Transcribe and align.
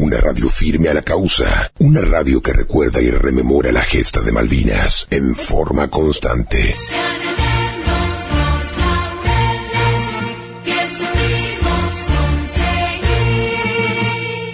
Una 0.00 0.18
radio 0.18 0.48
firme 0.48 0.88
a 0.88 0.94
la 0.94 1.02
causa. 1.02 1.72
Una 1.80 2.00
radio 2.00 2.40
que 2.40 2.52
recuerda 2.52 3.02
y 3.02 3.10
rememora 3.10 3.72
la 3.72 3.82
gesta 3.82 4.20
de 4.20 4.30
Malvinas 4.30 5.08
en 5.10 5.34
forma 5.34 5.88
constante. 5.88 6.76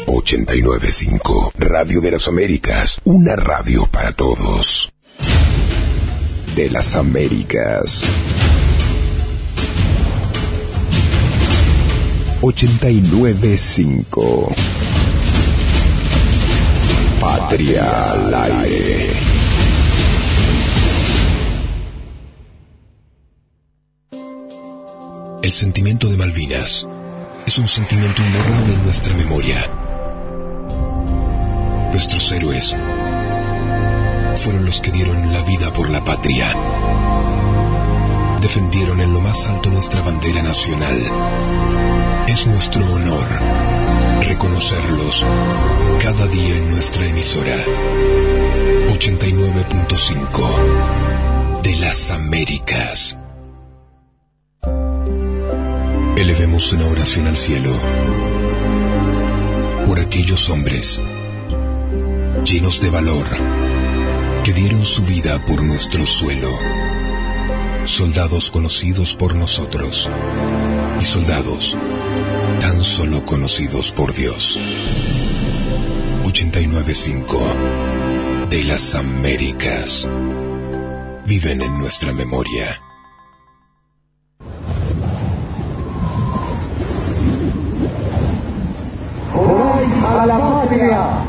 895 0.06 1.52
Radio 1.58 2.00
de 2.00 2.12
las 2.12 2.26
Américas, 2.26 2.98
una 3.04 3.36
radio 3.36 3.86
para 3.86 4.12
todos. 4.12 4.90
De 6.56 6.70
las 6.70 6.96
Américas. 6.96 8.02
895 12.40 14.73
Patria 17.24 18.10
al 18.10 18.34
aire. 18.34 19.10
El 25.42 25.50
sentimiento 25.50 26.06
de 26.09 26.19
Malvinas 26.19 26.87
es 27.47 27.59
un 27.59 27.66
sentimiento 27.66 28.20
inmortal 28.20 28.74
en 28.74 28.84
nuestra 28.84 29.14
memoria 29.14 29.56
Nuestros 31.92 32.30
héroes 32.33 32.77
fueron 34.36 34.66
los 34.66 34.80
que 34.80 34.91
dieron 34.91 35.33
la 35.33 35.41
vida 35.45 35.72
por 35.72 35.88
la 35.88 36.05
patria. 36.05 36.47
Defendieron 38.42 39.00
en 39.00 39.14
lo 39.14 39.22
más 39.22 39.47
alto 39.47 39.70
nuestra 39.70 40.02
bandera 40.02 40.42
nacional. 40.42 41.00
Es 42.28 42.47
nuestro 42.47 42.84
honor 42.84 43.84
reconocerlos 44.23 45.27
cada 46.00 46.27
día 46.28 46.56
en 46.56 46.70
nuestra 46.70 47.06
emisora 47.06 47.56
89.5 48.91 51.62
de 51.62 51.77
las 51.77 52.11
Américas. 52.11 53.19
Elevemos 56.16 56.72
una 56.72 56.86
oración 56.86 57.27
al 57.27 57.36
cielo 57.36 57.77
por 59.86 59.98
aquellos 59.98 60.48
hombres 60.50 61.02
llenos 62.44 62.80
de 62.80 62.91
valor, 62.91 63.24
que 64.44 64.52
dieron 64.52 64.84
su 64.84 65.02
vida 65.02 65.44
por 65.46 65.62
nuestro 65.62 66.05
suelo. 66.05 66.50
Soldados 67.84 68.50
conocidos 68.50 69.17
por 69.17 69.34
nosotros 69.34 70.11
y 71.00 71.05
soldados 71.05 71.77
tan 72.61 72.83
solo 72.83 73.25
conocidos 73.25 73.93
por 73.93 74.15
Dios. 74.15 74.59
895 76.25 77.41
de 78.51 78.65
las 78.65 78.95
Américas 78.95 80.09
viven 81.27 81.62
en 81.62 81.79
nuestra 81.79 82.12
memoria. 82.12 82.81
a 90.07 90.27
la 90.27 90.39
patria! 90.39 91.25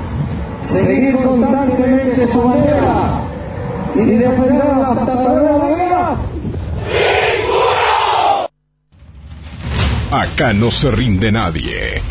seguir 0.64 1.16
constantemente 1.18 2.32
su 2.32 2.42
bandera 2.42 3.22
y 3.96 4.02
defenderla 4.02 4.88
hasta 4.90 5.16
la 5.16 5.34
nueva 5.34 6.18
Acá 10.16 10.54
no 10.54 10.72
se 10.72 10.92
rinde 10.92 11.30
nadie. 11.30 12.02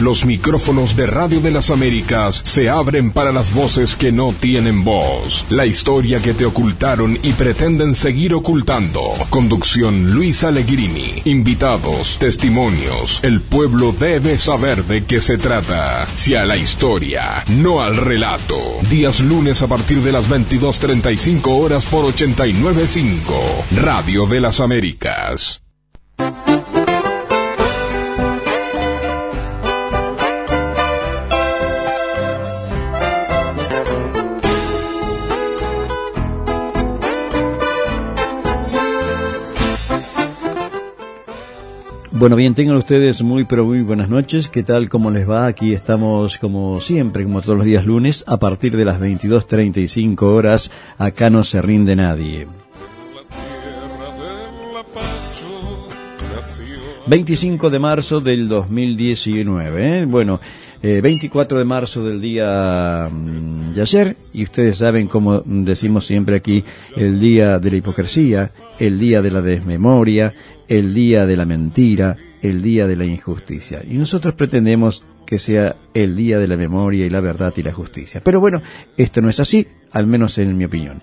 Los 0.00 0.24
micrófonos 0.24 0.96
de 0.96 1.06
Radio 1.06 1.42
de 1.42 1.50
las 1.50 1.68
Américas 1.68 2.40
se 2.44 2.70
abren 2.70 3.12
para 3.12 3.30
las 3.30 3.52
voces 3.52 3.94
que 3.94 4.10
no 4.10 4.32
tienen 4.32 4.84
voz. 4.84 5.44
La 5.50 5.66
historia 5.66 6.22
que 6.22 6.32
te 6.32 6.46
ocultaron 6.46 7.18
y 7.22 7.34
pretenden 7.34 7.94
seguir 7.94 8.32
ocultando. 8.32 9.02
Conducción 9.28 10.14
Luis 10.14 10.44
Allegrini. 10.44 11.20
Invitados, 11.26 12.16
testimonios. 12.18 13.20
El 13.22 13.42
pueblo 13.42 13.92
debe 13.92 14.38
saber 14.38 14.84
de 14.84 15.04
qué 15.04 15.20
se 15.20 15.36
trata. 15.36 16.06
Si 16.14 16.34
a 16.34 16.46
la 16.46 16.56
historia, 16.56 17.44
no 17.48 17.82
al 17.82 17.96
relato. 17.96 18.78
Días 18.88 19.20
lunes 19.20 19.60
a 19.60 19.66
partir 19.66 19.98
de 19.98 20.12
las 20.12 20.30
22.35 20.30 21.48
horas 21.48 21.84
por 21.84 22.06
89.5. 22.06 23.76
Radio 23.76 24.26
de 24.26 24.40
las 24.40 24.58
Américas. 24.60 25.61
Bueno, 42.22 42.36
bien, 42.36 42.54
tengan 42.54 42.76
ustedes 42.76 43.20
muy, 43.20 43.42
pero 43.42 43.64
muy 43.64 43.82
buenas 43.82 44.08
noches. 44.08 44.46
¿Qué 44.46 44.62
tal? 44.62 44.88
¿Cómo 44.88 45.10
les 45.10 45.28
va? 45.28 45.46
Aquí 45.46 45.72
estamos 45.72 46.38
como 46.38 46.80
siempre, 46.80 47.24
como 47.24 47.42
todos 47.42 47.58
los 47.58 47.66
días 47.66 47.84
lunes, 47.84 48.22
a 48.28 48.36
partir 48.36 48.76
de 48.76 48.84
las 48.84 49.00
22.35 49.00 50.22
horas. 50.22 50.70
Acá 50.98 51.30
no 51.30 51.42
se 51.42 51.60
rinde 51.60 51.96
nadie. 51.96 52.46
25 57.08 57.70
de 57.70 57.78
marzo 57.80 58.20
del 58.20 58.46
2019. 58.46 60.02
¿eh? 60.02 60.04
Bueno, 60.06 60.38
24 60.82 61.56
eh, 61.56 61.60
de 61.60 61.64
marzo 61.64 62.04
del 62.04 62.20
día 62.20 63.08
mm, 63.10 63.74
de 63.74 63.80
ayer, 63.80 64.16
y 64.32 64.42
ustedes 64.42 64.78
saben, 64.78 65.06
como 65.06 65.40
decimos 65.40 66.06
siempre 66.06 66.36
aquí, 66.36 66.64
el 66.96 67.20
día 67.20 67.58
de 67.58 67.70
la 67.70 67.76
hipocresía, 67.76 68.50
el 68.78 68.98
día 68.98 69.22
de 69.22 69.30
la 69.30 69.40
desmemoria, 69.40 70.34
el 70.68 70.92
día 70.92 71.26
de 71.26 71.36
la 71.36 71.44
mentira, 71.44 72.16
el 72.42 72.62
día 72.62 72.86
de 72.86 72.96
la 72.96 73.04
injusticia. 73.04 73.82
Y 73.88 73.94
nosotros 73.94 74.34
pretendemos 74.34 75.04
que 75.24 75.38
sea 75.38 75.76
el 75.94 76.16
día 76.16 76.38
de 76.38 76.48
la 76.48 76.56
memoria 76.56 77.06
y 77.06 77.10
la 77.10 77.20
verdad 77.20 77.54
y 77.56 77.62
la 77.62 77.72
justicia. 77.72 78.20
Pero 78.22 78.40
bueno, 78.40 78.60
esto 78.96 79.22
no 79.22 79.28
es 79.28 79.38
así, 79.38 79.66
al 79.92 80.06
menos 80.06 80.36
en 80.38 80.56
mi 80.56 80.64
opinión. 80.64 81.02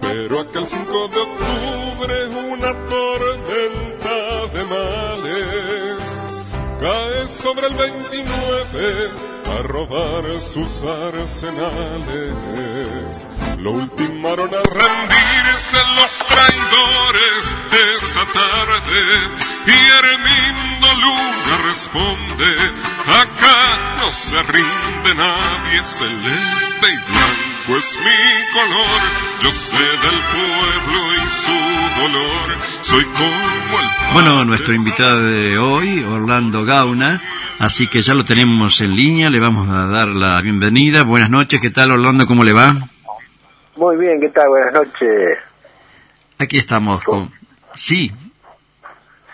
Pero 0.00 0.40
aquel 0.40 0.66
5 0.66 1.05
de 1.05 1.05
a 9.46 9.62
robar 9.62 10.24
sus 10.40 10.82
arsenales. 10.82 12.34
Lo 13.58 13.72
ultimaron 13.72 14.50
a 14.54 14.62
rendirse 14.62 15.78
los 15.94 16.12
traidores 16.26 17.56
de 17.70 17.94
esa 17.96 18.24
tarde 18.32 19.00
y 19.66 19.70
Hermindo 19.98 20.88
Luna 20.94 21.56
responde, 21.66 22.50
acá 23.06 23.96
no 23.98 24.12
se 24.12 24.42
rinde 24.42 25.14
nadie, 25.14 25.82
celeste 25.84 26.88
y 26.88 26.96
blanco 27.10 27.45
es 27.74 27.98
mi 27.98 28.52
color, 28.52 29.02
yo 29.42 29.50
sé 29.50 29.76
del 29.76 30.20
pueblo 30.30 31.00
y 31.14 31.28
su 31.28 32.00
dolor, 32.00 32.56
soy 32.82 33.04
como 33.04 33.78
el... 33.80 34.12
Bueno, 34.12 34.44
nuestro 34.44 34.72
invitado 34.72 35.22
de 35.22 35.58
hoy, 35.58 36.04
Orlando 36.04 36.64
Gauna, 36.64 37.20
así 37.58 37.88
que 37.88 38.02
ya 38.02 38.14
lo 38.14 38.24
tenemos 38.24 38.80
en 38.80 38.94
línea, 38.94 39.30
le 39.30 39.40
vamos 39.40 39.68
a 39.68 39.86
dar 39.88 40.06
la 40.08 40.40
bienvenida. 40.42 41.02
Buenas 41.02 41.28
noches, 41.28 41.60
¿qué 41.60 41.70
tal 41.70 41.90
Orlando? 41.90 42.26
¿Cómo 42.26 42.44
le 42.44 42.52
va? 42.52 42.72
Muy 43.76 43.96
bien, 43.96 44.20
¿qué 44.20 44.28
tal? 44.28 44.48
Buenas 44.48 44.72
noches. 44.72 45.38
Aquí 46.38 46.58
estamos 46.58 47.02
con... 47.02 47.32
Sí. 47.74 48.12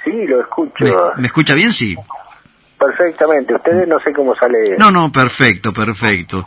Sí, 0.05 0.11
lo 0.27 0.41
escucho. 0.41 1.13
¿Me, 1.19 1.27
escucha 1.27 1.55
bien? 1.55 1.73
Sí. 1.73 1.97
Perfectamente. 2.83 3.55
Ustedes 3.55 3.87
no 3.87 4.01
sé 4.01 4.13
cómo 4.13 4.35
sale... 4.35 4.77
No, 4.77 4.91
no, 4.91 5.13
perfecto, 5.13 5.73
perfecto. 5.73 6.45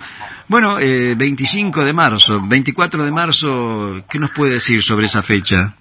Bueno, 0.49 0.77
eh, 0.79 1.15
25 1.15 1.85
de 1.85 1.93
marzo, 1.93 2.41
24 2.45 3.05
de 3.05 3.11
marzo, 3.11 4.03
¿qué 4.09 4.19
nos 4.19 4.31
puede 4.31 4.53
decir 4.53 4.81
sobre 4.81 5.05
esa 5.05 5.23
fecha? 5.23 5.73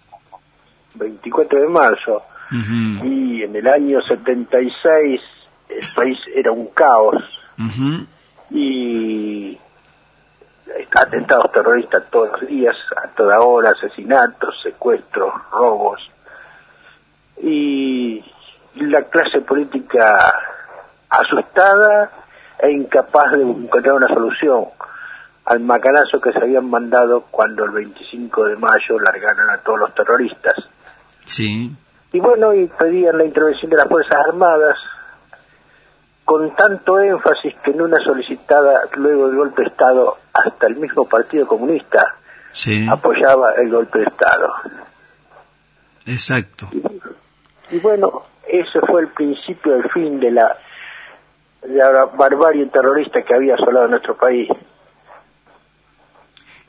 24 0.94 1.60
de 1.60 1.68
marzo. 1.68 2.22
Y 2.52 3.42
en 3.42 3.56
el 3.56 3.66
año 3.66 4.00
76 4.00 5.20
el 5.70 5.88
país 5.92 6.18
era 6.32 6.52
un 6.52 6.68
caos. 6.68 7.16
Y 8.50 9.58
atentados 10.94 11.50
terroristas 11.50 12.04
todos 12.10 12.40
los 12.40 12.48
días, 12.48 12.76
a 13.02 13.08
toda 13.08 13.40
hora, 13.40 13.70
asesinatos, 13.70 14.54
secuestros, 14.62 15.32
robos. 15.50 16.00
Y 17.42 18.24
la 18.76 19.02
clase 19.04 19.40
política 19.40 20.34
asustada 21.08 22.10
e 22.58 22.70
incapaz 22.72 23.32
de 23.32 23.42
encontrar 23.42 23.94
una 23.94 24.08
solución 24.08 24.66
al 25.46 25.60
macanazo 25.60 26.20
que 26.20 26.32
se 26.32 26.38
habían 26.38 26.68
mandado 26.68 27.26
cuando 27.30 27.64
el 27.64 27.70
25 27.72 28.44
de 28.44 28.56
mayo 28.56 28.98
largaron 28.98 29.50
a 29.50 29.58
todos 29.58 29.78
los 29.78 29.94
terroristas. 29.94 30.54
Sí. 31.24 31.70
Y 32.12 32.20
bueno, 32.20 32.54
y 32.54 32.66
pedían 32.66 33.18
la 33.18 33.24
intervención 33.24 33.70
de 33.70 33.76
las 33.76 33.88
Fuerzas 33.88 34.14
Armadas 34.28 34.76
con 36.24 36.54
tanto 36.56 37.00
énfasis 37.00 37.54
que 37.62 37.72
en 37.72 37.82
una 37.82 37.98
solicitada 38.02 38.80
luego 38.96 39.26
del 39.26 39.36
golpe 39.36 39.62
de 39.62 39.68
Estado 39.68 40.16
hasta 40.32 40.66
el 40.66 40.76
mismo 40.76 41.06
Partido 41.06 41.46
Comunista 41.46 42.14
Sí, 42.52 42.86
apoyaba 42.88 43.52
el 43.54 43.68
golpe 43.70 43.98
de 43.98 44.04
Estado. 44.04 44.48
exacto. 46.06 46.68
Y 47.70 47.78
bueno, 47.80 48.22
ese 48.48 48.80
fue 48.80 49.02
el 49.02 49.08
principio 49.08 49.72
del 49.72 49.90
fin 49.90 50.20
de 50.20 50.30
la, 50.30 50.56
de 51.62 51.76
la 51.76 52.04
barbarie 52.16 52.66
terrorista 52.66 53.22
que 53.22 53.34
había 53.34 53.54
asolado 53.54 53.88
nuestro 53.88 54.16
país. 54.16 54.48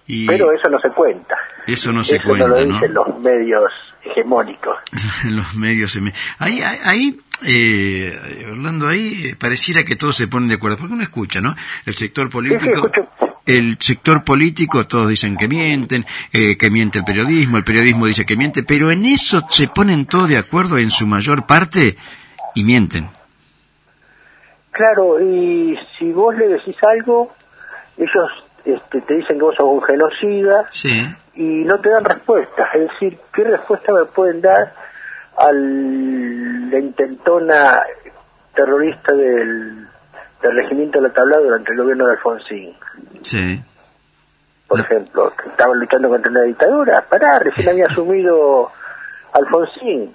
Y 0.08 0.28
Pero 0.28 0.52
eso 0.52 0.70
no 0.70 0.80
se 0.80 0.90
cuenta. 0.90 1.36
eso 1.66 1.92
no 1.92 2.04
se 2.04 2.18
eso 2.18 2.28
no 2.28 2.36
lo 2.36 2.54
cuenta, 2.54 2.66
¿no? 2.66 2.74
dicen 2.76 2.94
los 2.94 3.20
medios 3.20 3.72
hegemónicos. 4.04 4.80
los 5.26 5.56
medios 5.56 6.00
me... 6.00 6.14
Ahí, 6.38 6.62
ahí, 6.62 6.78
ahí, 6.84 7.20
eh, 7.44 8.46
Orlando, 8.52 8.88
ahí 8.88 9.30
eh, 9.30 9.36
pareciera 9.36 9.84
que 9.84 9.96
todos 9.96 10.16
se 10.16 10.28
ponen 10.28 10.48
de 10.50 10.56
acuerdo, 10.56 10.78
porque 10.78 10.94
uno 10.94 11.04
escucha, 11.04 11.42
¿no? 11.42 11.56
El 11.86 11.96
sector 11.96 12.30
político. 12.30 12.92
El 13.46 13.78
sector 13.80 14.24
político, 14.24 14.88
todos 14.88 15.10
dicen 15.10 15.38
que 15.38 15.48
mienten, 15.48 16.06
eh, 16.34 16.58
que 16.58 16.70
miente 16.70 17.00
el 17.00 17.06
periodismo, 17.06 17.58
el 17.58 17.64
periodismo 17.64 18.06
dice 18.06 18.26
que 18.26 18.36
miente, 18.36 18.64
pero 18.64 18.92
en 18.92 19.06
eso 19.06 19.42
se 19.50 19.68
ponen 19.68 20.06
todos 20.06 20.30
de 20.30 20.38
acuerdo 20.38 20.78
en 20.78 20.90
su 20.90 21.06
mayor 21.06 21.46
parte 21.46 21.96
y 22.54 22.64
mienten. 22.64 23.08
Claro, 24.72 25.22
y 25.22 25.78
si 25.98 26.12
vos 26.12 26.36
le 26.36 26.48
decís 26.48 26.76
algo, 26.84 27.34
ellos 27.98 28.30
este, 28.66 29.02
te 29.02 29.14
dicen 29.14 29.38
que 29.38 29.44
vos 29.44 29.56
sos 29.56 29.68
un 29.68 29.82
genocida 29.84 30.66
Sí, 30.70 31.06
y 31.36 31.64
no 31.64 31.80
te 31.80 31.90
dan 31.90 32.04
respuesta. 32.04 32.70
Es 32.74 32.90
decir, 32.92 33.18
¿qué 33.34 33.44
respuesta 33.44 33.94
me 33.94 34.06
pueden 34.06 34.42
dar 34.42 34.74
a 35.38 35.52
la 35.52 36.80
intentona 36.80 37.84
terrorista 38.54 39.14
del, 39.14 39.88
del 40.42 40.56
regimiento 40.56 41.00
de 41.00 41.08
la 41.08 41.14
tabla 41.14 41.38
durante 41.38 41.72
el 41.72 41.78
gobierno 41.78 42.08
de 42.08 42.12
Alfonsín? 42.14 42.74
Sí, 43.26 43.64
Por 44.68 44.80
No. 44.80 44.84
ejemplo, 44.86 45.32
estaban 45.48 45.80
luchando 45.80 46.10
contra 46.10 46.32
una 46.32 46.42
dictadura. 46.42 47.06
Pará, 47.08 47.38
recién 47.40 47.70
había 47.70 47.86
asumido 47.86 48.72
Alfonsín 49.34 50.12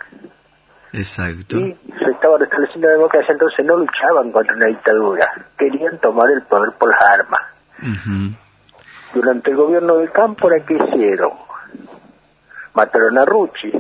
exacto. 0.93 1.57
y 1.59 1.73
se 1.99 2.11
estaba 2.11 2.37
restableciendo 2.39 2.89
la 2.89 2.95
democracia, 2.95 3.33
entonces 3.33 3.65
no 3.65 3.77
luchaban 3.77 4.33
contra 4.33 4.57
una 4.57 4.67
dictadura, 4.67 5.31
querían 5.57 5.99
tomar 5.99 6.31
el 6.33 6.43
poder 6.43 6.73
por 6.73 6.91
las 6.91 7.01
armas. 7.01 7.41
Ujú. 7.81 8.35
Durante 9.15 9.51
el 9.51 9.57
gobierno 9.57 9.97
del 9.99 10.11
campo, 10.11 10.49
¿qué 10.67 10.75
hicieron? 10.75 11.33
Mataron 12.75 13.19
a 13.19 13.25
Rucci, 13.25 13.73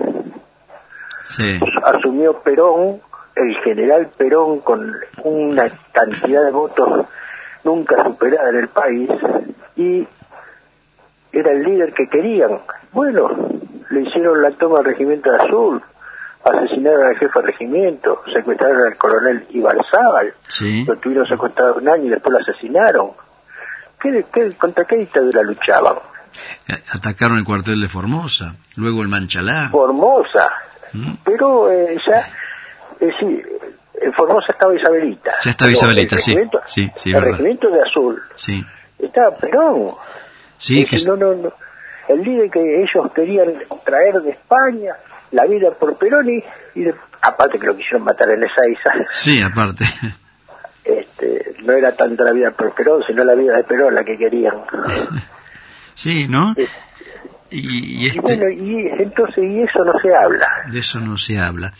Sí, 1.22 1.60
asumió 1.84 2.40
Perón, 2.42 3.00
el 3.36 3.54
general 3.64 4.08
Perón, 4.16 4.60
con 4.60 4.94
una 5.24 5.64
cantidad 5.92 6.44
de 6.44 6.50
votos 6.50 7.06
nunca 7.64 8.02
superada 8.04 8.50
en 8.50 8.56
el 8.56 8.68
país, 8.68 9.10
y 9.76 10.06
era 11.32 11.52
el 11.52 11.62
líder 11.62 11.92
que 11.92 12.06
querían. 12.08 12.58
Bueno, 12.92 13.28
le 13.90 14.00
hicieron 14.02 14.42
la 14.42 14.50
toma 14.52 14.78
al 14.80 14.84
regimiento 14.84 15.30
de 15.30 15.36
Azul, 15.38 15.82
asesinaron 16.44 17.06
al 17.06 17.16
jefe 17.18 17.38
del 17.38 17.46
regimiento, 17.46 18.22
secuestraron 18.32 18.86
al 18.86 18.96
coronel 18.96 19.46
Ibarzábal, 19.50 20.34
sí, 20.48 20.84
lo 20.86 20.96
tuvieron 20.96 21.26
secuestrado 21.26 21.74
un 21.74 21.88
año 21.88 22.04
y 22.06 22.08
después 22.10 22.32
lo 22.32 22.38
asesinaron. 22.38 23.10
¿Qué, 24.00 24.24
qué, 24.32 24.52
¿Contra 24.56 24.84
qué 24.86 24.96
dictadura 24.96 25.42
luchaban? 25.42 25.96
Eh, 26.68 26.72
Atacaron 26.94 27.36
el 27.38 27.44
cuartel 27.44 27.80
de 27.80 27.88
Formosa, 27.88 28.54
luego 28.76 29.02
el 29.02 29.08
Manchalá. 29.08 29.68
Formosa, 29.70 30.50
Mm. 30.92 31.12
pero 31.24 31.70
eh, 31.70 31.96
ya, 32.04 32.18
es 32.98 33.06
decir, 33.06 33.46
en 33.59 33.59
Formosa 34.16 34.52
estaba 34.52 34.74
Isabelita. 34.74 35.32
Ya 35.42 35.50
estaba 35.50 35.70
Isabelita, 35.70 36.16
el 36.16 36.20
sí, 36.22 36.36
sí, 36.66 36.90
sí, 36.96 37.10
El 37.10 37.14
verdad. 37.16 37.30
regimiento 37.32 37.70
de 37.70 37.82
Azul 37.82 38.22
Sí, 38.34 38.64
estaba 38.98 39.36
Perón. 39.36 39.94
sí, 40.58 40.84
que 40.86 40.96
no, 41.06 41.16
no, 41.16 41.34
no. 41.34 41.52
El 42.08 42.22
líder 42.22 42.50
que 42.50 42.60
ellos 42.82 43.12
querían 43.14 43.52
traer 43.84 44.14
de 44.22 44.30
España, 44.30 44.94
la 45.32 45.44
vida 45.46 45.70
por 45.72 45.96
Perón 45.96 46.28
y, 46.28 46.42
y 46.74 46.84
de- 46.84 46.94
aparte 47.22 47.58
que 47.58 47.66
lo 47.66 47.76
quisieron 47.76 48.02
matar 48.04 48.30
en 48.30 48.42
Ezeiza, 48.42 48.90
sí, 49.12 49.40
aparte. 49.42 49.84
este, 50.84 51.54
no 51.62 51.72
era 51.72 51.92
tanto 51.94 52.24
la 52.24 52.32
vida 52.32 52.50
por 52.50 52.74
Perón, 52.74 53.02
sino 53.06 53.22
la 53.24 53.34
vida 53.34 53.56
de 53.56 53.64
Perón 53.64 53.94
la 53.94 54.02
que 54.04 54.16
querían. 54.16 54.54
Sí, 55.94 56.26
¿no? 56.28 56.54
Sí. 56.54 56.66
Y, 57.50 57.58
y 57.58 58.04
Y 58.04 58.06
este, 58.08 58.20
bueno, 58.20 58.48
y 58.48 58.86
entonces, 59.02 59.38
y 59.44 59.62
eso 59.62 59.84
no 59.84 59.92
se 60.00 60.14
habla. 60.14 60.48
de 60.70 60.78
eso 60.78 61.00
no 61.00 61.16
se 61.16 61.38
habla. 61.38 61.72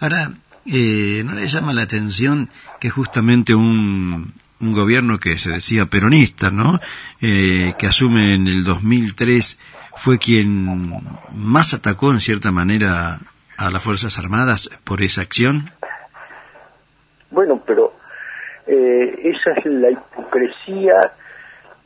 Ahora, 0.00 0.30
eh, 0.66 1.22
¿no 1.24 1.34
le 1.34 1.46
llama 1.46 1.72
la 1.72 1.82
atención 1.82 2.48
que 2.80 2.90
justamente 2.90 3.54
un, 3.54 4.32
un 4.60 4.72
gobierno 4.72 5.18
que 5.18 5.38
se 5.38 5.50
decía 5.50 5.86
peronista, 5.86 6.50
¿no? 6.50 6.80
Eh, 7.20 7.74
que 7.78 7.86
asume 7.86 8.34
en 8.34 8.46
el 8.46 8.64
2003 8.64 9.58
fue 9.96 10.18
quien 10.18 10.92
más 11.32 11.74
atacó 11.74 12.10
en 12.10 12.20
cierta 12.20 12.50
manera 12.50 13.18
a 13.56 13.70
las 13.70 13.82
Fuerzas 13.82 14.18
Armadas 14.18 14.70
por 14.84 15.02
esa 15.02 15.22
acción? 15.22 15.70
Bueno, 17.30 17.62
pero 17.66 17.94
eh, 18.66 19.30
esa 19.34 19.52
es 19.58 19.66
la 19.66 19.90
hipocresía 19.90 20.94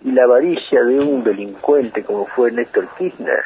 y 0.04 0.12
la 0.12 0.24
avaricia 0.24 0.82
de 0.84 1.00
un 1.00 1.24
delincuente 1.24 2.04
como 2.04 2.26
fue 2.26 2.52
Néstor 2.52 2.88
Kirchner. 2.96 3.42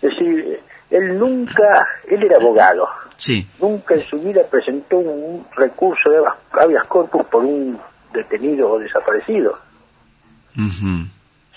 decir, 0.00 0.60
él 0.90 1.18
nunca, 1.18 1.86
él 2.08 2.22
era 2.22 2.36
abogado, 2.36 2.88
Sí, 3.20 3.46
nunca 3.60 3.94
en 3.94 4.00
su 4.00 4.18
vida 4.18 4.40
presentó 4.50 4.96
un 4.96 5.44
recurso 5.54 6.08
de 6.08 6.22
habeas 6.52 6.86
corpus 6.86 7.26
por 7.26 7.44
un 7.44 7.78
detenido 8.14 8.70
o 8.70 8.78
desaparecido, 8.78 9.58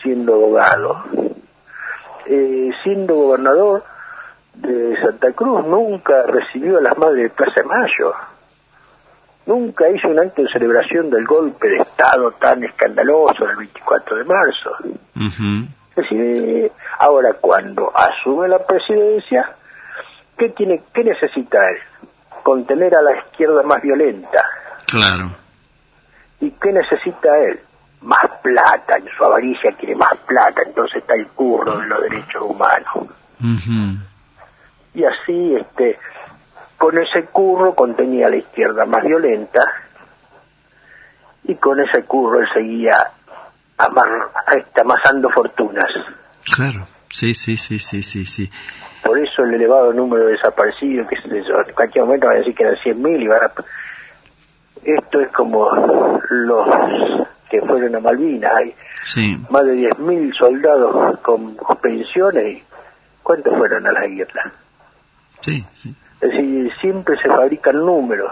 siendo 0.01 0.33
abogado. 0.33 1.03
Eh, 2.25 2.69
siendo 2.83 3.15
gobernador 3.15 3.83
de 4.55 5.01
Santa 5.01 5.31
Cruz, 5.31 5.65
nunca 5.65 6.23
recibió 6.23 6.79
a 6.79 6.81
las 6.81 6.97
madres 6.97 7.23
de 7.23 7.29
Plaza 7.29 7.61
de 7.61 7.67
Mayo. 7.67 8.13
Nunca 9.45 9.89
hizo 9.89 10.09
un 10.09 10.19
acto 10.19 10.41
de 10.41 10.49
celebración 10.49 11.09
del 11.09 11.25
golpe 11.25 11.69
de 11.69 11.77
Estado 11.77 12.31
tan 12.41 12.61
escandaloso 12.63 13.45
del 13.45 13.55
24 13.55 14.17
de 14.17 14.23
marzo. 14.25 14.69
Decir, 15.95 16.71
ahora 16.99 17.33
cuando 17.39 17.91
asume 17.95 18.47
la 18.47 18.59
presidencia, 18.59 19.55
¿qué, 20.37 20.49
tiene, 20.49 20.81
qué 20.93 21.03
necesita 21.03 21.57
él? 21.69 22.09
Contener 22.43 22.95
a 22.97 23.01
la 23.01 23.17
izquierda 23.17 23.63
más 23.63 23.81
violenta. 23.81 24.43
Claro. 24.87 25.31
¿Y 26.39 26.51
qué 26.51 26.71
necesita 26.71 27.37
él? 27.39 27.59
Más 28.01 28.25
plata, 28.41 28.97
en 28.97 29.07
su 29.15 29.23
avaricia 29.23 29.71
quiere 29.77 29.95
más 29.95 30.15
plata, 30.27 30.61
entonces 30.65 30.97
está 30.97 31.13
el 31.15 31.27
curro 31.27 31.77
de 31.77 31.87
los 31.87 32.01
derechos 32.01 32.43
humanos. 32.43 33.07
Y 34.93 35.03
así, 35.05 35.55
este, 35.55 35.97
con 36.77 36.97
ese 36.97 37.27
curro 37.27 37.73
contenía 37.75 38.27
a 38.27 38.29
la 38.29 38.37
izquierda 38.37 38.85
más 38.85 39.03
violenta 39.03 39.61
y 41.45 41.55
con 41.55 41.79
ese 41.79 42.03
curro 42.03 42.41
él 42.41 42.47
seguía 42.53 43.11
amasando 43.77 45.29
fortunas. 45.29 45.85
Claro. 46.55 46.85
Sí, 47.09 47.33
sí, 47.33 47.57
sí, 47.57 47.77
sí, 47.79 48.01
sí, 48.01 48.25
sí. 48.25 48.49
Por 49.03 49.19
eso 49.19 49.43
el 49.43 49.53
elevado 49.55 49.93
número 49.93 50.25
de 50.25 50.31
desaparecidos, 50.33 51.07
que 51.07 51.15
en 51.15 51.73
cualquier 51.75 52.05
momento 52.05 52.27
van 52.27 52.37
a 52.37 52.39
decir 52.39 52.55
que 52.55 52.63
eran 52.63 52.75
100.000 52.75 53.21
y 53.21 53.27
van 53.27 53.43
a... 53.43 53.51
Esto 54.83 55.19
es 55.21 55.27
como 55.33 55.69
los 56.29 56.67
que 57.49 57.61
fueron 57.61 57.95
a 57.95 57.99
Malvinas, 57.99 58.51
hay 58.55 58.75
Sí, 59.03 59.37
más 59.49 59.63
de 59.65 59.75
10.000 59.89 60.37
soldados 60.37 61.19
con, 61.19 61.55
pensiones, 61.81 62.63
¿cuántos 63.21 63.55
fueron 63.57 63.85
a 63.85 63.91
la 63.91 64.07
guerra? 64.07 64.51
sí, 65.41 65.63
sí. 65.75 65.93
Es 66.21 66.29
decir, 66.29 66.71
siempre 66.79 67.17
se 67.21 67.27
fabrican 67.27 67.75
números. 67.75 68.31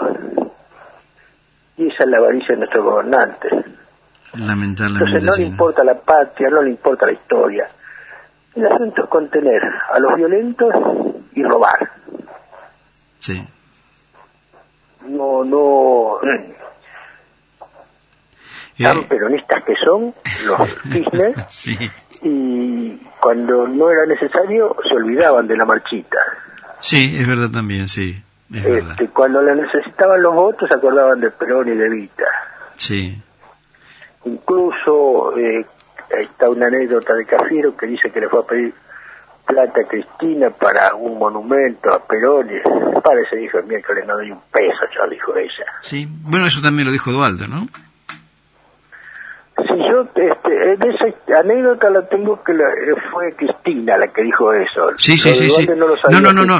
Y 1.75 1.87
esa 1.87 2.03
es 2.05 2.09
la 2.09 2.17
avaricia 2.19 2.55
de 2.55 2.59
nuestros 2.59 2.85
gobernantes. 2.85 3.51
Lamentablemente. 4.33 5.17
Entonces 5.17 5.23
no 5.29 5.35
le 5.35 5.43
importa 5.49 5.83
la 5.83 5.95
patria, 5.95 6.49
no 6.49 6.61
le 6.61 6.69
importa 6.71 7.05
la 7.05 7.11
historia. 7.13 7.67
El 8.55 8.65
asunto 8.67 9.03
es 9.03 9.09
contener 9.09 9.61
a 9.93 9.99
los 9.99 10.15
violentos 10.15 10.73
y 11.33 11.43
robar. 11.43 11.91
Sí. 13.19 13.45
No, 15.07 15.43
no... 15.43 16.17
Tan 18.77 18.97
Eh, 18.97 19.05
peronistas 19.07 19.63
que 19.63 19.73
son 19.85 20.13
los 20.45 20.75
Kirchner 20.91 21.35
sí, 21.49 21.77
y 22.23 22.95
cuando 23.21 23.67
no 23.67 23.91
era 23.91 24.05
necesario 24.07 24.75
se 24.87 24.95
olvidaban 24.95 25.47
de 25.47 25.55
la 25.57 25.65
marchita. 25.65 26.17
sí, 26.79 27.15
es 27.19 27.27
verdad 27.27 27.51
también, 27.51 27.87
sí, 27.87 28.19
es 28.51 28.63
verdad. 28.63 28.91
Este, 28.91 29.07
cuando 29.09 29.41
le 29.43 29.55
necesitaban 29.55 30.23
los 30.23 30.33
votos 30.33 30.67
se 30.67 30.75
acordaban 30.75 31.19
de 31.19 31.29
Perón 31.29 31.67
y 31.67 31.75
de 31.77 31.89
Vita. 31.89 32.25
Sí, 32.75 33.21
Incluso 34.25 35.37
eh, 35.37 35.65
está 36.19 36.49
una 36.49 36.67
anécdota 36.67 37.13
de 37.13 37.25
Cafiero 37.25 37.75
que 37.75 37.87
dice 37.87 38.11
que 38.11 38.21
le 38.21 38.29
fue 38.29 38.39
a 38.39 38.43
pedir 38.43 38.73
plata 39.45 39.81
a 39.81 39.87
Cristina 39.87 40.49
para 40.51 40.95
un 40.95 41.17
monumento 41.17 41.91
a 41.91 42.05
Perón. 42.05 42.49
Y 42.49 43.01
parece, 43.01 43.37
dijo 43.37 43.59
el 43.59 43.65
miércoles, 43.65 44.05
no 44.07 44.15
doy 44.15 44.31
un 44.31 44.41
peso, 44.51 44.85
yo, 44.95 45.09
dijo 45.09 45.35
ella. 45.35 45.65
Sí, 45.81 46.07
bueno, 46.23 46.47
eso 46.47 46.61
también 46.61 46.87
lo 46.87 46.91
dijo 46.91 47.11
Dualde, 47.11 47.47
¿no? 47.47 47.67
Sí, 49.57 49.77
yo, 49.77 50.01
este, 50.15 50.73
en 50.73 50.79
esa 50.89 51.39
anécdota 51.39 51.89
la 51.89 52.07
tengo 52.07 52.41
que 52.43 52.53
la, 52.53 52.63
eh, 52.63 52.95
fue 53.11 53.35
Cristina 53.35 53.97
la 53.97 54.07
que 54.07 54.23
dijo 54.23 54.53
eso. 54.53 54.91
Sí, 54.97 55.17
sí, 55.17 55.35
sí, 55.35 55.49
sí. 55.49 55.67
No, 55.67 55.87
lo 55.87 55.97
sabía 55.97 56.19
No, 56.19 56.33
no, 56.33 56.45
no, 56.45 56.57
no, 56.57 56.59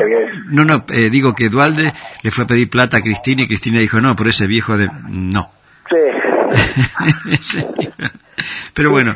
no, 0.51 0.65
no, 0.65 0.85
eh, 0.93 1.09
digo 1.09 1.33
que 1.33 1.49
Dualde 1.49 1.93
le 2.21 2.31
fue 2.31 2.43
a 2.43 2.47
pedir 2.47 2.69
plata 2.69 2.97
a 2.97 3.01
Cristina 3.01 3.43
y 3.43 3.47
Cristina 3.47 3.79
dijo, 3.79 4.01
no, 4.01 4.15
por 4.15 4.27
ese 4.27 4.45
viejo 4.45 4.77
de... 4.77 4.89
No. 5.09 5.49
Sí. 7.41 7.65
Pero 8.73 8.91
bueno, 8.91 9.13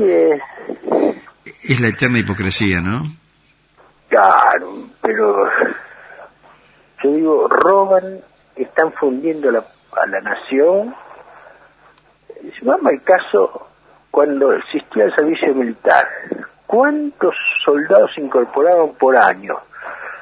es 1.64 1.80
la 1.82 1.88
eterna 1.88 2.20
hipocresía, 2.20 2.82
¿no? 2.82 3.04
Claro, 4.10 4.84
pero 5.02 5.50
yo 7.04 7.12
digo, 7.12 7.48
roban, 7.48 8.20
están 8.56 8.92
fundiendo 8.94 9.52
la- 9.52 9.66
a 10.02 10.06
la 10.08 10.22
nación. 10.22 10.96
Vamos 12.62 12.92
al 12.92 13.02
caso, 13.04 13.68
cuando 14.12 14.54
existía 14.54 15.06
el 15.06 15.16
servicio 15.16 15.54
militar, 15.56 16.08
¿cuántos 16.68 17.34
soldados 17.64 18.12
se 18.14 18.22
incorporaban 18.22 18.94
por 18.94 19.18
año? 19.18 19.56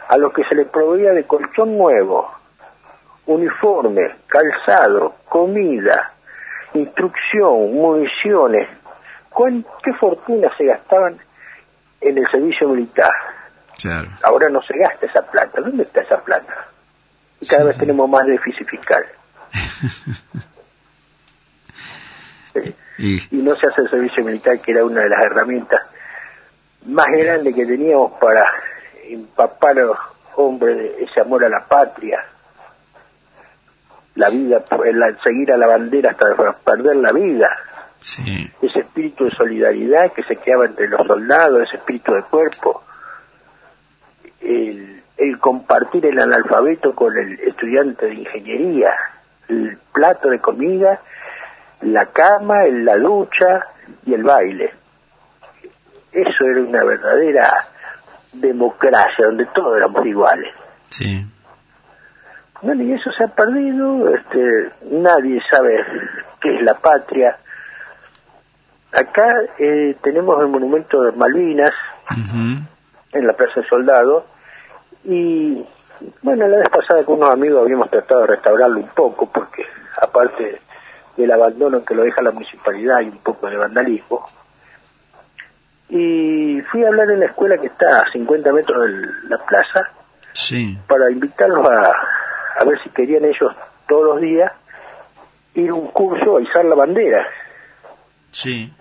A 0.10 0.18
los 0.18 0.34
que 0.34 0.44
se 0.46 0.56
les 0.56 0.68
proveía 0.68 1.12
de 1.12 1.26
colchón 1.26 1.78
nuevo, 1.78 2.32
uniforme, 3.26 4.16
calzado, 4.28 5.16
comida, 5.28 6.12
instrucción, 6.74 7.74
municiones. 7.74 8.70
¿Cuán- 9.30 9.66
¿Qué 9.84 9.94
fortuna 9.94 10.50
se 10.58 10.66
gastaban 10.66 11.18
en 12.02 12.18
el 12.18 12.28
servicio 12.30 12.70
militar? 12.70 13.12
Claro. 13.82 14.10
Ahora 14.24 14.50
no 14.50 14.62
se 14.62 14.78
gasta 14.78 15.06
esa 15.06 15.22
plata. 15.30 15.62
¿Dónde 15.62 15.84
está 15.84 16.02
esa 16.02 16.18
plata? 16.22 16.68
Y 17.42 17.48
cada 17.48 17.66
vez 17.66 17.78
tenemos 17.78 18.10
más 18.10 18.26
déficit 18.26 18.68
fiscal. 18.68 19.04
Y, 23.00 23.16
y 23.36 23.42
no 23.42 23.56
se 23.56 23.66
hace 23.68 23.82
el 23.82 23.90
servicio 23.90 24.24
militar, 24.24 24.60
que 24.60 24.72
era 24.72 24.86
una 24.86 25.02
de 25.02 25.10
las 25.10 25.20
herramientas 25.24 25.82
más 26.86 27.08
grandes 27.08 27.56
que 27.56 27.66
teníamos 27.66 28.12
para 28.20 28.46
empapar 29.06 29.72
a 29.80 29.84
los 29.86 29.98
hombres 30.36 30.78
de 30.78 31.04
ese 31.04 31.20
amor 31.20 31.44
a 31.44 31.50
la 31.50 31.66
patria, 31.66 32.24
la 34.16 34.30
vida, 34.30 34.64
el 34.86 35.18
seguir 35.24 35.52
a 35.52 35.58
la 35.58 35.68
bandera 35.68 36.12
hasta 36.12 36.54
perder 36.64 36.98
la 36.98 37.12
vida, 37.12 37.50
sí, 38.00 38.52
ese 38.62 38.80
espíritu 38.80 39.26
de 39.26 39.32
solidaridad 39.32 40.12
que 40.14 40.24
se 40.24 40.36
quedaba 40.36 40.66
entre 40.66 40.88
los 40.88 41.06
soldados, 41.08 41.64
ese 41.64 41.78
espíritu 41.78 42.14
de 42.14 42.24
cuerpo, 42.24 42.84
el, 44.42 45.02
el 45.18 45.40
compartir 45.40 46.06
el 46.06 46.20
analfabeto 46.20 46.94
con 46.94 47.18
el 47.18 47.40
estudiante 47.40 48.06
de 48.06 48.14
ingeniería, 48.16 48.92
el 49.48 49.78
plato 49.92 50.30
de 50.30 50.40
comida, 50.40 51.02
la 51.82 52.06
cama, 52.08 52.64
la 52.68 52.98
ducha 52.98 53.68
y 54.06 54.14
el 54.14 54.24
baile. 54.24 54.74
Eso 56.12 56.46
era 56.46 56.62
una 56.62 56.84
verdadera 56.84 57.52
democracia 58.34 59.26
donde 59.26 59.46
todos 59.48 59.78
éramos 59.78 60.06
iguales. 60.06 60.54
sí. 60.90 61.26
Bueno, 62.64 62.82
y 62.84 62.94
eso 62.94 63.12
se 63.12 63.26
ha 63.26 63.28
perdido, 63.28 64.08
este, 64.16 64.66
nadie 64.90 65.42
sabe 65.52 65.86
qué 66.42 66.56
es 66.56 66.62
la 66.64 66.74
patria. 66.76 67.38
Acá 68.94 69.28
eh, 69.60 69.98
tenemos 70.02 70.40
el 70.42 70.48
monumento 70.48 71.02
de 71.02 71.12
Malvinas 71.12 71.74
en 73.12 73.28
la 73.28 73.34
Plaza 73.34 73.60
del 73.60 73.70
Soldado 73.70 74.26
y 75.04 75.62
bueno, 76.22 76.48
la 76.48 76.58
vez 76.58 76.70
pasada 76.70 77.04
con 77.04 77.18
unos 77.18 77.32
amigos 77.32 77.64
habíamos 77.64 77.90
tratado 77.90 78.22
de 78.22 78.28
restaurarlo 78.28 78.80
un 78.80 78.90
poco 78.90 79.30
porque 79.30 79.66
aparte 80.02 80.62
del 81.18 81.32
abandono 81.32 81.84
que 81.84 81.96
lo 81.96 82.04
deja 82.04 82.22
la 82.22 82.32
municipalidad 82.32 83.02
y 83.02 83.10
un 83.10 83.18
poco 83.18 83.50
de 83.50 83.58
vandalismo. 83.58 84.26
Y 85.90 86.62
fui 86.72 86.86
a 86.86 86.88
hablar 86.88 87.12
en 87.12 87.20
la 87.20 87.26
escuela 87.26 87.58
que 87.58 87.68
está 87.68 88.00
a 88.00 88.12
50 88.14 88.54
metros 88.54 88.86
de 88.86 89.28
la 89.28 89.38
plaza 89.46 89.92
Sí, 90.34 90.78
para 90.88 91.12
invitarlos 91.12 91.66
a, 91.70 91.94
a 92.64 92.66
ver 92.66 92.82
si 92.84 92.90
querían 92.90 93.26
ellos 93.26 93.52
todos 93.88 94.06
los 94.06 94.22
días 94.22 94.52
ir 95.56 95.70
a 95.70 95.74
un 95.74 95.88
curso 95.88 96.38
a 96.38 96.42
izar 96.42 96.66
la 96.66 96.76
bandera. 96.76 97.28
sí. 98.32 98.72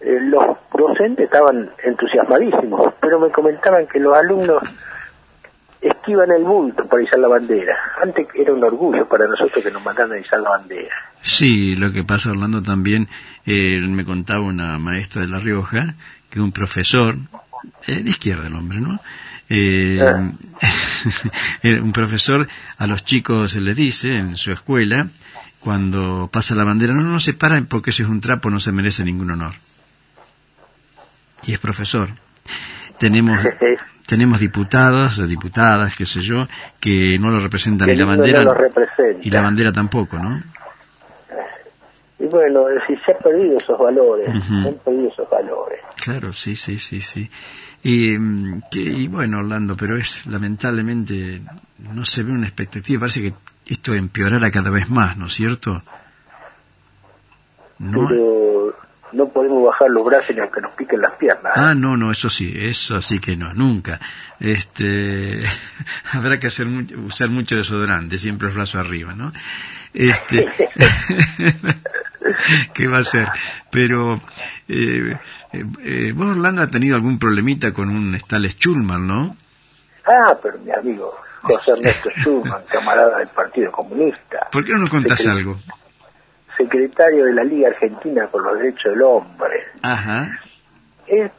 Eh, 0.00 0.18
los 0.18 0.56
docentes 0.72 1.26
estaban 1.26 1.72
entusiasmadísimos, 1.84 2.94
pero 3.02 3.20
me 3.20 3.30
comentaban 3.30 3.86
que 3.86 3.98
los 3.98 4.16
alumnos 4.16 4.62
esquivan 5.78 6.30
el 6.30 6.42
bulto 6.42 6.86
para 6.86 7.02
izar 7.02 7.20
la 7.20 7.28
bandera. 7.28 7.76
Antes 8.02 8.26
era 8.34 8.54
un 8.54 8.64
orgullo 8.64 9.06
para 9.06 9.26
nosotros 9.26 9.62
que 9.62 9.70
nos 9.70 9.84
mandaran 9.84 10.12
a 10.12 10.18
izar 10.18 10.40
la 10.40 10.50
bandera. 10.50 10.94
Sí, 11.20 11.76
lo 11.76 11.92
que 11.92 12.02
pasa, 12.02 12.30
Orlando, 12.30 12.62
también 12.62 13.08
eh, 13.44 13.78
me 13.80 14.06
contaba 14.06 14.40
una 14.40 14.78
maestra 14.78 15.20
de 15.20 15.28
La 15.28 15.38
Rioja 15.38 15.94
que 16.30 16.40
un 16.40 16.52
profesor, 16.52 17.16
eh, 17.86 18.02
de 18.02 18.08
izquierda 18.08 18.46
el 18.46 18.54
hombre, 18.54 18.80
¿no? 18.80 19.00
Eh, 19.52 19.98
Ah. 20.00 20.30
era 21.62 21.82
un 21.82 21.92
profesor 21.92 22.46
a 22.78 22.86
los 22.86 23.04
chicos 23.04 23.56
les 23.56 23.74
dice 23.74 24.16
en 24.16 24.36
su 24.36 24.52
escuela, 24.52 25.08
cuando 25.58 26.28
pasa 26.32 26.54
la 26.54 26.64
bandera, 26.64 26.94
no, 26.94 27.02
no 27.02 27.18
se 27.20 27.34
paren 27.34 27.66
porque 27.66 27.90
ese 27.90 28.04
es 28.04 28.08
un 28.08 28.20
trapo, 28.20 28.48
no 28.48 28.60
se 28.60 28.70
merece 28.72 29.04
ningún 29.04 29.30
honor. 29.32 29.54
Y 31.42 31.52
es 31.52 31.58
profesor. 31.58 32.10
Tenemos 32.98 33.38
tenemos 34.06 34.40
diputados 34.40 35.26
diputadas, 35.28 35.96
qué 35.96 36.04
sé 36.06 36.20
yo, 36.20 36.46
que 36.78 37.18
no 37.18 37.30
lo 37.30 37.40
representan 37.40 37.90
y 37.90 37.94
la 37.96 38.04
bandera 38.04 38.54
representa. 38.54 39.20
y 39.22 39.30
la 39.30 39.40
bandera 39.40 39.72
tampoco, 39.72 40.18
¿no? 40.18 40.42
Y 42.18 42.26
bueno, 42.26 42.64
si 42.86 42.94
se 42.96 43.12
han 43.12 43.18
perdido 43.18 43.56
esos 43.56 43.78
valores, 43.78 44.28
se 44.44 44.54
han 44.68 44.74
perdido 44.84 45.08
esos 45.08 45.30
valores. 45.30 45.80
Claro, 45.96 46.32
sí, 46.34 46.54
sí, 46.54 46.78
sí, 46.78 47.00
sí. 47.00 47.30
Y, 47.82 48.18
mm, 48.18 48.62
que, 48.70 48.80
y 48.80 49.08
bueno, 49.08 49.38
Orlando, 49.38 49.76
pero 49.76 49.96
es 49.96 50.26
lamentablemente 50.26 51.40
no 51.78 52.04
se 52.04 52.22
ve 52.22 52.32
una 52.32 52.46
expectativa. 52.46 53.00
Parece 53.00 53.22
que 53.22 53.34
esto 53.72 53.94
empeorará 53.94 54.50
cada 54.50 54.70
vez 54.70 54.88
más, 54.90 55.16
¿no 55.16 55.26
es 55.26 55.34
cierto? 55.34 55.82
No. 57.78 58.06
Pero 58.08 58.76
no 59.12 59.28
podemos 59.28 59.64
bajar 59.64 59.88
los 59.90 60.04
brazos 60.04 60.34
ni 60.34 60.40
aunque 60.40 60.60
nos 60.60 60.72
piquen 60.74 61.00
las 61.00 61.12
piernas. 61.16 61.52
Ah, 61.56 61.74
no, 61.74 61.96
no, 61.96 62.10
eso 62.10 62.28
sí, 62.28 62.52
eso 62.54 63.00
sí 63.00 63.18
que 63.18 63.36
no, 63.36 63.52
nunca. 63.54 63.98
Este, 64.38 65.40
habrá 66.12 66.38
que 66.38 66.48
hacer 66.48 66.66
mucho- 66.66 66.98
usar 67.00 67.28
mucho 67.30 67.56
desodorante, 67.56 68.18
siempre 68.18 68.48
el 68.48 68.54
brazo 68.54 68.78
arriba, 68.78 69.14
¿no? 69.14 69.32
Este, 69.94 70.46
¿qué 72.74 72.86
va 72.88 72.98
a 72.98 73.04
ser? 73.04 73.28
Pero, 73.70 74.20
eh, 74.68 75.16
eh, 75.52 75.64
eh, 75.84 76.12
vos, 76.14 76.28
Orlando, 76.28 76.62
ha 76.62 76.68
tenido 76.70 76.96
algún 76.96 77.18
problemita 77.18 77.72
con 77.72 77.88
un 77.90 78.16
tal 78.28 78.46
Schulman, 78.48 79.06
¿no? 79.06 79.36
Ah, 80.06 80.36
pero 80.42 80.58
mi 80.58 80.70
amigo 80.72 81.14
José 81.42 81.72
Ernesto 81.72 82.10
Schumann, 82.20 82.62
camarada 82.68 83.18
del 83.18 83.28
Partido 83.28 83.70
Comunista, 83.72 84.48
¿Por 84.52 84.64
qué 84.64 84.72
no 84.72 84.78
nos 84.80 84.90
contás 84.90 85.26
algo? 85.26 85.56
secretario 86.56 87.24
de 87.24 87.32
la 87.34 87.44
Liga 87.44 87.68
Argentina 87.68 88.26
por 88.26 88.42
los 88.44 88.58
Derechos 88.58 88.92
del 88.92 89.02
Hombre. 89.02 89.64
Ajá, 89.82 90.38
Es- 91.06 91.30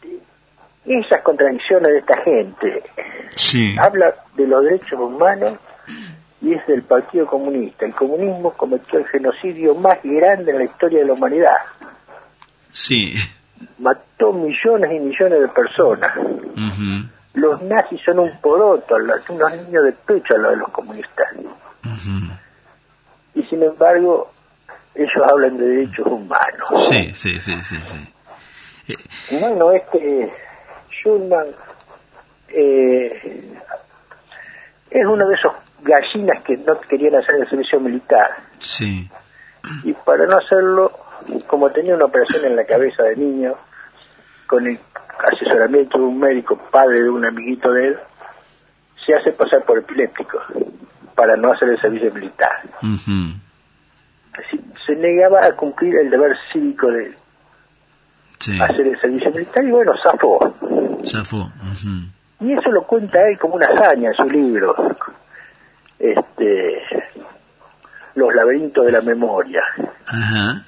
esas 0.86 1.22
contradicciones 1.22 1.90
de 1.90 1.98
esta 2.00 2.22
gente. 2.24 2.84
sí, 3.36 3.76
Habla 3.80 4.16
de 4.36 4.48
los 4.48 4.64
derechos 4.64 5.00
humanos 5.00 5.54
y 6.42 6.54
es 6.54 6.66
del 6.66 6.82
Partido 6.82 7.28
Comunista. 7.28 7.86
El 7.86 7.94
comunismo 7.94 8.52
cometió 8.54 8.98
el 8.98 9.06
genocidio 9.08 9.76
más 9.76 10.00
grande 10.04 10.52
en 10.52 10.58
la 10.58 10.64
historia 10.64 11.00
de 11.00 11.06
la 11.06 11.14
humanidad. 11.14 11.58
sí, 12.72 13.14
Mató 13.80 14.34
millones 14.34 14.92
y 14.94 15.00
millones 15.00 15.42
de 15.42 15.48
personas. 15.50 16.12
Los 17.34 17.62
nazis 17.62 18.02
son 18.04 18.20
un 18.20 18.32
poroto, 18.42 19.00
los- 19.00 19.30
unos 19.30 19.52
niños 19.54 19.84
de 19.86 19.92
pecho 19.94 20.36
a 20.36 20.38
los 20.38 20.52
de 20.52 20.58
los 20.58 20.70
comunistas. 20.70 21.28
Y 23.34 23.44
sin 23.44 23.64
embargo, 23.64 24.30
ellos 24.96 25.28
hablan 25.30 25.58
de 25.58 25.66
derechos 25.66 26.06
humanos. 26.08 26.90
sí, 26.90 27.14
sí, 27.14 27.40
sí, 27.40 27.62
sí, 27.62 27.78
sí. 28.86 28.96
Bueno, 29.40 29.72
este 29.72 30.34
Schulman 30.90 31.48
eh, 32.50 33.54
es 34.90 35.06
uno 35.06 35.26
de 35.28 35.36
esos 35.36 35.54
gallinas 35.84 36.44
que 36.44 36.58
no 36.58 36.80
querían 36.82 37.16
hacer 37.16 37.36
el 37.40 37.50
servicio 37.50 37.80
militar. 37.80 38.30
Sí, 38.60 39.10
Y 39.84 39.94
para 39.94 40.26
no 40.26 40.36
hacerlo, 40.38 40.92
como 41.48 41.70
tenía 41.72 41.96
una 41.96 42.06
operación 42.06 42.46
en 42.46 42.56
la 42.56 42.66
cabeza 42.66 43.04
de 43.04 43.16
niño, 43.16 43.56
con 44.48 44.68
el 44.68 44.80
asesoramiento 45.32 45.98
de 45.98 46.04
un 46.04 46.20
médico, 46.20 46.58
padre 46.72 47.02
de 47.02 47.10
un 47.10 47.26
amiguito 47.26 47.72
de 47.72 47.88
él, 47.88 47.98
se 49.06 49.16
hace 49.16 49.32
pasar 49.32 49.64
por 49.64 49.78
epiléptico 49.78 50.40
para 51.16 51.36
no 51.36 51.52
hacer 51.52 51.70
el 51.70 51.82
servicio 51.82 52.12
militar. 52.14 52.52
Así, 54.34 54.60
se 54.86 54.96
negaba 54.96 55.46
a 55.46 55.52
cumplir 55.56 55.96
el 55.98 56.10
deber 56.10 56.38
cívico 56.52 56.88
de 56.88 57.14
sí, 58.40 58.60
hacer 58.62 58.88
el 58.88 59.00
servicio 59.00 59.32
militar 59.32 59.64
y 59.64 59.72
bueno, 59.72 59.94
zafó. 60.04 60.54
zafó. 61.06 61.52
Y 62.40 62.54
eso 62.54 62.72
lo 62.72 62.84
cuenta 62.84 63.28
él 63.28 63.38
como 63.38 63.56
una 63.56 63.68
hazaña 63.68 64.10
en 64.10 64.16
su 64.16 64.30
libro, 64.30 64.76
este, 66.00 66.82
Los 68.16 68.34
laberintos 68.34 68.86
de 68.86 68.92
la 68.92 69.02
memoria. 69.02 69.62
Ajá. 70.08 70.64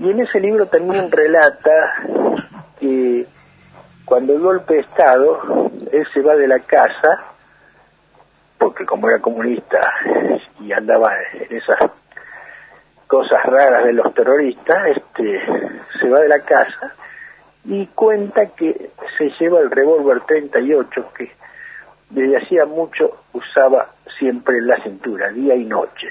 Y 0.00 0.10
en 0.10 0.20
ese 0.20 0.40
libro 0.40 0.64
también 0.64 1.10
relata 1.10 2.02
que 2.78 3.26
cuando 4.06 4.32
el 4.32 4.40
golpe 4.40 4.74
de 4.74 4.80
Estado, 4.80 5.70
él 5.92 6.06
se 6.14 6.22
va 6.22 6.34
de 6.36 6.48
la 6.48 6.58
casa, 6.60 7.26
porque 8.58 8.86
como 8.86 9.10
era 9.10 9.20
comunista 9.20 9.78
y 10.60 10.72
andaba 10.72 11.12
en 11.34 11.54
esas 11.54 11.78
cosas 13.06 13.44
raras 13.44 13.84
de 13.84 13.92
los 13.92 14.14
terroristas, 14.14 14.96
este, 14.96 15.42
se 16.00 16.08
va 16.08 16.20
de 16.20 16.28
la 16.28 16.40
casa 16.40 16.94
y 17.66 17.86
cuenta 17.88 18.46
que 18.46 18.92
se 19.18 19.30
lleva 19.38 19.60
el 19.60 19.70
revólver 19.70 20.22
38 20.22 21.12
que 21.14 21.30
desde 22.08 22.38
hacía 22.38 22.64
mucho 22.64 23.18
usaba 23.34 23.90
siempre 24.18 24.58
en 24.58 24.66
la 24.66 24.82
cintura, 24.82 25.28
día 25.30 25.54
y 25.56 25.64
noche. 25.66 26.08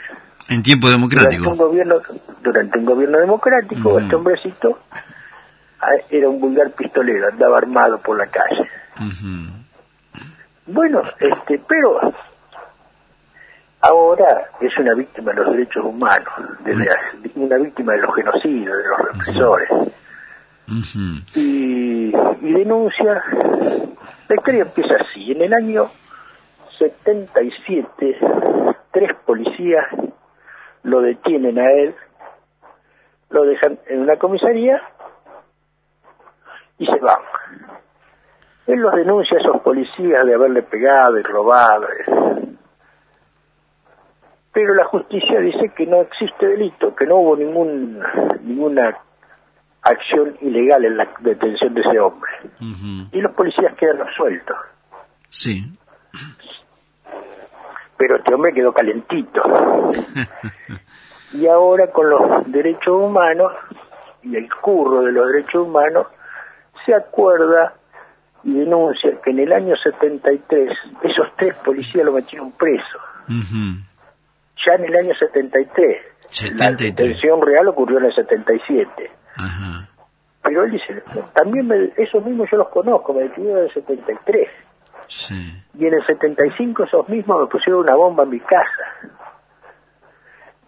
En 0.49 0.63
tiempo 0.63 0.87
Durante 0.87 1.09
democrático. 1.15 1.49
un 1.51 1.57
gobierno, 1.57 1.95
durante 2.41 2.77
un 2.79 2.85
gobierno 2.85 3.19
democrático, 3.19 3.89
Ujú. 3.89 3.99
este 3.99 4.15
hombrecito 4.15 4.79
ah, 5.81 5.89
era 6.09 6.27
un 6.29 6.39
vulgar 6.41 6.71
pistolero, 6.71 7.27
andaba 7.27 7.57
armado 7.57 7.99
por 7.99 8.17
la 8.17 8.27
calle. 8.27 8.67
Bueno, 10.65 11.01
este, 11.19 11.59
pero 11.67 11.99
ahora 13.81 14.49
es 14.59 14.77
una 14.77 14.93
víctima 14.93 15.31
de 15.31 15.37
los 15.43 15.51
derechos 15.53 15.85
humanos, 15.85 16.33
de 16.65 16.75
la- 16.75 16.97
una 17.35 17.57
víctima 17.57 17.93
de 17.93 17.99
los 17.99 18.15
genocidios, 18.15 18.75
de 18.77 18.87
los 18.89 18.99
represores, 19.13 19.69
y, 21.35 22.09
y 22.41 22.53
denuncia. 22.53 23.23
La 24.27 24.35
historia 24.35 24.61
empieza 24.63 24.95
así. 24.99 25.31
En 25.31 25.41
el 25.41 25.53
año 25.53 25.89
77, 26.77 28.17
tres 28.91 29.11
policías 29.25 29.85
lo 30.83 31.01
detienen 31.01 31.59
a 31.59 31.71
él, 31.71 31.95
lo 33.29 33.43
dejan 33.45 33.79
en 33.88 34.01
una 34.01 34.17
comisaría 34.17 34.81
y 36.77 36.86
se 36.86 37.00
van. 37.00 37.19
Él 38.67 38.79
los 38.79 38.93
denuncia 38.95 39.38
a 39.38 39.41
esos 39.41 39.62
policías 39.62 40.24
de 40.24 40.36
haberle 40.36 40.62
pegado 40.63 41.17
y 41.17 41.24
robado. 41.24 41.88
Pero 44.51 44.74
la 44.74 44.86
justicia 44.86 45.39
dice 45.39 45.71
que 45.75 45.86
no 45.86 46.01
existe 46.01 46.48
delito, 46.48 46.95
que 46.95 47.05
no 47.05 47.17
hubo 47.17 47.36
ningún, 47.36 48.00
ninguna 48.43 48.98
acción 49.81 50.38
ilegal 50.41 50.86
en 50.86 50.98
la 50.98 51.07
detención 51.19 51.74
de 51.74 51.81
ese 51.81 52.00
hombre. 52.00 52.31
Y 53.12 53.21
los 53.21 53.33
policías 53.33 53.74
quedan 53.75 54.01
absueltos. 54.01 54.57
Sí. 55.27 55.65
Pero 57.99 58.15
este 58.15 58.33
hombre 58.33 58.53
quedó 58.53 58.71
calentito. 58.73 59.41
y 61.33 61.45
ahora 61.47 61.91
con 61.91 62.09
los 62.09 62.51
derechos 62.51 62.95
humanos 62.95 63.51
y 64.23 64.35
el 64.37 64.49
curro 64.61 65.01
de 65.01 65.11
los 65.11 65.27
derechos 65.27 65.67
humanos, 65.67 66.07
se 66.85 66.95
acuerda 66.95 67.73
y 68.43 68.53
denuncia 68.53 69.19
que 69.21 69.31
en 69.31 69.39
el 69.39 69.51
año 69.51 69.75
73 69.75 70.71
esos 71.03 71.27
tres 71.37 71.55
policías 71.57 72.05
lo 72.05 72.13
metieron 72.13 72.51
preso. 72.53 72.99
Ya 73.27 74.73
en 74.75 74.85
el 74.85 74.95
año 74.95 75.13
73. 75.13 75.97
La 76.57 76.69
73. 76.69 76.95
detención 76.95 77.41
real 77.41 77.67
ocurrió 77.67 77.99
en 77.99 78.05
el 78.05 78.15
77. 78.15 79.11
Ajá. 79.35 79.89
Pero 80.41 80.63
él 80.63 80.71
dice, 80.71 81.03
también 81.33 81.67
me, 81.67 81.91
esos 81.97 82.23
mismos 82.25 82.49
yo 82.49 82.57
los 82.57 82.69
conozco, 82.69 83.13
me 83.13 83.23
detuvieron 83.23 83.59
en 83.59 83.65
el 83.65 83.73
73. 83.73 84.47
Sí. 85.09 85.63
Y 85.77 85.85
en 85.85 85.93
el 85.93 86.05
75 86.05 86.83
esos 86.85 87.09
mismos 87.09 87.41
me 87.41 87.47
pusieron 87.47 87.81
una 87.81 87.95
bomba 87.95 88.23
en 88.23 88.29
mi 88.29 88.39
casa. 88.39 89.11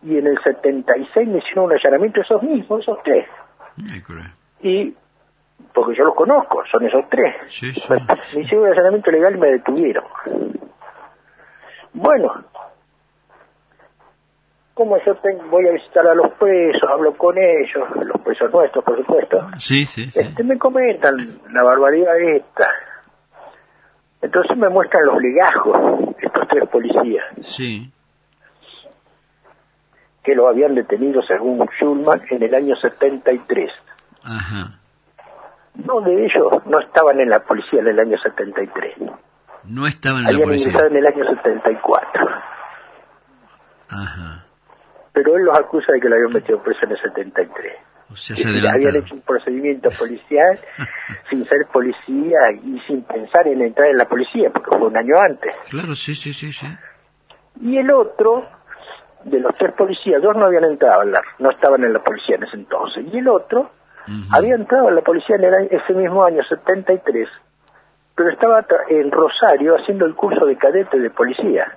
Y 0.03 0.17
en 0.17 0.27
el 0.27 0.37
76 0.43 1.27
me 1.27 1.37
hicieron 1.37 1.65
un 1.65 1.73
allanamiento 1.73 2.21
esos 2.21 2.41
mismos, 2.43 2.81
esos 2.81 2.97
tres. 3.03 3.27
Y, 4.61 4.93
porque 5.73 5.95
yo 5.95 6.05
los 6.05 6.15
conozco, 6.15 6.63
son 6.71 6.85
esos 6.87 7.07
tres. 7.09 7.35
Sí, 7.45 7.71
sí. 7.71 7.83
Me, 7.89 7.97
me 7.97 8.41
hicieron 8.43 8.65
un 8.65 8.71
allanamiento 8.73 9.11
legal 9.11 9.35
y 9.35 9.39
me 9.39 9.47
detuvieron. 9.51 10.03
Bueno, 11.93 12.45
como 14.73 14.97
yo 15.05 15.13
tengo, 15.17 15.43
voy 15.49 15.67
a 15.67 15.71
visitar 15.73 16.07
a 16.07 16.15
los 16.15 16.31
presos, 16.33 16.89
hablo 16.89 17.13
con 17.15 17.37
ellos, 17.37 17.83
los 18.03 18.19
presos 18.21 18.51
nuestros, 18.51 18.83
por 18.83 18.97
supuesto, 18.97 19.37
Sí, 19.57 19.85
sí, 19.85 20.09
sí. 20.09 20.19
este, 20.19 20.43
me 20.43 20.57
comentan 20.57 21.15
la 21.51 21.61
barbaridad 21.63 22.17
esta. 22.19 22.67
Entonces 24.21 24.55
me 24.57 24.69
muestran 24.69 25.05
los 25.05 25.17
legajos, 25.21 25.77
estos 26.19 26.47
tres 26.47 26.69
policías, 26.69 27.25
Sí. 27.41 27.91
que 30.23 30.35
lo 30.35 30.47
habían 30.47 30.75
detenido 30.75 31.21
según 31.23 31.65
Schulman 31.79 32.21
en 32.29 32.43
el 32.43 32.53
año 32.53 32.75
73. 32.75 33.71
Ajá. 34.23 34.77
No 35.73 36.01
de 36.01 36.25
ellos 36.25 36.51
no 36.65 36.79
estaban 36.79 37.19
en 37.19 37.29
la 37.29 37.39
policía 37.39 37.79
en 37.79 37.87
el 37.87 37.99
año 37.99 38.17
73, 38.19 38.93
No 39.63 39.87
estaban 39.87 40.19
en 40.19 40.23
la 40.25 40.29
habían 40.31 40.43
policía. 40.49 40.67
ingresado 40.67 40.89
en 40.91 40.97
el 40.97 41.07
año 41.07 41.25
74. 41.35 42.27
Ajá. 43.89 44.45
Pero 45.13 45.35
él 45.35 45.43
los 45.45 45.57
acusa 45.59 45.91
de 45.93 45.99
que 45.99 46.07
lo 46.09 46.15
habían 46.15 46.33
metido 46.33 46.61
preso 46.61 46.85
en 46.85 46.91
el 46.91 47.01
73. 47.01 47.73
O 48.11 48.15
sea, 48.15 48.35
se 48.35 48.47
habían 48.49 48.95
hecho 48.97 49.15
un 49.15 49.21
procedimiento 49.21 49.89
policial 49.97 50.59
sin 51.29 51.45
ser 51.45 51.65
policía 51.71 52.37
y 52.63 52.79
sin 52.87 53.03
pensar 53.03 53.47
en 53.47 53.61
entrar 53.61 53.87
en 53.89 53.97
la 53.97 54.05
policía, 54.05 54.49
porque 54.51 54.75
fue 54.77 54.87
un 54.87 54.97
año 54.97 55.15
antes. 55.17 55.55
Claro, 55.69 55.95
sí, 55.95 56.13
sí, 56.15 56.33
sí, 56.33 56.51
sí. 56.51 56.67
Y 57.61 57.77
el 57.77 57.91
otro, 57.91 58.45
de 59.23 59.39
los 59.39 59.55
tres 59.55 59.73
policías, 59.73 60.21
dos 60.21 60.35
no 60.35 60.45
habían 60.45 60.65
entrado, 60.65 61.03
en 61.03 61.11
la- 61.11 61.21
no 61.39 61.51
estaban 61.51 61.83
en 61.83 61.93
la 61.93 61.99
policía 61.99 62.35
en 62.35 62.43
ese 62.43 62.57
entonces. 62.57 63.05
Y 63.13 63.17
el 63.19 63.27
otro 63.27 63.69
había 64.31 64.55
entrado 64.55 64.89
en 64.89 64.95
la 64.95 65.01
policía 65.01 65.35
en 65.37 65.43
el 65.45 65.67
ese 65.71 65.93
mismo 65.93 66.23
año, 66.23 66.41
73, 66.43 67.29
pero 68.15 68.29
estaba 68.29 68.65
en 68.89 69.09
Rosario 69.11 69.75
haciendo 69.77 70.05
el 70.05 70.15
curso 70.15 70.45
de 70.45 70.57
cadete 70.57 70.99
de 70.99 71.09
policía, 71.11 71.71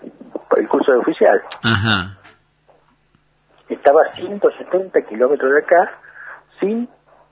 el 0.57 0.67
curso 0.67 0.93
de 0.93 0.99
oficial. 0.99 1.41
Ajá. 1.63 2.19
Estaba 3.69 4.03
a 4.03 4.15
170 4.17 5.01
kilómetros 5.03 5.53
de 5.53 5.59
acá 5.61 5.99
sin 6.61 6.89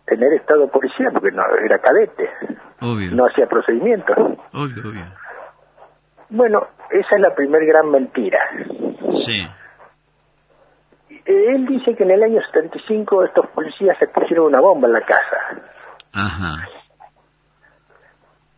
tener 0.07 0.33
estado 0.35 0.69
policial, 0.69 1.13
porque 1.13 1.31
no 1.31 1.43
era 1.65 1.79
cadete, 1.79 2.29
Obvio. 2.81 3.11
no 3.15 3.27
hacía 3.27 3.47
procedimientos. 3.47 4.17
Obvio, 4.53 4.83
obvio. 4.91 5.05
Bueno, 6.31 6.67
esa 6.91 7.17
es 7.17 7.21
la 7.21 7.35
primer 7.35 7.65
gran 7.67 7.91
mentira. 7.91 8.39
Sí. 9.13 9.41
Eh, 11.11 11.47
Él 11.55 11.67
dice 11.67 11.95
que 11.95 12.03
en 12.05 12.11
el 12.11 12.23
año 12.23 12.41
75 12.53 13.25
estos 13.25 13.47
policías 13.49 13.97
se 13.99 14.09
pusieron 14.09 14.47
una 14.47 14.61
bomba 14.61 14.89
en 14.89 14.95
la 14.95 15.03
casa. 15.03 15.63
Ajá. 16.15 16.69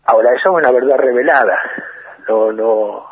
Ahora, 0.07 0.31
eso 0.35 0.51
es 0.51 0.65
una 0.65 0.73
verdad 0.73 0.99
revelada. 0.99 1.59
No, 2.29 2.53
no, 2.53 3.05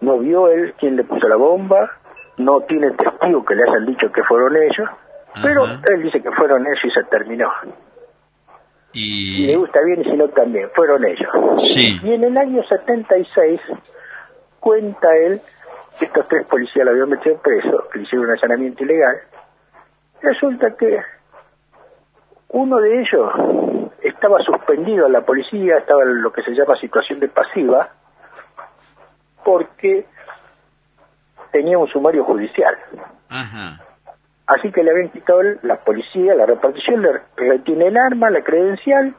no 0.00 0.18
vio 0.18 0.48
él 0.48 0.74
quién 0.78 0.96
le 0.96 1.04
puso 1.04 1.26
la 1.28 1.36
bomba, 1.36 1.90
no 2.38 2.60
tiene 2.62 2.90
testigo 2.92 3.44
que 3.44 3.54
le 3.54 3.62
hayan 3.64 3.86
dicho 3.86 4.10
que 4.12 4.22
fueron 4.24 4.56
ellos, 4.56 4.88
pero 5.42 5.64
Ajá. 5.64 5.80
él 5.90 6.02
dice 6.02 6.22
que 6.22 6.30
fueron 6.32 6.66
ellos 6.66 6.84
y 6.84 6.90
se 6.90 7.04
terminó. 7.04 7.50
Y 8.92 9.46
le 9.46 9.52
Y... 9.52 9.56
gusta 9.56 9.80
bien 9.84 10.00
y 10.02 10.04
si 10.04 10.16
no 10.16 10.28
también, 10.28 10.70
fueron 10.74 11.04
ellos. 11.04 11.28
Sí. 11.74 11.98
Y 12.02 12.12
en 12.12 12.24
el 12.24 12.36
año 12.36 12.62
76 12.62 13.60
cuenta 14.60 15.08
él 15.16 15.40
que 15.98 16.06
estos 16.06 16.26
tres 16.28 16.46
policías 16.46 16.84
lo 16.84 16.92
habían 16.92 17.08
metido 17.08 17.36
preso, 17.38 17.88
que 17.92 17.98
le 17.98 18.04
hicieron 18.04 18.26
un 18.28 18.32
allanamiento 18.32 18.84
ilegal. 18.84 19.16
Resulta 20.22 20.74
que 20.76 21.00
uno 22.48 22.76
de 22.78 23.00
ellos 23.00 23.32
estaba 24.02 24.38
suspendido 24.42 25.06
en 25.06 25.12
la 25.12 25.20
policía, 25.22 25.78
estaba 25.78 26.02
en 26.02 26.22
lo 26.22 26.32
que 26.32 26.42
se 26.42 26.52
llama 26.52 26.76
situación 26.80 27.20
de 27.20 27.28
pasiva, 27.28 27.88
porque 29.44 30.06
tenía 31.52 31.78
un 31.78 31.88
sumario 31.88 32.24
judicial. 32.24 32.76
Ajá. 33.28 33.80
Así 34.46 34.70
que 34.72 34.82
le 34.82 34.90
habían 34.90 35.08
quitado 35.10 35.40
la 35.62 35.76
policía, 35.76 36.34
la 36.34 36.44
repartición, 36.46 37.00
le 37.02 37.20
retiene 37.36 37.86
el 37.88 37.96
arma, 37.96 38.28
la 38.30 38.42
credencial 38.42 39.14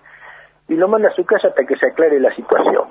y 0.68 0.76
lo 0.76 0.88
manda 0.88 1.10
a 1.10 1.16
su 1.16 1.26
casa 1.26 1.48
hasta 1.48 1.66
que 1.66 1.76
se 1.78 1.88
aclare 1.88 2.20
la 2.20 2.34
situación. 2.36 2.88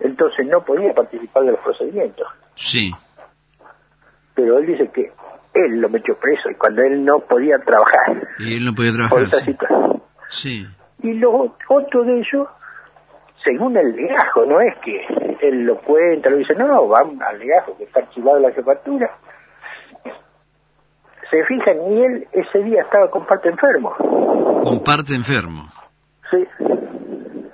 Entonces 0.00 0.46
no 0.46 0.64
podía 0.64 0.92
participar 0.92 1.44
de 1.44 1.52
los 1.52 1.60
procedimientos. 1.60 2.26
Sí. 2.56 2.90
Pero 4.34 4.58
él 4.58 4.66
dice 4.66 4.88
que 4.92 5.12
él 5.54 5.80
lo 5.80 5.88
metió 5.88 6.16
preso 6.16 6.50
y 6.50 6.54
cuando 6.54 6.82
él 6.82 7.04
no 7.04 7.20
podía 7.20 7.58
trabajar 7.58 8.26
Y 8.38 8.56
él 8.56 8.64
no 8.64 8.74
podía 8.74 8.90
por 8.92 9.08
trabajar. 9.08 9.28
esa 9.28 9.38
sí. 9.38 9.52
situación. 9.52 10.02
Sí. 10.28 10.66
Y 11.02 11.12
lo 11.14 11.54
otro 11.68 12.04
de 12.04 12.18
ellos, 12.18 12.48
según 13.44 13.76
el 13.76 13.94
legajo, 13.94 14.44
no 14.46 14.60
es 14.60 14.76
que 14.78 15.00
él 15.40 15.64
lo 15.64 15.78
cuenta, 15.78 16.28
lo 16.30 16.36
dice, 16.38 16.54
no, 16.54 16.66
no, 16.66 16.88
van 16.88 17.20
al 17.22 17.38
legajo 17.38 17.76
que 17.78 17.84
está 17.84 18.00
archivado 18.00 18.38
la 18.40 18.50
jefatura. 18.52 19.10
Se 21.30 21.44
fijan, 21.44 21.76
y 21.92 22.02
él 22.04 22.28
ese 22.32 22.58
día 22.60 22.82
estaba 22.82 23.10
con 23.10 23.26
parte 23.26 23.48
enfermo. 23.48 23.94
Comparte 24.62 25.14
enfermo. 25.14 25.68
Sí. 26.30 26.46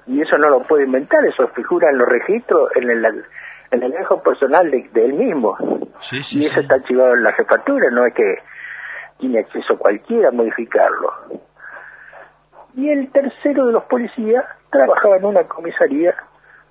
Y 0.06 0.20
eso 0.20 0.36
no 0.38 0.48
lo 0.50 0.62
puede 0.62 0.84
inventar, 0.84 1.24
eso 1.24 1.48
figura 1.48 1.90
en 1.90 1.98
los 1.98 2.08
registros, 2.08 2.70
en 2.76 2.88
el, 2.90 3.04
en 3.72 3.82
el 3.82 3.90
dejo 3.90 4.22
personal 4.22 4.70
de, 4.70 4.88
él 5.04 5.14
mismo. 5.14 5.56
Sí, 6.00 6.22
sí, 6.22 6.38
y 6.40 6.44
eso 6.46 6.54
sí. 6.54 6.60
está 6.60 6.76
archivado 6.76 7.14
en 7.14 7.24
la 7.24 7.32
jefatura, 7.32 7.90
no 7.90 8.06
es 8.06 8.14
que 8.14 8.36
tiene 9.18 9.40
acceso 9.40 9.76
cualquiera 9.78 10.28
a 10.28 10.32
modificarlo. 10.32 11.10
Y 12.76 12.88
el 12.90 13.10
tercero 13.10 13.66
de 13.66 13.72
los 13.72 13.84
policías 13.84 14.44
trabajaba 14.70 15.16
en 15.16 15.24
una 15.24 15.44
comisaría 15.44 16.14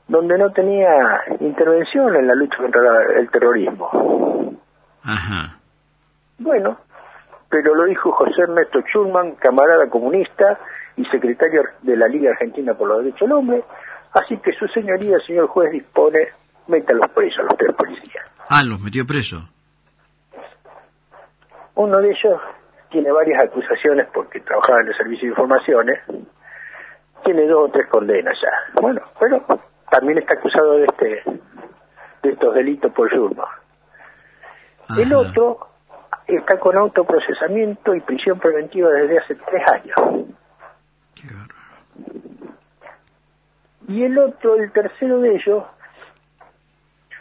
donde 0.08 0.38
no 0.38 0.52
tenía 0.52 1.22
intervención 1.40 2.16
en 2.16 2.28
la 2.28 2.36
lucha 2.36 2.58
contra 2.58 2.82
la- 2.82 3.20
el 3.20 3.30
terrorismo. 3.30 3.90
Ajá. 5.04 5.58
Bueno, 6.40 6.78
pero 7.54 7.76
lo 7.76 7.86
dijo 7.86 8.12
José 8.14 8.42
Ernesto 8.42 8.82
Schulman, 8.82 9.36
camarada 9.36 9.88
comunista 9.88 10.58
y 10.98 11.06
secretario 11.06 11.62
de 11.84 11.96
la 11.96 12.08
Liga 12.08 12.32
Argentina 12.32 12.74
por 12.74 12.88
los 12.88 13.04
Derechos 13.04 13.30
del 13.30 13.34
Hombre, 13.34 13.64
así 14.12 14.38
que 14.38 14.54
su 14.54 14.68
señoría, 14.70 15.20
señor 15.20 15.46
juez, 15.50 15.72
dispone, 15.72 16.30
meta 16.66 16.96
los 16.96 17.12
presos 17.12 17.42
a 17.42 17.44
los 17.44 17.56
tres 17.56 17.76
policías. 17.76 18.26
Ah, 18.50 18.64
los 18.68 18.82
metió 18.82 19.06
preso. 19.06 19.48
Uno 21.76 22.00
de 22.00 22.10
ellos 22.10 22.42
tiene 22.90 23.12
varias 23.12 23.44
acusaciones 23.44 24.08
porque 24.12 24.40
trabajaba 24.40 24.82
en 24.82 24.88
el 24.88 24.98
servicio 24.98 25.28
de 25.28 25.30
informaciones, 25.30 26.00
tiene 27.24 27.46
dos 27.46 27.70
o 27.70 27.72
tres 27.72 27.88
condenas 27.88 28.36
ya. 28.42 28.82
Bueno, 28.82 29.00
pero 29.20 29.46
también 29.92 30.18
está 30.18 30.34
acusado 30.40 30.80
de 30.80 30.86
este 30.86 31.24
de 32.24 32.30
estos 32.32 32.56
delitos 32.56 32.92
por 32.94 33.12
Schulman. 33.12 33.46
El 34.98 35.14
otro 35.14 35.73
está 36.28 36.60
con 36.60 36.78
autoprocesamiento 36.78 37.96
y 37.96 38.02
prisión 38.02 38.40
preventiva 38.40 38.90
desde 38.90 39.20
hace 39.20 39.36
tres 39.36 39.64
años. 39.72 40.28
Qué. 41.16 41.28
Y 43.88 44.04
el 44.04 44.18
otro, 44.18 44.56
el 44.56 44.72
tercero 44.72 45.20
de 45.20 45.36
ellos, 45.36 45.64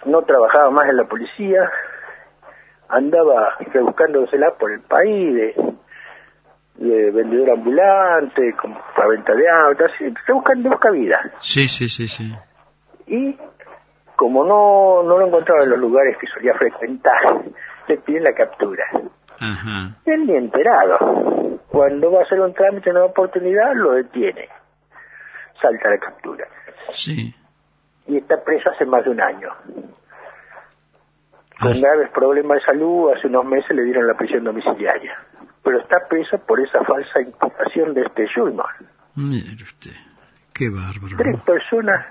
no 0.06 0.22
trabajaba 0.22 0.70
más 0.70 0.86
en 0.86 0.96
la 0.96 1.04
policía, 1.04 1.70
andaba 2.88 3.56
rebuscándosela 3.58 4.54
por 4.58 4.72
el 4.72 4.80
país, 4.80 5.34
de, 5.34 5.54
de 6.76 7.10
vendedor 7.10 7.50
ambulante, 7.50 8.54
con 8.54 8.72
la 8.72 9.06
venta 9.08 9.34
de 9.34 9.50
autos, 9.50 9.90
rebuscando 10.26 10.70
busca 10.70 10.90
vida. 10.90 11.32
Sí, 11.40 11.68
sí, 11.68 11.88
sí, 11.88 12.06
sí. 12.06 12.32
Y 13.06 13.36
como 14.16 14.44
no, 14.44 15.02
no 15.02 15.18
lo 15.18 15.26
encontraba 15.26 15.64
en 15.64 15.70
los 15.70 15.80
lugares 15.80 16.16
que 16.18 16.26
solía 16.28 16.54
frecuentar, 16.54 17.42
le 17.88 17.96
piden 17.98 18.24
la 18.24 18.32
captura. 18.34 18.84
Ajá. 19.40 19.96
Él 20.06 20.26
ni 20.26 20.36
enterado. 20.36 21.58
Cuando 21.68 22.12
va 22.12 22.20
a 22.20 22.22
hacer 22.24 22.40
un 22.40 22.52
trámite, 22.54 22.90
una 22.90 23.04
oportunidad, 23.04 23.74
lo 23.74 23.92
detiene. 23.92 24.48
Salta 25.60 25.90
la 25.90 25.98
captura. 25.98 26.46
Sí. 26.92 27.34
Y 28.06 28.18
está 28.18 28.42
preso 28.44 28.70
hace 28.70 28.84
más 28.84 29.04
de 29.04 29.10
un 29.10 29.20
año. 29.20 29.48
Con 31.60 31.72
Ah. 31.72 31.80
graves 31.80 32.10
problemas 32.10 32.58
de 32.58 32.64
salud, 32.64 33.12
hace 33.16 33.28
unos 33.28 33.44
meses 33.44 33.70
le 33.74 33.84
dieron 33.84 34.06
la 34.06 34.14
prisión 34.14 34.44
domiciliaria. 34.44 35.14
Pero 35.62 35.78
está 35.80 35.98
preso 36.08 36.38
por 36.38 36.60
esa 36.60 36.82
falsa 36.84 37.20
imputación 37.20 37.94
de 37.94 38.02
este 38.02 38.26
Schulman. 38.26 38.66
Mire 39.14 39.62
usted. 39.62 39.92
Qué 40.52 40.68
bárbaro. 40.68 41.16
Tres 41.16 41.40
personas 41.42 42.04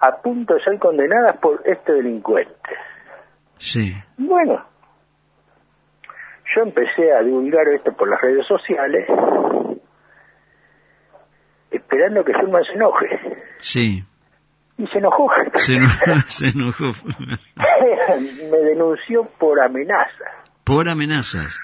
a 0.00 0.16
punto 0.20 0.54
de 0.54 0.64
ser 0.64 0.78
condenadas 0.78 1.36
por 1.38 1.62
este 1.64 1.92
delincuente. 1.92 2.70
Sí. 3.60 3.94
Bueno, 4.16 4.64
yo 6.56 6.62
empecé 6.62 7.12
a 7.12 7.22
divulgar 7.22 7.68
esto 7.68 7.92
por 7.92 8.08
las 8.08 8.20
redes 8.20 8.46
sociales, 8.46 9.06
esperando 11.70 12.24
que 12.24 12.32
Schulman 12.32 12.64
se 12.64 12.72
enoje. 12.72 13.06
Sí. 13.58 14.04
Y 14.78 14.86
se 14.86 14.98
enojó. 14.98 15.28
Se, 15.54 15.78
se 16.28 16.48
enojó. 16.48 16.86
Me 18.50 18.58
denunció 18.58 19.24
por 19.38 19.60
amenaza. 19.60 20.24
Por 20.64 20.88
amenazas. 20.88 21.60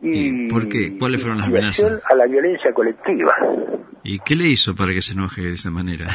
Y, 0.00 0.46
¿Y 0.46 0.48
por 0.48 0.68
qué? 0.68 0.98
¿Cuáles 0.98 1.20
fueron 1.20 1.38
las 1.38 1.48
amenazas? 1.48 2.02
A 2.10 2.14
la 2.14 2.26
violencia 2.26 2.72
colectiva. 2.72 3.34
¿Y 4.02 4.18
qué 4.20 4.36
le 4.36 4.44
hizo 4.44 4.74
para 4.74 4.92
que 4.92 5.02
se 5.02 5.12
enoje 5.12 5.42
de 5.42 5.52
esa 5.52 5.70
manera? 5.70 6.06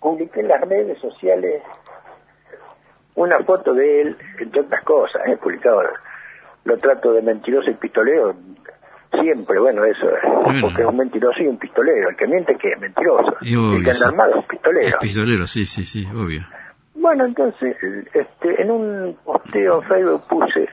Publiqué 0.00 0.40
en 0.40 0.48
las 0.48 0.60
redes 0.62 0.98
sociales 0.98 1.62
una 3.18 3.38
foto 3.40 3.74
de 3.74 4.02
él, 4.02 4.16
entre 4.38 4.60
otras 4.62 4.82
cosas, 4.84 5.22
he 5.26 5.36
publicado, 5.36 5.82
lo 6.64 6.76
trato 6.78 7.12
de 7.12 7.22
mentiroso 7.22 7.70
y 7.70 7.74
pistolero, 7.74 8.34
siempre, 9.20 9.58
bueno, 9.58 9.84
eso, 9.84 10.06
Bueno. 10.44 10.60
porque 10.62 10.82
es 10.82 10.88
un 10.88 10.96
mentiroso 10.96 11.42
y 11.42 11.46
un 11.46 11.58
pistolero, 11.58 12.10
el 12.10 12.16
que 12.16 12.26
miente 12.26 12.54
que 12.56 12.70
es 12.72 12.80
mentiroso, 12.80 13.36
el 13.40 13.84
que 13.84 13.90
anda 13.90 14.06
armado 14.08 14.30
es 14.32 14.38
Es 14.38 14.44
pistolero. 14.46 14.98
pistolero, 15.00 15.46
sí, 15.46 15.64
sí, 15.64 15.84
sí, 15.84 16.06
obvio. 16.14 16.42
Bueno, 16.94 17.24
entonces, 17.24 17.76
este, 18.12 18.62
en 18.62 18.70
un 18.70 19.16
posteo 19.24 19.82
en 19.82 19.88
Facebook 19.88 20.22
puse 20.28 20.68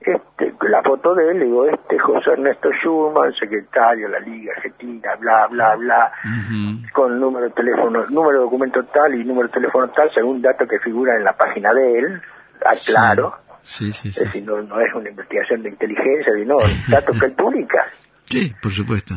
este, 0.00 0.54
la 0.68 0.82
foto 0.82 1.14
de 1.14 1.30
él, 1.30 1.40
digo, 1.40 1.66
este 1.66 1.98
José 1.98 2.32
Ernesto 2.32 2.70
Schumann, 2.82 3.32
secretario 3.34 4.06
de 4.08 4.12
la 4.12 4.20
Liga 4.20 4.52
Argentina, 4.56 5.14
bla, 5.16 5.46
bla, 5.48 5.76
bla, 5.76 6.12
Ujú. 6.24 6.92
con 6.92 7.20
número 7.20 7.46
de 7.46 7.52
teléfono, 7.52 8.06
número 8.06 8.38
de 8.38 8.44
documento 8.44 8.82
tal 8.84 9.14
y 9.14 9.24
número 9.24 9.48
de 9.48 9.54
teléfono 9.54 9.88
tal, 9.90 10.10
según 10.14 10.40
datos 10.40 10.68
que 10.68 10.78
figuran 10.78 11.16
en 11.18 11.24
la 11.24 11.34
página 11.34 11.72
de 11.74 11.98
él, 11.98 12.22
aclaro, 12.64 13.34
Sí, 13.62 13.92
sí, 13.92 14.08
es 14.08 14.14
sí. 14.14 14.24
decir, 14.24 14.44
no, 14.46 14.62
no 14.62 14.80
es 14.80 14.92
una 14.94 15.10
investigación 15.10 15.62
de 15.62 15.68
inteligencia, 15.68 16.32
sino 16.34 16.56
datos 16.88 17.18
que 17.20 17.26
él 17.26 17.32
publica. 17.32 17.84
Sí, 18.24 18.54
por 18.62 18.70
supuesto. 18.70 19.16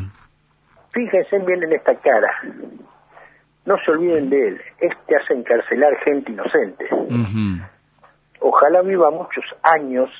Fíjense 0.92 1.38
bien 1.38 1.62
en 1.62 1.72
esta 1.74 1.94
cara. 1.94 2.28
No 3.64 3.76
se 3.84 3.92
olviden 3.92 4.28
de 4.28 4.48
él. 4.48 4.60
Este 4.80 5.16
hace 5.16 5.34
encarcelar 5.34 5.96
gente 6.04 6.32
inocente. 6.32 6.84
Ojalá 8.40 8.82
viva 8.82 9.10
muchos 9.12 9.44
años 9.62 10.10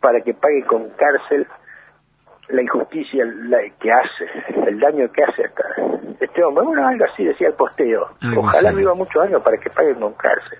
para 0.00 0.20
que 0.22 0.34
pague 0.34 0.64
con 0.66 0.88
cárcel 0.90 1.46
la 2.48 2.62
injusticia 2.62 3.24
la 3.24 3.58
que 3.78 3.92
hace, 3.92 4.68
el 4.68 4.80
daño 4.80 5.10
que 5.12 5.22
hace 5.22 5.44
hasta 5.44 5.62
este 6.18 6.42
hombre. 6.44 6.64
Bueno, 6.64 6.86
algo 6.88 7.04
así 7.04 7.24
decía 7.24 7.48
el 7.48 7.54
posteo. 7.54 8.08
Algo 8.22 8.40
Ojalá 8.40 8.70
así. 8.70 8.78
viva 8.78 8.94
muchos 8.94 9.22
años 9.22 9.42
para 9.42 9.56
que 9.58 9.70
pague 9.70 9.94
con 9.94 10.12
cárcel. 10.14 10.58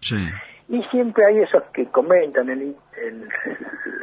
Sí, 0.00 0.28
Y 0.68 0.82
siempre 0.84 1.24
hay 1.26 1.38
esos 1.40 1.62
que 1.72 1.86
comentan 1.86 2.48
en, 2.50 2.76
en 2.96 3.28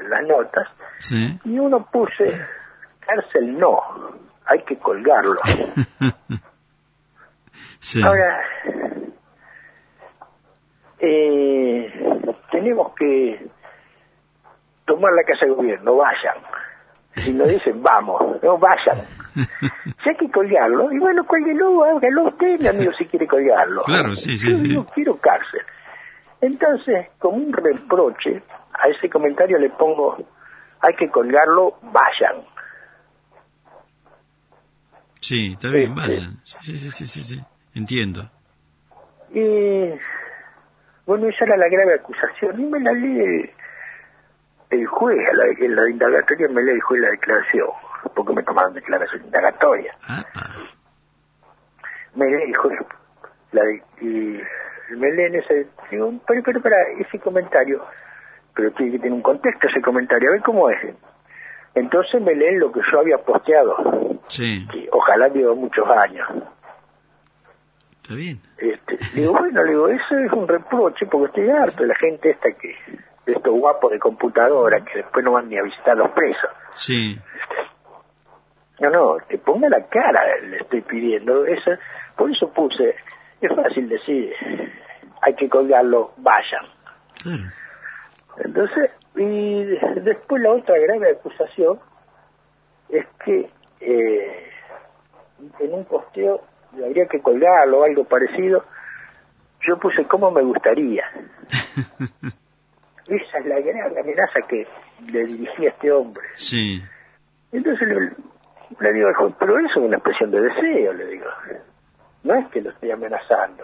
las 0.09 0.23
notas, 0.27 0.67
sí. 0.99 1.39
y 1.43 1.57
uno 1.59 1.85
puse, 1.91 2.39
cárcel 2.99 3.57
no, 3.57 3.79
hay 4.45 4.61
que 4.63 4.77
colgarlo. 4.77 5.39
Sí. 7.79 8.01
Ahora, 8.03 8.41
eh, 10.99 11.91
tenemos 12.51 12.93
que 12.95 13.47
tomar 14.87 15.13
la 15.13 15.23
casa 15.23 15.45
de 15.45 15.51
gobierno, 15.51 15.95
vayan. 15.97 16.37
Si 17.17 17.31
no 17.33 17.45
dicen, 17.45 17.83
vamos, 17.83 18.41
no 18.41 18.57
vayan. 18.57 19.05
Si 20.03 20.09
hay 20.09 20.15
que 20.15 20.31
colgarlo, 20.31 20.91
y 20.91 20.97
bueno, 20.97 21.23
cuélguelo, 21.25 21.83
hágalo 21.83 22.29
usted, 22.29 22.59
mi 22.59 22.67
amigo, 22.67 22.91
si 22.93 23.05
quiere 23.05 23.27
colgarlo. 23.27 23.83
Claro, 23.83 24.15
sí, 24.15 24.35
sí, 24.37 24.49
Yo 24.49 24.57
sí. 24.57 24.63
digo, 24.63 24.85
quiero 24.95 25.17
cárcel. 25.17 25.61
Entonces, 26.41 27.07
como 27.19 27.37
un 27.37 27.53
reproche, 27.53 28.41
a 28.73 28.87
ese 28.87 29.09
comentario 29.09 29.59
le 29.59 29.69
pongo, 29.69 30.17
hay 30.79 30.95
que 30.95 31.09
colgarlo, 31.09 31.77
vayan. 31.83 32.45
Sí, 35.19 35.53
está 35.53 35.69
bien, 35.69 35.89
Este. 35.97 36.01
vayan. 36.01 36.37
Sí, 36.43 36.57
sí, 36.61 36.77
sí, 36.77 36.91
sí, 36.91 37.07
sí, 37.07 37.23
sí. 37.23 37.41
Entiendo. 37.75 38.29
Y 39.31 39.89
bueno, 41.05 41.27
esa 41.27 41.45
era 41.45 41.57
la 41.57 41.67
grave 41.69 41.95
acusación. 41.95 42.59
Y 42.59 42.63
me 42.65 42.79
la 42.79 42.91
lee 42.93 43.49
el, 44.69 44.85
juez, 44.87 45.17
a 45.29 45.33
la, 45.33 45.45
en 45.47 45.75
la 45.75 45.89
indagatoria 45.89 46.47
me 46.49 46.61
lee 46.63 46.71
el 46.71 46.81
juez 46.81 47.01
la 47.01 47.09
declaración, 47.09 47.67
porque 48.15 48.33
me 48.33 48.43
tomaron 48.43 48.73
declaración 48.73 49.23
indagatoria. 49.25 49.95
Ah, 50.07 50.23
ah. 50.35 50.53
Me 52.15 52.25
lee 52.27 52.43
el 52.47 52.55
juez, 52.57 52.79
la 53.51 53.63
de- 53.63 53.83
y 54.01 54.41
me 54.95 55.11
leen 55.11 55.35
ese, 55.35 55.67
digo, 55.91 56.13
pero, 56.27 56.41
pero 56.43 56.61
para 56.61 56.77
ese 56.99 57.19
comentario, 57.19 57.83
pero 58.55 58.71
tiene 58.71 58.93
que 58.93 58.97
tener 58.99 59.13
un 59.13 59.21
contexto 59.21 59.67
ese 59.67 59.81
comentario, 59.81 60.29
a 60.29 60.33
ver 60.33 60.41
cómo 60.41 60.69
es. 60.69 60.79
Entonces 61.75 62.21
me 62.21 62.33
leen 62.33 62.59
lo 62.59 62.71
que 62.71 62.81
yo 62.91 62.99
había 62.99 63.17
posteado, 63.19 64.19
Sí, 64.29 64.67
que 64.71 64.89
ojalá 64.91 65.27
llevo 65.29 65.55
muchos 65.55 65.87
años. 65.89 66.27
está 68.01 68.15
bien. 68.15 68.39
Este, 68.57 68.97
digo, 69.13 69.33
bueno, 69.33 69.63
le 69.63 69.69
digo, 69.71 69.87
eso 69.89 70.17
es 70.17 70.31
un 70.31 70.47
reproche 70.47 71.05
porque 71.05 71.27
estoy 71.27 71.49
harto 71.55 71.83
de 71.83 71.89
la 71.89 71.95
gente 71.95 72.31
esta 72.31 72.51
que, 72.51 72.75
de 73.27 73.33
estos 73.33 73.53
guapos 73.59 73.91
de 73.91 73.99
computadora 73.99 74.83
que 74.85 74.99
después 74.99 75.23
no 75.23 75.33
van 75.33 75.49
ni 75.49 75.57
a 75.57 75.61
visitar 75.63 75.91
a 75.91 75.95
los 75.95 76.11
presos. 76.11 76.49
Sí, 76.73 77.19
No, 78.79 78.89
no, 78.89 79.17
que 79.27 79.37
ponga 79.37 79.67
la 79.69 79.85
cara, 79.87 80.21
le 80.41 80.57
estoy 80.57 80.81
pidiendo. 80.81 81.45
Eso, 81.45 81.71
por 82.15 82.31
eso 82.31 82.49
puse, 82.53 82.95
es 83.41 83.55
fácil 83.55 83.89
decir, 83.89 84.33
hay 85.21 85.33
que 85.35 85.49
colgarlo, 85.49 86.13
vayan. 86.17 86.65
claro. 87.21 87.43
Entonces, 88.37 88.91
y 89.15 89.63
después 90.01 90.41
la 90.41 90.51
otra 90.51 90.77
grave 90.77 91.11
acusación 91.11 91.79
es 92.89 93.05
que 93.25 93.49
eh, 93.81 94.49
en 95.59 95.73
un 95.73 95.83
posteo 95.85 96.39
habría 96.73 97.07
que 97.07 97.19
colgarlo 97.21 97.79
o 97.79 97.83
algo 97.83 98.03
parecido. 98.05 98.63
Yo 99.61 99.77
puse 99.79 100.05
cómo 100.05 100.29
me 100.31 100.43
gustaría. 100.43 101.03
Esa 103.07 103.37
es 103.39 103.45
la 103.45 103.59
gran 103.59 103.97
amenaza 103.97 104.41
que 104.47 104.67
le 105.11 105.25
dirigí 105.25 105.65
a 105.65 105.69
este 105.69 105.91
hombre. 105.91 106.25
Sí. 106.35 106.81
Entonces 107.51 107.87
le, 107.87 108.11
le 108.79 108.93
digo 108.93 109.09
pero 109.39 109.59
eso 109.59 109.69
es 109.75 109.77
una 109.77 109.95
expresión 109.95 110.31
de 110.31 110.41
deseo, 110.41 110.93
le 110.93 111.05
digo. 111.07 111.25
No 112.23 112.35
es 112.35 112.47
que 112.47 112.61
lo 112.61 112.69
estoy 112.71 112.91
amenazando. 112.91 113.63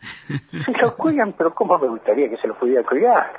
Si 0.64 0.72
lo 0.80 0.96
cuelgan, 0.96 1.32
pero 1.32 1.52
¿cómo 1.52 1.76
me 1.78 1.88
gustaría 1.88 2.28
que 2.30 2.36
se 2.36 2.46
lo 2.46 2.54
pudiera 2.54 2.84
colgar? 2.84 3.32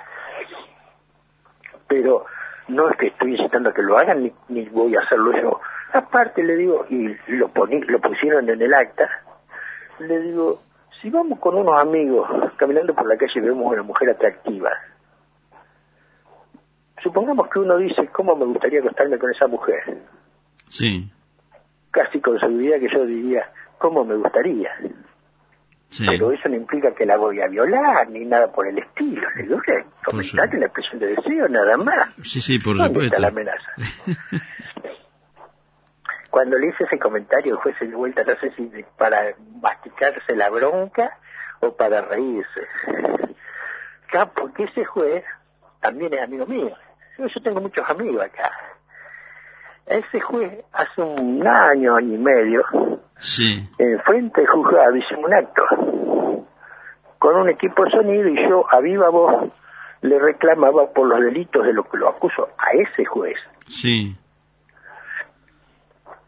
Pero 1.88 2.26
no 2.68 2.90
es 2.90 2.98
que 2.98 3.08
estoy 3.08 3.36
incitando 3.36 3.70
a 3.70 3.74
que 3.74 3.82
lo 3.82 3.98
hagan, 3.98 4.24
ni, 4.24 4.34
ni 4.50 4.68
voy 4.70 4.96
a 4.96 5.00
hacerlo 5.00 5.32
yo. 5.42 5.60
Aparte 5.94 6.44
le 6.44 6.56
digo, 6.56 6.86
y 6.90 7.16
lo, 7.28 7.48
poní, 7.50 7.82
lo 7.82 8.00
pusieron 8.00 8.50
en 8.50 8.62
el 8.62 8.74
acta, 8.74 9.10
le 10.00 10.20
digo, 10.20 10.62
si 11.02 11.10
vamos 11.10 11.40
con 11.40 11.56
unos 11.56 11.80
amigos 11.80 12.30
caminando 12.58 12.94
por 12.94 13.08
la 13.08 13.18
calle 13.18 13.32
y 13.36 13.40
vemos 13.40 13.66
a 13.66 13.74
una 13.74 13.84
mujer 13.84 14.10
atractiva, 14.12 14.72
supongamos 17.04 17.48
que 17.50 17.60
uno 17.60 17.78
dice, 17.78 18.08
¿cómo 18.12 18.36
me 18.36 18.46
gustaría 18.46 18.80
acostarme 18.80 19.18
con 19.18 19.32
esa 19.32 19.48
mujer? 19.48 19.98
Sí. 20.68 21.12
Casi 21.92 22.20
con 22.22 22.40
seguridad 22.40 22.80
que 22.80 22.88
yo 22.94 23.06
diría, 23.06 23.52
¿cómo 23.78 24.06
me 24.06 24.16
gustaría? 24.16 24.70
Sí. 25.90 26.06
Pero 26.08 26.32
eso 26.32 26.48
no 26.48 26.56
implica 26.56 26.94
que 26.96 27.06
la 27.06 27.18
voy 27.18 27.42
a 27.42 27.48
violar 27.48 28.10
ni 28.10 28.24
nada 28.24 28.50
por 28.52 28.66
el 28.66 28.78
estilo. 28.80 29.28
Le 29.36 29.44
digo, 29.44 29.60
comentate 30.06 30.58
la 30.58 30.68
expresión 30.68 31.00
de 31.00 31.08
deseo 31.08 31.50
nada 31.50 31.76
más. 31.76 32.16
Sí, 32.24 32.40
sí, 32.40 32.58
por 32.60 32.78
¿Dónde 32.78 32.90
supuesto. 32.94 33.16
está 33.16 33.20
la 33.20 33.28
amenaza? 33.28 33.72
Cuando 36.30 36.58
le 36.58 36.68
hice 36.68 36.86
ese 36.86 36.98
comentario, 36.98 37.56
el 37.56 37.60
juez 37.60 37.76
se 37.78 37.88
dio 37.88 37.98
vuelta, 37.98 38.24
no 38.24 38.34
sé 38.40 38.52
si 38.56 38.72
para 38.98 39.36
masticarse 39.62 40.34
la 40.34 40.50
bronca 40.50 41.18
o 41.60 41.76
para 41.76 42.02
reírse. 42.02 42.62
Claro, 44.08 44.32
porque 44.34 44.64
ese 44.64 44.86
juez 44.86 45.26
también 45.82 46.14
es 46.14 46.22
amigo 46.22 46.46
mío. 46.46 46.74
Yo, 47.28 47.42
tengo 47.42 47.62
muchos 47.62 47.88
amigos 47.90 48.22
acá. 48.22 48.52
Ese 49.86 50.22
juez 50.22 50.64
hace 50.74 51.02
un 51.02 51.46
año, 51.46 51.96
año 51.96 52.16
y 52.16 52.18
medio, 52.18 52.64
Sí. 53.18 53.68
en 53.78 54.00
frente 54.02 54.42
del 54.42 54.50
juzgado 54.50 54.96
hicimos 54.96 55.26
un 55.26 55.34
acto 55.34 55.64
con 57.20 57.36
un 57.36 57.50
equipo 57.50 57.84
de 57.86 57.92
sonido 57.92 58.28
y 58.30 58.50
yo 58.50 58.66
a 58.72 58.80
viva 58.80 59.10
voz 59.10 59.52
le 60.02 60.18
reclamaba 60.18 60.92
por 60.92 61.08
los 61.08 61.20
delitos 61.22 61.64
de 61.66 61.74
lo 61.74 61.84
que 61.84 61.98
lo 61.98 62.10
acuso 62.10 62.50
a 62.58 62.72
ese 62.72 63.06
juez. 63.06 63.38
Sí. 63.68 64.16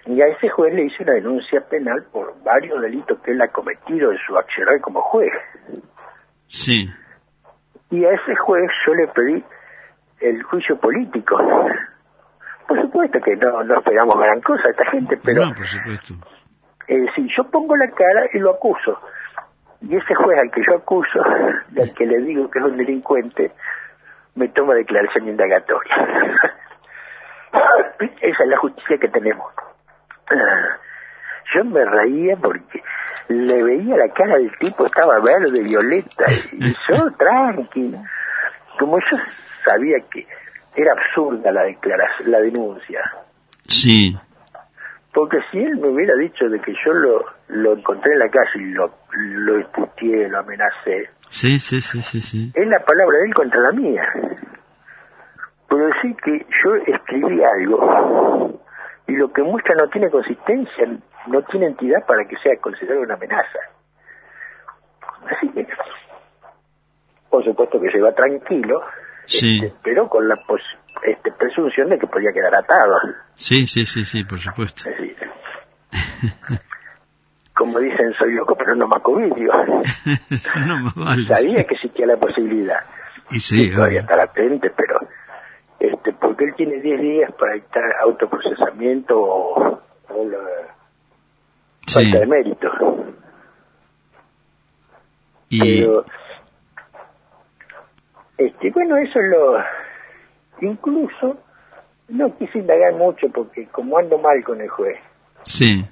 Y 0.06 0.22
a 0.22 0.28
ese 0.28 0.50
juez 0.50 0.74
le 0.74 0.84
hice 0.86 1.02
una 1.04 1.14
denuncia 1.14 1.62
penal 1.62 2.04
por 2.12 2.36
varios 2.44 2.80
delitos 2.82 3.18
que 3.22 3.32
él 3.32 3.42
ha 3.42 3.48
cometido 3.48 4.12
en 4.12 4.18
su 4.28 4.38
accionar 4.38 4.80
como 4.82 5.02
juez. 5.02 5.32
Sí. 6.48 6.88
Y 7.90 8.06
a 8.06 8.12
ese 8.12 8.36
juez 8.36 8.70
yo 8.86 8.94
le 8.94 9.08
pedí 9.08 9.44
el 10.24 10.42
juicio 10.44 10.78
político. 10.80 11.38
Por 12.68 12.82
supuesto 12.82 13.20
que 13.22 13.36
no, 13.36 13.64
no 13.64 13.74
esperamos 13.76 14.18
gran 14.18 14.42
cosa 14.42 14.68
a 14.68 14.72
esta 14.72 14.86
gente, 14.92 15.18
pero 15.24 15.46
No, 15.46 15.54
por 15.54 15.66
supuesto. 15.66 16.14
eh, 16.88 17.06
si 17.16 17.28
yo 17.36 17.44
pongo 17.50 17.76
la 17.76 17.90
cara 17.92 18.28
y 18.34 18.40
lo 18.40 18.52
acuso, 18.52 19.00
y 19.82 19.96
ese 19.96 20.16
juez 20.16 20.42
al 20.42 20.50
que 20.52 20.62
yo 20.66 20.76
acuso, 20.78 21.22
al 21.82 21.94
que 21.94 22.06
le 22.06 22.20
digo 22.22 22.50
que 22.50 22.60
es 22.60 22.66
un 22.66 22.78
delincuente, 22.78 23.52
me 24.36 24.48
toma 24.50 24.74
declaración 24.76 25.28
indagatoria. 25.28 25.96
Esa 28.22 28.44
es 28.44 28.50
la 28.50 28.58
justicia 28.58 28.98
que 28.98 29.08
tenemos. 29.10 29.52
Yo 31.54 31.64
me 31.66 31.86
reía 31.86 32.36
porque 32.38 32.82
le 33.28 33.64
veía 33.64 33.96
la 33.98 34.10
cara 34.10 34.38
del 34.38 34.52
tipo, 34.58 34.86
estaba 34.86 35.20
verde, 35.20 35.62
violeta, 35.62 36.26
y 36.54 36.74
yo 36.90 37.12
tranquilo. 37.18 38.00
Como 38.80 38.98
yo 39.00 39.18
sabía 39.64 39.98
que 40.12 40.26
era 40.76 40.92
absurda 40.94 41.52
la 41.52 41.64
declaración, 41.64 42.32
la 42.32 42.40
denuncia, 42.40 43.02
Sí. 43.68 44.16
porque 45.14 45.38
si 45.52 45.60
él 45.60 45.78
me 45.78 45.90
hubiera 45.90 46.16
dicho 46.16 46.50
de 46.50 46.60
que 46.60 46.74
yo 46.86 46.94
lo, 46.94 47.26
lo 47.48 47.74
encontré 47.78 48.14
en 48.14 48.20
la 48.20 48.30
calle 48.30 48.50
y 48.60 48.72
lo, 48.72 48.92
lo 49.12 49.58
disputé, 49.58 50.28
lo 50.30 50.40
amenacé, 50.40 51.10
Sí, 51.30 51.58
sí, 51.60 51.82
sí, 51.82 52.02
sí, 52.02 52.22
sí. 52.22 52.52
es 52.54 52.68
la 52.68 52.80
palabra 52.80 53.18
de 53.20 53.26
él 53.26 53.34
contra 53.34 53.60
la 53.62 53.72
mía. 53.72 54.04
Pero 55.68 55.88
decir 55.88 56.16
que 56.24 56.46
yo 56.64 56.76
escribí 56.86 57.44
algo 57.44 58.60
y 59.08 59.14
lo 59.16 59.34
que 59.34 59.42
muestra 59.42 59.74
no 59.82 59.90
tiene 59.90 60.10
consistencia, 60.12 60.86
no 61.28 61.42
tiene 61.44 61.68
entidad 61.68 62.06
para 62.06 62.26
que 62.26 62.38
sea 62.38 62.56
considerado 62.62 63.02
una 63.02 63.16
amenaza. 63.16 63.60
Así 65.32 65.50
que, 65.50 65.68
por 67.30 67.44
supuesto 67.44 67.80
que 67.82 67.90
se 67.92 68.00
va 68.00 68.12
tranquilo, 68.14 68.84
Sí. 69.26 69.60
este, 69.64 69.74
pero 69.84 70.08
con 70.10 70.28
la 70.28 70.36
pos- 70.48 70.62
este, 71.04 71.32
presunción 71.32 71.90
de 71.90 71.98
que 72.00 72.08
podía 72.08 72.32
quedar 72.34 72.56
atado. 72.56 72.96
Sí, 73.36 73.66
sí, 73.68 73.86
sí, 73.86 74.04
sí, 74.04 74.24
por 74.24 74.40
supuesto. 74.40 74.90
Es 74.90 74.98
decir, 74.98 75.18
como 77.56 77.80
dicen, 77.80 78.14
soy 78.18 78.34
loco, 78.34 78.56
pero 78.56 78.76
no 78.76 78.88
macobilio. 78.88 79.52
no 80.68 80.78
más 80.78 80.96
vale. 80.96 81.28
Sabía 81.28 81.64
que 81.66 81.76
existía 81.76 82.06
la 82.08 82.18
posibilidad. 82.18 82.80
Y 83.32 83.40
sí, 83.40 83.72
todavía 83.74 84.02
estar 84.02 84.20
atente, 84.20 84.70
pero 84.76 85.00
este 85.80 86.14
porque 86.14 86.46
él 86.46 86.54
tiene 86.56 86.80
10 86.82 87.02
días 87.02 87.32
para 87.40 87.54
dictar 87.54 87.84
autoprocesamiento 88.04 89.20
o, 89.20 89.82
o 90.10 90.26
la 90.30 90.38
Sí. 91.86 91.94
falta 91.96 92.20
de 92.20 92.26
mérito. 92.28 92.70
Y, 95.50 95.82
Pero, 95.82 96.06
este, 98.38 98.72
bueno, 98.72 98.98
eso 98.98 99.20
es 99.20 99.26
lo... 99.30 99.58
Incluso 100.62 101.38
no 102.10 102.36
quise 102.38 102.60
indagar 102.60 102.94
mucho 102.94 103.28
porque 103.30 103.68
como 103.68 103.98
ando 103.98 104.18
mal 104.18 104.44
con 104.44 104.62
el 104.62 104.70
juez, 104.70 104.98
sí. 105.44 105.84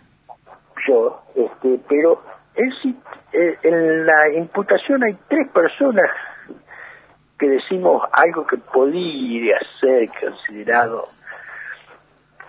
yo, 0.88 1.22
este, 1.36 1.80
pero 1.90 2.22
él 2.56 2.74
sí, 2.82 2.96
eh, 3.34 3.58
en 3.64 4.06
la 4.06 4.30
imputación 4.34 5.04
hay 5.04 5.18
tres 5.28 5.50
personas 5.52 6.10
que 7.40 7.50
decimos 7.50 8.04
algo 8.12 8.46
que 8.46 8.58
podría 8.58 9.58
ser 9.80 10.10
considerado 10.20 11.08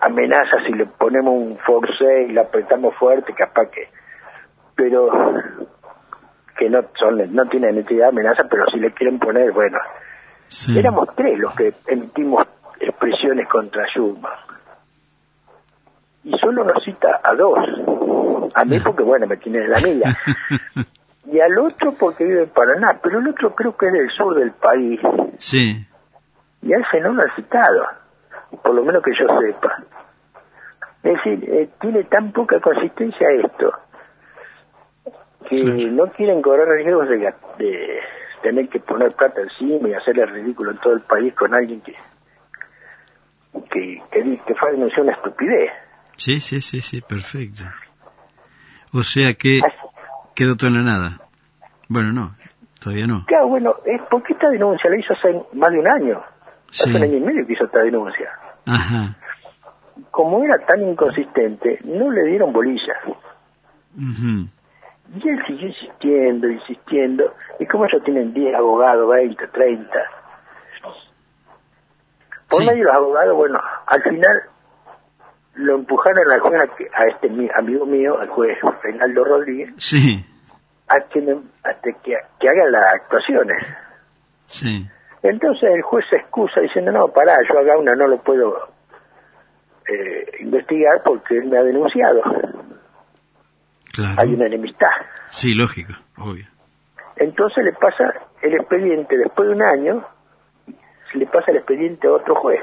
amenaza 0.01 0.57
si 0.67 0.73
le 0.73 0.85
ponemos 0.85 1.33
un 1.33 1.57
force 1.59 2.23
y 2.27 2.33
le 2.33 2.41
apretamos 2.41 2.93
fuerte, 2.95 3.33
capaz 3.33 3.69
que, 3.71 3.87
pero 4.75 5.09
que 6.57 6.69
no 6.69 6.81
son, 6.99 7.33
no 7.33 7.45
tienen 7.45 7.77
entidad 7.77 8.05
de 8.05 8.09
amenaza, 8.09 8.43
pero 8.49 8.65
si 8.71 8.79
le 8.79 8.91
quieren 8.91 9.19
poner, 9.19 9.51
bueno, 9.51 9.77
Sí. 10.47 10.77
éramos 10.77 11.09
tres 11.15 11.39
los 11.39 11.55
que 11.55 11.73
emitimos 11.87 12.45
expresiones 12.79 13.47
contra 13.47 13.85
Schumann. 13.87 14.33
Y 16.23 16.37
solo 16.37 16.63
nos 16.63 16.83
cita 16.83 17.19
a 17.23 17.33
dos. 17.33 17.57
A 18.53 18.63
mí 18.65 18.79
porque, 18.83 19.03
bueno, 19.03 19.25
me 19.27 19.37
tiene 19.37 19.59
en 19.59 19.69
la 19.71 19.79
mira. 19.79 20.17
Y 21.25 21.39
al 21.39 21.57
otro 21.57 21.93
porque 21.93 22.25
vive 22.25 22.43
en 22.43 22.49
Paraná. 22.49 22.99
Pero 23.01 23.19
el 23.19 23.29
otro 23.29 23.55
creo 23.55 23.75
que 23.75 23.87
es 23.87 23.93
del 23.93 24.09
sur 24.11 24.35
del 24.35 24.51
país. 24.51 24.99
Sí. 25.37 25.73
Y 26.61 26.73
a 26.73 26.77
ese 26.77 26.99
no 26.99 27.13
lo 27.13 27.23
han 27.23 27.35
citado. 27.35 27.85
Por 28.61 28.75
lo 28.75 28.83
menos 28.83 29.01
que 29.01 29.11
yo 29.17 29.25
sepa. 29.39 29.81
Es 31.01 31.13
decir, 31.13 31.49
eh, 31.49 31.69
tiene 31.81 32.03
tan 32.03 32.31
poca 32.33 32.59
consistencia 32.59 33.27
esto 33.41 33.71
que 35.43 35.61
Claro. 35.61 35.91
no 35.91 36.07
quieren 36.11 36.41
correr 36.41 36.67
riesgos 36.67 37.07
de, 37.09 37.17
de 37.57 37.99
tener 38.41 38.67
que 38.69 38.79
poner 38.79 39.13
plata 39.15 39.41
encima 39.41 39.89
y 39.89 39.93
hacerle 39.93 40.25
ridículo 40.25 40.71
en 40.71 40.77
todo 40.79 40.93
el 40.93 41.01
país 41.01 41.33
con 41.33 41.53
alguien 41.55 41.81
que 41.81 41.95
que, 43.71 44.01
que, 44.11 44.41
que 44.45 44.55
fue 44.55 44.73
una 44.75 45.11
estupidez. 45.13 45.71
Sí, 46.17 46.39
sí, 46.39 46.59
sí, 46.61 46.81
sí, 46.81 47.01
perfecto. 47.01 47.63
O 48.93 49.03
sea 49.03 49.33
que 49.33 49.61
quedó 50.35 50.55
todo 50.55 50.69
en 50.69 50.77
la 50.77 50.83
nada. 50.83 51.21
Bueno, 51.87 52.11
no, 52.11 52.35
todavía 52.79 53.07
no. 53.07 53.25
Claro, 53.25 53.47
bueno, 53.49 53.75
es 53.85 54.01
porque 54.09 54.33
esta 54.33 54.49
denuncia 54.49 54.89
la 54.89 54.97
hizo 54.97 55.13
hace 55.13 55.33
más 55.53 55.69
de 55.71 55.79
un 55.79 55.87
año. 55.87 56.21
Sí. 56.71 56.89
Hace 56.89 56.97
un 56.97 57.03
año 57.03 57.17
y 57.17 57.21
medio 57.21 57.45
que 57.45 57.53
hizo 57.53 57.65
esta 57.65 57.79
denuncia. 57.79 58.29
Ajá. 58.65 59.15
Como 60.09 60.43
era 60.43 60.57
tan 60.65 60.81
inconsistente, 60.81 61.79
no 61.83 62.11
le 62.11 62.23
dieron 62.25 62.51
bolilla. 62.53 62.93
Ujú. 63.95 64.47
Y 65.15 65.29
él 65.29 65.43
siguió 65.45 65.67
insistiendo, 65.67 66.47
insistiendo. 66.49 67.33
Y 67.59 67.65
como 67.67 67.85
ellos 67.85 68.03
tienen 68.03 68.33
10 68.33 68.55
abogados, 68.55 69.09
20, 69.09 69.47
30. 69.47 69.89
Por 72.49 72.59
Sí. 72.59 72.65
medio 72.67 72.79
de 72.79 72.83
los 72.85 72.97
abogados, 72.97 73.35
bueno, 73.35 73.59
al 73.87 74.01
final 74.03 74.41
lo 75.55 75.75
empujaron 75.75 76.31
al 76.31 76.39
juez, 76.39 76.61
a, 76.61 77.01
a 77.01 77.07
este 77.07 77.29
mi- 77.29 77.49
amigo 77.55 77.85
mío, 77.85 78.17
al 78.19 78.27
juez 78.29 78.57
Reinaldo 78.83 79.23
Rodríguez, 79.23 79.73
Sí, 79.77 80.23
a 80.87 80.99
que, 81.09 81.21
me- 81.21 81.41
hasta 81.63 81.91
que, 82.03 82.17
que 82.39 82.49
haga 82.49 82.65
las 82.69 82.93
actuaciones. 82.93 83.57
sí. 84.45 84.87
Entonces 85.21 85.69
el 85.73 85.81
juez 85.83 86.05
se 86.09 86.17
excusa 86.17 86.59
diciendo, 86.59 86.91
no, 86.91 87.07
pará, 87.07 87.33
yo 87.49 87.57
haga 87.57 87.77
una 87.77 87.95
no 87.95 88.07
lo 88.07 88.17
puedo 88.17 88.67
eh, 89.87 90.25
investigar 90.41 91.01
porque 91.05 91.37
él 91.37 91.45
me 91.45 91.57
ha 91.57 91.63
denunciado. 91.63 92.21
Claro. 93.93 94.21
Hay 94.21 94.33
una 94.33 94.47
enemistad. 94.47 94.89
Sí, 95.29 95.53
lógico, 95.53 95.93
obvio. 96.17 96.45
Entonces 97.15 97.63
le 97.63 97.73
pasa 97.73 98.11
el 98.41 98.55
expediente, 98.55 99.17
después 99.17 99.47
de 99.47 99.55
un 99.55 99.61
año, 99.61 100.03
le 101.13 101.27
pasa 101.27 101.51
el 101.51 101.57
expediente 101.57 102.07
a 102.07 102.13
otro 102.13 102.35
juez. 102.35 102.61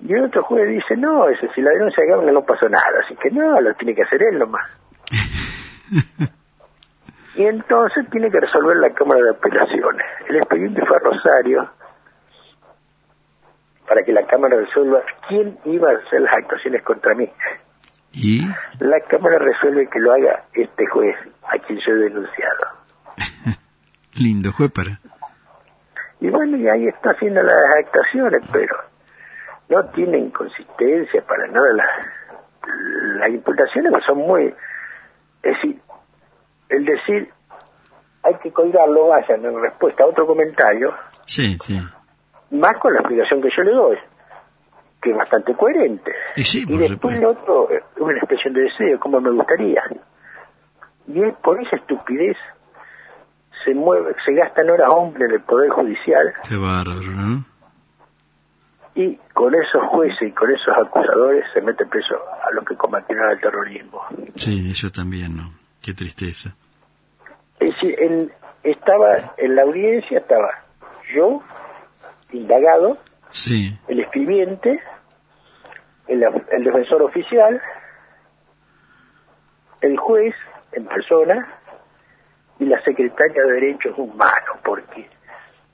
Y 0.00 0.12
el 0.14 0.24
otro 0.24 0.42
juez 0.42 0.68
dice, 0.68 0.96
no, 0.96 1.28
ese, 1.28 1.48
si 1.54 1.60
la 1.60 1.70
denuncia 1.70 2.02
de 2.02 2.10
Gamble 2.10 2.32
no 2.32 2.42
pasó 2.42 2.68
nada, 2.68 3.00
así 3.04 3.14
que 3.16 3.30
no, 3.30 3.60
lo 3.60 3.74
tiene 3.74 3.94
que 3.94 4.02
hacer 4.02 4.22
él 4.22 4.38
nomás. 4.38 4.68
y 7.36 7.44
entonces 7.44 8.08
tiene 8.10 8.30
que 8.30 8.40
resolver 8.40 8.76
la 8.78 8.90
Cámara 8.94 9.20
de 9.22 9.30
Apelaciones. 9.30 10.06
El 10.28 10.36
expediente 10.36 10.84
fue 10.86 10.96
a 10.96 11.00
Rosario 11.00 11.70
para 13.86 14.02
que 14.04 14.12
la 14.12 14.26
Cámara 14.26 14.56
resuelva 14.56 15.02
quién 15.28 15.58
iba 15.66 15.90
a 15.90 15.98
hacer 15.98 16.22
las 16.22 16.34
actuaciones 16.34 16.82
contra 16.82 17.14
mí. 17.14 17.30
¿Y? 18.12 18.42
La 18.80 19.00
Cámara 19.08 19.38
resuelve 19.38 19.88
que 19.88 19.98
lo 19.98 20.12
haga 20.12 20.44
este 20.54 20.86
juez 20.86 21.16
a 21.44 21.58
quien 21.58 21.78
yo 21.86 21.92
he 21.92 21.96
denunciado. 21.96 22.66
Lindo 24.14 24.52
juez 24.52 24.70
para. 24.70 25.00
Y 26.20 26.28
bueno, 26.28 26.56
y 26.56 26.68
ahí 26.68 26.86
está 26.88 27.10
haciendo 27.10 27.42
las 27.42 27.56
actuaciones, 27.84 28.42
pero 28.52 28.76
no 29.68 29.84
tienen 29.90 30.30
consistencia 30.30 31.22
para 31.22 31.46
nada. 31.48 31.72
Las, 31.72 31.88
las 33.18 33.28
imputaciones 33.30 33.92
son 34.06 34.18
muy... 34.18 34.54
Es 35.42 35.54
decir, 35.56 35.80
el 36.68 36.84
decir 36.84 37.30
hay 38.22 38.34
que 38.36 38.52
colgarlo, 38.52 39.08
vayan 39.08 39.44
en 39.44 39.60
respuesta 39.60 40.04
a 40.04 40.06
otro 40.06 40.26
comentario, 40.26 40.94
Sí, 41.26 41.56
sí. 41.60 41.76
más 42.52 42.72
con 42.78 42.92
la 42.94 43.00
explicación 43.00 43.42
que 43.42 43.48
yo 43.56 43.62
le 43.64 43.72
doy, 43.72 43.98
que 45.02 45.10
es 45.10 45.16
bastante 45.16 45.54
coherente. 45.54 46.12
Y 46.36 46.44
sí, 46.44 46.64
y 46.68 46.76
después 46.78 47.16
el 47.18 47.24
otro 47.26 47.68
es 47.70 47.82
una 47.98 48.16
expresión 48.16 48.54
de 48.54 48.62
deseo, 48.62 49.00
como 49.00 49.20
me 49.20 49.30
gustaría. 49.32 49.82
Y 51.08 51.22
es 51.22 51.34
por 51.42 51.60
esa 51.60 51.76
estupidez 51.76 52.36
se 53.64 53.74
mueve, 53.74 54.14
se 54.24 54.32
gastan 54.34 54.70
horas 54.70 54.92
hombres 54.92 55.28
en 55.28 55.34
el 55.36 55.42
Poder 55.42 55.70
Judicial 55.70 56.32
Qué 56.48 56.56
bárbaro, 56.56 57.00
¿no? 57.02 57.44
y 58.94 59.16
con 59.32 59.54
esos 59.54 59.82
jueces 59.88 60.28
y 60.28 60.32
con 60.32 60.50
esos 60.50 60.76
acusadores 60.76 61.44
se 61.54 61.60
mete 61.62 61.86
preso 61.86 62.14
a 62.46 62.52
los 62.54 62.64
que 62.64 62.74
combatieron 62.76 63.30
el 63.30 63.40
terrorismo. 63.40 64.02
Sí, 64.36 64.70
eso 64.70 64.90
también, 64.90 65.34
¿no? 65.36 65.50
Qué 65.82 65.94
tristeza. 65.94 66.54
Es 67.58 67.70
decir, 67.74 67.94
en- 68.00 68.30
estaba 68.62 69.32
en 69.38 69.56
la 69.56 69.62
audiencia, 69.62 70.18
estaba 70.18 70.50
yo, 71.14 71.40
indagado, 72.32 72.98
Sí, 73.30 73.74
el 73.88 74.00
escribiente, 74.00 74.78
el, 76.12 76.44
el 76.50 76.64
defensor 76.64 77.02
oficial, 77.02 77.60
el 79.80 79.96
juez 79.98 80.34
en 80.72 80.86
persona 80.86 81.48
y 82.58 82.66
la 82.66 82.80
secretaria 82.82 83.42
de 83.42 83.52
Derechos 83.52 83.98
Humanos, 83.98 84.58
porque 84.64 85.08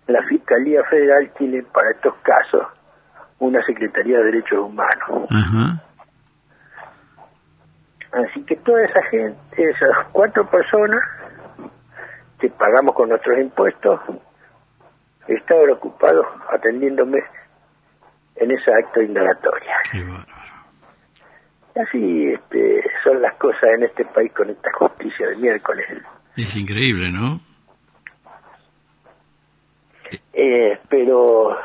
la 0.06 0.22
Fiscalía 0.22 0.82
Federal 0.84 1.30
tiene 1.36 1.62
para 1.62 1.90
estos 1.90 2.14
casos 2.22 2.66
una 3.38 3.64
Secretaría 3.64 4.18
de 4.18 4.24
Derechos 4.24 4.58
Humanos. 4.58 5.30
ajá. 5.30 5.82
Así 8.10 8.42
que 8.44 8.56
toda 8.56 8.82
esa 8.84 9.02
gente, 9.10 9.38
esas 9.70 10.06
cuatro 10.12 10.48
personas 10.48 11.00
que 12.40 12.48
pagamos 12.48 12.94
con 12.94 13.10
nuestros 13.10 13.38
impuestos, 13.38 14.00
estaban 15.26 15.70
ocupados 15.70 16.26
atendiéndome 16.50 17.22
en 18.40 18.50
ese 18.50 18.72
acto 18.72 19.02
indagatoria. 19.02 19.76
Así 21.74 22.32
este, 22.32 22.84
son 23.04 23.22
las 23.22 23.34
cosas 23.36 23.64
en 23.76 23.84
este 23.84 24.04
país 24.06 24.32
con 24.32 24.50
esta 24.50 24.70
justicia 24.72 25.28
de 25.28 25.36
miércoles. 25.36 25.86
Es 26.36 26.56
increíble, 26.56 27.10
¿no? 27.12 27.40
Eh, 30.32 30.78
pero 30.88 31.56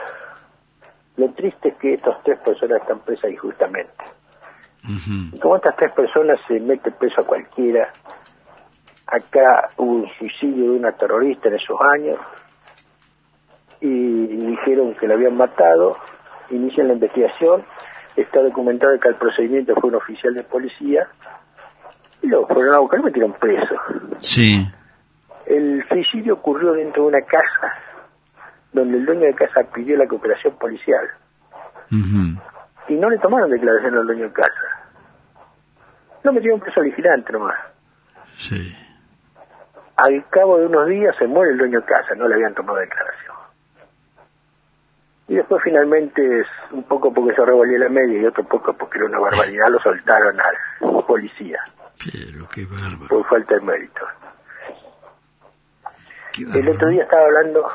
lo 1.18 1.30
triste 1.34 1.70
es 1.70 1.76
que 1.76 1.94
estas 1.94 2.22
tres 2.24 2.40
personas 2.40 2.82
están 2.82 3.00
presas 3.00 3.32
injustamente. 3.32 4.04
Como 5.42 5.56
estas 5.56 5.78
tres 5.78 5.92
personas 5.94 6.40
se 6.48 6.60
mete 6.60 6.92
preso 6.92 7.22
a 7.22 7.26
cualquiera, 7.26 7.90
acá 9.08 9.70
hubo 9.78 9.94
un 9.94 10.10
suicidio 10.18 10.72
de 10.72 10.78
una 10.80 10.92
terrorista 10.92 11.48
en 11.48 11.56
esos 11.56 11.78
años 11.94 12.18
y 13.80 14.28
dijeron 14.28 14.96
que 14.96 15.08
la 15.08 15.14
habían 15.14 15.38
matado, 15.38 15.98
inician 16.50 16.88
la 16.88 16.94
investigación, 16.94 17.64
está 18.16 18.42
documentado 18.42 19.00
que 19.00 19.10
el 19.10 19.16
procedimiento 19.16 19.74
fue 19.76 19.90
un 19.90 19.96
oficial 19.96 20.34
de 20.34 20.44
policía 20.44 21.08
y 22.22 22.28
luego 22.28 22.48
fueron 22.48 22.74
a 22.76 22.80
buscar 22.80 23.00
y 23.00 23.04
metieron 23.04 23.34
preso. 23.34 23.76
Sí, 24.20 24.66
El 25.46 25.86
suicidio 25.90 26.36
ocurrió 26.36 26.74
dentro 26.74 27.04
de 27.04 27.10
una 27.10 27.22
casa 27.22 27.74
donde 28.72 28.98
el 28.98 29.06
dueño 29.06 29.26
de 29.26 29.36
casa 29.36 29.62
pidió 29.74 29.98
la 29.98 30.08
cooperación 30.08 30.56
policial 30.58 31.06
y 32.88 32.96
no 32.96 33.10
le 33.10 33.18
tomaron 33.20 33.52
declaración 33.52 33.98
al 33.98 34.06
dueño 34.08 34.26
de 34.26 34.34
casa. 34.34 34.50
Lo 36.24 36.34
metieron 36.34 36.60
preso 36.60 36.80
al 36.80 36.88
vigilante 36.88 37.32
nomás. 37.34 37.60
sí. 38.38 38.76
Al 39.96 40.28
cabo 40.30 40.58
de 40.58 40.66
unos 40.66 40.88
días 40.88 41.16
se 41.20 41.28
muere 41.28 41.52
el 41.52 41.58
dueño 41.60 41.80
de 41.80 41.86
casa, 41.86 42.16
no 42.16 42.28
le 42.28 42.34
habían 42.34 42.56
tomado 42.56 42.80
declaración. 42.80 43.33
Y 45.34 45.38
después 45.38 45.64
finalmente, 45.64 46.22
un 46.74 46.84
poco 46.84 47.12
porque 47.12 47.34
se 47.34 47.44
revolvió 47.44 47.80
la 47.80 47.90
media 47.90 48.22
y 48.22 48.26
otro 48.28 48.44
poco 48.44 48.72
porque 48.74 49.00
era 49.00 49.08
una 49.08 49.18
barbaridad, 49.18 49.68
lo 49.72 49.80
soltaron 49.80 50.40
al 50.40 51.04
policía 51.06 51.58
Pero 51.98 52.48
qué 52.50 52.64
bárbaro. 52.66 53.08
por 53.10 53.28
falta 53.28 53.56
de 53.56 53.62
mérito. 53.62 54.06
El 56.38 56.70
otro 56.70 56.88
día 56.90 57.02
estaba 57.02 57.24
hablando 57.24 57.66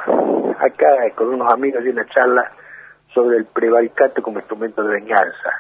acá 0.57 0.87
con 1.17 1.35
unos 1.35 1.53
amigos 1.53 1.83
de 1.83 1.91
una 1.91 2.07
charla 2.07 2.49
sobre 3.13 3.39
el 3.39 3.47
prevaricato 3.47 4.23
como 4.23 4.39
instrumento 4.39 4.85
de 4.85 4.95
venganza 4.95 5.51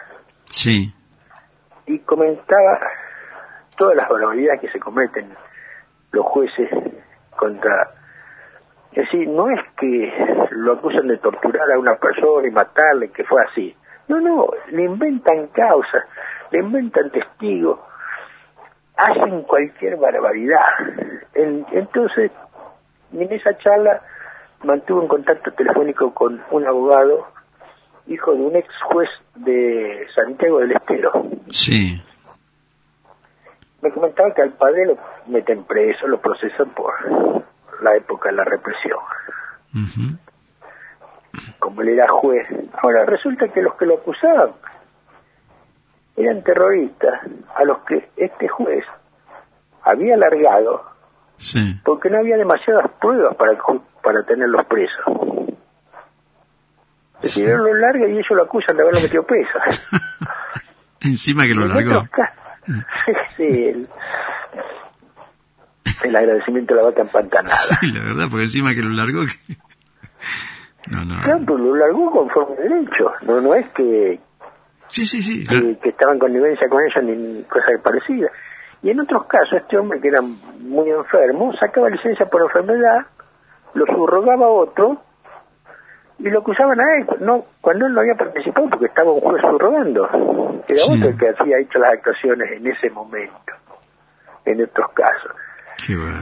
Sí, 0.50 0.94
y 1.86 1.98
comentaba 1.98 2.78
todas 3.76 3.96
las 3.96 4.08
barbaridades 4.08 4.60
que 4.60 4.70
se 4.70 4.78
cometen 4.78 5.34
los 6.12 6.24
jueces 6.26 6.70
contra... 7.36 7.90
Es 8.98 9.04
decir, 9.04 9.28
no 9.28 9.48
es 9.48 9.60
que 9.78 10.12
lo 10.50 10.72
acusan 10.72 11.06
de 11.06 11.18
torturar 11.18 11.70
a 11.70 11.78
una 11.78 11.94
persona 11.94 12.48
y 12.48 12.50
matarle, 12.50 13.10
que 13.12 13.22
fue 13.22 13.40
así. 13.44 13.72
No, 14.08 14.20
no, 14.20 14.48
le 14.72 14.82
inventan 14.86 15.46
causas, 15.48 16.02
le 16.50 16.58
inventan 16.58 17.08
testigos, 17.10 17.78
hacen 18.96 19.42
cualquier 19.42 19.98
barbaridad. 19.98 20.64
En- 21.32 21.64
entonces, 21.70 22.32
en 23.12 23.32
esa 23.32 23.56
charla 23.58 24.02
mantuve 24.64 25.02
un 25.02 25.08
contacto 25.08 25.52
telefónico 25.52 26.12
con 26.12 26.42
un 26.50 26.66
abogado, 26.66 27.28
hijo 28.08 28.32
de 28.34 28.40
un 28.40 28.56
ex 28.56 28.68
juez 28.82 29.08
de 29.36 30.08
Santiago 30.12 30.58
del 30.58 30.72
Estero. 30.72 31.12
sí. 31.50 32.02
Me 33.80 33.92
comentaba 33.92 34.34
que 34.34 34.42
al 34.42 34.54
padre 34.54 34.86
lo 34.86 34.98
meten 35.28 35.62
preso, 35.62 36.08
lo 36.08 36.20
procesan 36.20 36.70
por 36.70 36.92
la 37.82 37.96
época 37.96 38.30
de 38.30 38.36
la 38.36 38.44
represión, 38.44 38.98
como 41.58 41.82
él 41.82 41.88
era 41.90 42.08
juez. 42.08 42.48
Ahora, 42.82 43.04
resulta 43.06 43.48
que 43.48 43.62
los 43.62 43.74
que 43.74 43.86
lo 43.86 43.94
acusaban 43.98 44.52
eran 46.16 46.42
terroristas, 46.42 47.20
a 47.54 47.64
los 47.64 47.78
que 47.84 48.08
este 48.16 48.48
juez 48.48 48.84
había 49.82 50.14
alargado 50.14 50.84
Sí. 51.36 51.80
porque 51.84 52.10
no 52.10 52.18
había 52.18 52.36
demasiadas 52.36 52.90
pruebas 53.00 53.36
para, 53.36 53.52
para 54.02 54.24
tenerlos 54.24 54.64
presos. 54.64 55.04
Decidieron 57.22 57.64
lo 57.64 57.74
larga 57.74 58.08
y 58.08 58.12
ellos 58.12 58.26
lo 58.30 58.42
acusan 58.42 58.76
de 58.76 58.82
haberlo 58.82 59.00
metido 59.00 59.22
preso. 59.24 59.58
Encima 61.00 61.44
que 61.46 61.54
lo 61.54 61.62
En 61.66 61.68
largó. 61.68 62.08
sí, 63.36 63.86
el, 66.04 66.16
agradecimiento 66.16 66.74
de 66.74 66.80
la 66.80 66.86
vaca 66.88 67.02
empantanada. 67.02 67.56
Sí, 67.56 67.92
la 67.92 68.02
verdad, 68.04 68.26
porque 68.30 68.44
encima 68.44 68.74
que 68.74 68.82
lo 68.82 68.90
largó. 68.90 69.20
que- 69.26 69.56
No, 70.90 71.04
no. 71.04 71.20
Claro, 71.22 71.40
pero 71.44 71.58
lo 71.58 71.76
largó 71.76 72.10
conforme 72.10 72.56
derecho. 72.56 73.12
No, 73.22 73.40
no 73.40 73.54
es 73.54 73.66
que, 73.74 74.18
Sí, 74.88 75.04
sí, 75.04 75.20
sí. 75.22 75.44
que, 75.46 75.78
que 75.82 75.90
estaba 75.90 76.14
en 76.14 76.18
connivencia 76.18 76.66
con 76.68 76.80
ellos 76.82 77.04
ni 77.04 77.42
cosa 77.44 77.66
parecida. 77.82 78.28
Y 78.82 78.90
en 78.90 79.00
otros 79.00 79.26
casos, 79.26 79.54
este 79.60 79.76
hombre 79.76 80.00
que 80.00 80.08
era 80.08 80.20
muy 80.22 80.88
enfermo, 80.88 81.52
sacaba 81.60 81.90
licencia 81.90 82.24
por 82.26 82.42
enfermedad, 82.42 83.06
lo 83.74 83.84
subrogaba 83.86 84.46
a 84.46 84.48
otro 84.48 85.02
y 86.20 86.30
lo 86.30 86.38
acusaban 86.40 86.78
a 86.80 86.84
él. 86.96 87.06
No, 87.20 87.44
cuando 87.60 87.86
él 87.86 87.92
no 87.92 88.00
había 88.00 88.14
participado 88.14 88.68
porque 88.70 88.86
estaba 88.86 89.12
un 89.12 89.20
juez 89.20 89.42
subrogando. 89.42 90.08
Era 90.68 90.78
Sí. 90.80 90.92
otro 90.94 91.08
el 91.10 91.18
que 91.18 91.28
había 91.38 91.58
hecho 91.58 91.78
las 91.80 91.92
actuaciones 91.92 92.50
en 92.52 92.66
ese 92.66 92.88
momento, 92.90 93.52
en 94.46 94.60
estos 94.60 94.86
casos. 94.94 95.32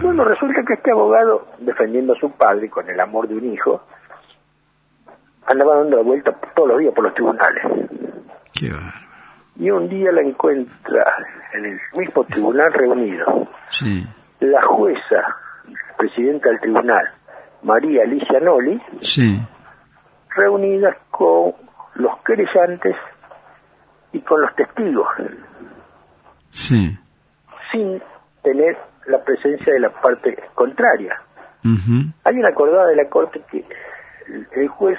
Bueno, 0.02 0.24
resulta 0.24 0.62
que 0.66 0.74
este 0.74 0.90
abogado, 0.90 1.48
defendiendo 1.58 2.12
a 2.12 2.20
su 2.20 2.30
padre 2.30 2.68
con 2.68 2.88
el 2.88 3.00
amor 3.00 3.26
de 3.28 3.36
un 3.36 3.52
hijo, 3.52 3.82
andaba 5.46 5.76
dando 5.76 5.96
la 5.96 6.02
vuelta 6.02 6.32
todos 6.54 6.68
los 6.68 6.78
días 6.78 6.94
por 6.94 7.04
los 7.04 7.14
tribunales. 7.14 7.64
Qué 8.52 8.70
bárbaro. 8.70 9.06
Y 9.58 9.70
un 9.70 9.88
día 9.88 10.12
la 10.12 10.20
encuentra 10.20 11.04
en 11.54 11.64
el 11.64 11.80
mismo 11.96 12.24
tribunal 12.24 12.70
reunido 12.74 13.48
Sí, 13.70 14.06
la 14.40 14.62
jueza, 14.62 15.36
presidenta 15.96 16.50
del 16.50 16.60
tribunal, 16.60 17.10
María 17.62 18.02
Alicia 18.02 18.38
Noli, 18.40 18.80
sí, 19.00 19.40
reunidas 20.34 20.96
con 21.10 21.54
los 21.94 22.18
querellantes 22.24 22.94
y 24.12 24.20
con 24.20 24.42
los 24.42 24.54
testigos, 24.54 25.08
sí. 26.50 26.96
sin 27.72 28.02
tener 28.42 28.76
la 29.08 29.22
presencia 29.24 29.72
de 29.72 29.80
la 29.80 29.90
parte 29.90 30.36
contraria. 30.54 31.20
Hay 32.24 32.36
una 32.38 32.48
acordada 32.50 32.86
de 32.88 32.96
la 32.96 33.08
Corte 33.08 33.42
que 33.50 33.64
el- 34.52 34.68
juez 34.68 34.98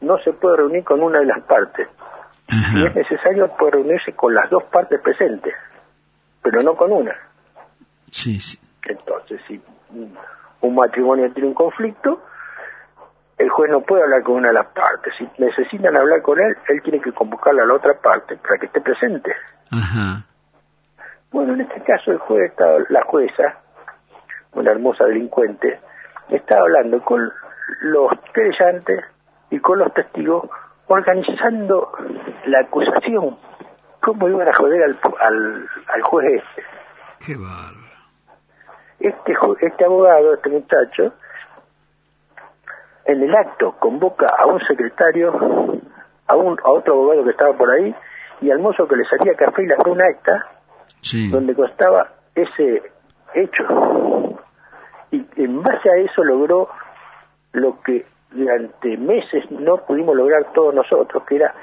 no 0.00 0.18
se 0.18 0.32
puede 0.32 0.58
reunir 0.58 0.84
con 0.84 1.02
una 1.02 1.20
de 1.20 1.26
las 1.26 1.42
partes. 1.44 1.88
Si 2.48 2.84
es 2.84 2.94
necesario, 2.96 3.48
puede 3.56 3.72
reunirse 3.72 4.12
con 4.12 4.34
las 4.34 4.50
dos 4.50 4.64
partes 4.64 5.00
presentes, 5.00 5.54
pero 6.42 6.62
no 6.62 6.74
con 6.74 6.92
una. 6.92 7.14
Sí, 8.10 8.40
sí. 8.40 8.58
Entonces, 8.82 9.40
si 9.46 9.62
un- 9.90 10.74
matrimonio 10.74 11.30
tiene 11.32 11.48
un 11.48 11.54
conflicto, 11.54 12.22
el 13.38 13.48
juez 13.48 13.70
no 13.70 13.80
puede 13.82 14.02
hablar 14.02 14.22
con 14.22 14.36
una 14.36 14.48
de 14.48 14.54
las 14.54 14.66
partes. 14.66 15.14
Si 15.16 15.26
necesitan 15.38 15.96
hablar 15.96 16.20
con 16.22 16.38
él, 16.40 16.56
él 16.68 16.82
tiene 16.82 17.00
que 17.00 17.12
convocarle 17.12 17.62
a 17.62 17.66
la 17.66 17.74
otra 17.74 17.94
parte 17.94 18.36
para 18.36 18.58
que 18.58 18.66
esté 18.66 18.80
presente. 18.80 19.32
Ajá. 19.70 20.24
Bueno, 21.32 21.54
en 21.54 21.60
este 21.60 21.80
caso 21.82 22.10
el 22.10 22.18
juez 22.18 22.50
estaba, 22.50 22.78
la 22.88 23.02
jueza, 23.04 23.60
una 24.54 24.72
hermosa 24.72 25.04
delincuente, 25.04 25.78
estaba 26.28 26.62
hablando 26.62 27.00
con 27.02 27.32
los 27.82 28.12
querellantes 28.34 29.04
y 29.50 29.58
con 29.60 29.78
los 29.78 29.92
testigos, 29.94 30.48
organizando 30.88 31.92
la 32.46 32.60
acusación. 32.60 33.38
¿Cómo 34.00 34.28
iban 34.28 34.48
a 34.48 34.54
joder 34.54 34.82
al, 34.82 34.98
al, 35.20 35.68
al 35.88 36.02
juez 36.02 36.42
este? 36.42 36.64
Qué 37.24 37.36
bárbaro. 37.36 37.80
Este, 38.98 39.34
este 39.60 39.84
abogado, 39.84 40.34
este 40.34 40.48
muchacho, 40.48 41.14
en 43.04 43.22
el 43.22 43.34
acto 43.34 43.76
convoca 43.78 44.26
a 44.26 44.46
un 44.46 44.60
secretario, 44.66 45.32
a, 46.26 46.36
un, 46.36 46.58
a 46.64 46.70
otro 46.70 46.94
abogado 46.94 47.24
que 47.24 47.30
estaba 47.30 47.52
por 47.56 47.70
ahí, 47.70 47.94
y 48.40 48.50
al 48.50 48.58
mozo 48.58 48.88
que 48.88 48.96
le 48.96 49.04
salía 49.04 49.34
café 49.34 49.62
y 49.62 49.66
le 49.66 49.74
hacía 49.74 49.92
un 49.92 50.02
acta, 50.02 50.48
Sí. 51.00 51.28
donde 51.30 51.54
constaba 51.54 52.12
ese 52.34 52.82
hecho. 53.34 54.38
Y 55.10 55.24
en 55.36 55.62
base 55.62 55.90
a 55.90 55.96
eso 55.96 56.22
logró 56.22 56.68
lo 57.52 57.80
que 57.82 58.06
durante 58.30 58.96
meses 58.96 59.50
no 59.50 59.78
pudimos 59.78 60.16
lograr 60.16 60.52
todos 60.52 60.74
nosotros, 60.74 61.24
que 61.26 61.36
era 61.36 61.54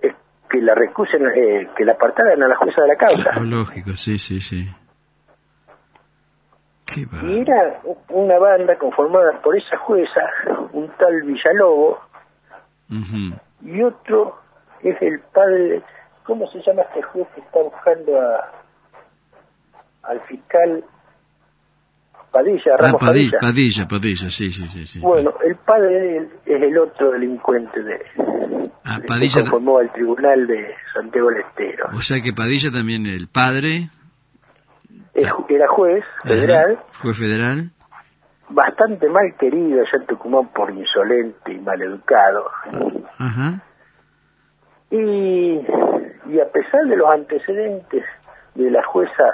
eh, 0.00 0.14
que 0.48 0.60
la 0.60 0.74
recusen, 0.74 1.26
eh, 1.26 1.68
que 1.76 1.84
la 1.84 1.92
apartaran 1.92 2.42
a 2.42 2.48
la 2.48 2.56
jueza 2.56 2.82
de 2.82 2.88
la 2.88 2.96
causa. 2.96 3.30
Claro, 3.30 3.44
lógico, 3.44 3.90
sí, 3.92 4.18
sí, 4.18 4.40
sí. 4.40 4.68
Qué 6.86 7.06
Y 7.22 7.38
era 7.40 7.80
una 8.08 8.38
banda 8.38 8.76
conformada 8.76 9.40
por 9.42 9.56
esa 9.56 9.76
jueza, 9.78 10.20
un 10.72 10.88
tal 10.98 11.22
Villalobo, 11.22 12.00
y 13.62 13.82
otro 13.82 14.40
es 14.82 15.00
el 15.00 15.20
padre, 15.32 15.82
¿cómo 16.30 16.46
se 16.52 16.62
llama 16.62 16.82
este 16.82 17.02
juez 17.02 17.26
que 17.34 17.40
está 17.40 17.58
buscando 17.60 18.20
a, 18.20 18.52
al 20.04 20.20
fiscal 20.20 20.84
Padilla, 22.30 22.74
Ah, 22.74 22.82
Ramos 22.82 23.00
Padilla, 23.00 23.38
Padilla? 23.40 23.40
Padilla, 23.40 23.88
Padilla, 23.88 24.30
sí, 24.30 24.50
sí, 24.52 24.68
sí. 24.68 24.84
sí. 24.86 25.00
Bueno, 25.00 25.34
el 25.44 25.56
padre 25.56 26.28
es 26.46 26.62
el 26.62 26.78
otro 26.78 27.10
delincuente 27.10 27.82
de 27.82 27.98
Ah, 28.84 28.98
que 29.00 29.08
Padilla- 29.08 29.40
conformó 29.42 29.80
el 29.80 29.90
tribunal 29.90 30.46
de 30.46 30.72
Santiago 30.94 31.30
del 31.30 31.40
Estero. 31.40 31.86
O 31.94 32.00
sea 32.00 32.20
que 32.22 32.32
Padilla 32.32 32.70
también, 32.70 33.06
el 33.06 33.26
padre, 33.26 33.88
Era 35.14 35.66
juez 35.68 36.04
federal, 36.22 36.78
ajá, 36.80 37.00
juez 37.02 37.18
federal, 37.18 37.70
bastante 38.50 39.08
mal 39.08 39.34
querido 39.36 39.80
allá 39.80 39.90
en 40.00 40.06
Tucumán 40.06 40.46
por 40.54 40.70
insolente 40.70 41.52
y 41.52 41.58
maleducado. 41.58 42.44
ajá, 43.18 43.62
Y, 44.92 45.58
y 46.30 46.40
a 46.40 46.46
pesar 46.50 46.84
de 46.86 46.96
los 46.96 47.08
antecedentes 47.10 48.04
de 48.54 48.70
la 48.70 48.82
jueza 48.84 49.24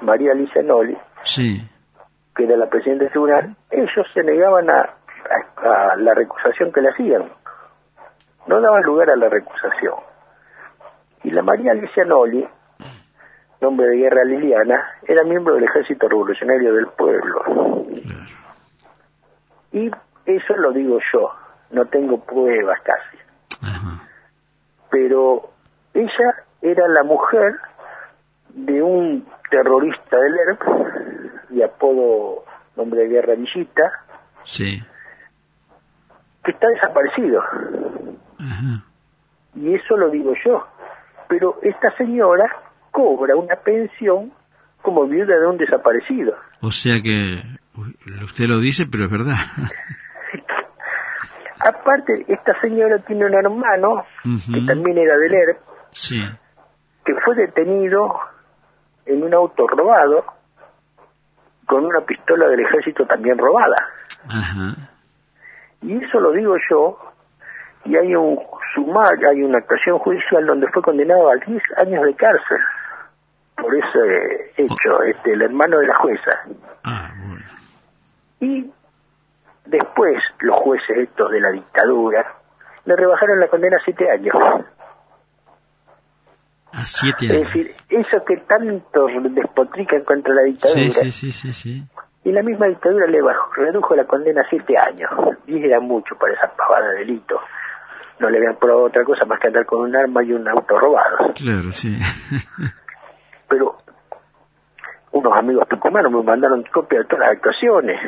María 0.00 0.32
Alicia 0.32 0.62
Noli, 0.62 0.96
sí, 1.22 1.68
que 2.34 2.44
era 2.44 2.56
la 2.56 2.68
presidenta 2.68 3.04
del 3.04 3.10
tribunal, 3.12 3.56
ellos 3.70 4.06
se 4.14 4.22
negaban 4.22 4.68
a, 4.70 4.80
a- 5.56 5.92
a 5.92 5.96
la 5.96 6.14
recusación 6.14 6.72
que 6.72 6.80
le 6.80 6.90
hacían. 6.90 7.30
No 8.46 8.60
daban 8.60 8.82
lugar 8.82 9.10
a 9.10 9.16
la 9.16 9.28
recusación. 9.28 9.94
Y 11.24 11.30
la 11.30 11.42
María 11.42 11.72
Alicia 11.72 12.04
Noli, 12.04 12.46
nombre 13.60 13.86
de 13.88 13.96
guerra 13.96 14.24
liliana, 14.24 14.74
era 15.06 15.22
miembro 15.24 15.54
del 15.54 15.64
Ejército 15.64 16.08
Revolucionario 16.08 16.74
del 16.74 16.88
Pueblo. 16.88 17.42
claro. 17.44 18.26
Y 19.72 19.90
eso 20.26 20.56
lo 20.56 20.72
digo 20.72 20.98
yo, 21.12 21.30
no 21.70 21.86
tengo 21.86 22.18
pruebas 22.20 22.80
casi. 22.82 23.18
Ajá. 23.64 24.02
pero 24.90 25.50
ella 25.94 26.34
era 26.60 26.86
la 26.88 27.02
mujer 27.02 27.54
de 28.54 28.82
un 28.82 29.26
terrorista 29.50 30.16
del 30.18 30.34
ERP, 30.38 30.62
de 31.50 31.64
apodo 31.64 32.44
nombre 32.76 33.00
de 33.02 33.08
guerra 33.08 33.34
Villita, 33.34 33.82
Sí, 34.44 34.82
que 36.44 36.50
está 36.50 36.66
desaparecido. 36.68 37.40
ajá. 38.38 38.84
Y 39.54 39.74
eso 39.74 39.96
lo 39.96 40.08
digo 40.10 40.32
yo. 40.44 40.66
Pero 41.28 41.58
esta 41.62 41.94
señora 41.96 42.44
cobra 42.90 43.36
una 43.36 43.54
pensión 43.56 44.32
como 44.80 45.06
viuda 45.06 45.38
de 45.38 45.46
un 45.46 45.58
desaparecido. 45.58 46.34
O 46.60 46.70
sea 46.72 47.00
que 47.02 47.40
usted 48.24 48.46
lo 48.46 48.58
dice, 48.60 48.86
pero 48.90 49.04
es 49.04 49.10
verdad. 49.10 49.36
Aparte, 51.60 52.24
esta 52.28 52.58
señora 52.60 52.98
tiene 53.06 53.26
un 53.26 53.34
hermano, 53.34 54.04
que 54.24 54.66
también 54.66 54.98
era 54.98 55.16
del 55.16 55.32
ERP, 55.34 55.58
Sí, 55.92 56.20
que 57.04 57.14
fue 57.24 57.36
detenido 57.36 58.18
en 59.06 59.22
un 59.22 59.32
auto 59.34 59.66
robado 59.68 60.24
con 61.66 61.84
una 61.86 62.00
pistola 62.00 62.48
del 62.48 62.60
ejército 62.60 63.06
también 63.06 63.38
robada. 63.38 63.76
ajá. 64.28 64.74
Y 65.82 66.04
eso 66.04 66.20
lo 66.20 66.30
digo 66.32 66.56
yo, 66.70 66.98
y 67.84 67.96
hay 67.96 68.14
un 68.14 68.38
sumar, 68.74 69.18
hay 69.30 69.42
una 69.42 69.58
actuación 69.58 69.98
judicial 69.98 70.46
donde 70.46 70.68
fue 70.68 70.82
condenado 70.82 71.30
a 71.30 71.36
10 71.36 71.62
años 71.78 72.04
de 72.04 72.14
cárcel 72.14 72.58
por 73.56 73.74
ese 73.74 74.52
hecho, 74.56 75.02
este, 75.04 75.32
el 75.32 75.42
hermano 75.42 75.78
de 75.78 75.86
la 75.86 75.94
jueza. 75.94 76.30
Ah, 76.84 77.10
bueno. 77.26 77.44
Y 78.40 78.70
después 79.66 80.22
los 80.40 80.56
jueces 80.56 80.98
estos 80.98 81.30
de 81.30 81.40
la 81.40 81.50
dictadura 81.50 82.34
le 82.84 82.96
rebajaron 82.96 83.40
la 83.40 83.48
condena 83.48 83.76
a 83.76 83.84
7 83.84 84.10
años. 84.10 84.34
A 86.82 86.86
siete 86.86 87.26
Es 87.26 87.32
años. 87.32 87.46
decir, 87.46 87.74
eso 87.88 88.24
que 88.24 88.36
tanto 88.38 89.06
despotrican 89.30 90.02
contra 90.04 90.34
la 90.34 90.42
dictadura, 90.42 90.80
Sí, 91.10 91.32
sí, 91.32 91.52
sí, 91.52 91.84
y 92.24 92.30
la 92.32 92.42
misma 92.42 92.66
dictadura 92.66 93.06
le 93.06 93.20
bajó, 93.20 93.52
redujo 93.54 93.96
la 93.96 94.04
condena 94.04 94.42
a 94.42 94.48
7 94.48 94.74
años. 94.78 95.10
Y 95.46 95.64
era 95.64 95.80
mucho 95.80 96.14
para 96.16 96.34
esa 96.34 96.52
pavada 96.56 96.88
de 96.90 96.98
delito. 97.00 97.40
No 98.20 98.30
le 98.30 98.38
habían 98.38 98.56
probado 98.56 98.84
otra 98.84 99.04
cosa 99.04 99.26
más 99.26 99.40
que 99.40 99.48
andar 99.48 99.66
con 99.66 99.80
un 99.80 99.96
arma 99.96 100.22
y 100.22 100.32
un 100.32 100.46
auto 100.48 100.74
robado. 100.76 101.32
Claro, 101.34 101.72
sí. 101.72 101.96
Pero 103.48 103.76
unos 105.10 105.38
amigos 105.38 105.66
tucumanos 105.68 106.12
me 106.12 106.22
mandaron 106.22 106.62
copia 106.72 107.00
de 107.00 107.04
todas 107.06 107.26
las 107.26 107.36
actuaciones, 107.36 108.00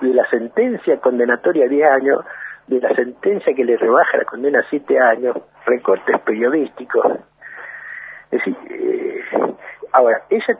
de 0.00 0.14
la 0.14 0.28
sentencia 0.28 0.98
condenatoria 1.00 1.64
a 1.64 1.68
10 1.68 1.88
años, 1.90 2.24
de 2.66 2.80
la 2.80 2.94
sentencia 2.94 3.54
que 3.54 3.64
le 3.64 3.76
rebaja 3.78 4.18
la 4.18 4.24
condena 4.24 4.60
a 4.60 4.68
7 4.68 4.98
años, 5.00 5.36
recortes 5.66 6.20
periodísticos. 6.20 7.06
Es 8.30 8.38
decir, 8.38 8.56
eh, 8.70 9.20
ahora, 9.92 10.22
ella 10.30 10.58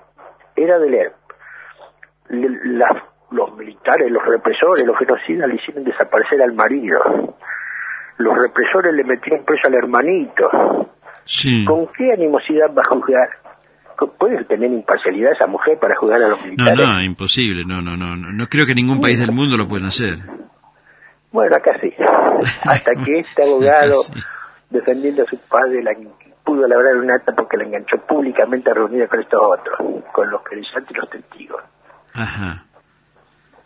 era 0.57 0.79
del 0.79 0.95
ERP. 0.95 1.14
Le- 2.31 2.79
la- 2.79 3.05
los 3.31 3.57
militares, 3.57 4.11
los 4.11 4.25
represores, 4.27 4.85
los 4.85 4.99
genocidas 4.99 5.49
le 5.49 5.55
hicieron 5.57 5.85
desaparecer 5.85 6.43
al 6.43 6.53
marido. 6.53 6.99
Los 8.18 8.37
represores 8.37 8.93
le 8.95 9.05
metieron 9.05 9.45
preso 9.45 9.68
al 9.68 9.75
hermanito. 9.75 10.91
Sí. 11.25 11.64
¿Con 11.64 11.87
qué 11.97 12.12
animosidad 12.12 12.66
va 12.77 12.83
a 12.85 12.91
juzgar? 12.95 13.29
¿Puede 14.18 14.45
tener 14.45 14.71
imparcialidad 14.73 15.33
esa 15.33 15.47
mujer 15.47 15.79
para 15.79 15.95
juzgar 15.95 16.23
a 16.23 16.29
los 16.29 16.41
No, 16.41 16.47
militares? 16.47 16.79
no, 16.89 17.03
imposible. 17.03 17.64
No, 17.66 17.81
no, 17.83 17.97
no. 17.97 18.16
No 18.16 18.33
no 18.33 18.47
creo 18.49 18.66
que 18.66 18.75
ningún 18.75 19.01
país 19.01 19.18
del 19.21 19.31
mundo 19.33 19.57
lo 19.57 19.68
pueda 19.68 19.89
hacer. 19.89 20.18
Bueno, 21.31 21.55
acá 21.55 21.79
sí. 21.81 21.93
Hasta 22.68 22.93
que 23.05 23.21
este 23.21 23.43
abogado, 23.45 23.95
Sí. 23.95 24.14
defendiendo 24.71 25.23
a 25.23 25.27
su 25.27 25.39
padre, 25.49 25.83
la, 25.83 25.93
pudo 26.51 26.67
labrar 26.67 26.97
un 26.97 27.09
acta 27.13 27.33
porque 27.33 27.57
la 27.57 27.65
enganchó 27.65 27.97
públicamente 28.09 28.75
reunida 28.75 29.07
con 29.07 29.21
estos 29.21 29.41
otros, 29.41 29.79
con 30.13 30.29
los 30.31 30.43
querellantes 30.43 30.91
y 30.91 30.95
los 30.95 31.09
testigos. 31.11 31.63
Ajá. 32.13 32.65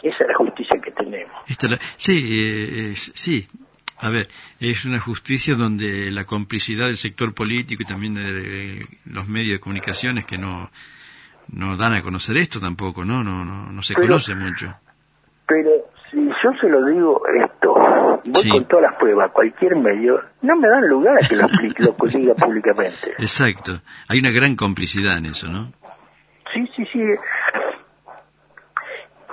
Esa 0.03 0.19
es 0.21 0.29
la 0.29 0.35
justicia 0.35 0.79
que 0.83 0.91
tenemos. 0.91 1.35
Esta 1.49 1.67
la- 1.69 1.79
sí, 1.97 2.91
eh, 2.91 2.93
sí. 2.95 3.47
A 4.01 4.11
ver, 4.11 4.29
es 4.61 4.85
una 4.85 5.01
justicia 5.01 5.55
donde 5.55 6.11
la 6.11 6.25
complicidad 6.27 6.89
del 6.89 6.99
sector 6.99 7.33
político 7.33 7.85
y 7.85 7.87
también 7.87 8.15
de, 8.15 8.87
los 9.07 9.27
medios 9.29 9.53
de 9.53 9.61
comunicaciones 9.61 10.27
que 10.27 10.37
no, 10.37 10.71
no 11.49 11.79
dan 11.79 11.95
a 11.95 12.03
conocer 12.03 12.37
esto 12.37 12.61
tampoco, 12.61 13.03
¿no? 13.03 13.25
No, 13.25 13.47
no, 13.47 13.73
no 13.73 13.83
se 13.83 13.95
conoce 13.95 14.35
mucho. 14.35 14.75
Pero 15.47 15.71
si 16.11 16.19
yo 16.27 16.51
se 16.61 16.69
lo 16.69 16.85
digo 16.85 17.23
esto, 17.47 17.75
voy 18.27 18.49
con 18.49 18.65
todas 18.67 18.91
las 18.91 18.99
pruebas, 18.99 19.31
cualquier 19.33 19.77
medio, 19.77 20.21
no 20.43 20.57
me 20.57 20.69
dan 20.69 20.89
lugar 20.89 21.17
a 21.23 21.29
que 21.29 21.37
lo, 21.37 21.47
lo 21.47 22.07
diga 22.09 22.35
públicamente. 22.35 23.13
Exacto. 23.19 23.73
Hay 24.09 24.19
una 24.19 24.31
gran 24.31 24.57
complicidad 24.57 25.19
en 25.19 25.27
eso, 25.27 25.49
¿no? 25.49 25.73
Sí, 26.53 26.69
sí, 26.77 26.85
sí. 26.93 27.01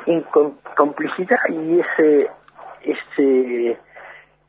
En 0.07 0.25
complicidad 0.75 1.37
y 1.49 1.79
ese, 1.79 2.29
ese 2.83 3.77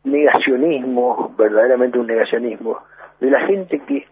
negacionismo, 0.05 1.35
verdaderamente 1.37 1.99
un 1.99 2.07
negacionismo, 2.07 2.81
de 3.21 3.31
la 3.31 3.47
gente 3.47 3.81
que 3.87 4.07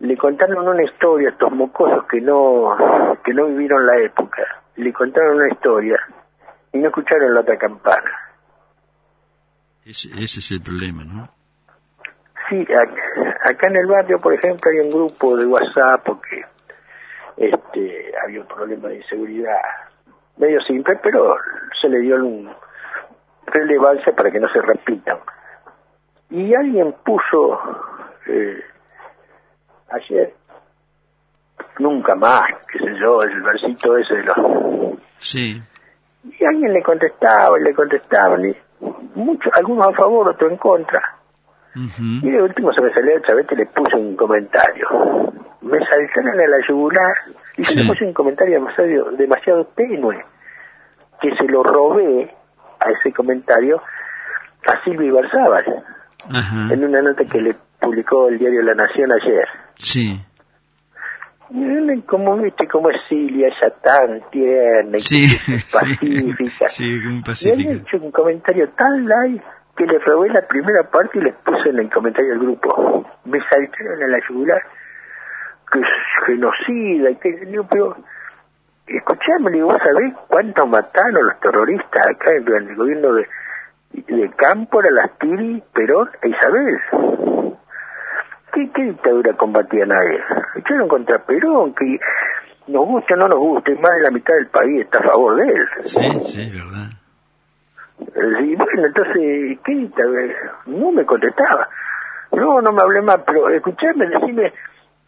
le 0.00 0.16
contaron 0.16 0.68
una 0.68 0.82
historia 0.82 1.28
a 1.28 1.32
estos 1.32 1.52
mocosos 1.52 2.04
que 2.06 2.20
no, 2.20 2.76
que 3.24 3.32
no 3.32 3.46
vivieron 3.46 3.86
la 3.86 3.98
época, 3.98 4.42
le 4.76 4.92
contaron 4.92 5.36
una 5.36 5.48
historia 5.48 5.98
y 6.72 6.78
no 6.78 6.88
escucharon 6.88 7.34
la 7.34 7.40
otra 7.40 7.56
campana. 7.56 8.21
Ese, 9.84 10.08
ese 10.10 10.40
es 10.40 10.50
el 10.52 10.62
problema, 10.62 11.04
¿no? 11.04 11.28
Sí, 12.48 12.66
acá, 13.44 13.68
en 13.68 13.76
el 13.76 13.86
barrio, 13.86 14.18
por 14.18 14.34
ejemplo, 14.34 14.70
hay 14.70 14.86
un 14.86 14.90
grupo 14.90 15.36
de 15.36 15.46
WhatsApp 15.46 16.02
porque 16.04 16.42
este, 17.36 18.12
había 18.24 18.40
un 18.40 18.46
problema 18.46 18.88
de 18.88 18.96
inseguridad 18.96 19.56
medio 20.36 20.60
simple, 20.62 20.98
pero 21.02 21.36
se 21.80 21.88
le 21.88 22.00
dio 22.00 22.16
un 22.16 22.50
relevancia 23.46 24.12
para 24.12 24.30
que 24.30 24.40
no 24.40 24.48
se 24.52 24.60
repitan. 24.60 25.18
Y 26.30 26.54
alguien 26.54 26.94
puso 27.04 27.60
eh, 28.26 28.62
ayer, 29.90 30.34
nunca 31.78 32.14
más, 32.14 32.42
qué 32.72 32.78
sé 32.78 32.94
yo, 32.98 33.22
el 33.22 33.42
versito 33.42 33.96
ese 33.96 34.14
de 34.14 34.22
los... 34.24 34.36
Sí. 35.18 35.62
Y 36.24 36.44
alguien 36.44 36.72
le 36.72 36.82
contestaba 36.82 37.58
y 37.58 37.64
le 37.64 37.74
contestaba, 37.74 38.40
y 38.40 38.56
muchos, 39.14 39.52
algunos 39.54 39.88
a 39.88 39.92
favor, 39.92 40.28
otros 40.28 40.50
en 40.50 40.58
contra. 40.58 41.00
Y 41.74 42.30
de 42.30 42.42
último 42.42 42.70
se 42.74 42.84
me 42.84 42.92
salió 42.92 43.16
el 43.16 43.22
chavete 43.22 43.54
y 43.54 43.58
le 43.58 43.66
puse 43.66 43.96
un 43.96 44.14
comentario. 44.14 44.86
Me 45.62 45.78
saltaron 45.78 46.40
a 46.40 46.46
la 46.46 46.58
yugular 46.68 47.14
y 47.56 47.64
se 47.64 47.80
le 47.80 47.86
puse 47.86 48.04
un 48.04 48.12
comentario 48.12 48.54
demasiado, 48.58 49.10
demasiado 49.12 49.64
tenue, 49.74 50.22
que 51.20 51.34
se 51.36 51.44
lo 51.44 51.62
robé 51.62 52.34
a 52.80 52.90
ese 52.90 53.12
comentario 53.12 53.80
a 54.66 54.84
Silvia 54.84 55.08
Ibarzábal 55.08 55.84
en 56.70 56.84
una 56.84 57.02
nota 57.02 57.24
que 57.24 57.40
le 57.40 57.56
publicó 57.80 58.28
el 58.28 58.38
diario 58.38 58.62
La 58.62 58.74
Nación 58.74 59.10
ayer. 59.12 59.48
Sí. 59.76 60.20
Como 62.06 62.36
viste, 62.38 62.66
como 62.66 62.90
es 62.90 62.96
Silvia, 63.08 63.48
ella 63.48 63.74
tan 63.82 64.20
tierna 64.30 64.96
y 64.96 65.26
pacífica. 65.72 66.66
Sí, 66.66 67.22
pacífica. 67.24 67.60
Y 67.60 67.66
han 67.66 67.76
hecho 67.80 67.96
un 67.98 68.10
comentario 68.10 68.68
tan 68.70 69.06
light 69.06 69.42
que 69.76 69.86
le 69.86 69.98
robé 69.98 70.30
la 70.30 70.46
primera 70.46 70.82
parte 70.90 71.18
y 71.18 71.22
le 71.22 71.32
puse 71.32 71.70
en 71.70 71.78
el 71.78 71.90
comentario 71.90 72.30
del 72.30 72.40
grupo. 72.40 73.06
Me 73.24 73.38
saltaron 73.50 74.02
a 74.02 74.06
la 74.06 74.18
yugular 74.28 74.62
que 75.72 75.80
es 75.80 75.86
genocida 76.26 77.10
y 77.10 77.16
que 77.16 77.50
yo, 77.50 77.64
pero 77.64 77.96
escuchame, 78.86 79.62
vos 79.62 79.78
sabés 79.78 80.14
cuántos 80.28 80.68
mataron 80.68 81.26
los 81.26 81.40
terroristas 81.40 82.06
acá 82.08 82.34
en 82.34 82.68
el 82.68 82.76
gobierno 82.76 83.14
de 83.14 83.26
de 83.92 84.30
Cámpora, 84.36 84.90
Lastiri, 84.90 85.62
Perón 85.72 86.10
e 86.22 86.28
Isabel. 86.28 86.78
¿Qué, 88.52 88.70
¿Qué, 88.74 88.82
dictadura 88.82 89.32
combatía 89.34 89.86
nadie? 89.86 90.20
Echaron 90.56 90.88
contra 90.88 91.18
Perón, 91.24 91.74
que 91.74 91.98
nos 92.68 92.86
guste 92.86 93.14
o 93.14 93.16
no 93.16 93.28
nos 93.28 93.38
guste, 93.38 93.74
más 93.76 93.92
de 93.92 94.02
la 94.02 94.10
mitad 94.10 94.34
del 94.34 94.48
país 94.48 94.82
está 94.82 94.98
a 94.98 95.08
favor 95.08 95.36
de 95.36 95.48
él. 95.48 95.68
Sí, 95.84 96.20
sí, 96.24 96.50
verdad. 96.50 96.90
Eh, 98.00 98.44
y 98.44 98.56
bueno, 98.56 98.86
entonces, 98.86 99.58
¿qué 99.64 99.72
dictadura? 99.74 100.22
No 100.66 100.92
me 100.92 101.04
contestaba. 101.06 101.68
No, 102.32 102.60
no 102.60 102.72
me 102.72 102.82
hablé 102.82 103.02
más, 103.02 103.18
pero 103.26 103.48
escuchame, 103.50 104.06
decime, 104.06 104.52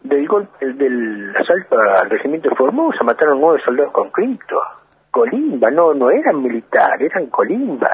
del 0.03 0.28
golpe, 0.28 0.66
del 0.72 1.34
asalto 1.36 1.78
al 1.78 2.11
regimiento 2.11 2.51
de 2.51 2.57
Formosa, 2.57 3.03
mataron 3.03 3.40
nueve 3.40 3.61
soldados 3.64 3.92
con 3.92 4.11
cripto. 4.11 4.61
Colimba, 5.11 5.70
no, 5.70 5.95
no 5.95 6.11
eran 6.11 6.42
militares, 6.42 7.11
eran 7.11 7.26
colimba. 7.26 7.90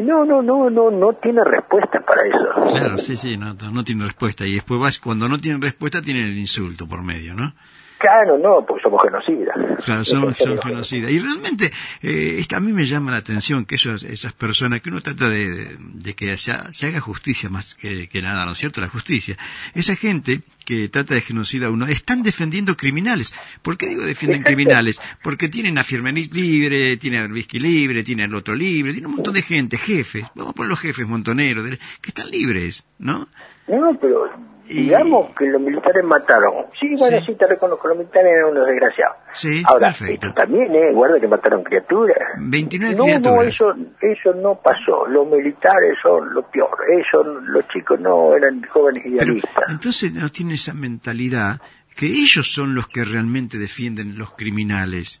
No, 0.00 0.24
no, 0.24 0.42
no, 0.42 0.70
no, 0.70 0.90
no 0.90 1.12
tiene 1.14 1.42
respuesta 1.44 2.00
para 2.00 2.26
eso. 2.26 2.72
Claro, 2.78 2.98
sí, 2.98 3.16
sí, 3.16 3.36
no, 3.36 3.54
no 3.54 3.84
tiene 3.84 4.04
respuesta. 4.04 4.46
Y 4.46 4.54
después 4.54 4.80
vas, 4.80 4.98
cuando 4.98 5.28
no 5.28 5.38
tienen 5.38 5.60
respuesta, 5.60 6.00
tienen 6.02 6.24
el 6.24 6.38
insulto 6.38 6.86
por 6.86 7.02
medio, 7.02 7.34
¿no? 7.34 7.52
Claro, 8.00 8.38
no, 8.38 8.64
porque 8.66 8.82
somos 8.82 9.02
genocidas. 9.02 9.54
Claro, 9.84 10.04
somos, 10.06 10.34
genocidas. 10.34 11.10
Y 11.10 11.20
realmente, 11.20 11.70
eh, 12.02 12.42
a 12.50 12.58
mí 12.58 12.72
me 12.72 12.84
llama 12.84 13.10
la 13.10 13.18
atención 13.18 13.66
que 13.66 13.74
esos, 13.74 14.04
esas 14.04 14.32
personas, 14.32 14.80
que 14.80 14.88
uno 14.88 15.02
trata 15.02 15.28
de, 15.28 15.76
que 16.16 16.34
se, 16.38 16.52
haga 16.52 17.00
justicia 17.00 17.50
más 17.50 17.74
que, 17.74 18.08
nada, 18.22 18.46
¿no 18.46 18.52
es 18.52 18.58
cierto? 18.58 18.80
La 18.80 18.88
justicia. 18.88 19.36
Esa 19.74 19.96
gente 19.96 20.40
que 20.64 20.88
trata 20.88 21.12
de 21.12 21.20
genocida 21.20 21.66
a 21.66 21.70
uno, 21.70 21.86
están 21.88 22.22
defendiendo 22.22 22.74
criminales. 22.74 23.34
¿Por 23.60 23.76
qué 23.76 23.88
digo 23.88 24.02
defienden 24.02 24.44
criminales? 24.44 24.98
Porque 25.22 25.50
tienen 25.50 25.76
a 25.76 25.84
Firmenich 25.84 26.32
libre, 26.32 26.96
tienen 26.96 27.30
a 27.30 27.32
Whisky 27.34 27.58
libre, 27.58 28.02
tienen 28.02 28.30
al 28.30 28.34
otro 28.34 28.54
libre, 28.54 28.92
tienen 28.92 29.10
un 29.10 29.16
montón 29.16 29.34
de 29.34 29.42
gente, 29.42 29.76
jefes, 29.76 30.26
vamos 30.34 30.52
a 30.52 30.54
poner 30.54 30.70
los 30.70 30.80
jefes 30.80 31.06
montoneros, 31.06 31.68
que 32.00 32.08
están 32.08 32.30
libres, 32.30 32.86
¿no? 32.98 33.28
No, 33.68 33.90
pero 34.00 34.30
digamos 34.74 35.34
que 35.36 35.46
los 35.46 35.60
militares 35.60 36.04
mataron. 36.04 36.66
Sí, 36.78 36.94
bueno, 36.98 37.18
sí, 37.24 37.34
te 37.34 37.46
reconozco, 37.46 37.88
los 37.88 37.98
militares 37.98 38.32
eran 38.32 38.50
unos 38.50 38.66
desgraciados. 38.66 39.16
Sí, 39.32 39.62
Ahora, 39.66 39.88
perfecto. 39.88 40.32
también, 40.32 40.74
¿eh? 40.74 40.92
Guarda 40.92 41.20
que 41.20 41.28
mataron 41.28 41.62
criaturas. 41.62 42.18
29 42.38 42.94
no, 42.94 43.04
criaturas. 43.04 43.36
No, 43.36 43.42
eso, 43.42 43.74
eso 44.00 44.34
no 44.34 44.54
pasó. 44.56 45.06
Los 45.08 45.26
militares 45.28 45.96
son 46.02 46.32
lo 46.32 46.42
peor. 46.42 46.70
Ellos, 46.90 47.44
los 47.48 47.66
chicos 47.68 48.00
no 48.00 48.34
eran 48.36 48.62
jóvenes 48.72 49.04
idealistas. 49.04 49.64
entonces 49.68 50.14
no 50.14 50.28
tienen 50.30 50.54
esa 50.54 50.74
mentalidad 50.74 51.60
que 51.96 52.06
ellos 52.06 52.52
son 52.52 52.74
los 52.74 52.88
que 52.88 53.04
realmente 53.04 53.58
defienden 53.58 54.18
los 54.18 54.32
criminales. 54.32 55.20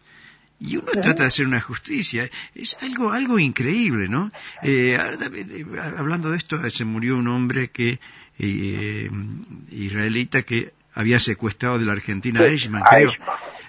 Y 0.58 0.76
uno 0.76 0.92
trata 0.92 1.22
de 1.22 1.28
hacer 1.28 1.46
una 1.46 1.60
justicia. 1.60 2.28
Es 2.54 2.76
algo, 2.82 3.10
algo 3.10 3.38
increíble, 3.38 4.08
¿no? 4.08 4.30
Eh, 4.62 4.98
eh 4.98 5.64
hablando 5.96 6.30
de 6.30 6.36
esto, 6.36 6.58
se 6.68 6.84
murió 6.84 7.16
un 7.16 7.28
hombre 7.28 7.68
que 7.68 7.98
eh, 8.40 9.10
israelita 9.70 10.42
que 10.42 10.72
había 10.94 11.20
secuestrado 11.20 11.78
de 11.78 11.84
la 11.84 11.92
Argentina 11.92 12.40
a 12.40 12.46
Eichmann, 12.46 12.82
creo. 12.90 13.12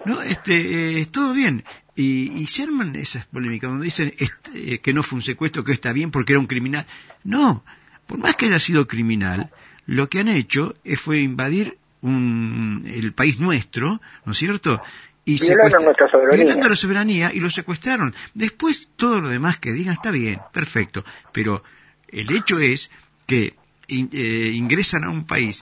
No, 0.05 0.21
este, 0.21 1.01
eh, 1.01 1.05
todo 1.05 1.33
bien. 1.33 1.63
Y, 1.95 2.31
y 2.31 2.47
se 2.47 2.63
arman 2.63 2.95
esas 2.95 3.27
polémicas 3.27 3.69
donde 3.69 3.85
dicen 3.85 4.13
este, 4.17 4.79
que 4.79 4.93
no 4.93 5.03
fue 5.03 5.17
un 5.17 5.23
secuestro, 5.23 5.63
que 5.63 5.73
está 5.73 5.93
bien 5.93 6.09
porque 6.09 6.33
era 6.33 6.39
un 6.39 6.47
criminal. 6.47 6.85
No, 7.23 7.63
por 8.07 8.17
más 8.17 8.35
que 8.35 8.47
haya 8.47 8.59
sido 8.59 8.87
criminal, 8.87 9.51
lo 9.85 10.09
que 10.09 10.19
han 10.19 10.29
hecho 10.29 10.75
fue 10.95 11.19
invadir 11.19 11.77
un, 12.01 12.83
el 12.87 13.13
país 13.13 13.39
nuestro, 13.39 14.01
¿no 14.25 14.31
es 14.31 14.37
cierto? 14.37 14.81
Y 15.23 15.37
violando 15.39 16.69
la 16.69 16.75
soberanía 16.75 17.31
y 17.33 17.39
lo 17.39 17.49
secuestraron. 17.51 18.13
Después 18.33 18.89
todo 18.95 19.21
lo 19.21 19.29
demás 19.29 19.57
que 19.57 19.71
digan 19.71 19.93
está 19.93 20.09
bien, 20.09 20.39
perfecto, 20.51 21.05
pero 21.31 21.63
el 22.07 22.31
hecho 22.35 22.59
es 22.59 22.89
que 23.27 23.53
eh, 23.91 24.51
ingresan 24.53 25.03
a 25.03 25.09
un 25.09 25.25
país 25.25 25.61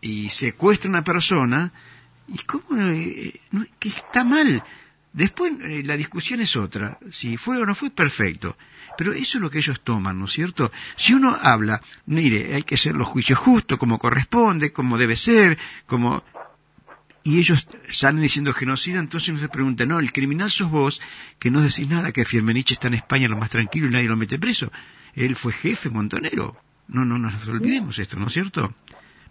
y 0.00 0.28
secuestran 0.28 0.94
a 0.94 0.98
una 0.98 1.04
persona, 1.04 1.72
y 2.28 2.38
cómo 2.38 2.80
eh, 2.80 3.40
que 3.78 3.88
está 3.88 4.24
mal. 4.24 4.62
Después 5.12 5.52
eh, 5.62 5.82
la 5.84 5.96
discusión 5.96 6.40
es 6.40 6.56
otra, 6.56 6.98
si 7.10 7.36
fue 7.36 7.56
o 7.58 7.64
no 7.64 7.74
fue 7.74 7.90
perfecto, 7.90 8.56
pero 8.98 9.12
eso 9.12 9.38
es 9.38 9.42
lo 9.42 9.50
que 9.50 9.58
ellos 9.58 9.80
toman, 9.80 10.18
¿no 10.18 10.26
es 10.26 10.32
cierto? 10.32 10.70
Si 10.96 11.14
uno 11.14 11.34
habla, 11.40 11.80
mire, 12.04 12.54
hay 12.54 12.62
que 12.64 12.74
hacer 12.74 12.94
los 12.94 13.08
juicios 13.08 13.38
justos, 13.38 13.78
como 13.78 13.98
corresponde, 13.98 14.72
como 14.72 14.98
debe 14.98 15.16
ser, 15.16 15.56
como 15.86 16.22
y 17.26 17.40
ellos 17.40 17.66
salen 17.88 18.22
diciendo 18.22 18.52
genocida, 18.52 19.00
entonces 19.00 19.30
uno 19.30 19.40
se 19.40 19.48
pregunta, 19.48 19.84
no, 19.84 19.98
el 19.98 20.12
criminal 20.12 20.48
sos 20.48 20.70
vos, 20.70 21.00
que 21.40 21.50
no 21.50 21.60
decís 21.60 21.88
nada, 21.88 22.12
que 22.12 22.24
Fiermenich 22.24 22.70
está 22.70 22.86
en 22.86 22.94
España 22.94 23.26
lo 23.26 23.36
más 23.36 23.50
tranquilo 23.50 23.88
y 23.88 23.90
nadie 23.90 24.06
lo 24.06 24.16
mete 24.16 24.38
preso. 24.38 24.70
Él 25.12 25.34
fue 25.34 25.52
jefe 25.52 25.90
montonero. 25.90 26.56
No, 26.88 27.04
no, 27.04 27.18
no 27.18 27.30
nos 27.30 27.46
olvidemos 27.48 27.98
esto, 27.98 28.18
¿no 28.18 28.28
es 28.28 28.32
cierto? 28.32 28.74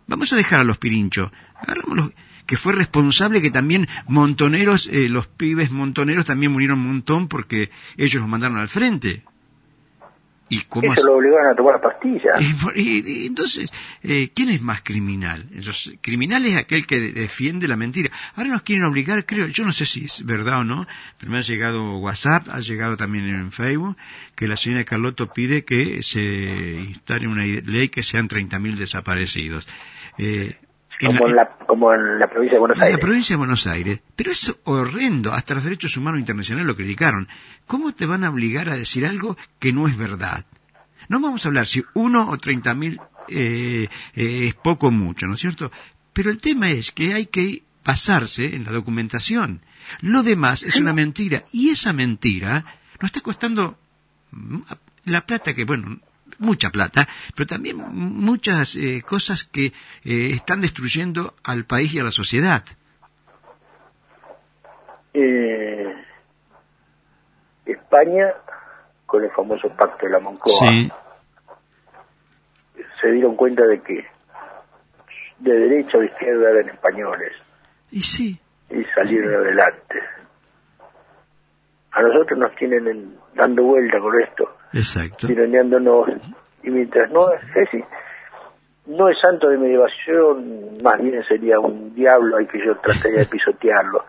Vamos 0.07 0.31
a 0.33 0.35
dejar 0.35 0.59
a 0.59 0.63
los 0.63 0.77
pirinchos. 0.77 1.31
Agarramos 1.55 2.11
que 2.45 2.57
fue 2.57 2.73
responsable 2.73 3.41
que 3.41 3.51
también 3.51 3.87
montoneros, 4.07 4.87
eh, 4.87 5.09
los 5.09 5.27
pibes 5.27 5.71
montoneros 5.71 6.25
también 6.25 6.51
murieron 6.51 6.79
un 6.79 6.87
montón 6.87 7.27
porque 7.27 7.71
ellos 7.97 8.21
los 8.21 8.29
mandaron 8.29 8.57
al 8.57 8.67
frente. 8.67 9.23
¿Y 10.55 10.61
cómo 10.69 10.93
Eso 10.93 11.03
lo 11.05 11.15
obligaron 11.17 11.51
a 11.51 11.55
tomar 11.55 11.81
pastillas. 11.81 12.39
y 12.75 12.81
y- 13.23 13.25
entonces, 13.27 13.71
eh, 14.03 14.29
¿quién 14.33 14.49
es 14.49 14.61
más 14.61 14.81
criminal? 14.81 15.45
Entonces, 15.51 15.95
criminal 16.01 16.45
es 16.45 16.55
aquel 16.57 16.85
que 16.87 16.99
de- 16.99 17.11
defiende 17.11 17.67
la 17.67 17.75
mentira. 17.75 18.11
Ahora 18.35 18.49
nos 18.51 18.61
quieren 18.61 18.85
obligar, 18.85 19.25
creo, 19.25 19.47
yo 19.47 19.63
no 19.65 19.71
sé 19.71 19.85
si 19.85 20.05
es 20.05 20.25
verdad 20.25 20.59
o 20.59 20.63
no, 20.63 20.87
pero 21.17 21.31
me 21.31 21.37
ha 21.37 21.41
llegado 21.41 21.97
WhatsApp, 21.97 22.47
ha 22.49 22.59
llegado 22.59 22.95
también 22.97 23.25
en 23.27 23.51
Facebook, 23.51 23.97
que 24.35 24.47
la 24.47 24.55
señora 24.57 24.83
Carlotto 24.83 25.27
pide 25.33 25.65
que 25.65 26.01
se 26.03 26.85
instale 26.87 27.27
una 27.27 27.43
ley 27.45 27.89
que 27.89 28.03
sean 28.03 28.27
30.000 28.27 28.75
desaparecidos. 28.77 29.67
Eh, 30.17 30.55
en 31.01 31.13
la- 31.13 31.17
como, 31.19 31.27
en 31.29 31.35
la, 31.35 31.49
como 31.65 31.93
en 31.93 32.19
la 32.19 32.29
provincia 32.29 32.55
de 32.55 32.59
Buenos 32.59 32.75
en 32.77 32.79
la 32.81 32.85
Aires. 32.87 32.99
provincia 32.99 33.33
de 33.33 33.37
Buenos 33.37 33.67
Aires. 33.67 33.99
Pero 34.15 34.31
es 34.31 34.55
horrendo, 34.63 35.33
hasta 35.33 35.53
los 35.55 35.63
derechos 35.63 35.95
humanos 35.97 36.19
internacionales 36.19 36.67
lo 36.67 36.75
criticaron. 36.75 37.27
¿Cómo 37.67 37.93
te 37.93 38.05
van 38.05 38.23
a 38.23 38.29
obligar 38.29 38.69
a 38.69 38.77
decir 38.77 39.05
algo 39.05 39.37
que 39.59 39.73
no 39.73 39.87
es 39.87 39.97
verdad? 39.97 40.45
No 41.09 41.19
vamos 41.19 41.45
a 41.45 41.49
hablar 41.49 41.67
si 41.67 41.83
uno 41.93 42.29
o 42.29 42.37
treinta 42.37 42.73
mil 42.73 42.99
eh, 43.27 43.87
eh, 44.15 44.47
es 44.47 44.53
poco 44.55 44.87
o 44.87 44.91
mucho, 44.91 45.27
¿no 45.27 45.33
es 45.35 45.39
cierto? 45.41 45.71
Pero 46.13 46.29
el 46.31 46.37
tema 46.37 46.69
es 46.69 46.91
que 46.91 47.13
hay 47.13 47.25
que 47.27 47.63
basarse 47.83 48.55
en 48.55 48.63
la 48.63 48.71
documentación. 48.71 49.61
Lo 50.01 50.23
demás 50.23 50.63
es 50.63 50.77
una 50.77 50.93
mentira. 50.93 51.43
Y 51.51 51.69
esa 51.69 51.93
mentira 51.93 52.65
nos 52.99 53.09
está 53.09 53.21
costando 53.21 53.77
la 55.03 55.25
plata 55.25 55.53
que, 55.53 55.65
bueno, 55.65 55.99
mucha 56.39 56.69
plata, 56.69 57.07
pero 57.36 57.47
también 57.47 57.78
muchas 57.78 58.76
eh, 58.76 59.01
cosas 59.05 59.43
que 59.45 59.67
eh, 59.67 59.71
están 60.34 60.61
destruyendo 60.61 61.34
al 61.43 61.65
país 61.65 61.93
y 61.93 61.99
a 61.99 62.03
la 62.03 62.11
sociedad. 62.11 62.63
Eh, 65.13 65.93
España, 67.65 68.34
con 69.05 69.23
el 69.23 69.32
famoso 69.32 69.69
pacto 69.69 70.05
de 70.05 70.11
la 70.11 70.19
Moncloa, 70.19 70.69
Sí, 70.69 70.91
se 73.01 73.11
dieron 73.11 73.36
cuenta 73.36 73.65
de 73.65 73.82
que 73.82 74.05
de 75.39 75.51
derecha 75.53 75.97
o 75.97 76.01
de 76.01 76.07
izquierda 76.07 76.49
eran 76.51 76.69
españoles 76.69 77.34
y 77.91 78.01
sí, 78.03 78.39
y 78.69 78.84
salieron 78.95 79.36
adelante. 79.36 79.99
A 81.91 82.01
nosotros 82.01 82.38
nos 82.39 82.55
tienen 82.55 82.88
en- 82.88 83.17
dando 83.36 83.63
vuelta 83.63 83.99
con 83.99 84.21
esto, 84.21 84.57
exacto. 84.76 85.28
tironeándonos, 85.28 86.09
y 86.63 86.69
mientras 86.69 87.09
no 87.11 87.32
es, 87.32 87.41
es- 87.73 87.84
no 88.88 89.09
es 89.09 89.17
santo 89.19 89.47
de 89.49 89.57
medievación, 89.57 90.78
más 90.84 91.01
bien 91.01 91.23
sería 91.28 91.59
un 91.59 91.95
diablo 91.95 92.38
al 92.38 92.47
que 92.47 92.59
yo 92.63 92.76
trataría 92.78 93.19
de 93.21 93.26
pisotearlo, 93.32 94.05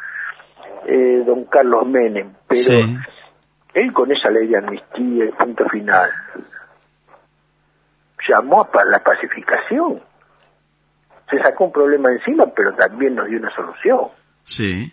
eh, 0.87 1.23
don 1.27 1.45
Carlos 1.47 1.87
Menem, 1.87 2.35
pero 2.47 2.61
Sí, 2.63 2.97
él 3.75 3.93
con 3.95 4.13
esa 4.13 4.29
ley 4.31 4.47
de 4.49 4.59
amnistía, 4.59 5.25
el 5.25 5.33
punto 5.33 5.67
final, 5.71 6.11
llamó 8.29 8.63
a 8.63 8.85
la 8.91 8.99
pacificación. 9.03 10.01
Se 11.31 11.39
sacó 11.43 11.65
un 11.65 11.73
problema 11.73 12.11
encima, 12.13 12.47
pero 12.55 12.75
también 12.75 13.15
nos 13.15 13.27
dio 13.29 13.39
una 13.39 13.51
solución. 13.55 14.09
sí, 14.45 14.93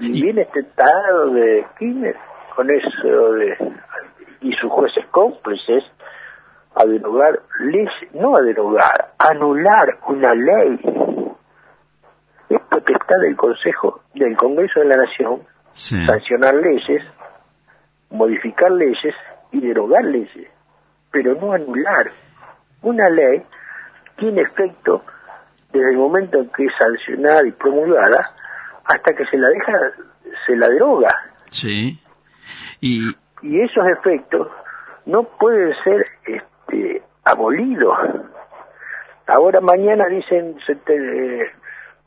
Y 0.00 0.10
viene 0.22 0.42
este 0.42 0.62
tarado 0.64 1.30
de 1.32 1.64
Kirchner 1.78 2.16
con 2.54 2.70
eso 2.70 3.32
de, 3.32 3.56
y 4.42 4.52
sus 4.52 4.70
jueces 4.70 5.04
cómplices 5.10 5.84
a 6.74 6.84
derogar 6.84 7.40
leyes, 7.60 7.92
no 8.12 8.36
a 8.36 8.42
derogar, 8.42 9.12
a 9.18 9.28
anular 9.28 9.98
una 10.08 10.34
ley. 10.34 10.80
Es 12.48 12.60
potestad 12.70 13.16
del 13.22 13.36
Consejo, 13.36 14.02
del 14.14 14.36
Congreso 14.36 14.80
de 14.80 14.86
la 14.86 14.96
Nación, 14.96 15.42
sí, 15.74 16.04
sancionar 16.06 16.54
leyes, 16.54 17.02
modificar 18.10 18.70
leyes 18.72 19.14
y 19.52 19.60
derogar 19.60 20.04
leyes, 20.04 20.48
pero 21.10 21.34
no 21.34 21.52
anular. 21.52 22.10
Una 22.82 23.08
ley 23.08 23.42
tiene 24.16 24.42
efecto 24.42 25.02
desde 25.72 25.90
el 25.90 25.96
momento 25.96 26.38
en 26.38 26.50
que 26.50 26.64
es 26.64 26.72
sancionada 26.78 27.46
y 27.46 27.52
promulgada 27.52 28.34
hasta 28.84 29.14
que 29.14 29.24
se 29.26 29.38
la 29.38 29.48
deja, 29.48 29.72
se 30.46 30.56
la 30.56 30.68
deroga. 30.68 31.14
sí. 31.50 32.01
Y, 32.82 33.00
Y 33.42 33.60
esos 33.62 33.86
efectos 33.86 34.48
no 35.06 35.22
pueden 35.24 35.72
ser 35.82 36.04
este, 36.26 37.02
abolidos. 37.24 37.96
Ahora 39.26 39.60
mañana 39.62 40.06
dicen 40.08 40.56
se 40.66 40.74
te- 40.76 41.42
eh, 41.42 41.50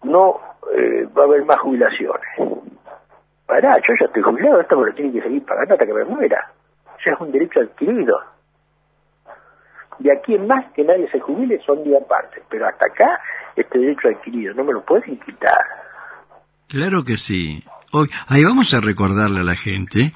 no 0.04 0.40
eh, 0.78 1.08
va 1.18 1.24
a 1.24 1.26
haber 1.26 1.44
más 1.46 1.58
jubilaciones. 1.60 2.22
Pará, 3.48 3.78
yo 3.78 3.94
ya 4.00 4.06
estoy 4.08 4.22
jubilado, 4.22 4.62
esto 4.62 4.78
me 4.80 4.88
lo 4.88 4.94
tienen 4.94 5.14
que 5.14 5.22
seguir 5.22 5.44
pagando 5.46 5.74
hasta 5.76 5.86
que 5.86 5.94
me 5.94 6.04
muera. 6.06 6.52
Ya 7.06 7.12
es 7.14 7.20
un 7.20 7.32
derecho 7.32 7.60
adquirido. 7.62 8.20
De 10.00 10.12
aquí 10.12 10.36
en 10.36 10.46
más 10.48 10.66
que 10.74 10.84
nadie 10.84 11.10
se 11.10 11.20
jubile 11.20 11.60
son 11.66 11.84
día 11.84 12.00
aparte, 12.00 12.44
pero 12.50 12.68
hasta 12.68 12.86
acá 12.88 13.20
este 13.56 13.80
derecho 13.80 14.10
adquirido 14.10 14.54
no 14.54 14.64
me 14.66 14.74
lo 14.74 14.84
pueden 14.84 15.18
quitar. 15.20 15.58
claro 16.68 17.04
que 17.04 17.16
sí. 17.18 17.64
Hoy, 17.94 18.10
ahí 18.28 18.44
vamos 18.44 18.74
a 18.74 18.82
recordarle 18.82 19.40
a 19.40 19.44
la 19.44 19.56
gente, 19.56 20.12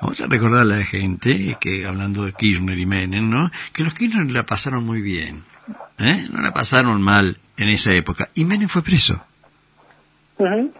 vamos 0.00 0.20
a 0.20 0.26
recordarle 0.26 0.74
a 0.74 0.78
la 0.78 0.84
gente 0.84 1.56
que 1.60 1.86
hablando 1.86 2.24
de 2.24 2.32
Kirchner 2.32 2.78
y 2.78 2.86
Menem, 2.86 3.28
¿no? 3.30 3.50
Que 3.72 3.82
los 3.84 3.94
Kirchner 3.94 4.30
la 4.30 4.44
pasaron 4.46 4.84
muy 4.84 5.00
bien, 5.00 5.44
¿eh? 5.98 6.26
No 6.30 6.40
la 6.40 6.52
pasaron 6.52 7.00
mal 7.02 7.38
en 7.56 7.68
esa 7.68 7.92
época. 7.92 8.30
Y 8.34 8.44
Menem 8.44 8.68
fue 8.68 8.82
preso. 8.82 9.24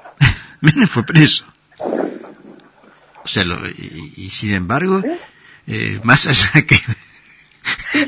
Menem 0.61 0.89
fue 0.89 1.05
preso. 1.05 1.45
O 1.79 3.27
sea, 3.29 3.45
lo- 3.45 3.67
y, 3.69 4.12
y 4.17 4.31
sin 4.31 4.53
embargo, 4.53 5.03
eh, 5.67 6.01
más 6.05 6.27
allá 6.27 6.51
que... 6.67 6.77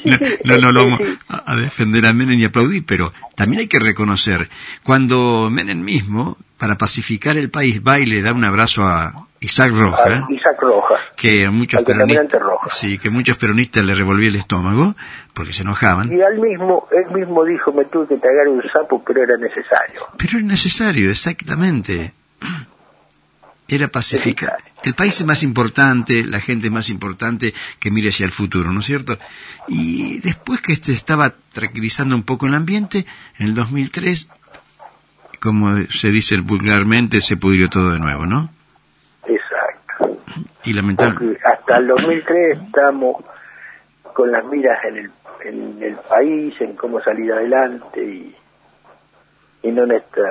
No, 0.04 0.18
no, 0.44 0.58
no 0.58 0.72
lo 0.72 0.84
vamos 0.84 1.00
a 1.28 1.52
a 1.52 1.56
defender 1.56 2.04
a 2.06 2.12
Menem 2.12 2.38
y 2.40 2.44
aplaudir, 2.44 2.84
pero 2.84 3.12
también 3.36 3.60
hay 3.60 3.68
que 3.68 3.78
reconocer, 3.78 4.50
cuando 4.82 5.48
Menem 5.50 5.80
mismo, 5.80 6.36
para 6.58 6.76
pacificar 6.76 7.38
el 7.38 7.48
país, 7.50 7.80
va 7.86 7.98
y 8.00 8.04
le 8.04 8.20
da 8.20 8.32
un 8.34 8.44
abrazo 8.44 8.84
a 8.84 9.25
Isaac 9.40 9.72
Roja, 9.72 10.02
A 10.26 10.32
Isaac 10.32 10.60
Rojas. 10.60 11.00
que 11.16 11.48
muchos 11.50 11.82
peronistas, 11.82 12.40
Roja. 12.40 12.70
sí, 12.70 12.98
que 12.98 13.10
muchos 13.10 13.36
peronistas 13.36 13.84
le 13.84 13.94
revolvía 13.94 14.28
el 14.28 14.36
estómago, 14.36 14.94
porque 15.34 15.52
se 15.52 15.62
enojaban, 15.62 16.10
Y 16.12 16.20
al 16.22 16.38
mismo, 16.38 16.88
él 16.90 17.14
mismo 17.14 17.44
dijo, 17.44 17.72
me 17.72 17.84
tuve 17.86 18.08
que 18.08 18.16
tragar 18.16 18.48
un 18.48 18.62
sapo, 18.72 19.02
pero 19.06 19.22
era 19.22 19.36
necesario. 19.36 20.06
pero 20.16 20.38
era 20.38 20.46
necesario, 20.46 21.10
exactamente. 21.10 22.12
Era 23.68 23.88
pacificar. 23.88 24.58
El 24.84 24.94
país 24.94 25.20
es 25.20 25.26
más 25.26 25.42
importante, 25.42 26.24
la 26.24 26.38
gente 26.38 26.68
es 26.68 26.72
más 26.72 26.88
importante 26.88 27.52
que 27.80 27.90
mire 27.90 28.10
hacia 28.10 28.24
el 28.24 28.30
futuro, 28.30 28.70
¿no 28.72 28.78
es 28.78 28.86
cierto? 28.86 29.18
Y 29.66 30.20
después 30.20 30.60
que 30.60 30.72
este 30.72 30.92
estaba 30.92 31.34
tranquilizando 31.52 32.14
un 32.14 32.22
poco 32.22 32.46
el 32.46 32.54
ambiente, 32.54 33.06
en 33.38 33.46
el 33.48 33.54
2003, 33.56 34.28
como 35.40 35.78
se 35.90 36.10
dice 36.12 36.36
vulgarmente, 36.38 37.20
se 37.20 37.36
pudrió 37.36 37.68
todo 37.68 37.90
de 37.90 37.98
nuevo, 37.98 38.24
¿no? 38.24 38.50
Y 40.64 40.72
lamentablemente... 40.72 41.40
Porque 41.40 41.56
hasta 41.56 41.76
el 41.78 41.86
2003 41.88 42.58
estamos 42.62 43.24
con 44.12 44.32
las 44.32 44.44
miras 44.46 44.84
en 44.84 44.96
el, 44.96 45.10
en 45.44 45.82
el 45.82 45.96
país, 45.96 46.54
en 46.60 46.74
cómo 46.76 47.00
salir 47.00 47.32
adelante 47.32 48.02
y, 48.02 48.34
y 49.62 49.70
no 49.72 49.84
en 49.84 49.92
esta 49.92 50.22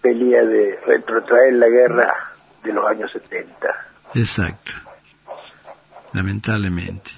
pelea 0.00 0.42
de 0.42 0.78
retrotraer 0.84 1.54
la 1.54 1.68
guerra 1.68 2.14
de 2.62 2.72
los 2.72 2.86
años 2.86 3.10
70. 3.12 3.68
Exacto. 4.14 4.72
Lamentablemente. 6.12 7.12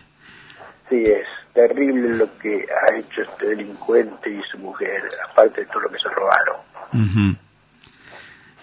Sí, 0.89 1.03
es 1.03 1.27
terrible 1.53 2.17
lo 2.17 2.39
que 2.39 2.67
ha 2.71 2.97
hecho 2.97 3.23
este 3.23 3.49
delincuente 3.49 4.31
y 4.31 4.41
su 4.51 4.59
mujer, 4.59 5.03
aparte 5.31 5.63
de 5.63 5.67
todo 5.67 5.81
lo 5.81 5.91
que 5.91 5.99
se 5.99 6.09
robaron. 6.11 7.39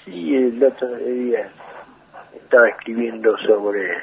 Sí, 0.06 0.36
el 0.36 0.64
otro 0.64 0.96
día 0.98 1.52
estaba 2.34 2.70
escribiendo 2.70 3.38
sobre 3.40 3.98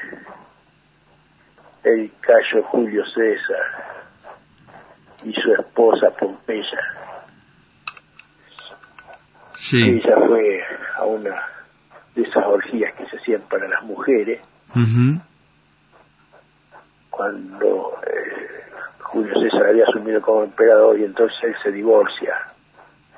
el 1.83 2.11
cayo 2.19 2.63
Julio 2.63 3.03
César 3.05 4.05
y 5.23 5.33
su 5.33 5.53
esposa 5.53 6.11
Pompeya. 6.11 6.79
Sí. 9.53 10.01
Ella 10.01 10.15
fue 10.27 10.63
a 10.95 11.05
una 11.05 11.43
de 12.15 12.21
esas 12.23 12.45
orgías 12.45 12.93
que 12.95 13.05
se 13.07 13.17
hacían 13.17 13.41
para 13.43 13.67
las 13.67 13.83
mujeres 13.83 14.41
cuando 17.09 17.99
eh, 18.07 18.63
Julio 18.99 19.33
César 19.41 19.67
había 19.67 19.83
asumido 19.83 20.21
como 20.21 20.43
emperador 20.43 20.97
y 20.99 21.03
entonces 21.03 21.37
él 21.43 21.55
se 21.61 21.71
divorcia. 21.71 22.35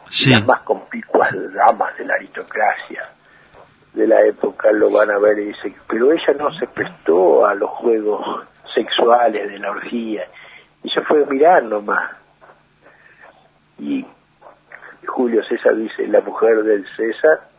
Sí. 0.09 0.29
las 0.29 0.45
más 0.45 0.61
conspicuas 0.63 1.31
damas 1.53 1.97
de 1.97 2.03
la 2.03 2.15
aristocracia 2.15 3.07
de 3.93 4.07
la 4.07 4.21
época 4.21 4.71
lo 4.71 4.89
van 4.89 5.11
a 5.11 5.17
ver 5.17 5.39
y 5.39 5.47
dicen, 5.47 5.75
pero 5.87 6.11
ella 6.11 6.33
no 6.37 6.51
se 6.53 6.67
prestó 6.67 7.45
a 7.45 7.53
los 7.55 7.69
juegos 7.71 8.47
sexuales 8.73 9.49
de 9.49 9.59
la 9.59 9.71
orgía, 9.71 10.23
se 10.83 11.01
fue 11.01 11.23
a 11.23 11.27
mirar 11.27 11.63
nomás. 11.63 12.11
Y 13.79 14.05
Julio 15.05 15.43
César 15.43 15.75
dice, 15.75 16.07
la 16.07 16.21
mujer 16.21 16.63
del 16.63 16.85
César 16.95 17.49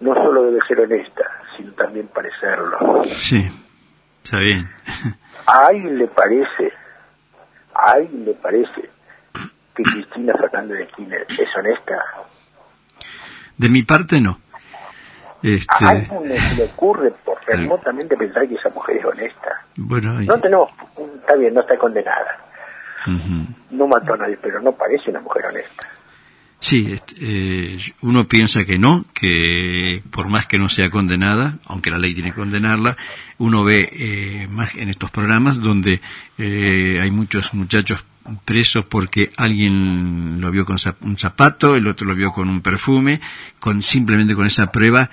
no 0.00 0.14
solo 0.14 0.44
debe 0.44 0.60
ser 0.66 0.80
honesta, 0.80 1.24
sino 1.56 1.72
también 1.72 2.08
parecerlo. 2.08 3.04
Sí. 3.04 3.48
Está 4.22 4.40
bien. 4.40 4.68
¿A 5.46 5.66
alguien 5.68 5.98
le 5.98 6.06
parece, 6.08 6.72
a 7.74 7.92
alguien 7.92 8.26
le 8.26 8.34
parece 8.34 8.90
que 9.74 9.82
Cristina 9.82 10.34
Fernández 10.34 10.78
de 10.78 10.86
Kirchner 10.88 11.26
es 11.28 11.56
honesta? 11.56 12.04
De 13.56 13.68
mi 13.68 13.82
parte, 13.82 14.20
no. 14.20 14.38
Este, 15.42 15.84
¿A 15.84 15.90
alguien 15.90 16.28
le, 16.28 16.54
le 16.56 16.64
ocurre 16.64 17.12
por 17.24 17.38
remotamente 17.46 18.16
pensar 18.16 18.48
que 18.48 18.54
esa 18.56 18.70
mujer 18.70 18.96
es 18.96 19.04
honesta? 19.04 19.64
bueno, 19.76 20.20
y- 20.22 20.26
No 20.26 20.38
tenemos, 20.40 20.70
está 21.20 21.36
bien, 21.36 21.54
no 21.54 21.60
está 21.60 21.76
condenada, 21.78 22.44
no 23.70 23.86
mató 23.86 24.14
a 24.14 24.16
nadie, 24.16 24.38
pero 24.42 24.60
no 24.60 24.72
parece 24.72 25.10
una 25.10 25.20
mujer 25.20 25.46
honesta. 25.46 25.86
Sí, 26.60 26.90
este, 26.92 27.14
eh, 27.20 27.78
uno 28.02 28.26
piensa 28.26 28.64
que 28.64 28.78
no, 28.80 29.04
que 29.14 30.02
por 30.10 30.26
más 30.28 30.46
que 30.46 30.58
no 30.58 30.68
sea 30.68 30.90
condenada, 30.90 31.58
aunque 31.66 31.90
la 31.90 31.98
ley 31.98 32.14
tiene 32.14 32.30
que 32.30 32.36
condenarla, 32.40 32.96
uno 33.38 33.62
ve 33.62 33.88
eh, 33.92 34.48
más 34.50 34.74
en 34.74 34.88
estos 34.88 35.10
programas 35.12 35.60
donde 35.60 36.00
eh, 36.36 36.98
hay 37.00 37.10
muchos 37.12 37.54
muchachos 37.54 38.04
presos 38.44 38.84
porque 38.86 39.30
alguien 39.36 40.40
lo 40.40 40.50
vio 40.50 40.64
con 40.66 40.76
un 41.02 41.16
zapato, 41.16 41.76
el 41.76 41.86
otro 41.86 42.06
lo 42.08 42.14
vio 42.16 42.32
con 42.32 42.48
un 42.48 42.60
perfume, 42.60 43.20
con 43.60 43.80
simplemente 43.80 44.34
con 44.34 44.44
esa 44.44 44.72
prueba 44.72 45.08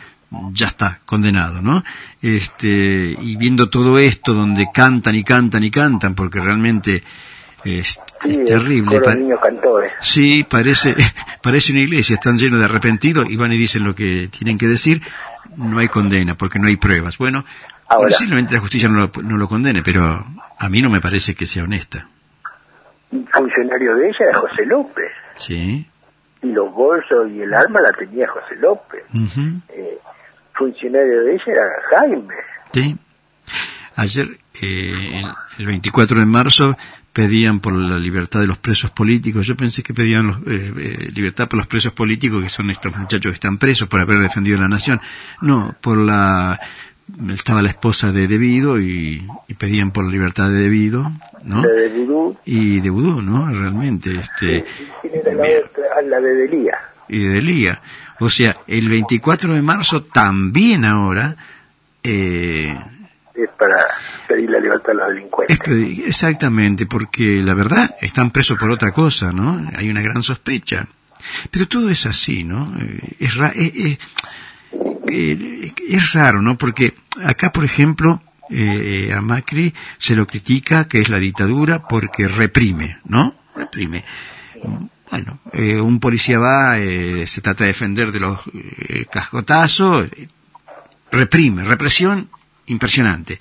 ya 0.53 0.67
está 0.67 0.99
condenado, 1.05 1.61
¿no? 1.61 1.83
Este 2.21 3.15
y 3.19 3.35
viendo 3.37 3.69
todo 3.69 3.99
esto 3.99 4.33
donde 4.33 4.67
cantan 4.73 5.15
y 5.15 5.23
cantan 5.23 5.63
y 5.63 5.71
cantan 5.71 6.15
porque 6.15 6.39
realmente 6.39 7.03
es, 7.63 7.99
Sí, 8.21 8.31
es 8.31 8.43
terrible. 8.45 8.99
niños 9.17 9.39
cantores. 9.41 9.91
Sí, 10.01 10.43
parece, 10.43 10.95
parece 11.41 11.71
una 11.71 11.81
iglesia, 11.81 12.13
están 12.15 12.37
llenos 12.37 12.59
de 12.59 12.65
arrepentidos 12.65 13.27
y 13.29 13.35
van 13.35 13.51
y 13.53 13.57
dicen 13.57 13.83
lo 13.83 13.95
que 13.95 14.27
tienen 14.31 14.57
que 14.57 14.67
decir, 14.67 15.01
no 15.57 15.79
hay 15.79 15.87
condena 15.87 16.35
porque 16.35 16.59
no 16.59 16.67
hay 16.67 16.75
pruebas. 16.75 17.17
Bueno, 17.17 17.43
Ahora- 17.87 18.09
posiblemente 18.09 18.53
la 18.53 18.59
justicia 18.59 18.89
no 18.89 18.99
lo, 18.99 19.11
no 19.23 19.37
lo 19.37 19.47
condene, 19.47 19.81
pero 19.83 20.25
a 20.59 20.69
mí 20.69 20.81
no 20.81 20.89
me 20.89 21.01
parece 21.01 21.33
que 21.35 21.45
sea 21.47 21.63
honesta. 21.63 22.07
Un 23.11 23.27
funcionario 23.27 23.95
de 23.95 24.09
ella 24.09 24.17
era 24.29 24.37
José 24.39 24.65
López, 24.65 25.11
Sí. 25.35 25.85
y 26.41 26.47
los 26.51 26.71
bolsos 26.73 27.29
y 27.31 27.41
el 27.41 27.53
arma 27.53 27.79
la 27.81 27.91
tenía 27.93 28.27
José 28.27 28.55
López. 28.59 29.03
Eh, 29.69 29.97
funcionario 30.57 31.23
de 31.23 31.33
ella 31.33 31.43
era 31.47 31.63
Jaime. 31.99 32.33
Sí. 32.73 32.97
Ayer, 33.95 34.27
eh, 34.61 35.21
el- 35.21 35.33
el 35.59 35.65
24 35.65 36.19
de 36.19 36.25
marzo, 36.25 36.77
pedían 37.13 37.61
por 37.61 37.73
la 37.73 37.97
libertad 37.97 38.41
de 38.41 38.47
los 38.47 38.57
presos 38.57 38.91
políticos. 38.91 39.47
Yo 39.47 39.55
pensé 39.55 39.81
que 39.83 39.93
pedían 39.93 40.27
los, 40.27 40.37
eh, 40.47 40.73
eh, 40.77 41.11
libertad 41.15 41.47
por 41.47 41.57
los 41.57 41.67
presos 41.67 41.93
políticos, 41.93 42.43
que 42.43 42.49
son 42.49 42.69
estos 42.69 42.95
muchachos 42.97 43.31
que 43.31 43.35
están 43.35 43.57
presos 43.57 43.87
por 43.87 44.01
haber 44.01 44.19
defendido 44.19 44.59
la 44.59 44.67
nación. 44.67 44.99
No, 45.41 45.75
por 45.79 45.97
la... 45.97 46.59
Estaba 47.29 47.61
la 47.61 47.69
esposa 47.69 48.11
de 48.11 48.27
Debido 48.27 48.81
y, 48.81 49.25
y 49.47 49.53
pedían 49.53 49.91
por 49.91 50.03
la 50.05 50.11
libertad 50.11 50.49
de 50.49 50.55
Debido, 50.61 51.09
¿no? 51.43 51.61
La 51.63 51.69
de 51.69 51.89
Vudú, 51.89 52.35
Y 52.45 52.81
de 52.81 52.89
Vudú, 52.89 53.21
¿no? 53.21 53.47
Realmente, 53.47 54.11
este... 54.15 54.65
¿quién 55.03 55.13
era 55.13 55.33
la 55.35 55.43
otra? 55.43 56.01
La 56.03 56.19
de 56.19 56.35
Delía. 56.35 56.77
y 57.07 57.19
de 57.23 57.29
Delía. 57.29 57.79
O 58.19 58.29
sea, 58.29 58.57
el 58.67 58.87
24 58.89 59.53
de 59.53 59.61
marzo 59.61 60.03
también 60.03 60.85
ahora... 60.85 61.35
Eh, 62.03 62.77
Es 63.35 63.49
para 63.59 63.75
pedir 64.27 64.49
la 64.49 64.59
libertad 64.59 64.91
a 64.91 64.93
los 64.93 65.07
Es 65.09 65.15
delincuentes. 65.15 66.07
exactamente, 66.07 66.85
porque 66.85 67.41
la 67.43 67.53
verdad 67.53 67.95
están 68.01 68.31
presos 68.31 68.57
por 68.57 68.69
otra 68.71 68.91
cosa, 68.91 69.31
¿no? 69.33 69.69
Hay 69.75 69.89
una 69.89 70.01
gran 70.01 70.23
sospecha. 70.23 70.87
Pero 71.51 71.67
todo 71.67 71.89
es 71.89 72.05
así, 72.05 72.43
¿no? 72.43 72.71
Eh, 72.79 72.99
Es, 73.19 73.35
ra- 73.35 73.51
eh, 73.55 73.97
eh, 75.09 75.73
es 75.89 76.13
raro, 76.13 76.41
¿no? 76.41 76.57
Porque 76.57 76.93
acá, 77.23 77.51
por 77.51 77.65
ejemplo, 77.65 78.21
eh, 78.49 79.11
a 79.15 79.21
Macri 79.21 79.73
se 79.97 80.15
lo 80.15 80.27
critica 80.27 80.87
que 80.87 81.01
es 81.01 81.09
la 81.09 81.17
dictadura 81.19 81.87
porque 81.87 82.27
reprime, 82.27 82.99
¿no? 83.05 83.35
Reprime. 83.55 84.03
Bueno, 85.15 85.39
eh, 85.53 85.79
un 85.79 86.01
policía 86.01 86.39
va, 86.39 86.77
eh, 86.77 87.25
se 87.25 87.39
trata 87.39 87.63
de 87.63 87.69
defender 87.69 88.11
de 88.11 88.19
los 88.19 88.37
eh, 88.53 89.05
cascotazos, 89.09 90.09
reprime, 91.09 91.63
represión 91.63 92.29
impresionante. 92.65 93.39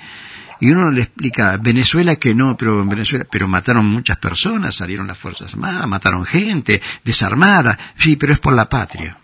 Y 0.60 0.70
uno 0.70 0.92
le 0.92 1.02
explica, 1.02 1.56
Venezuela 1.56 2.14
que 2.14 2.32
no, 2.32 2.56
pero 2.56 2.80
en 2.80 2.88
Venezuela, 2.88 3.26
pero 3.28 3.48
mataron 3.48 3.86
muchas 3.86 4.18
personas, 4.18 4.76
salieron 4.76 5.08
las 5.08 5.18
Fuerzas 5.18 5.52
Armadas, 5.52 5.88
mataron 5.88 6.24
gente, 6.24 6.80
desarmada, 7.02 7.76
sí, 7.98 8.14
pero 8.14 8.34
es 8.34 8.38
por 8.38 8.54
la 8.54 8.68
patria. 8.68 9.18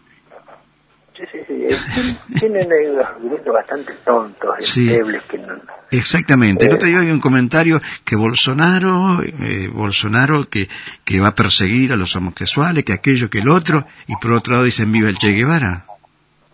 Eh, 1.72 2.16
Tienen 2.38 2.68
argumentos 3.04 3.52
bastante 3.54 3.92
tontos, 4.04 4.50
Sí. 4.60 4.88
endebles, 4.88 5.22
que 5.24 5.38
no... 5.38 5.54
Exactamente. 5.90 6.66
El 6.66 6.72
Eh. 6.72 6.74
otro 6.74 6.88
día 6.88 6.98
había 6.98 7.12
un 7.12 7.20
comentario 7.20 7.80
que 8.04 8.14
Bolsonaro, 8.16 9.22
eh, 9.22 9.68
Bolsonaro 9.72 10.48
que, 10.48 10.68
que 11.04 11.20
va 11.20 11.28
a 11.28 11.34
perseguir 11.34 11.92
a 11.92 11.96
los 11.96 12.14
homosexuales, 12.16 12.84
que 12.84 12.92
aquello, 12.92 13.28
que 13.30 13.38
el 13.40 13.48
otro, 13.48 13.86
y 14.06 14.14
por 14.16 14.32
otro 14.32 14.52
lado 14.54 14.64
dicen 14.64 14.92
viva 14.92 15.08
el 15.08 15.18
Che 15.18 15.32
Guevara. 15.32 15.86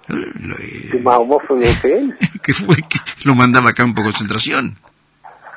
Eh, 0.08 0.14
eh, 0.14 0.88
que 0.92 0.98
más 1.00 1.16
homófobo 1.18 1.58
que 1.82 1.98
él, 1.98 2.16
que 2.42 2.54
fue 2.54 2.76
que 2.76 2.98
lo 3.24 3.34
mandaba 3.34 3.70
a 3.70 3.74
campo 3.74 4.00
de 4.02 4.08
concentración. 4.10 4.76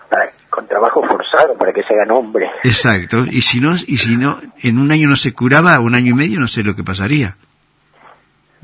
para- 0.09 0.31
con 0.49 0.67
trabajo 0.67 1.01
forzado 1.07 1.55
para 1.57 1.71
que 1.71 1.83
se 1.83 1.93
hagan 1.93 2.09
hombres. 2.11 2.49
Exacto. 2.63 3.23
Y 3.29 3.43
si 3.43 3.61
no, 3.61 3.75
y 3.75 3.97
si 3.97 4.17
no, 4.17 4.39
en 4.63 4.79
un 4.79 4.91
año 4.91 5.07
no 5.07 5.15
se 5.15 5.31
curaba, 5.33 5.79
un 5.79 5.93
año 5.93 6.11
y 6.11 6.15
medio, 6.15 6.39
no 6.39 6.47
sé 6.47 6.63
lo 6.63 6.75
que 6.75 6.83
pasaría. 6.83 7.37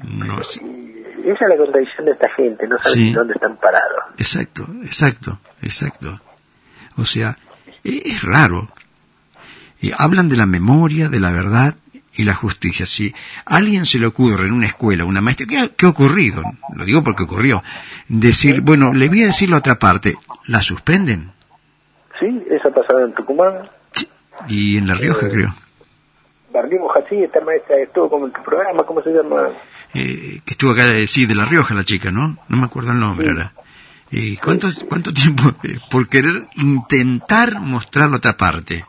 No 0.03 0.43
sé. 0.43 0.61
Esa 1.25 1.45
es 1.45 1.49
la 1.49 1.57
contradicción 1.57 2.05
de 2.05 2.11
esta 2.11 2.29
gente, 2.35 2.67
no 2.67 2.77
saben 2.79 2.99
Sí. 2.99 3.13
dónde 3.13 3.33
están 3.33 3.57
parados. 3.57 4.03
Exacto, 4.17 4.67
exacto, 4.83 5.39
exacto. 5.61 6.21
O 6.97 7.05
sea, 7.05 7.35
e- 7.83 8.03
es 8.05 8.21
raro. 8.23 8.69
Y 9.81 9.91
hablan 9.97 10.29
de 10.29 10.37
la 10.37 10.45
memoria, 10.45 11.09
de 11.09 11.19
la 11.19 11.31
verdad 11.31 11.75
y 12.13 12.23
la 12.23 12.33
justicia. 12.35 12.85
Si 12.85 13.13
a 13.45 13.55
alguien 13.57 13.85
se 13.85 13.97
le 13.99 14.05
ocurre 14.05 14.47
en 14.47 14.53
una 14.53 14.67
escuela, 14.67 15.03
una 15.03 15.19
maestra, 15.21 15.47
¿qué 15.47 15.57
ha, 15.57 15.67
qué 15.69 15.85
ha 15.87 15.89
ocurrido? 15.89 16.43
Lo 16.75 16.85
digo 16.85 17.03
porque 17.03 17.23
ocurrió. 17.23 17.63
Decir, 18.07 18.61
bueno, 18.61 18.93
le 18.93 19.09
voy 19.09 19.23
a 19.23 19.27
decir 19.27 19.49
la 19.49 19.57
otra 19.57 19.75
parte, 19.75 20.15
¿la 20.47 20.61
suspenden? 20.61 21.31
Sí, 22.19 22.45
eso 22.49 22.69
ha 22.69 22.71
pasado 22.73 23.03
en 23.05 23.13
Tucumán. 23.13 23.67
Y 24.47 24.77
en 24.77 24.87
La 24.87 24.93
Rioja, 24.95 25.27
Eh, 25.27 25.31
creo. 25.31 25.55
Barlimos 26.53 26.95
así, 26.95 27.15
esta 27.21 27.41
maestra 27.41 27.75
estuvo 27.77 28.09
como 28.09 28.27
en 28.27 28.31
tu 28.31 28.41
programa, 28.43 28.83
¿cómo 28.83 29.01
se 29.01 29.09
llama? 29.09 29.49
Eh, 29.95 30.41
que 30.45 30.51
estuvo 30.51 30.71
acá, 30.71 30.83
sí, 31.07 31.25
de 31.25 31.35
La 31.35 31.45
Rioja 31.45 31.73
la 31.73 31.83
chica, 31.85 32.11
¿no? 32.11 32.37
No 32.49 32.57
me 32.57 32.65
acuerdo 32.65 32.91
el 32.91 32.99
nombre 32.99 33.29
ahora. 33.29 33.53
Eh, 34.11 34.37
¿cuánto, 34.43 34.67
¿Cuánto 34.89 35.11
tiempo? 35.13 35.43
eh, 35.63 35.79
por 35.89 36.07
querer 36.09 36.45
intentar 36.55 37.59
mostrar 37.59 38.09
la 38.09 38.17
otra 38.17 38.35
parte. 38.37 38.85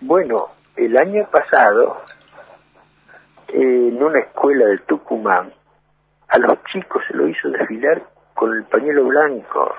Bueno, 0.00 0.46
el 0.76 0.96
año 0.96 1.26
pasado, 1.30 2.02
eh, 3.48 3.88
en 3.92 4.02
una 4.02 4.20
escuela 4.20 4.66
de 4.66 4.78
Tucumán, 4.78 5.52
a 6.28 6.38
los 6.38 6.58
chicos 6.72 7.02
se 7.08 7.14
lo 7.16 7.28
hizo 7.28 7.48
desfilar 7.50 8.02
con 8.34 8.56
el 8.56 8.64
pañuelo 8.64 9.04
blanco 9.06 9.74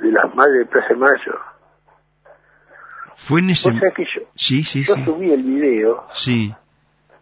de 0.00 0.10
las 0.12 0.34
madres 0.34 0.58
de 0.60 0.66
Plaza 0.66 0.88
de 0.88 0.96
Mayo. 0.96 1.38
Fue 3.16 3.40
en 3.40 3.50
ese... 3.50 3.70
O 3.70 3.78
sea 3.78 3.90
que 3.90 4.04
yo, 4.04 4.22
Sí, 4.34 4.62
sí, 4.64 4.84
yo 4.84 4.94
sí. 4.94 5.04
subí 5.04 5.32
el 5.32 5.42
video, 5.42 6.06
Sí, 6.12 6.54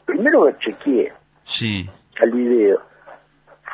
primero 0.06 0.46
lo 0.46 0.52
chequeé 0.52 1.12
sí, 1.44 1.88
al 2.20 2.30
video, 2.30 2.80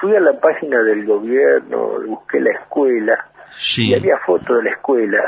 fui 0.01 0.17
a 0.17 0.21
la 0.21 0.33
página 0.41 0.83
del 0.83 1.07
gobierno, 1.07 2.01
busqué 2.07 2.41
la 2.41 2.53
escuela, 2.53 3.31
sí, 3.57 3.91
y 3.91 3.95
había 3.95 4.19
fotos 4.19 4.57
de 4.57 4.65
la 4.65 4.71
escuela 4.71 5.23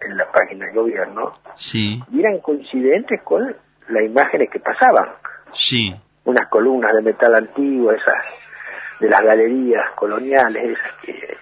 en 0.00 0.16
la 0.16 0.30
página 0.32 0.66
del 0.66 0.74
gobierno, 0.74 1.34
sí, 1.54 2.02
y 2.10 2.20
eran 2.20 2.38
coincidentes 2.40 3.22
con 3.22 3.54
las 3.88 4.04
imágenes 4.04 4.50
que 4.50 4.58
pasaban. 4.60 5.10
sí, 5.52 5.94
unas 6.24 6.48
columnas 6.48 6.94
de 6.94 7.02
metal 7.02 7.34
antiguo, 7.34 7.92
esas 7.92 8.14
de 9.00 9.08
las 9.08 9.22
galerías 9.22 9.90
coloniales, 9.94 10.78
esas 10.78 10.92
que, 11.02 11.36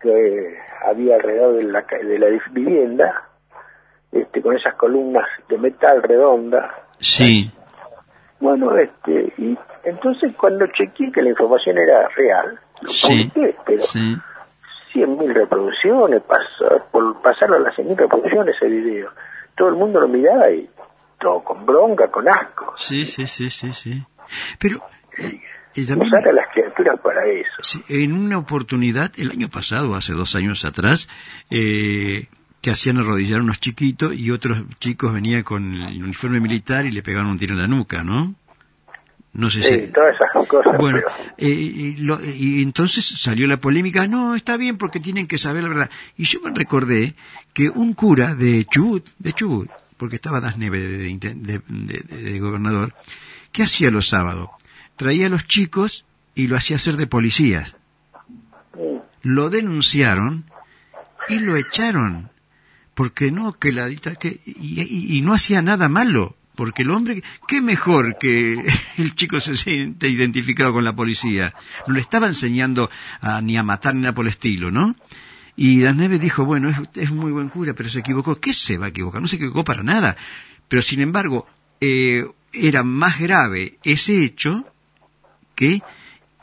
que 0.00 0.58
había 0.84 1.16
alrededor 1.16 1.56
de 1.56 1.64
la, 1.64 1.82
de 1.82 2.18
la 2.18 2.26
vivienda, 2.50 3.29
este, 4.12 4.42
con 4.42 4.56
esas 4.56 4.74
columnas 4.74 5.26
de 5.48 5.58
metal 5.58 6.02
redonda. 6.02 6.74
sí, 6.98 7.50
Bueno, 8.40 8.76
este, 8.76 9.32
y 9.38 9.56
entonces 9.84 10.32
cuando 10.36 10.66
chequeé 10.68 11.12
que 11.12 11.22
la 11.22 11.30
información 11.30 11.76
era 11.78 12.08
real, 12.08 12.58
lo 12.82 12.90
sí, 12.92 13.30
publiqué, 13.34 13.56
pero 13.66 13.82
sí, 13.84 14.16
100.000 14.94 15.32
reproducciones, 15.34 16.20
pasó, 16.22 16.84
por, 16.90 17.20
pasaron 17.22 17.62
las 17.62 17.74
100.000 17.76 17.96
reproducciones 17.96 18.54
ese 18.56 18.68
video. 18.68 19.10
Todo 19.56 19.68
el 19.68 19.74
mundo 19.76 20.00
lo 20.00 20.08
miraba 20.08 20.50
y 20.50 20.68
todo 21.20 21.40
con 21.40 21.64
bronca, 21.66 22.08
con 22.10 22.28
asco. 22.28 22.72
sí, 22.76 23.04
sí, 23.04 23.26
sí, 23.26 23.50
sí, 23.50 23.72
sí. 23.74 24.02
Pero, 24.58 24.82
eh, 25.18 25.40
también, 25.86 26.00
Usar 26.02 26.28
a 26.28 26.32
las 26.32 26.48
criaturas 26.52 26.98
para 27.00 27.20
eso. 27.26 27.78
en 27.88 28.12
una 28.12 28.38
oportunidad, 28.38 29.12
el 29.18 29.30
año 29.30 29.48
pasado, 29.48 29.94
hace 29.94 30.12
dos 30.14 30.34
años 30.34 30.64
atrás, 30.64 31.08
eh, 31.50 32.26
que 32.60 32.70
hacían 32.70 32.98
arrodillar 32.98 33.40
unos 33.40 33.58
chiquitos 33.60 34.14
y 34.14 34.30
otros 34.30 34.62
chicos 34.80 35.12
venían 35.14 35.42
con 35.42 35.74
el 35.74 36.02
uniforme 36.04 36.40
militar 36.40 36.86
y 36.86 36.92
le 36.92 37.02
pegaban 37.02 37.28
un 37.30 37.38
tiro 37.38 37.54
en 37.54 37.60
la 37.60 37.66
nuca, 37.66 38.02
¿no? 38.04 38.34
No 39.32 39.48
sé 39.48 39.62
Sí, 39.62 39.86
si... 39.86 39.92
todas 39.92 40.14
esas 40.14 40.46
cosas. 40.48 40.76
Bueno, 40.78 40.98
pero- 40.98 41.34
eh, 41.38 41.48
y, 41.48 41.96
lo- 41.98 42.20
y 42.24 42.62
entonces 42.62 43.06
salió 43.06 43.46
la 43.46 43.58
polémica, 43.58 44.06
no, 44.08 44.34
está 44.34 44.56
bien 44.56 44.76
porque 44.76 44.98
tienen 45.00 45.26
que 45.28 45.38
saber 45.38 45.62
la 45.62 45.68
verdad. 45.68 45.90
Y 46.16 46.24
yo 46.24 46.40
me 46.40 46.50
recordé 46.52 47.14
que 47.54 47.70
un 47.70 47.94
cura 47.94 48.34
de 48.34 48.64
Chubut, 48.66 49.08
de 49.18 49.32
Chubut, 49.32 49.70
porque 49.96 50.16
estaba 50.16 50.40
Das 50.40 50.58
Neves 50.58 50.82
de, 50.82 50.98
de, 50.98 51.08
inten- 51.10 51.40
de- 51.42 51.62
de- 51.68 52.22
de 52.22 52.40
gobernador, 52.40 52.92
¿qué 53.52 53.62
hacía 53.62 53.90
los 53.90 54.08
sábados? 54.08 54.48
Traía 54.96 55.26
a 55.26 55.30
los 55.30 55.46
chicos 55.46 56.04
y 56.34 56.48
lo 56.48 56.56
hacía 56.56 56.76
hacer 56.76 56.96
de 56.96 57.06
policías. 57.06 57.76
Lo 59.22 59.48
denunciaron 59.50 60.44
y 61.28 61.38
lo 61.38 61.56
echaron. 61.56 62.30
Porque 62.94 63.30
no, 63.30 63.52
que 63.52 63.72
la 63.72 63.88
que, 63.88 64.40
y, 64.44 65.20
no 65.22 65.32
hacía 65.32 65.62
nada 65.62 65.88
malo. 65.88 66.36
Porque 66.54 66.82
el 66.82 66.90
hombre, 66.90 67.22
qué 67.46 67.62
mejor 67.62 68.18
que 68.18 68.66
el 68.98 69.14
chico 69.14 69.40
se 69.40 69.56
siente 69.56 70.08
identificado 70.08 70.72
con 70.72 70.84
la 70.84 70.94
policía. 70.94 71.54
No 71.86 71.94
le 71.94 72.00
estaba 72.00 72.26
enseñando 72.26 72.90
a, 73.20 73.40
ni 73.40 73.56
a 73.56 73.62
matar 73.62 73.94
ni 73.94 74.02
nada 74.02 74.14
por 74.14 74.26
el 74.26 74.30
estilo, 74.30 74.70
¿no? 74.70 74.96
Y 75.56 75.80
Das 75.80 75.96
Neves 75.96 76.20
dijo, 76.20 76.44
bueno, 76.44 76.68
es, 76.68 76.76
es 76.94 77.10
muy 77.10 77.32
buen 77.32 77.48
cura, 77.48 77.74
pero 77.74 77.88
se 77.88 78.00
equivocó. 78.00 78.40
¿Qué 78.40 78.52
se 78.52 78.78
va 78.78 78.86
a 78.86 78.88
equivocar? 78.90 79.22
No 79.22 79.28
se 79.28 79.36
equivocó 79.36 79.64
para 79.64 79.82
nada. 79.82 80.16
Pero 80.68 80.82
sin 80.82 81.00
embargo, 81.00 81.46
eh, 81.80 82.26
era 82.52 82.82
más 82.82 83.18
grave 83.18 83.78
ese 83.82 84.24
hecho 84.24 84.64
que 85.54 85.82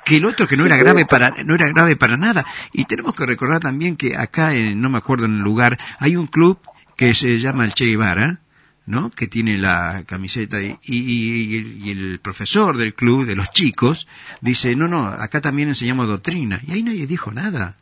que 0.07 0.17
el 0.17 0.25
otro 0.25 0.47
que 0.47 0.55
no 0.57 0.65
era 0.65 0.77
grave 0.77 1.05
para 1.05 1.31
no 1.43 1.55
era 1.55 1.67
grave 1.69 1.95
para 1.95 2.15
nada 2.17 2.45
y 2.73 2.85
tenemos 2.85 3.13
que 3.15 3.25
recordar 3.25 3.59
también 3.59 3.97
que 3.97 4.15
acá 4.15 4.53
en, 4.53 4.79
no 4.81 4.89
me 4.89 4.97
acuerdo 4.99 5.25
en 5.25 5.33
el 5.37 5.41
lugar 5.43 5.77
hay 5.99 6.15
un 6.15 6.27
club 6.27 6.59
que 6.95 7.13
se 7.13 7.37
llama 7.37 7.65
el 7.65 7.73
Che 7.73 7.85
Guevara 7.85 8.39
¿no? 8.85 9.09
que 9.11 9.27
tiene 9.27 9.57
la 9.57 10.03
camiseta 10.05 10.61
y, 10.61 10.77
y- 10.83 11.55
y 11.55 11.57
el, 11.57 11.77
y 11.85 11.91
el 11.91 12.19
profesor 12.19 12.77
del 12.77 12.93
club 12.93 13.25
de 13.25 13.35
los 13.35 13.51
chicos 13.51 14.07
dice 14.41 14.75
no 14.75 14.87
no 14.87 15.07
acá 15.07 15.41
también 15.41 15.67
enseñamos 15.69 16.07
doctrina 16.07 16.59
y 16.65 16.71
ahí 16.71 16.83
nadie 16.83 17.05
dijo 17.05 17.31
nada 17.31 17.75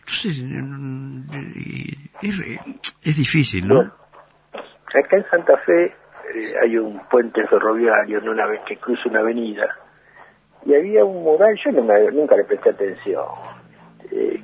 entonces 0.00 0.42
mm, 0.42 1.20
es, 2.22 2.38
re- 2.38 2.60
es 3.02 3.16
difícil 3.16 3.66
¿no? 3.68 3.80
Acá 3.80 5.16
en 5.16 5.24
Santa 5.30 5.56
Fe 5.66 5.86
eh, 5.86 6.54
hay 6.62 6.76
un 6.76 7.00
puente 7.10 7.44
ferroviario, 7.48 8.20
¿no? 8.20 8.30
una 8.30 8.46
vez 8.46 8.60
que 8.66 8.76
cruza 8.76 9.02
una 9.08 9.20
avenida, 9.20 9.66
y 10.66 10.74
había 10.74 11.04
un 11.04 11.22
mural, 11.24 11.54
yo 11.64 11.72
no 11.72 11.82
me- 11.82 12.10
nunca 12.12 12.36
le 12.36 12.44
presté 12.44 12.70
atención, 12.70 13.24
eh, 14.10 14.40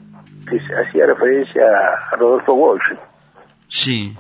que 0.49 0.59
hacía 0.87 1.07
referencia 1.07 1.63
a 2.11 2.17
Rodolfo 2.17 2.55
Walsh. 2.55 2.97
sí 3.69 4.17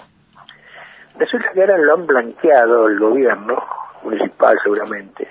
Resulta 1.18 1.50
que 1.52 1.60
ahora 1.60 1.76
lo 1.76 1.94
han 1.94 2.06
blanqueado 2.06 2.88
el 2.88 2.98
gobierno 2.98 3.62
municipal 4.02 4.56
seguramente. 4.62 5.28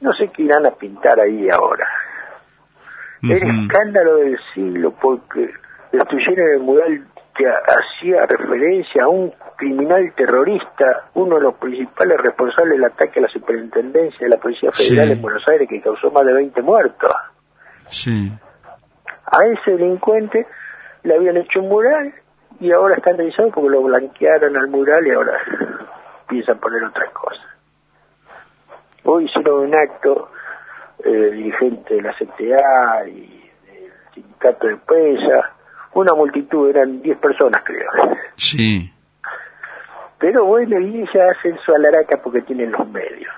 No 0.00 0.12
sé 0.14 0.28
qué 0.28 0.42
irán 0.42 0.66
a 0.66 0.70
pintar 0.72 1.20
ahí 1.20 1.48
ahora. 1.48 1.86
El 3.22 3.36
Ujú. 3.36 3.62
escándalo 3.62 4.16
del 4.16 4.36
siglo 4.54 4.90
porque 5.00 5.52
destruyeron 5.92 6.48
el 6.54 6.60
mural 6.60 7.04
que 7.38 7.46
hacía 7.46 8.26
referencia 8.26 9.04
a 9.04 9.08
un 9.08 9.32
criminal 9.56 10.12
terrorista, 10.16 11.04
uno 11.14 11.36
de 11.36 11.42
los 11.42 11.54
principales 11.54 12.18
responsables 12.18 12.72
del 12.72 12.84
ataque 12.84 13.20
a 13.20 13.22
la 13.22 13.28
superintendencia 13.28 14.18
de 14.26 14.28
la 14.28 14.36
Policía 14.40 14.72
Federal 14.72 15.06
Sí. 15.06 15.12
en 15.12 15.22
Buenos 15.22 15.46
Aires 15.48 15.68
que 15.68 15.80
causó 15.80 16.10
más 16.10 16.26
de 16.26 16.32
20 16.32 16.62
muertos. 16.62 17.12
sí 17.90 18.32
A 19.26 19.46
ese 19.46 19.70
delincuente 19.70 20.46
le 21.04 21.14
habían 21.14 21.36
hecho 21.36 21.60
un 21.60 21.68
mural 21.68 22.12
y 22.58 22.72
ahora 22.72 22.96
están 22.96 23.16
revisados 23.16 23.52
porque 23.54 23.70
lo 23.70 23.82
blanquearon 23.82 24.56
al 24.56 24.68
mural 24.68 25.06
y 25.06 25.10
ahora 25.12 25.38
piensan 26.28 26.58
poner 26.58 26.82
otras 26.82 27.10
cosas. 27.12 27.46
Hoy 29.04 29.26
hicieron 29.26 29.68
un 29.68 29.74
acto 29.76 30.30
eh, 31.04 31.30
dirigente 31.30 31.94
de 31.94 32.02
la 32.02 32.12
CTA 32.14 33.06
y 33.08 33.50
del 33.66 33.92
sindicato 34.12 34.66
de 34.66 34.76
prensa, 34.78 35.52
una 36.00 36.14
multitud, 36.14 36.68
eran 36.70 37.02
10 37.02 37.18
personas 37.18 37.62
creo. 37.64 37.90
sí 38.36 38.92
Pero 40.18 40.44
bueno, 40.44 40.80
y 40.80 41.04
ya 41.14 41.30
hacen 41.30 41.58
su 41.64 41.72
alaraca 41.72 42.20
porque 42.22 42.42
tienen 42.42 42.72
los 42.72 42.88
medios. 42.88 43.32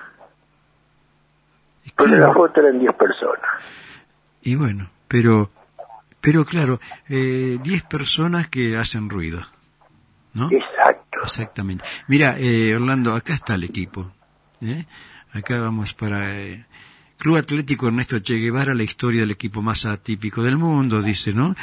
Pero 1.95 2.13
en 2.13 2.21
la 2.21 2.33
foto 2.33 2.61
eran 2.61 2.79
10 2.79 2.95
personas. 2.95 3.49
Y 4.41 4.55
bueno, 4.55 4.89
pero, 5.07 5.49
pero 6.19 6.45
claro, 6.45 6.79
eh, 7.09 7.57
10 7.61 7.83
personas 7.83 8.47
que 8.47 8.77
hacen 8.77 9.09
ruido, 9.09 9.41
¿no? 10.33 10.49
Exacto. 10.51 11.19
Exactamente. 11.23 11.83
Mira, 12.07 12.37
eh, 12.39 12.75
Orlando, 12.75 13.13
acá 13.13 13.33
está 13.33 13.55
el 13.55 13.63
equipo. 13.63 14.11
¿eh? 14.61 14.85
Acá 15.33 15.59
vamos 15.59 15.93
para 15.93 16.39
eh, 16.39 16.65
Club 17.17 17.37
Atlético 17.37 17.87
Ernesto 17.87 18.19
Che 18.19 18.35
Guevara, 18.35 18.73
la 18.73 18.83
historia 18.83 19.21
del 19.21 19.31
equipo 19.31 19.61
más 19.61 19.85
atípico 19.85 20.41
del 20.43 20.57
mundo, 20.57 21.01
dice, 21.01 21.33
¿no? 21.33 21.55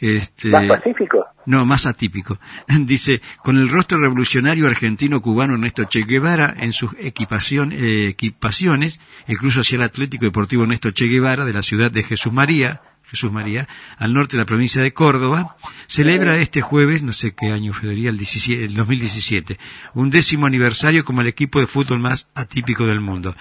Este, 0.00 0.48
¿Más 0.48 0.66
pacífico? 0.66 1.24
no, 1.46 1.64
más 1.64 1.86
atípico. 1.86 2.38
Dice, 2.80 3.20
con 3.42 3.56
el 3.56 3.68
rostro 3.68 3.98
revolucionario 3.98 4.66
argentino-cubano 4.66 5.54
Ernesto 5.54 5.84
Che 5.84 6.04
Guevara 6.04 6.54
en 6.58 6.72
sus 6.72 6.92
equipación, 6.98 7.72
eh, 7.72 8.08
equipaciones, 8.08 9.00
el 9.26 9.38
Club 9.38 9.52
Social 9.52 9.82
Atlético 9.82 10.24
Deportivo 10.24 10.62
Ernesto 10.62 10.90
Che 10.90 11.06
Guevara 11.06 11.44
de 11.44 11.52
la 11.52 11.62
ciudad 11.62 11.90
de 11.90 12.02
Jesús 12.02 12.32
María, 12.32 12.82
Jesús 13.04 13.30
María, 13.30 13.68
al 13.98 14.14
norte 14.14 14.36
de 14.36 14.42
la 14.42 14.46
provincia 14.46 14.82
de 14.82 14.92
Córdoba, 14.92 15.56
celebra 15.86 16.38
este 16.38 16.62
jueves, 16.62 17.02
no 17.02 17.12
sé 17.12 17.34
qué 17.34 17.52
año 17.52 17.72
sería, 17.78 18.10
el, 18.10 18.16
17 18.16 18.64
el 18.64 18.74
2017, 18.74 19.58
un 19.94 20.10
décimo 20.10 20.46
aniversario 20.46 21.04
como 21.04 21.20
el 21.20 21.26
equipo 21.26 21.60
de 21.60 21.66
fútbol 21.66 22.00
más 22.00 22.28
atípico 22.34 22.86
del 22.86 23.00
mundo. 23.00 23.36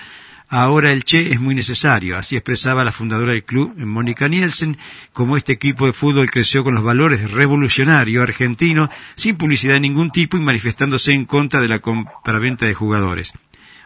Ahora 0.55 0.91
el 0.91 1.03
Che 1.03 1.33
es 1.33 1.39
muy 1.39 1.55
necesario, 1.55 2.15
así 2.15 2.35
expresaba 2.35 2.83
la 2.83 2.91
fundadora 2.91 3.33
del 3.33 3.43
club, 3.43 3.73
Mónica 3.75 4.27
Nielsen, 4.27 4.77
como 5.11 5.35
este 5.35 5.53
equipo 5.53 5.87
de 5.87 5.93
fútbol 5.93 6.29
creció 6.29 6.63
con 6.63 6.75
los 6.75 6.83
valores 6.83 7.31
revolucionario 7.31 8.21
argentino, 8.21 8.87
sin 9.15 9.35
publicidad 9.35 9.73
de 9.73 9.79
ningún 9.79 10.11
tipo 10.11 10.37
y 10.37 10.41
manifestándose 10.41 11.11
en 11.11 11.25
contra 11.25 11.59
de 11.59 11.69
la 11.69 11.79
compraventa 11.79 12.67
de 12.67 12.75
jugadores. 12.75 13.33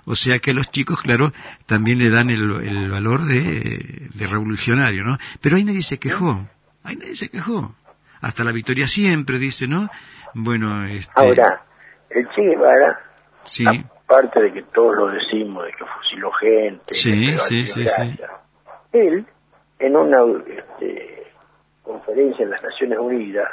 O 0.03 0.15
sea 0.15 0.39
que 0.39 0.51
a 0.51 0.53
los 0.53 0.69
chicos, 0.69 1.01
claro, 1.01 1.31
también 1.67 1.99
le 1.99 2.09
dan 2.09 2.29
el, 2.29 2.51
el 2.61 2.89
valor 2.89 3.23
de, 3.23 4.09
de 4.13 4.27
revolucionario, 4.27 5.05
¿no? 5.05 5.17
Pero 5.39 5.55
ahí 5.55 5.63
nadie 5.63 5.83
se 5.83 5.99
quejó, 5.99 6.49
ahí 6.83 6.97
nadie 6.97 7.15
se 7.15 7.29
quejó. 7.29 7.77
Hasta 8.19 8.43
la 8.43 8.51
victoria 8.51 8.89
siempre, 8.89 9.39
dice, 9.39 9.69
¿no? 9.69 9.89
Bueno, 10.33 10.83
este... 10.83 11.13
Ahora, 11.15 11.63
el 12.09 12.27
Che 12.35 12.41
Guevara, 12.41 12.99
sí, 13.45 13.65
aparte 14.07 14.39
de 14.41 14.53
que 14.53 14.63
todos 14.63 14.95
lo 14.95 15.07
decimos, 15.09 15.65
de 15.65 15.71
que 15.73 15.85
fusiló 15.85 16.31
gente, 16.33 16.93
Sí, 16.93 17.31
que 17.31 17.37
sí, 17.39 17.65
sí, 17.65 17.85
él, 18.93 19.25
en 19.79 19.95
una 19.95 20.19
este, 20.47 21.23
conferencia 21.83 22.43
en 22.43 22.51
las 22.51 22.63
Naciones 22.63 22.99
Unidas, 22.99 23.47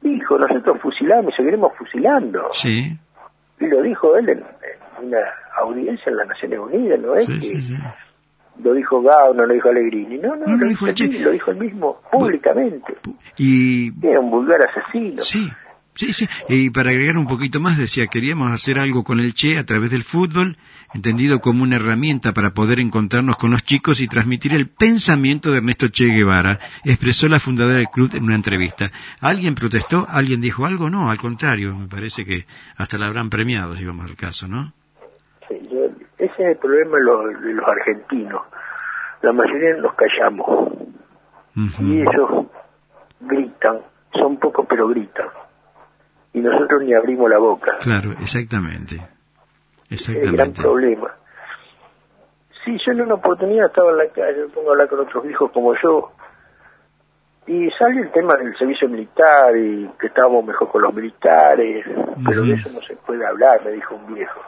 dijo, 0.00 0.38
nosotros 0.38 0.80
fusilamos 0.80 1.32
y 1.32 1.36
seguiremos 1.36 1.72
fusilando. 1.76 2.48
sí, 2.52 2.96
Y 3.60 3.66
lo 3.66 3.82
dijo 3.82 4.16
él 4.16 4.28
en, 4.30 4.38
en 4.38 5.06
una 5.06 5.18
audiencia 5.58 6.10
en 6.10 6.16
las 6.16 6.28
Naciones 6.28 6.58
Unidas, 6.58 6.98
¿no 7.00 7.14
es 7.16 7.26
sí, 7.26 7.32
que 7.34 7.40
sí, 7.40 7.62
sí. 7.62 7.74
lo 8.62 8.72
dijo 8.72 9.02
Gao, 9.02 9.34
no 9.34 9.44
lo 9.46 9.52
dijo 9.54 9.68
Allegrini? 9.68 10.18
No, 10.18 10.34
no, 10.36 10.46
No, 10.46 10.56
lo 10.56 10.66
dijo 10.66 10.86
dijo 10.86 11.02
él, 11.04 11.22
lo 11.24 11.30
dijo 11.30 11.50
él 11.50 11.56
mismo, 11.58 12.00
públicamente. 12.10 12.94
Y 13.36 13.90
Era 14.06 14.20
un 14.20 14.30
vulgar 14.30 14.60
asesino. 14.62 15.20
Sí, 15.22 15.46
sí, 15.96 16.12
sí. 16.12 16.28
Y 16.48 16.70
para 16.70 16.90
agregar 16.90 17.18
un 17.18 17.26
poquito 17.26 17.58
más, 17.60 17.76
decía, 17.76 18.06
queríamos 18.06 18.52
hacer 18.52 18.78
algo 18.78 19.02
con 19.02 19.18
el 19.18 19.34
Che 19.34 19.58
a 19.58 19.64
través 19.66 19.90
del 19.90 20.04
fútbol, 20.04 20.56
entendido 20.94 21.40
como 21.40 21.62
una 21.64 21.76
herramienta 21.76 22.32
para 22.32 22.50
poder 22.54 22.78
encontrarnos 22.78 23.36
con 23.36 23.50
los 23.50 23.64
chicos 23.64 24.00
y 24.00 24.06
transmitir 24.08 24.54
el 24.54 24.68
pensamiento 24.68 25.50
de 25.50 25.58
Ernesto 25.58 25.88
Che 25.88 26.06
Guevara, 26.06 26.58
expresó 26.84 27.28
la 27.28 27.40
fundadora 27.40 27.76
del 27.76 27.88
club 27.88 28.10
en 28.14 28.24
una 28.24 28.34
entrevista. 28.36 28.90
¿Alguien 29.20 29.54
protestó? 29.54 30.06
¿Alguien 30.08 30.40
dijo 30.40 30.64
algo? 30.66 30.88
No, 30.88 31.10
al 31.10 31.18
contrario, 31.18 31.74
me 31.74 31.88
parece 31.88 32.24
que 32.24 32.46
hasta 32.76 32.96
la 32.98 33.08
habrán 33.08 33.28
premiado, 33.30 33.74
si 33.76 33.84
vamos 33.84 34.06
al 34.06 34.16
caso, 34.16 34.46
¿no? 34.46 34.72
Sí, 35.48 35.56
yo- 35.70 35.86
ese 36.18 36.32
es 36.32 36.48
el 36.52 36.56
problema 36.56 36.96
de 36.98 37.04
los, 37.04 37.40
de 37.42 37.52
los 37.52 37.68
argentinos. 37.68 38.42
La 39.22 39.32
mayoría 39.32 39.76
nos 39.76 39.94
callamos 39.94 40.72
y 41.80 42.00
ellos 42.02 42.46
gritan, 43.20 43.78
son 44.12 44.38
pocos 44.38 44.66
pero 44.68 44.88
gritan. 44.88 45.26
Y 46.36 46.40
nosotros 46.40 46.82
ni 46.82 46.92
abrimos 46.92 47.30
la 47.30 47.38
boca. 47.38 47.78
Claro, 47.80 48.12
exactamente. 48.20 48.96
Es 49.88 50.06
el 50.10 50.16
gran 50.16 50.34
Exactamente. 50.34 50.60
problema. 50.60 51.10
Sí, 52.62 52.76
yo 52.84 52.92
en 52.92 53.00
una 53.00 53.14
oportunidad 53.14 53.68
estaba 53.68 53.90
en 53.92 53.96
la 53.96 54.08
calle, 54.08 54.42
me 54.42 54.48
pongo 54.48 54.68
a 54.68 54.72
hablar 54.72 54.88
con 54.90 55.00
otros 55.00 55.24
viejos 55.24 55.50
como 55.50 55.74
yo, 55.82 56.12
y 57.46 57.70
sale 57.70 58.02
el 58.02 58.10
tema 58.12 58.34
del 58.34 58.54
servicio 58.58 58.86
militar 58.86 59.56
y 59.56 59.88
que 59.98 60.08
estábamos 60.08 60.44
mejor 60.44 60.68
con 60.70 60.82
los 60.82 60.92
militares, 60.92 61.86
pero 62.26 62.42
de 62.42 62.52
eso 62.52 62.68
no 62.70 62.82
se 62.82 62.96
puede 62.96 63.24
hablar, 63.26 63.64
me 63.64 63.70
dijo 63.70 63.94
un 63.94 64.14
viejo. 64.14 64.40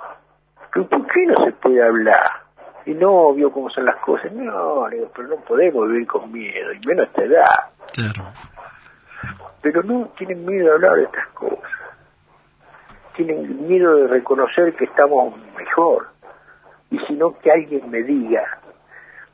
¿Pero 0.75 0.87
por 0.89 1.07
qué 1.07 1.25
no 1.25 1.43
se 1.43 1.53
puede 1.53 1.83
hablar? 1.83 2.43
Y 2.85 2.93
no, 2.93 3.33
vio 3.33 3.51
cómo 3.51 3.71
son 3.71 3.87
las 3.87 3.97
cosas. 3.97 4.31
No, 4.33 4.87
pero 5.17 5.29
no 5.29 5.37
podemos 5.37 5.89
vivir 5.89 6.07
con 6.07 6.31
miedo, 6.31 6.69
y 6.75 6.87
menos 6.87 7.07
a 7.07 7.11
esta 7.11 7.25
edad. 7.25 7.71
Claro. 7.95 8.31
Pero 9.63 9.83
no 9.83 10.07
tienen 10.17 10.45
miedo 10.45 10.67
de 10.67 10.73
hablar 10.73 10.97
de 10.97 11.03
estas 11.05 11.27
cosas. 11.29 11.71
Tienen 13.17 13.67
miedo 13.67 13.95
de 13.97 14.07
reconocer 14.09 14.75
que 14.75 14.85
estamos 14.85 15.35
mejor. 15.57 16.09
sino 17.07 17.39
que 17.39 17.51
alguien 17.51 17.91
me 17.91 18.03
diga, 18.03 18.43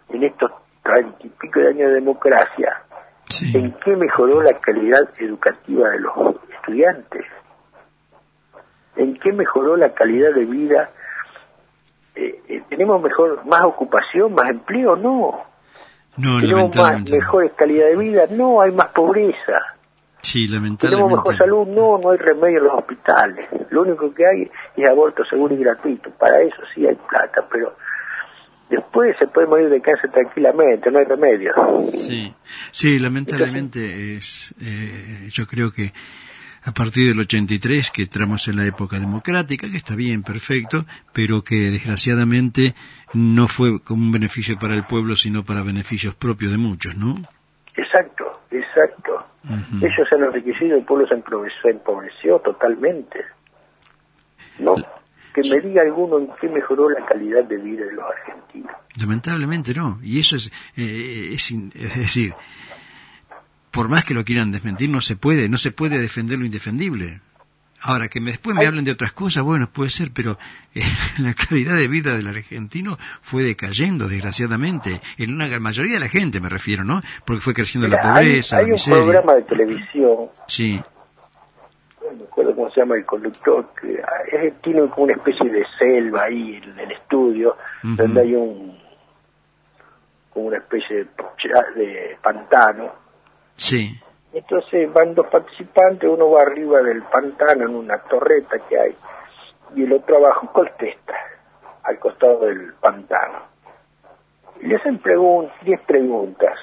en 0.08 0.24
estos 0.24 0.50
treinta 0.82 1.18
y 1.20 1.28
pico 1.28 1.60
de 1.60 1.68
años 1.68 1.88
de 1.88 1.94
democracia, 1.94 2.82
Sí. 3.28 3.56
en 3.56 3.72
qué 3.72 3.96
mejoró 3.96 4.42
la 4.42 4.54
calidad 4.58 5.08
educativa 5.18 5.88
de 5.90 6.00
los 6.00 6.12
estudiantes, 6.52 7.24
en 8.96 9.16
qué 9.18 9.32
mejoró 9.32 9.76
la 9.76 9.94
calidad 9.94 10.32
de 10.34 10.44
vida. 10.44 10.90
Eh, 12.16 12.40
eh, 12.48 12.62
¿Tenemos 12.68 13.00
mejor, 13.02 13.44
más 13.46 13.62
ocupación, 13.62 14.34
más 14.34 14.50
empleo? 14.50 14.94
No. 14.96 15.42
No, 16.16 16.40
¿Tenemos 16.40 16.76
más, 16.76 17.10
mejores 17.10 17.52
calidad 17.52 17.86
de 17.86 17.96
vida? 17.96 18.24
No, 18.30 18.60
hay 18.60 18.70
más 18.72 18.88
pobreza. 18.88 19.73
Sí, 20.24 20.46
¿Tenemos 20.46 20.62
lamentablemente. 20.62 21.16
mejor 21.16 21.36
salud? 21.36 21.66
No, 21.68 21.98
no 21.98 22.10
hay 22.10 22.18
remedio 22.18 22.58
en 22.58 22.64
los 22.64 22.74
hospitales. 22.74 23.48
Lo 23.70 23.82
único 23.82 24.12
que 24.14 24.26
hay 24.26 24.50
es 24.76 24.90
aborto 24.90 25.24
seguro 25.24 25.54
y 25.54 25.58
gratuito. 25.58 26.10
Para 26.10 26.40
eso 26.42 26.62
sí 26.74 26.86
hay 26.86 26.96
plata, 26.96 27.46
pero 27.50 27.76
después 28.70 29.14
se 29.18 29.26
puede 29.26 29.46
morir 29.46 29.68
de 29.68 29.80
cáncer 29.80 30.10
tranquilamente, 30.10 30.90
no 30.90 30.98
hay 30.98 31.04
remedio. 31.04 31.52
Sí, 31.92 32.34
sí, 32.72 32.98
lamentablemente 32.98 34.16
es, 34.16 34.54
eh, 34.60 35.28
yo 35.30 35.46
creo 35.46 35.70
que 35.72 35.92
a 36.66 36.72
partir 36.72 37.08
del 37.08 37.20
83, 37.20 37.90
que 37.90 38.02
entramos 38.02 38.48
en 38.48 38.56
la 38.56 38.64
época 38.64 38.98
democrática, 38.98 39.68
que 39.70 39.76
está 39.76 39.94
bien, 39.94 40.22
perfecto, 40.22 40.86
pero 41.12 41.42
que 41.42 41.56
desgraciadamente 41.70 42.74
no 43.12 43.48
fue 43.48 43.82
como 43.82 44.02
un 44.02 44.12
beneficio 44.12 44.58
para 44.58 44.74
el 44.74 44.84
pueblo, 44.84 45.14
sino 45.14 45.44
para 45.44 45.62
beneficios 45.62 46.14
propios 46.14 46.52
de 46.52 46.58
muchos, 46.58 46.96
¿no? 46.96 47.16
Exacto, 47.76 48.13
Ellos 49.48 50.08
se 50.08 50.14
han 50.14 50.24
enriquecido, 50.24 50.76
el 50.76 50.84
pueblo 50.84 51.06
se 51.06 51.14
empobreció, 51.70 52.38
totalmente. 52.38 53.20
No, 54.58 54.74
que 55.34 55.42
me 55.42 55.60
diga 55.60 55.82
alguno 55.82 56.18
en 56.18 56.28
qué 56.40 56.48
mejoró 56.48 56.88
la 56.88 57.04
calidad 57.04 57.44
de 57.44 57.56
vida 57.58 57.84
de 57.84 57.92
los 57.92 58.04
argentinos. 58.04 58.72
Lamentablemente 58.98 59.74
no, 59.74 59.98
y 60.02 60.20
eso 60.20 60.36
es, 60.36 60.50
eh, 60.76 61.30
es, 61.32 61.50
in- 61.50 61.72
es 61.74 61.94
decir, 61.96 62.32
por 63.70 63.88
más 63.88 64.04
que 64.04 64.14
lo 64.14 64.24
quieran 64.24 64.52
desmentir, 64.52 64.88
no 64.88 65.00
se 65.00 65.16
puede, 65.16 65.48
no 65.48 65.58
se 65.58 65.72
puede 65.72 65.98
defender 66.00 66.38
lo 66.38 66.44
indefendible. 66.44 67.20
Ahora, 67.86 68.08
que 68.08 68.18
me- 68.20 68.30
después 68.30 68.56
me 68.56 68.66
hablen 68.66 68.84
de 68.84 68.92
otras 68.92 69.12
cosas, 69.12 69.42
bueno, 69.42 69.68
puede 69.70 69.90
ser, 69.90 70.10
pero 70.14 70.38
eh, 70.74 70.80
la 71.18 71.34
calidad 71.34 71.76
de 71.76 71.86
vida 71.86 72.16
del 72.16 72.26
argentino 72.28 72.96
fue 73.20 73.42
decayendo, 73.42 74.08
desgraciadamente, 74.08 75.00
en 75.18 75.34
una 75.34 75.46
gran 75.48 75.62
mayoría 75.62 75.94
de 75.94 76.00
la 76.00 76.08
gente, 76.08 76.40
me 76.40 76.48
refiero, 76.48 76.82
¿no? 76.84 77.02
Porque 77.26 77.42
fue 77.42 77.52
creciendo 77.52 77.86
la 77.88 77.96
Mira, 77.98 78.14
hay- 78.14 78.26
pobreza, 78.28 78.56
hay, 78.56 78.66
la 78.68 78.74
un 78.74 78.82
programa 78.84 79.34
de 79.34 79.42
televisión, 79.42 80.16
Sí, 80.48 80.80
no 82.02 82.16
me 82.18 82.24
acuerdo 82.24 82.54
cómo 82.54 82.70
se 82.70 82.80
llama 82.80 82.96
el 82.96 83.04
conductor, 83.04 83.70
que 83.80 84.00
ah, 84.02 84.22
es- 84.32 84.60
tiene 84.62 84.80
como 84.88 85.04
una 85.04 85.14
especie 85.14 85.50
de 85.50 85.64
selva 85.78 86.24
ahí 86.24 86.60
en 86.62 86.78
el 86.78 86.90
estudio, 86.92 87.56
donde 87.82 88.20
hay 88.20 88.34
un 88.34 88.78
como 90.30 90.46
una 90.46 90.56
especie 90.56 91.06
de 91.76 92.18
pantano. 92.22 92.92
sí, 93.56 93.96
Entonces 94.34 94.92
van 94.92 95.14
dos 95.14 95.28
participantes, 95.28 96.10
uno 96.10 96.30
va 96.30 96.42
arriba 96.42 96.82
del 96.82 97.02
pantano 97.04 97.64
en 97.64 97.76
una 97.76 97.98
torreta 97.98 98.58
que 98.68 98.78
hay 98.78 98.96
y 99.76 99.84
el 99.84 99.92
otro 99.92 100.16
abajo 100.16 100.50
contesta 100.52 101.14
al 101.84 101.98
costado 101.98 102.40
del 102.40 102.74
pantano. 102.74 103.42
Y 104.60 104.66
le 104.66 104.76
hacen 104.76 104.98
pregun 104.98 105.50
10 105.62 105.80
preguntas. 105.82 106.58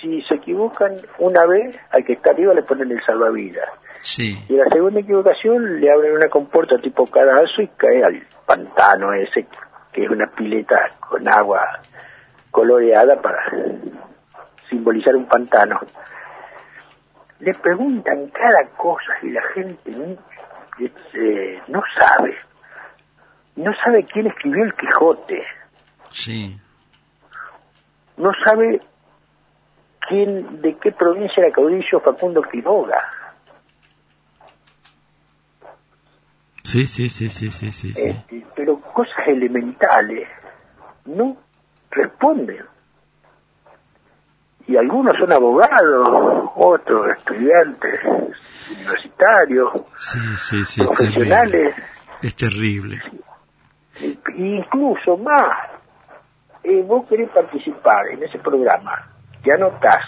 Si 0.00 0.22
se 0.22 0.34
equivocan 0.34 0.96
una 1.18 1.44
vez, 1.46 1.76
al 1.90 2.04
que 2.04 2.14
está 2.14 2.30
arriba 2.30 2.54
le 2.54 2.62
ponen 2.62 2.90
el 2.90 3.02
salvavidas. 3.04 3.68
sí, 4.02 4.36
Y 4.48 4.54
la 4.54 4.68
segunda 4.70 5.00
equivocación 5.00 5.80
le 5.80 5.90
abren 5.90 6.12
una 6.12 6.28
compuerta 6.28 6.76
tipo 6.76 7.06
cadazo 7.06 7.62
y 7.62 7.68
cae 7.68 8.04
al 8.04 8.22
pantano 8.44 9.12
ese, 9.14 9.46
que 9.92 10.04
es 10.04 10.10
una 10.10 10.26
pileta 10.28 10.90
con 11.00 11.26
agua 11.28 11.80
coloreada 12.50 13.20
para 13.20 13.50
simbolizar 14.68 15.16
un 15.16 15.26
pantano. 15.26 15.80
Le 17.40 17.52
preguntan 17.54 18.28
cada 18.28 18.66
cosa 18.76 19.12
y 19.22 19.30
la 19.30 19.42
gente 19.54 19.90
no, 19.90 20.16
eh, 21.14 21.60
no 21.68 21.82
sabe. 21.98 22.36
No 23.56 23.72
sabe 23.84 24.02
quién 24.04 24.26
escribió 24.26 24.64
el 24.64 24.74
Quijote. 24.74 25.42
sí, 26.10 26.58
No 28.16 28.30
sabe 28.44 28.80
quién, 30.08 30.60
de 30.62 30.76
qué 30.78 30.92
provincia 30.92 31.42
era 31.44 31.52
caudillo 31.52 32.00
Facundo 32.00 32.42
Quiroga. 32.42 33.02
sí, 36.62 36.86
sí, 36.86 37.08
sí, 37.08 37.30
sí, 37.30 37.50
sí, 37.50 37.72
sí. 37.72 37.92
Este, 37.94 38.46
pero 38.54 38.80
cosas 38.80 39.26
elementales 39.28 40.28
no 41.06 41.36
responden. 41.90 42.64
Y 44.68 44.76
algunos 44.76 45.14
son 45.18 45.32
abogados, 45.32 46.50
otros 46.56 47.06
estudiantes 47.18 48.00
universitarios, 48.70 49.70
Sí, 49.94 50.18
sí, 50.38 50.64
sí, 50.64 50.82
es 50.82 50.90
terrible. 50.90 51.26
profesionales, 51.28 51.74
Es 52.22 52.34
terrible. 52.36 53.00
incluso 54.36 55.16
más. 55.18 55.70
Eh, 56.64 56.82
vos 56.84 57.06
querés 57.08 57.30
participar 57.30 58.08
en 58.08 58.22
ese 58.24 58.38
programa, 58.40 59.06
te 59.44 59.52
anotás, 59.52 60.02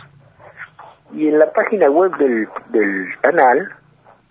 y 1.15 1.29
en 1.29 1.39
la 1.39 1.53
página 1.53 1.89
web 1.89 2.17
del, 2.17 2.49
del 2.71 3.07
canal 3.21 3.69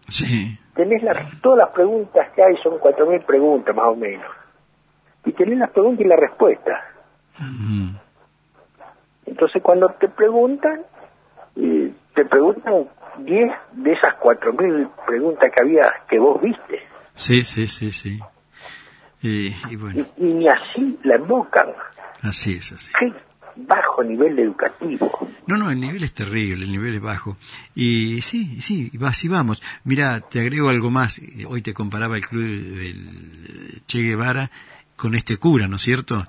Sí, 0.09 0.57
tenés 0.75 1.01
las, 1.03 1.17
todas 1.41 1.59
las 1.59 1.69
preguntas 1.73 2.27
que 2.35 2.43
hay, 2.43 2.55
son 2.63 2.79
4.000 2.79 3.25
preguntas 3.25 3.75
más 3.75 3.85
o 3.87 3.95
menos. 3.95 4.29
Y 5.25 5.31
tenés 5.33 5.57
las 5.57 5.69
preguntas 5.71 6.05
y 6.05 6.07
las 6.09 6.19
respuestas. 6.19 6.81
Entonces 9.27 9.61
cuando 9.61 9.87
te 9.99 10.07
preguntan, 10.09 10.81
eh, 11.55 11.93
te 12.15 12.25
preguntan 12.25 12.87
10 13.19 13.51
de 13.73 13.91
esas 13.93 14.15
4.000 14.21 14.89
preguntas 15.05 15.51
que 15.55 15.61
había 15.61 15.83
que 16.09 16.17
vos 16.19 16.41
viste. 16.41 16.81
sí, 17.13 17.43
sí, 17.43 17.67
sí, 17.67 17.91
sí. 17.91 18.19
Y, 19.21 19.47
y 19.69 19.75
bueno, 19.75 20.05
Y, 20.17 20.25
y 20.27 20.33
ni 20.33 20.47
así 20.47 20.99
la 21.03 21.17
invocan. 21.17 21.67
así 22.21 22.53
es, 22.55 22.71
así. 22.71 22.91
Qué 22.99 23.11
bajo 23.55 24.03
nivel 24.03 24.37
educativo. 24.37 25.27
No, 25.47 25.57
no, 25.57 25.71
el 25.71 25.79
nivel 25.79 26.03
es 26.03 26.13
terrible, 26.13 26.63
el 26.65 26.71
nivel 26.71 26.93
es 26.93 27.01
bajo. 27.01 27.37
Y 27.73 28.21
sí, 28.21 28.61
sí, 28.61 28.91
así 29.03 29.27
vamos. 29.27 29.63
Mira, 29.83 30.19
te 30.21 30.39
agrego 30.41 30.69
algo 30.69 30.91
más. 30.91 31.19
Hoy 31.47 31.63
te 31.63 31.73
comparaba 31.73 32.17
el 32.17 32.27
club 32.27 32.43
del 32.43 33.81
Che 33.87 33.99
Guevara 34.03 34.51
con 34.95 35.15
este 35.15 35.37
cura, 35.37 35.67
¿no 35.67 35.77
es 35.77 35.81
cierto? 35.81 36.23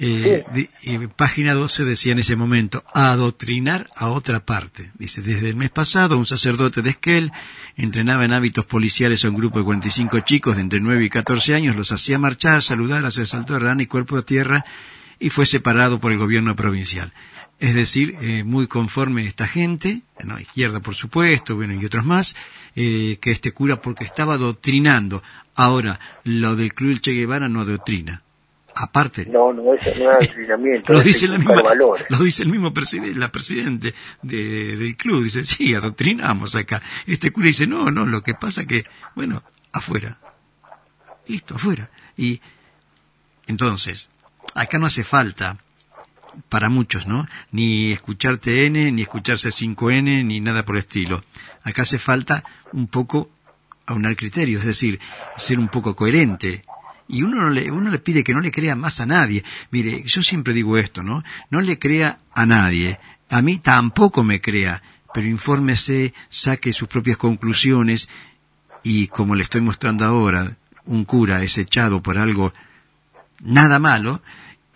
Eh, 0.00 0.44
y 0.82 0.98
página 1.08 1.54
12 1.54 1.84
decía 1.84 2.12
en 2.12 2.20
ese 2.20 2.36
momento, 2.36 2.84
adoctrinar 2.94 3.90
a 3.96 4.10
otra 4.10 4.40
parte. 4.40 4.92
Dice, 4.96 5.22
desde 5.22 5.48
el 5.48 5.56
mes 5.56 5.70
pasado 5.70 6.16
un 6.16 6.26
sacerdote 6.26 6.82
de 6.82 6.90
Esquel 6.90 7.32
entrenaba 7.76 8.24
en 8.24 8.32
hábitos 8.32 8.64
policiales 8.64 9.24
a 9.24 9.28
un 9.28 9.36
grupo 9.36 9.58
de 9.58 9.64
45 9.64 10.20
chicos 10.20 10.54
de 10.54 10.62
entre 10.62 10.78
9 10.78 11.04
y 11.04 11.10
14 11.10 11.54
años, 11.54 11.74
los 11.74 11.90
hacía 11.90 12.16
marchar, 12.18 12.62
saludar, 12.62 13.04
hacer 13.04 13.26
salto 13.26 13.54
de 13.54 13.58
rana 13.58 13.82
y 13.82 13.86
cuerpo 13.86 14.14
de 14.16 14.22
tierra 14.22 14.64
y 15.18 15.30
fue 15.30 15.46
separado 15.46 15.98
por 15.98 16.12
el 16.12 16.18
gobierno 16.18 16.54
provincial. 16.54 17.12
Es 17.58 17.74
decir, 17.74 18.16
eh, 18.20 18.44
muy 18.44 18.68
conforme 18.68 19.26
esta 19.26 19.48
gente, 19.48 20.02
no, 20.22 20.38
izquierda 20.38 20.78
por 20.78 20.94
supuesto, 20.94 21.56
bueno, 21.56 21.74
y 21.74 21.84
otros 21.84 22.04
más, 22.04 22.36
eh, 22.76 23.18
que 23.20 23.32
este 23.32 23.50
cura 23.50 23.82
porque 23.82 24.04
estaba 24.04 24.34
adoctrinando. 24.34 25.24
Ahora, 25.56 25.98
lo 26.22 26.54
del 26.54 26.72
Club 26.72 27.00
Che 27.00 27.10
Guevara 27.10 27.48
no 27.48 27.62
adoctrina. 27.62 28.22
Aparte, 28.80 29.26
No, 29.26 29.52
no, 29.52 29.74
eso 29.74 29.90
no 29.98 30.10
es 30.12 30.16
adoctrinamiento. 30.28 30.92
lo 30.92 30.98
es 31.00 31.04
dice, 31.04 31.26
la 31.26 31.38
misma, 31.38 31.62
lo 31.74 32.18
dice 32.22 32.44
el 32.44 32.48
mismo 32.48 32.72
presidente, 32.72 33.18
la 33.18 33.32
presidente 33.32 33.92
de- 34.22 34.76
del 34.76 34.96
club. 34.96 35.24
Dice, 35.24 35.44
sí, 35.44 35.74
adoctrinamos 35.74 36.54
acá. 36.54 36.80
Este 37.06 37.32
cura 37.32 37.48
dice, 37.48 37.66
no, 37.66 37.90
no, 37.90 38.06
lo 38.06 38.22
que 38.22 38.34
pasa 38.34 38.66
que, 38.66 38.84
bueno, 39.16 39.42
afuera. 39.72 40.18
Listo, 41.26 41.56
afuera. 41.56 41.90
Y 42.16 42.40
entonces, 43.48 44.10
acá 44.54 44.78
no 44.78 44.86
hace 44.86 45.02
falta, 45.02 45.58
para 46.48 46.68
muchos, 46.68 47.06
¿no? 47.08 47.26
Ni 47.50 47.90
escuchar 47.90 48.38
TN, 48.38 48.94
ni 48.94 49.02
escucharse 49.02 49.48
5N, 49.48 50.24
ni 50.24 50.40
nada 50.40 50.64
por 50.64 50.76
el 50.76 50.80
estilo. 50.80 51.24
Acá 51.64 51.82
hace 51.82 51.98
falta 51.98 52.44
un 52.72 52.86
poco 52.86 53.28
aunar 53.86 54.14
criterios, 54.16 54.60
es 54.60 54.66
decir, 54.68 55.00
ser 55.36 55.58
un 55.58 55.68
poco 55.68 55.96
coherente. 55.96 56.62
Y 57.08 57.22
uno 57.22 57.42
no 57.42 57.50
le, 57.50 57.70
uno 57.70 57.90
le 57.90 57.98
pide 57.98 58.22
que 58.22 58.34
no 58.34 58.40
le 58.40 58.52
crea 58.52 58.76
más 58.76 59.00
a 59.00 59.06
nadie. 59.06 59.42
Mire, 59.70 60.02
yo 60.04 60.22
siempre 60.22 60.52
digo 60.52 60.76
esto, 60.76 61.02
¿no? 61.02 61.24
No 61.50 61.60
le 61.60 61.78
crea 61.78 62.18
a 62.34 62.44
nadie. 62.44 62.98
A 63.30 63.40
mí 63.42 63.58
tampoco 63.58 64.22
me 64.22 64.40
crea, 64.40 64.82
pero 65.14 65.26
infórmese, 65.26 66.12
saque 66.28 66.72
sus 66.72 66.88
propias 66.88 67.16
conclusiones 67.16 68.08
y 68.82 69.08
como 69.08 69.34
le 69.34 69.42
estoy 69.42 69.60
mostrando 69.60 70.04
ahora, 70.04 70.56
un 70.84 71.04
cura 71.04 71.42
es 71.42 71.58
echado 71.58 72.02
por 72.02 72.18
algo 72.18 72.52
nada 73.40 73.78
malo 73.78 74.22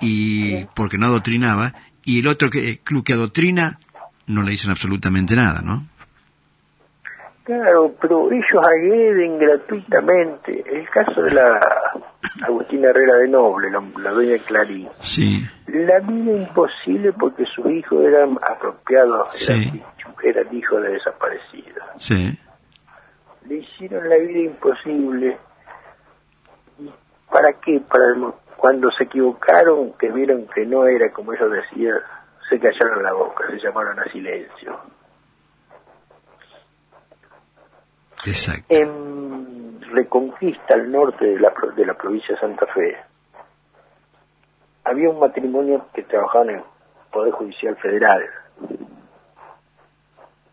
y 0.00 0.64
porque 0.74 0.98
no 0.98 1.06
adoctrinaba 1.06 1.74
y 2.04 2.20
el 2.20 2.26
otro 2.26 2.50
que, 2.50 2.78
club 2.78 3.04
que 3.04 3.12
adoctrina 3.12 3.78
no 4.26 4.42
le 4.42 4.52
dicen 4.52 4.70
absolutamente 4.70 5.36
nada, 5.36 5.62
¿no? 5.62 5.86
Claro, 7.44 7.92
pero 8.00 8.30
ellos 8.30 8.64
agreden 8.64 9.38
gratuitamente. 9.38 10.62
El 10.66 10.88
caso 10.90 11.22
de 11.22 11.32
la 11.32 11.58
Agustina 12.46 12.90
Herrera 12.90 13.16
de 13.16 13.28
Noble, 13.28 13.68
la, 13.70 13.82
la 13.98 14.14
de 14.14 14.38
Clarín. 14.40 14.88
Sí, 15.00 15.42
La 15.66 15.98
vida 16.00 16.32
imposible 16.32 17.12
porque 17.14 17.44
sus 17.46 17.66
hijos 17.70 18.04
eran 18.04 18.38
apropiados, 18.48 19.28
Sí. 19.32 19.82
eran, 20.22 20.44
eran 20.44 20.54
hijos 20.56 20.82
de 20.82 20.88
desaparecidos. 20.90 21.84
sí, 21.96 22.38
Le 23.48 23.56
hicieron 23.56 24.08
la 24.08 24.16
vida 24.18 24.38
imposible. 24.38 25.36
¿Y 26.78 26.90
¿Para 27.30 27.52
qué? 27.54 27.80
Para 27.88 28.04
cuando 28.56 28.88
se 28.92 29.02
equivocaron, 29.04 29.94
que 29.98 30.12
vieron 30.12 30.46
que 30.54 30.64
no 30.64 30.86
era 30.86 31.10
como 31.10 31.32
ellos 31.32 31.50
decían, 31.50 31.98
se 32.48 32.60
callaron 32.60 33.02
la 33.02 33.12
boca, 33.12 33.44
se 33.50 33.58
llamaron 33.58 33.98
a 33.98 34.04
silencio. 34.12 34.78
Exacto. 38.26 38.64
En 38.68 39.80
Reconquista, 39.90 40.74
al 40.74 40.90
norte 40.90 41.26
de 41.26 41.38
la, 41.38 41.52
de 41.76 41.86
la 41.86 41.94
provincia 41.94 42.34
de 42.34 42.40
Santa 42.40 42.66
Fe, 42.66 42.96
había 44.84 45.10
un 45.10 45.20
matrimonio 45.20 45.86
que 45.92 46.02
trabajaba 46.02 46.44
en 46.44 46.50
el 46.56 46.62
Poder 47.10 47.32
Judicial 47.32 47.76
Federal. 47.76 48.22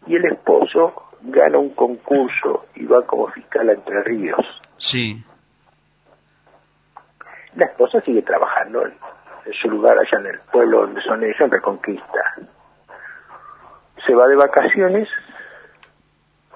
Y 0.08 0.16
el 0.16 0.26
esposo 0.26 1.10
gana 1.22 1.58
un 1.58 1.70
concurso 1.70 2.66
y 2.76 2.86
va 2.86 3.06
como 3.06 3.28
fiscal 3.28 3.70
a 3.70 3.74
Entre 3.74 4.04
Ríos. 4.04 4.46
Sí, 4.78 5.24
La 7.56 7.66
esposa 7.66 8.02
sigue 8.02 8.22
trabajando 8.22 8.86
en, 8.86 8.94
en 9.46 9.54
su 9.54 9.70
lugar 9.70 9.98
allá 9.98 10.20
en 10.20 10.28
el 10.28 10.40
pueblo 10.52 10.82
donde 10.82 11.02
son 11.02 11.24
ellos, 11.24 11.40
en 11.40 11.52
Reconquista. 11.52 12.36
Se 14.06 14.14
va 14.14 14.28
de 14.28 14.36
vacaciones 14.36 15.08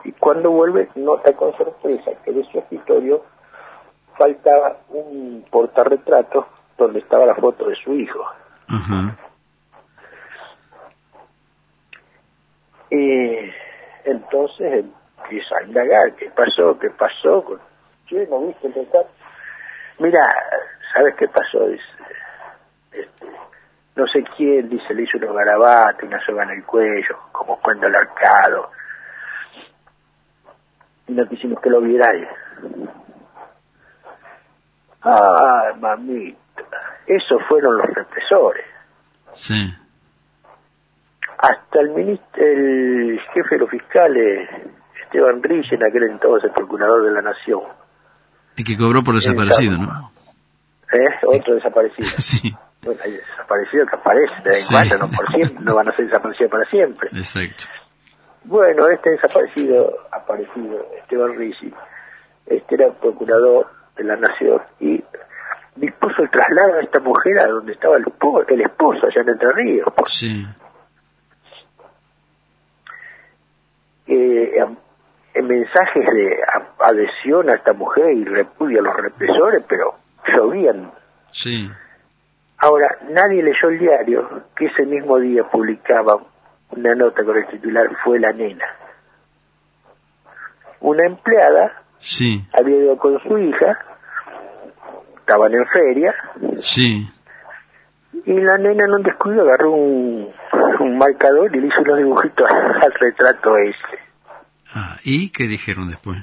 y 0.04 0.12
cuando 0.14 0.52
vuelve 0.52 0.90
nota 0.96 1.34
con 1.34 1.56
sorpresa 1.58 2.12
que 2.24 2.32
de 2.32 2.44
su 2.46 2.60
escritorio 2.60 3.24
faltaba 4.18 4.78
un 4.90 5.46
portarretrato 5.50 6.48
donde 6.78 7.00
estaba 7.00 7.26
la 7.26 7.36
foto 7.36 7.68
de 7.68 7.76
su 7.76 7.94
hijo. 7.94 8.26
Y 12.90 13.52
entonces 14.06 14.86
empieza 15.24 15.56
a 15.58 15.64
indagar 15.64 16.14
qué 16.16 16.30
pasó, 16.32 16.78
qué 16.80 16.90
pasó. 16.92 17.60
Che, 18.08 18.28
¿no 18.28 18.48
viste 18.48 18.68
el? 18.68 19.08
Mira, 20.00 20.22
¿sabes 20.94 21.16
qué 21.16 21.28
pasó? 21.28 21.68
Dice, 21.68 21.84
este, 22.92 23.28
no 23.96 24.08
sé 24.08 24.24
quién, 24.36 24.70
dice, 24.70 24.94
le 24.94 25.04
hizo 25.04 25.18
unos 25.18 25.36
garabatos, 25.36 26.04
una 26.04 26.24
soga 26.26 26.44
en 26.44 26.52
el 26.52 26.66
cuello, 26.66 27.18
como 27.32 27.60
cuando 27.62 27.88
el 27.88 27.96
arcado. 27.96 28.70
No 31.14 31.28
quisimos 31.28 31.62
que 31.62 31.70
lo 31.70 31.82
vierais. 31.82 32.28
Ah, 35.04 35.74
mamita, 35.80 36.38
esos 37.08 37.42
fueron 37.48 37.78
los 37.78 37.86
represores. 37.88 38.66
sí, 39.36 39.74
hasta 41.38 41.82
el 41.82 41.90
ministro, 41.90 42.42
el 42.46 43.20
jefe 43.34 43.56
de 43.56 43.60
los 43.60 43.70
fiscales, 43.70 44.50
Esteban 45.04 45.44
Rich, 45.44 45.74
en 45.74 45.84
aquel 45.86 46.04
entonces 46.04 46.52
procurador 46.56 47.04
de 47.04 47.12
la 47.12 47.22
Nación, 47.22 47.64
y 48.56 48.64
que 48.64 48.78
cobró 48.78 49.04
por 49.04 49.16
desaparecido, 49.16 49.78
¿no? 49.78 50.12
¿eh? 50.94 51.16
otro 51.28 51.56
desaparecido. 51.56 52.08
Sí, 52.20 52.56
Bueno, 52.84 53.02
hay 53.04 53.12
desaparecidos 53.12 53.90
que 53.90 54.00
aparecen 54.00 54.44
de 54.44 54.50
vez 54.52 54.60
en 54.60 54.66
Sí. 54.66 54.74
cuando, 54.74 54.98
no 55.00 55.12
por 55.12 55.28
siempre, 55.34 55.64
no 55.66 55.76
van 55.76 55.90
a 55.90 55.96
ser 55.98 56.06
desaparecidos 56.06 56.52
para 56.52 56.66
siempre. 56.70 57.10
exacto. 57.12 57.66
Bueno, 58.46 58.88
este 58.88 59.12
desaparecido, 59.12 59.94
aparecido, 60.12 60.86
Esteban 61.00 61.36
Ricci, 61.38 61.74
este 62.46 62.76
era 62.76 62.92
procurador 62.94 63.68
de 63.96 64.04
la 64.04 64.16
Nación 64.18 64.62
y 64.80 65.04
dispuso 65.76 66.22
el 66.24 66.30
traslado 66.30 66.74
de 66.76 66.82
esta 66.84 67.00
mujer 67.00 67.40
a 67.40 67.48
donde 67.48 67.72
estaba 67.74 67.96
el, 67.98 68.06
esposo, 68.08 68.46
el 68.48 68.62
esposo 68.62 69.08
allá 69.08 69.22
en 69.22 69.30
Entre 69.30 69.50
Ríos. 69.50 69.88
Sí, 70.08 70.46
eh, 74.08 74.52
en- 74.58 74.78
en 75.36 75.48
mensajes 75.48 76.06
de 76.06 76.38
adhesión 76.80 77.50
a 77.50 77.54
esta 77.56 77.74
mujer 77.74 78.12
y 78.14 78.26
repudio 78.26 78.80
a 78.82 78.84
los 78.84 78.96
represores, 78.98 79.64
pero 79.68 79.96
llovían. 80.36 80.92
sí, 81.32 81.70
Ahora, 82.60 82.88
nadie 83.10 83.44
leyó 83.44 83.68
el 83.68 83.80
diario 83.80 84.44
que 84.56 84.68
ese 84.68 84.86
mismo 84.86 85.20
día 85.20 85.44
publicaba 85.44 86.18
una 86.76 86.96
nota 86.96 87.24
con 87.24 87.38
el 87.38 87.48
titular 87.48 87.88
Fue 88.04 88.20
la 88.20 88.32
nena. 88.32 88.66
Una 90.82 91.06
empleada 91.06 91.84
sí, 92.00 92.46
había 92.54 92.76
ido 92.76 92.98
con 92.98 93.18
su 93.24 93.38
hija, 93.38 93.80
estaban 95.18 95.54
en 95.54 95.66
feria, 95.68 96.14
sí, 96.60 97.08
y 98.26 98.34
la 98.34 98.58
nena 98.58 98.86
en 98.86 98.94
un 98.94 99.04
descuido 99.04 99.42
agarró 99.42 99.72
un, 99.72 100.30
un 100.80 100.98
marcador 100.98 101.56
y 101.56 101.60
le 101.60 101.68
hizo 101.68 101.82
unos 101.82 101.98
dibujitos 101.98 102.50
al 102.82 102.94
retrato 102.94 103.58
ese. 103.58 104.04
Ah, 104.74 104.98
¿y 105.04 105.30
qué 105.30 105.48
dijeron 105.48 105.90
después? 105.90 106.22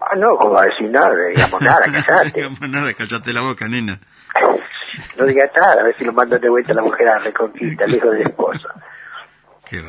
Ah, 0.00 0.16
no, 0.16 0.36
como 0.36 0.58
a 0.58 0.64
decir 0.66 0.90
nada, 0.90 1.14
digamos 1.28 1.60
nada, 1.60 1.80
callate. 2.06 2.32
Digamos 2.34 2.60
nada, 2.60 2.92
callate 2.94 3.32
la 3.32 3.40
boca, 3.42 3.68
nena. 3.68 3.98
No 5.16 5.24
digas 5.24 5.50
nada, 5.56 5.80
a 5.80 5.84
ver 5.84 5.96
si 5.96 6.04
lo 6.04 6.12
mandan 6.12 6.38
de 6.38 6.50
vuelta 6.50 6.72
a 6.72 6.74
la 6.74 6.82
mujer 6.82 7.08
a 7.08 7.14
la 7.14 7.18
reconquista, 7.20 7.86
hijo 7.88 8.10
del 8.10 8.22
esposo. 8.22 8.68
Qué. 9.80 9.82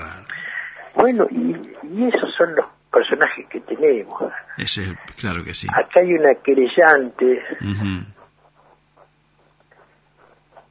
Bueno, 0.95 1.25
y, 1.29 1.55
y 1.83 2.07
esos 2.07 2.33
son 2.37 2.55
los 2.55 2.65
personajes 2.91 3.47
que 3.49 3.59
tenemos. 3.61 4.21
Ese 4.57 4.83
es, 4.83 4.93
claro 5.17 5.43
que 5.43 5.53
sí. 5.53 5.67
Acá 5.73 5.99
hay 5.99 6.13
una 6.13 6.33
querellante, 6.35 7.43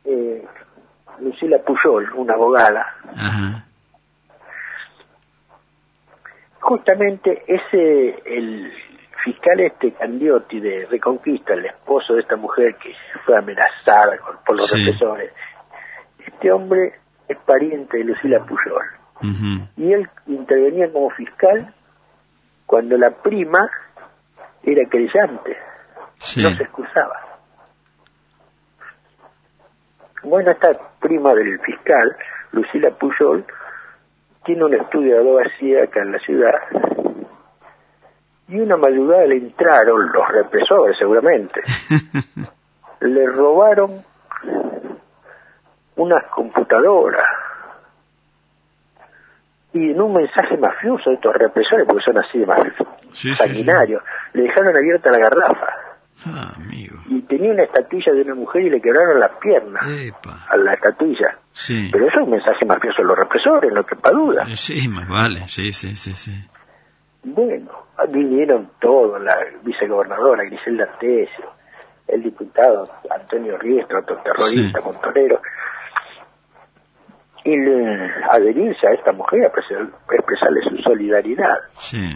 eh, 0.05 0.45
Lucila 1.21 1.59
Puyol, 1.59 2.13
una 2.15 2.35
abogada. 2.35 2.87
Ajá, 3.17 3.65
Justamente 6.61 7.43
ese, 7.49 8.23
el 8.25 8.73
fiscal 9.25 9.59
este 9.61 9.93
Candiotti 9.95 10.61
de 10.61 10.87
Reconquista, 10.87 11.55
el 11.55 11.67
esposo 11.67 12.15
de 12.15 12.21
esta 12.21 12.37
mujer 12.37 12.77
que 12.77 12.95
fue 13.27 13.37
amenazada 13.37 14.17
con- 14.19 14.37
por 14.47 14.57
los 14.57 14.71
Sí. 14.71 14.79
represores, 14.85 15.33
este 16.25 16.53
hombre 16.53 16.95
es 17.29 17.37
pariente 17.39 17.99
de 17.99 18.05
Lucila 18.05 18.41
Puyol. 18.45 18.85
Y 19.77 19.93
él 19.93 20.09
intervenía 20.27 20.93
como 20.93 21.11
fiscal 21.11 21.73
cuando 22.67 22.97
la 22.97 23.11
prima 23.11 23.61
era 24.63 24.89
creyente, 24.89 25.57
Sí, 26.19 26.43
no 26.43 26.51
se 26.51 26.63
excusaba. 26.63 27.21
Bueno, 30.23 30.53
esta 30.53 30.71
prima 31.01 31.35
del 31.35 31.59
fiscal, 31.61 32.17
Lucila 32.53 32.91
Puyol, 32.91 33.45
tiene 34.45 34.65
un 34.65 34.75
estudio 34.75 35.15
de 35.15 35.21
abogacía 35.21 35.85
acá 35.85 36.01
en 36.03 36.13
la 36.13 36.19
ciudad. 36.21 36.55
Y 38.49 38.61
una 38.61 38.77
madrugada 38.77 39.27
le 39.27 39.37
entraron 39.37 40.13
los 40.13 40.29
represores 40.29 40.97
seguramente, 40.97 41.61
le 43.01 43.27
robaron 43.27 44.05
unas 45.97 46.25
computadoras 46.31 47.23
y 49.75 49.91
en 49.91 50.01
un 50.01 50.13
mensaje 50.15 50.57
mafioso 50.59 51.11
de 51.11 51.17
estos 51.17 51.35
represores, 51.35 51.87
porque 51.87 52.05
son 52.05 52.19
así 52.19 52.39
de 52.39 52.47
más 52.47 52.61
Sí, 53.11 53.29
sí, 53.31 53.35
sanguinarios, 53.35 54.03
le 54.35 54.43
dejaron 54.43 54.77
abierta 54.77 55.11
la 55.11 55.19
garrafa 55.19 55.67
Ah, 56.27 56.53
amigo. 56.57 56.99
y 57.09 57.21
tenía 57.23 57.51
una 57.53 57.65
estatuilla 57.65 58.13
de 58.13 58.23
una 58.23 58.35
mujer 58.35 58.63
y 58.63 58.71
le 58.71 58.81
quebraron 58.81 59.19
las 59.19 59.33
piernas 59.41 59.83
Epa. 59.91 60.47
a 60.49 60.57
la 60.57 60.75
estatuilla. 60.75 61.37
Sí. 61.53 61.89
Pero 61.91 62.07
eso 62.07 62.19
es 62.21 62.25
un 62.25 62.31
mensaje 62.31 62.65
mafioso 62.65 63.03
de 63.03 63.09
los 63.09 63.19
represores, 63.19 63.73
no 63.73 63.85
quepa 63.85 64.11
duda. 64.11 64.45
Eh, 64.49 64.57
Sí, 64.57 64.89
más 64.89 65.09
vale. 65.09 65.41
Sí, 65.49 65.73
sí, 65.73 65.97
sí, 65.97 66.13
sí. 66.15 66.33
Bueno, 67.25 67.71
vinieron 68.09 68.71
todos, 68.81 69.21
la 69.23 69.37
vicegobernadora 69.63 70.45
Griselda 70.45 70.87
Tesio, 70.99 71.51
el 72.09 72.23
diputado 72.23 72.89
Antonio 73.11 73.57
Riestro, 73.59 74.01
otro 74.01 74.17
terrorista, 74.23 74.81
montonero, 74.81 75.41
y 77.45 77.57
le, 77.57 78.11
adherirse 78.31 78.87
a 78.87 78.93
esta 78.93 79.13
mujer, 79.13 79.45
a 79.45 79.49
expresar- 79.53 79.91
expresarle 80.13 80.61
su 80.69 80.77
solidaridad, 80.83 81.57
Sí. 81.75 82.15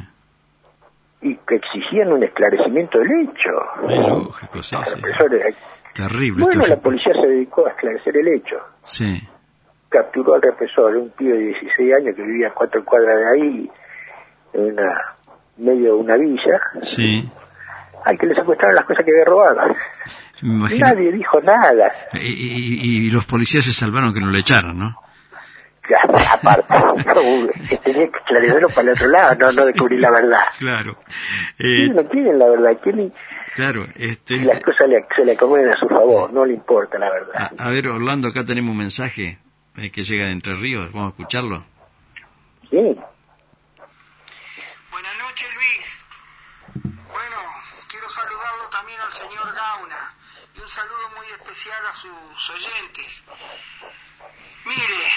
y 1.23 1.35
que 1.37 1.57
exigían 1.57 2.13
un 2.13 2.23
esclarecimiento 2.23 2.99
del 2.99 3.11
hecho. 3.23 3.89
Es 3.91 4.09
lógico, 4.09 4.63
sí, 4.63 4.77
sí. 4.85 4.95
represores. 4.95 5.57
Terrible. 5.95 6.45
Bueno, 6.45 6.67
la 6.67 6.77
policía 6.77 7.13
se 7.21 7.27
dedicó 7.27 7.67
a 7.67 7.71
esclarecer 7.71 8.17
el 8.17 8.29
hecho. 8.29 8.57
Sí. 8.85 9.21
capturó 9.89 10.35
al 10.35 10.43
represor, 10.43 10.95
un 10.97 11.11
pibe 11.11 11.33
de 11.39 11.45
16 11.47 11.95
años 11.95 12.15
que 12.17 12.23
vivía 12.23 12.49
a 12.49 12.53
cuatro 12.55 12.85
cuadras 12.85 13.17
de 13.17 13.29
ahí, 13.33 13.71
en 14.53 14.73
una 14.73 14.93
medio 15.57 15.95
de 15.95 16.01
una 16.01 16.17
villa, 16.17 16.61
Sí. 16.83 17.27
al 18.05 18.19
que 18.19 18.27
le 18.27 18.35
secuestraron 18.35 18.75
las 18.75 18.85
cosas 18.85 19.05
que 19.05 19.11
había 19.13 19.25
robado. 19.25 19.75
Nadie 20.43 21.13
dijo 21.13 21.41
nada. 21.41 21.91
Y, 22.13 22.19
y- 22.19 23.07
y 23.07 23.11
los 23.11 23.25
policías 23.25 23.65
se 23.65 23.73
salvaron 23.73 24.13
que 24.13 24.21
no 24.21 24.31
le 24.31 24.41
echaran, 24.41 24.79
¿no? 24.79 24.97
Aparte, 25.95 26.67
que 27.69 27.77
tenía 27.79 28.11
que 28.11 28.19
esclarecerlo 28.19 28.69
para 28.69 28.83
el 28.83 28.89
otro 28.91 29.09
lado, 29.09 29.35
no, 29.37 29.53
no 29.53 29.67
descubrir 29.67 30.01
la 30.01 30.11
verdad. 30.11 30.45
Claro. 30.59 30.99
Eh, 31.59 31.89
no 31.93 32.07
quieren 32.09 32.39
la 32.39 32.49
verdad, 32.49 32.79
quieren... 32.83 33.13
Claro, 33.55 33.87
este... 33.95 34.45
las 34.45 34.61
cosas 34.63 34.89
se 35.15 35.25
le 35.25 35.33
acomoden 35.33 35.69
a 35.69 35.77
su 35.77 35.89
favor, 35.89 36.33
no 36.33 36.45
le 36.45 36.55
importa 36.55 36.99
la 36.99 37.11
verdad. 37.11 37.53
A, 37.59 37.71
ver, 37.71 37.89
Orlando, 37.89 38.29
acá 38.29 38.45
tenemos 38.45 38.71
un 38.71 38.79
mensaje 38.79 39.39
eh, 39.77 39.91
que 39.91 40.03
llega 40.03 40.27
de 40.27 40.33
Entre 40.33 40.55
Ríos, 40.55 40.93
vamos 40.93 41.09
a 41.09 41.11
escucharlo. 41.11 41.65
Sí. 42.71 42.77
Buenas 44.91 45.19
noches, 45.19 45.49
Luis. 45.55 45.97
Bueno, 46.85 47.37
quiero 47.89 48.09
saludarlo 48.09 48.69
también 48.71 49.01
al 49.01 49.13
señor 49.13 49.55
Gauna 49.55 50.15
y 50.55 50.61
un 50.61 50.69
saludo 50.69 51.11
muy 51.17 51.27
especial 51.29 51.87
a 51.87 51.95
sus 51.95 52.51
oyentes. 52.51 53.25
Mire, 54.67 55.11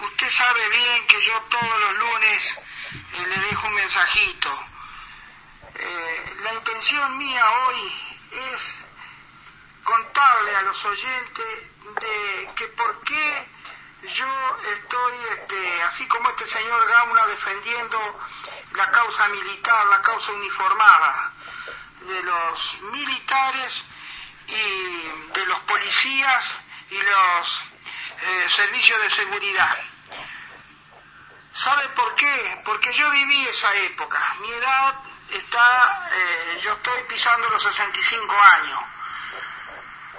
usted 0.00 0.30
sabe 0.30 0.68
bien 0.68 1.06
que 1.06 1.22
yo 1.22 1.40
todos 1.42 1.80
los 1.80 1.94
lunes 1.98 2.58
eh, 3.12 3.26
le 3.26 3.38
dejo 3.38 3.66
un 3.66 3.74
mensajito. 3.74 4.66
Eh, 5.74 6.36
la 6.42 6.54
intención 6.54 7.18
mía 7.18 7.50
hoy 7.50 7.92
es 8.30 8.86
contarle 9.82 10.56
a 10.56 10.62
los 10.62 10.84
oyentes 10.84 11.46
de 12.00 12.50
que 12.56 12.66
por 12.68 13.04
qué 13.04 13.48
yo 14.02 14.58
estoy, 14.76 15.14
este, 15.32 15.82
así 15.82 16.06
como 16.06 16.28
este 16.30 16.46
señor 16.46 16.88
Gauna, 16.88 17.26
defendiendo 17.26 18.20
la 18.72 18.90
causa 18.90 19.28
militar, 19.28 19.86
la 19.86 20.02
causa 20.02 20.32
uniformada 20.32 21.32
de 22.00 22.22
los 22.22 22.78
militares 22.92 23.84
y 24.46 25.32
de 25.32 25.46
los 25.46 25.60
policías 25.60 26.58
y 26.90 26.96
los 27.00 27.62
eh, 28.26 28.48
servicios 28.48 29.02
de 29.02 29.10
seguridad. 29.10 29.76
¿Sabe 31.52 31.88
por 31.90 32.14
qué? 32.14 32.62
Porque 32.64 32.92
yo 32.94 33.10
viví 33.10 33.48
esa 33.48 33.74
época. 33.74 34.18
Mi 34.40 34.50
edad 34.50 34.94
está, 35.30 36.08
eh, 36.10 36.60
yo 36.62 36.72
estoy 36.72 37.02
pisando 37.02 37.50
los 37.50 37.62
65 37.62 38.40
años. 38.40 38.80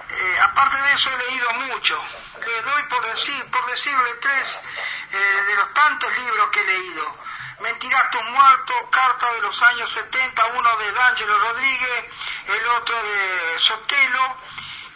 Eh, 0.10 0.40
aparte 0.40 0.78
de 0.78 0.94
eso 0.94 1.10
he 1.10 1.18
leído 1.18 1.54
mucho. 1.54 2.06
Le 2.46 2.62
doy 2.62 2.84
por 2.84 3.06
decir, 3.08 3.50
por 3.50 3.66
decirle 3.66 4.14
tres 4.22 4.64
de 5.12 5.56
los 5.56 5.74
tantos 5.74 6.18
libros 6.18 6.50
que 6.50 6.62
he 6.62 6.66
leído. 6.66 7.12
Mentirato 7.60 8.22
muerto, 8.22 8.90
carta 8.92 9.32
de 9.32 9.42
los 9.42 9.62
años 9.64 9.90
70, 9.92 10.46
uno 10.46 10.78
de 10.78 10.92
D'Angelo 10.92 11.40
Rodríguez, 11.40 12.06
el 12.48 12.68
otro 12.68 13.02
de 13.02 13.60
Sotelo, 13.60 14.38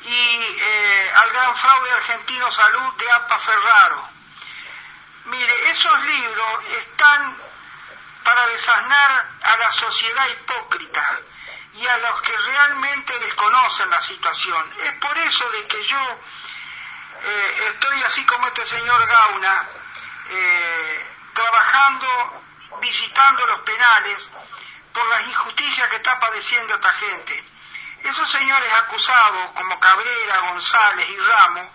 y 0.01 0.57
eh, 0.59 1.11
al 1.15 1.31
gran 1.31 1.55
fraude 1.55 1.91
argentino 1.91 2.51
salud 2.51 2.93
de 2.97 3.11
APA 3.11 3.39
Ferraro. 3.39 4.09
Mire, 5.25 5.69
esos 5.69 6.03
libros 6.03 6.65
están 6.77 7.37
para 8.23 8.47
desasnar 8.47 9.25
a 9.41 9.57
la 9.57 9.71
sociedad 9.71 10.27
hipócrita 10.29 11.19
y 11.73 11.85
a 11.85 11.97
los 11.97 12.21
que 12.21 12.35
realmente 12.37 13.17
desconocen 13.19 13.89
la 13.89 14.01
situación. 14.01 14.73
Es 14.83 14.93
por 14.99 15.17
eso 15.17 15.49
de 15.51 15.67
que 15.67 15.83
yo 15.83 16.19
eh, 17.21 17.71
estoy 17.73 18.03
así 18.03 18.25
como 18.25 18.47
este 18.47 18.65
señor 18.65 19.05
Gauna, 19.07 19.67
eh, 20.29 21.07
trabajando, 21.33 22.43
visitando 22.81 23.45
los 23.47 23.59
penales 23.61 24.27
por 24.93 25.05
las 25.07 25.27
injusticias 25.27 25.89
que 25.89 25.97
está 25.97 26.19
padeciendo 26.19 26.75
esta 26.75 26.93
gente. 26.93 27.43
Esos 28.03 28.31
señores 28.31 28.73
acusados, 28.73 29.51
como 29.55 29.79
Cabrera, 29.79 30.39
González 30.51 31.09
y 31.09 31.17
Ramos, 31.17 31.67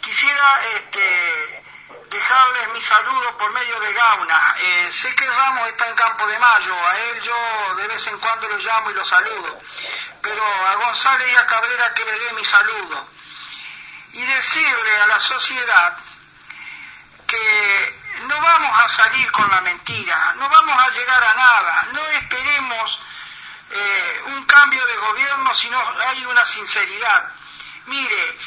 quisiera 0.00 0.60
este, 0.76 1.64
dejarles 2.10 2.68
mi 2.72 2.82
saludo 2.82 3.36
por 3.38 3.52
medio 3.52 3.78
de 3.80 3.92
Gauna. 3.92 4.54
Eh, 4.58 4.88
sé 4.92 5.14
que 5.14 5.28
Ramos 5.28 5.68
está 5.68 5.88
en 5.88 5.94
Campo 5.94 6.26
de 6.26 6.38
Mayo, 6.38 6.86
a 6.86 6.98
él 6.98 7.20
yo 7.20 7.74
de 7.76 7.88
vez 7.88 8.06
en 8.06 8.18
cuando 8.18 8.48
lo 8.48 8.58
llamo 8.58 8.90
y 8.90 8.94
lo 8.94 9.04
saludo, 9.04 9.60
pero 10.20 10.42
a 10.68 10.74
González 10.76 11.32
y 11.32 11.36
a 11.36 11.46
Cabrera 11.46 11.94
que 11.94 12.04
le 12.04 12.18
dé 12.18 12.32
mi 12.32 12.44
saludo. 12.44 13.08
Y 14.12 14.22
decirle 14.24 15.00
a 15.00 15.06
la 15.06 15.20
sociedad 15.20 15.96
que 17.26 18.02
no 18.24 18.40
vamos 18.40 18.78
a 18.78 18.88
salir 18.88 19.30
con 19.32 19.50
la 19.50 19.60
mentira, 19.62 20.34
no 20.36 20.48
vamos 20.48 20.78
a 20.78 20.90
llegar 20.90 21.24
a 21.24 21.34
nada, 21.34 21.82
no 21.92 22.06
esperemos 22.08 23.00
eh, 23.74 24.22
un 24.26 24.44
cambio 24.44 24.84
de 24.84 24.96
gobierno 24.96 25.54
si 25.54 25.70
no 25.70 25.80
hay 26.06 26.24
una 26.26 26.44
sinceridad. 26.44 27.32
Mire, 27.86 28.38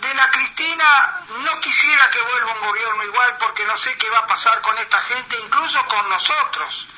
de 0.00 0.14
la 0.14 0.30
Cristina 0.30 1.20
no 1.28 1.60
quisiera 1.60 2.10
que 2.10 2.20
vuelva 2.22 2.52
un 2.54 2.60
gobierno 2.60 3.04
igual 3.04 3.36
porque 3.38 3.64
no 3.64 3.76
sé 3.78 3.96
qué 3.98 4.10
va 4.10 4.18
a 4.18 4.26
pasar 4.26 4.60
con 4.62 4.76
esta 4.78 5.00
gente, 5.02 5.38
incluso 5.38 5.86
con 5.86 6.08
nosotros. 6.08 6.88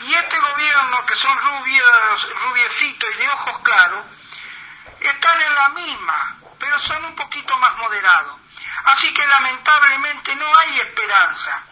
Y 0.00 0.14
este 0.14 0.38
gobierno, 0.38 1.04
que 1.06 1.16
son 1.16 1.38
rubios, 1.38 2.34
rubiecitos 2.46 3.10
y 3.14 3.18
de 3.18 3.28
ojos 3.28 3.58
claros, 3.62 4.04
están 5.00 5.40
en 5.40 5.54
la 5.54 5.68
misma, 5.70 6.36
pero 6.58 6.78
son 6.78 7.04
un 7.04 7.14
poquito 7.14 7.58
más 7.58 7.76
moderados. 7.76 8.38
Así 8.84 9.12
que 9.12 9.26
lamentablemente 9.26 10.34
no 10.36 10.56
hay 10.56 10.80
esperanza. 10.80 11.62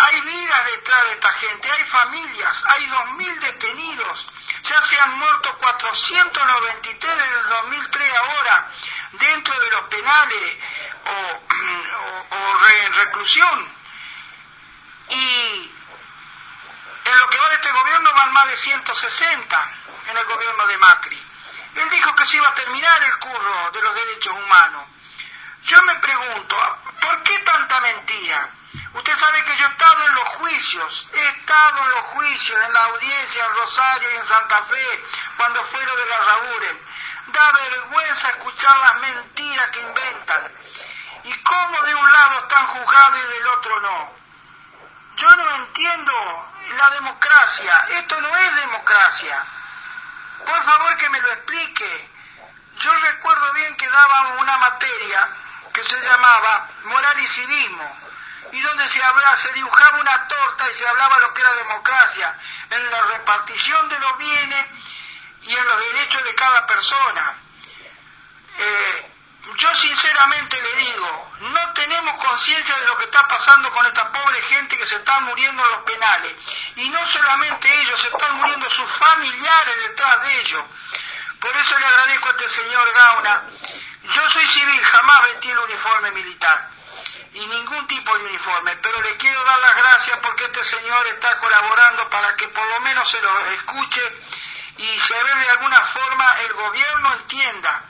Hay 0.00 0.20
vidas 0.20 0.66
detrás 0.66 1.04
de 1.06 1.12
esta 1.12 1.32
gente, 1.32 1.70
hay 1.72 1.84
familias, 1.84 2.64
hay 2.68 2.86
2.000 2.86 3.40
detenidos, 3.40 4.28
ya 4.62 4.80
se 4.82 4.96
han 5.00 5.18
muerto 5.18 5.58
493 5.58 7.16
desde 7.16 7.40
el 7.40 7.48
2003 7.48 8.12
ahora 8.14 8.70
dentro 9.12 9.60
de 9.60 9.70
los 9.70 9.82
penales 9.82 10.58
o, 11.04 12.66
en 12.84 12.92
reclusión. 12.92 13.78
Y 15.08 15.72
en 17.04 17.18
lo 17.18 17.28
que 17.28 17.38
va 17.38 17.48
de 17.48 17.54
este 17.56 17.72
gobierno 17.72 18.12
van 18.12 18.32
más 18.32 18.46
de 18.48 18.56
160 18.56 19.72
en 20.10 20.16
el 20.16 20.24
gobierno 20.26 20.66
de 20.68 20.78
Macri. 20.78 21.26
Él 21.74 21.90
dijo 21.90 22.14
que 22.14 22.26
se 22.26 22.36
iba 22.36 22.48
a 22.48 22.54
terminar 22.54 23.02
el 23.02 23.18
curro 23.18 23.70
de 23.72 23.82
los 23.82 23.94
derechos 23.96 24.32
humanos. 24.32 24.84
Yo 25.62 25.82
me 25.82 25.96
pregunto, 25.96 26.56
¿por 27.00 27.22
qué 27.24 27.38
tanta 27.40 27.80
mentira? 27.80 28.57
Usted 28.94 29.16
sabe 29.16 29.44
que 29.44 29.56
yo 29.56 29.66
he 29.66 29.70
estado 29.70 30.06
en 30.06 30.14
los 30.14 30.28
juicios, 30.36 31.08
he 31.12 31.28
estado 31.28 31.84
en 31.84 31.90
los 31.90 32.02
juicios, 32.02 32.64
en 32.66 32.72
la 32.72 32.84
audiencia 32.84 33.44
en 33.46 33.54
Rosario 33.54 34.12
y 34.12 34.16
en 34.16 34.26
Santa 34.26 34.62
Fe, 34.64 35.04
cuando 35.36 35.64
fueron 35.64 35.96
de 35.96 36.06
la 36.06 36.18
Raúl. 36.18 36.80
Da 37.28 37.52
vergüenza 37.52 38.28
escuchar 38.30 38.78
las 38.78 38.94
mentiras 39.00 39.70
que 39.70 39.80
inventan. 39.80 40.52
Y 41.24 41.42
cómo 41.42 41.82
de 41.82 41.94
un 41.94 42.12
lado 42.12 42.40
están 42.40 42.66
juzgados 42.68 43.18
y 43.18 43.32
del 43.32 43.46
otro 43.46 43.80
no. 43.80 44.12
Yo 45.16 45.36
no 45.36 45.50
entiendo 45.56 46.52
la 46.76 46.90
democracia. 46.90 47.86
Esto 47.90 48.20
no 48.20 48.36
es 48.36 48.54
democracia. 48.56 49.44
Por 50.46 50.64
favor 50.64 50.96
que 50.96 51.10
me 51.10 51.20
lo 51.20 51.32
explique. 51.32 52.10
Yo 52.78 52.94
recuerdo 52.94 53.52
bien 53.54 53.76
que 53.76 53.88
dábamos 53.88 54.40
una 54.40 54.56
materia 54.58 55.28
que 55.72 55.82
se 55.82 56.00
llamaba 56.00 56.68
moral 56.84 57.20
y 57.20 57.26
civismo 57.26 58.07
y 58.52 58.60
donde 58.60 58.86
se 58.88 59.02
hablaba, 59.02 59.36
se 59.36 59.52
dibujaba 59.52 59.98
una 60.00 60.28
torta 60.28 60.70
y 60.70 60.74
se 60.74 60.86
hablaba 60.86 61.18
lo 61.18 61.34
que 61.34 61.40
era 61.40 61.52
democracia, 61.54 62.38
en 62.70 62.90
la 62.90 63.02
repartición 63.02 63.88
de 63.88 63.98
los 63.98 64.18
bienes 64.18 64.66
y 65.42 65.54
en 65.54 65.64
los 65.64 65.78
derechos 65.78 66.24
de 66.24 66.34
cada 66.34 66.66
persona. 66.66 67.34
Eh, 68.58 69.12
yo 69.56 69.74
sinceramente 69.74 70.60
le 70.60 70.76
digo, 70.76 71.32
no 71.40 71.72
tenemos 71.72 72.22
conciencia 72.24 72.76
de 72.76 72.86
lo 72.86 72.96
que 72.98 73.04
está 73.04 73.26
pasando 73.26 73.72
con 73.72 73.86
esta 73.86 74.12
pobre 74.12 74.42
gente 74.42 74.76
que 74.76 74.86
se 74.86 74.96
está 74.96 75.20
muriendo 75.20 75.64
en 75.64 75.70
los 75.70 75.82
penales. 75.82 76.34
Y 76.76 76.88
no 76.90 77.08
solamente 77.08 77.80
ellos, 77.80 78.00
se 78.00 78.08
están 78.08 78.36
muriendo 78.36 78.68
sus 78.70 78.90
familiares 78.96 79.74
detrás 79.88 80.22
de 80.22 80.40
ellos. 80.40 80.64
Por 81.40 81.56
eso 81.56 81.78
le 81.78 81.86
agradezco 81.86 82.28
a 82.28 82.30
este 82.32 82.48
señor 82.48 82.92
Gauna. 82.92 83.42
Yo 84.02 84.28
soy 84.28 84.46
civil, 84.46 84.82
jamás 84.82 85.22
vestí 85.22 85.50
el 85.50 85.58
uniforme 85.58 86.10
militar 86.12 86.77
y 87.34 87.46
ningún 87.46 87.86
tipo 87.86 88.16
de 88.16 88.24
uniforme, 88.24 88.76
pero 88.76 89.00
le 89.02 89.16
quiero 89.16 89.42
dar 89.44 89.58
las 89.58 89.76
gracias 89.76 90.18
porque 90.22 90.44
este 90.44 90.64
señor 90.64 91.06
está 91.08 91.38
colaborando 91.38 92.08
para 92.08 92.34
que 92.36 92.48
por 92.48 92.66
lo 92.66 92.80
menos 92.80 93.10
se 93.10 93.20
lo 93.20 93.46
escuche 93.46 94.02
y 94.78 94.98
se 94.98 95.14
ve 95.22 95.34
de 95.34 95.50
alguna 95.50 95.80
forma 95.80 96.38
el 96.40 96.52
gobierno 96.54 97.14
entienda. 97.14 97.82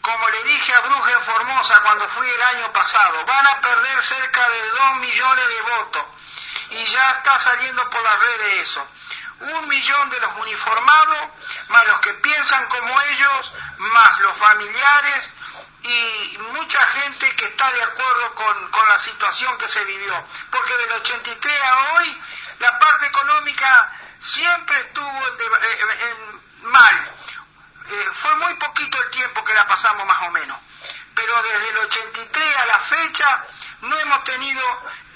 Como 0.00 0.28
le 0.30 0.42
dije 0.44 0.74
a 0.74 0.80
Bruja 0.80 1.20
Formosa 1.20 1.80
cuando 1.80 2.08
fui 2.10 2.28
el 2.28 2.42
año 2.42 2.72
pasado, 2.72 3.24
van 3.24 3.46
a 3.46 3.60
perder 3.60 4.02
cerca 4.02 4.48
de 4.48 4.68
2 4.68 4.96
millones 4.96 5.48
de 5.48 5.62
votos 5.62 6.04
y 6.70 6.84
ya 6.84 7.10
está 7.12 7.38
saliendo 7.38 7.88
por 7.90 8.02
las 8.02 8.18
redes 8.18 8.68
eso. 8.68 8.86
Un 9.40 9.68
millón 9.68 10.10
de 10.10 10.20
los 10.20 10.36
uniformados, 10.38 11.28
más 11.68 11.86
los 11.86 12.00
que 12.00 12.14
piensan 12.14 12.66
como 12.68 13.00
ellos, 13.00 13.52
más 13.78 14.20
los 14.20 14.38
familiares, 14.38 15.34
y 15.82 16.38
mucha 16.52 16.80
gente 16.88 17.34
que 17.34 17.46
está 17.46 17.72
de 17.72 17.82
acuerdo 17.82 18.34
con, 18.34 18.70
con, 18.70 18.88
la 18.88 18.98
situación 18.98 19.56
que 19.58 19.66
se 19.66 19.84
vivió, 19.84 20.26
porque 20.50 20.76
del 20.76 20.92
83 20.92 21.62
a 21.62 21.94
hoy 21.94 22.22
la 22.60 22.78
parte 22.78 23.06
económica 23.06 23.92
siempre 24.20 24.78
estuvo 24.78 25.20
en, 25.28 26.70
mal. 26.70 27.10
Eh, 27.90 28.10
fue 28.22 28.34
muy 28.36 28.54
poquito 28.54 29.02
el 29.02 29.10
tiempo 29.10 29.44
que 29.44 29.54
la 29.54 29.66
pasamos 29.66 30.06
más 30.06 30.22
o 30.22 30.30
menos, 30.30 30.56
pero 31.14 31.42
desde 31.42 31.68
el 31.70 31.78
83 31.78 32.56
a 32.56 32.66
la 32.66 32.78
fecha 32.78 33.44
no 33.80 33.98
hemos 33.98 34.22
tenido 34.24 34.62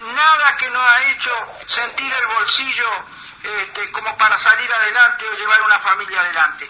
nada 0.01 0.57
que 0.57 0.69
nos 0.71 0.83
ha 0.83 1.03
hecho 1.05 1.55
sentir 1.67 2.13
el 2.13 2.27
bolsillo 2.27 3.07
este, 3.43 3.93
como 3.93 4.17
para 4.19 4.37
salir 4.39 4.73
adelante 4.73 5.29
o 5.29 5.35
llevar 5.35 5.63
una 5.63 5.79
familia 5.79 6.21
adelante. 6.21 6.69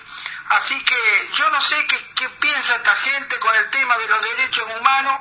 Así 0.49 0.83
que 0.85 1.31
yo 1.35 1.51
no 1.51 1.61
sé 1.61 1.87
qué, 1.87 2.29
piensa 2.41 2.77
esta 2.77 2.95
gente 2.97 3.39
con 3.41 3.55
el 3.55 3.69
tema 3.71 3.97
de 3.99 4.07
los 4.07 4.23
derechos 4.23 4.67
humanos, 4.79 5.21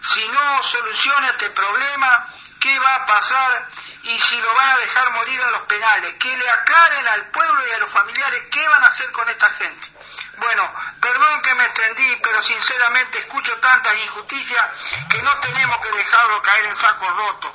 si 0.00 0.28
no 0.28 0.62
soluciona 0.62 1.28
este 1.28 1.50
problema, 1.50 2.26
qué 2.60 2.78
va 2.78 2.94
a 2.96 3.06
pasar 3.06 3.68
y 4.02 4.18
si 4.18 4.40
lo 4.40 4.54
van 4.54 4.70
a 4.70 4.76
dejar 4.78 5.12
morir 5.12 5.40
en 5.40 5.52
los 5.52 5.62
penales, 5.62 6.14
que 6.18 6.36
le 6.36 6.50
aclaren 6.50 7.08
al 7.08 7.30
pueblo 7.30 7.66
y 7.66 7.70
a 7.72 7.78
los 7.78 7.90
familiares 7.90 8.42
qué 8.50 8.68
van 8.68 8.84
a 8.84 8.88
hacer 8.88 9.10
con 9.12 9.28
esta 9.30 9.50
gente. 9.54 9.88
Bueno, 10.36 10.70
perdón 11.00 11.42
que 11.42 11.54
me 11.54 11.64
extendí, 11.64 12.16
pero 12.22 12.42
sinceramente 12.42 13.18
escucho 13.20 13.56
tantas 13.58 13.96
injusticias 13.96 14.66
que 15.08 15.22
no 15.22 15.38
tenemos 15.40 15.78
que 15.78 15.92
dejarlo 15.92 16.42
caer 16.42 16.64
en 16.66 16.76
sacos 16.76 17.16
rotos. 17.16 17.52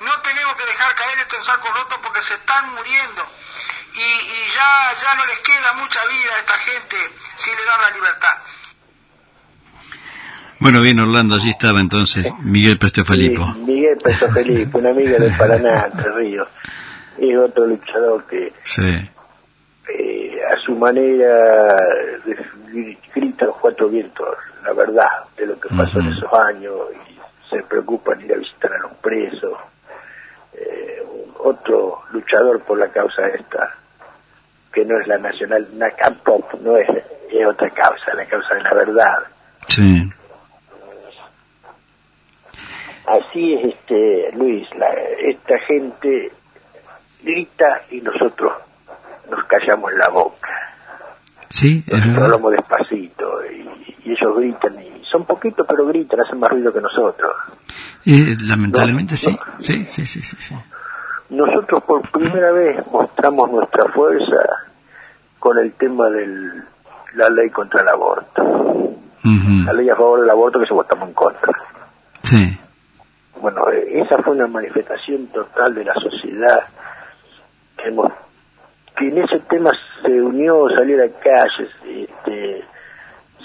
No 0.00 0.20
tenemos 0.20 0.54
que 0.56 0.66
dejar 0.66 0.94
caer 0.94 1.18
esto 1.20 1.36
en 1.36 1.44
sacos 1.44 1.72
rotos 1.74 1.98
porque 2.02 2.22
se 2.22 2.34
están 2.34 2.70
muriendo 2.70 3.32
y, 3.94 4.00
y 4.00 4.54
ya, 4.54 4.92
ya 5.02 5.14
no 5.14 5.24
les 5.26 5.38
queda 5.40 5.72
mucha 5.74 6.00
vida 6.06 6.34
a 6.36 6.40
esta 6.40 6.54
gente 6.58 6.96
si 7.36 7.50
le 7.50 7.64
dan 7.64 7.80
la 7.80 7.90
libertad. 7.96 8.36
Bueno, 10.60 10.80
bien, 10.80 10.98
Orlando, 11.00 11.34
allí 11.36 11.50
estaba 11.50 11.80
entonces 11.80 12.32
Miguel 12.40 12.78
Prestofelipo. 12.78 13.44
Sí, 13.52 13.58
Miguel 13.60 13.98
Prestofelipo, 14.02 14.78
un 14.78 14.86
amigo 14.86 15.18
del 15.18 15.32
Paraná, 15.36 15.86
Entre 15.92 16.12
Ríos. 16.12 16.48
Es 17.18 17.38
otro 17.38 17.66
luchador 17.66 18.24
que 18.26 18.52
Sí, 18.64 19.10
eh, 19.88 20.38
a 20.50 20.56
su 20.64 20.74
manera 20.74 21.76
de- 22.24 22.98
grita 23.14 23.44
los 23.46 23.56
cuatro 23.58 23.88
vientos 23.88 24.26
la 24.64 24.72
verdad 24.72 25.06
de 25.36 25.46
lo 25.46 25.60
que 25.60 25.68
pasó 25.68 26.00
en 26.00 26.12
esos 26.12 26.32
años 26.46 26.74
y 26.92 27.48
se 27.50 27.62
preocupa 27.64 28.14
en 28.14 28.22
ir 28.22 28.32
a 28.32 28.36
visitar 28.38 28.72
a 28.72 28.78
los 28.78 28.92
presos. 28.94 29.52
Eh, 30.54 31.02
otro 31.38 32.02
luchador 32.10 32.62
por 32.64 32.78
la 32.78 32.88
causa 32.88 33.26
esta, 33.28 33.76
que 34.74 34.84
no 34.84 34.98
es 35.00 35.06
la 35.06 35.18
nacional 35.18 35.66
Nakam 35.74 36.16
Pop, 36.24 36.52
no 36.60 36.76
es, 36.76 36.88
es 36.88 37.46
otra 37.46 37.70
causa, 37.70 38.12
la 38.14 38.24
causa 38.26 38.54
de 38.54 38.62
la 38.62 38.74
verdad. 38.74 39.18
sí, 39.68 40.10
Así 43.06 43.52
es, 43.54 43.66
este 43.74 44.32
Luis, 44.32 44.66
la- 44.76 44.94
esta 45.28 45.58
gente 45.66 46.32
grita 47.22 47.82
y 47.90 48.00
nosotros 48.00 48.52
nos 49.30 49.44
callamos 49.44 49.92
la 49.94 50.08
boca. 50.08 50.48
sí, 51.48 51.84
es 51.86 51.92
Nosotros 51.98 52.22
hablamos 52.24 52.52
despacito 52.52 53.44
y, 53.46 53.68
y 54.04 54.12
ellos 54.12 54.36
gritan 54.36 54.82
y 54.82 55.04
son 55.04 55.24
poquitos 55.26 55.66
pero 55.68 55.86
gritan, 55.86 56.20
hacen 56.20 56.38
más 56.40 56.50
ruido 56.50 56.72
que 56.72 56.80
nosotros. 56.80 57.30
Eh, 58.06 58.36
lamentablemente 58.40 59.12
No, 59.14 59.18
sí. 59.18 59.30
no. 59.38 59.62
sí, 59.62 59.84
sí, 59.86 60.06
sí, 60.06 60.22
sí, 60.22 60.36
sí. 60.40 60.54
Nosotros 61.30 61.82
por 61.84 62.02
primera 62.10 62.52
vez 62.52 62.86
mostramos 62.90 63.50
nuestra 63.50 63.84
fuerza 63.92 64.36
con 65.38 65.58
el 65.58 65.72
tema 65.74 66.08
de 66.10 66.26
la 67.14 67.28
ley 67.30 67.50
contra 67.50 67.82
el 67.82 67.88
aborto. 67.88 68.42
La 69.66 69.72
ley 69.72 69.88
a 69.88 69.96
favor 69.96 70.20
del 70.20 70.30
aborto 70.30 70.60
que 70.60 70.66
se 70.66 70.74
votamos 70.74 71.08
en 71.08 71.14
contra. 71.14 71.52
Sí, 72.22 72.58
Bueno, 73.40 73.68
eh, 73.70 74.00
esa 74.00 74.22
fue 74.22 74.34
una 74.34 74.46
manifestación 74.46 75.26
total 75.28 75.74
de 75.74 75.84
la 75.84 75.94
sociedad 75.94 76.60
que, 77.76 77.88
hemos- 77.88 78.10
que 78.96 79.08
en 79.08 79.18
ese 79.18 79.38
tema 79.40 79.70
se 80.02 80.20
unió, 80.22 80.66
salió 80.70 80.96
a 81.02 81.06
las 81.06 81.16
calles, 81.16 81.68
este, 81.84 82.64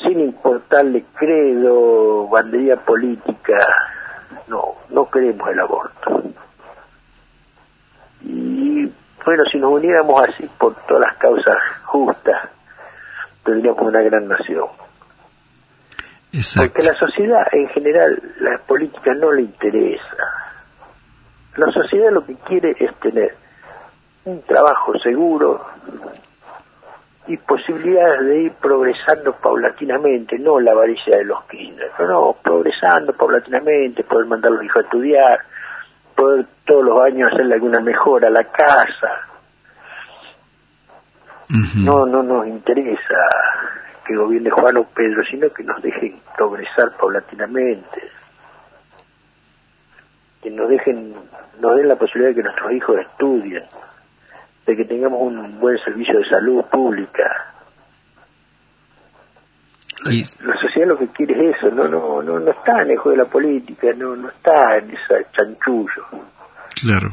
sin 0.01 0.19
importarle 0.22 1.03
credo, 1.15 2.27
bandería 2.30 2.77
política, 2.77 3.57
no, 4.47 4.76
no 4.89 5.10
queremos 5.10 5.49
el 5.49 5.60
aborto. 5.60 6.23
Y 8.23 8.91
bueno, 9.25 9.43
si 9.51 9.57
nos 9.57 9.71
uniéramos 9.71 10.27
así 10.27 10.49
por 10.57 10.75
todas 10.87 11.07
las 11.07 11.17
causas 11.17 11.57
justas, 11.85 12.49
tendríamos 13.43 13.81
una 13.81 14.01
gran 14.01 14.27
nación. 14.27 14.67
exacto. 16.31 16.73
Porque 16.73 16.87
la 16.87 16.95
sociedad 16.95 17.47
en 17.51 17.67
general, 17.69 18.21
la 18.39 18.57
política 18.59 19.13
no 19.13 19.31
le 19.31 19.43
interesa. 19.43 20.17
La 21.57 21.71
sociedad 21.71 22.11
lo 22.11 22.25
que 22.25 22.35
quiere 22.35 22.75
es 22.79 22.93
tener 22.99 23.35
un 24.25 24.41
trabajo 24.43 24.97
seguro 24.99 25.65
y 27.27 27.37
posibilidades 27.37 28.21
de 28.21 28.41
ir 28.43 28.51
progresando 28.53 29.33
paulatinamente, 29.33 30.39
no 30.39 30.59
la 30.59 30.71
avaricia 30.71 31.17
de 31.17 31.25
los 31.25 31.43
Kirchner, 31.43 31.91
no, 31.99 32.07
no, 32.07 32.35
progresando 32.41 33.13
paulatinamente, 33.13 34.03
poder 34.03 34.25
mandar 34.25 34.51
a 34.51 34.55
los 34.55 34.63
hijos 34.63 34.77
a 34.77 34.85
estudiar, 34.85 35.39
poder 36.19 36.45
todos 36.65 36.83
los 36.83 37.01
años 37.01 37.31
hacerle 37.31 37.55
alguna 37.55 37.79
mejora 37.79 38.27
a 38.27 38.31
la 38.31 38.43
casa. 38.43 39.29
No, 41.75 42.05
no 42.05 42.21
nos 42.21 42.45
interesa 42.45 43.15
que 44.05 44.15
gobierne 44.15 44.49
Juan 44.51 44.77
o 44.77 44.83
Pedro, 44.83 45.23
sino 45.23 45.49
que 45.49 45.63
nos 45.63 45.81
dejen 45.81 46.19
progresar 46.35 46.91
paulatinamente. 46.99 48.11
Que 50.43 50.51
nos 50.51 50.69
dejen, 50.69 51.15
nos 51.59 51.75
den 51.75 51.87
la 51.87 51.95
posibilidad 51.95 52.29
de 52.29 52.35
que 52.35 52.43
nuestros 52.43 52.71
hijos 52.71 52.99
estudien, 52.99 53.63
de 54.65 54.75
que 54.75 54.85
tengamos 54.85 55.21
un 55.21 55.59
buen 55.59 55.77
servicio 55.79 56.19
de 56.19 56.29
salud 56.29 56.63
pública. 56.65 57.53
Y- 60.05 60.23
La 60.45 60.59
sociedad 60.59 60.88
lo 60.88 60.97
que 60.97 61.07
quiere 61.07 61.49
es 61.49 61.57
eso, 61.57 61.69
no, 61.71 61.88
no, 61.88 62.21
no, 62.21 62.39
no 62.39 62.51
está 62.51 62.81
en 62.84 62.91
el 62.91 62.97
juego 62.97 63.17
de 63.17 63.23
la 63.23 63.30
política, 63.30 63.88
no, 63.97 64.15
no 64.15 64.30
está 64.30 64.77
en 64.77 64.91
ese 64.91 65.26
chanchullo. 65.34 66.05
Claro. 66.81 67.11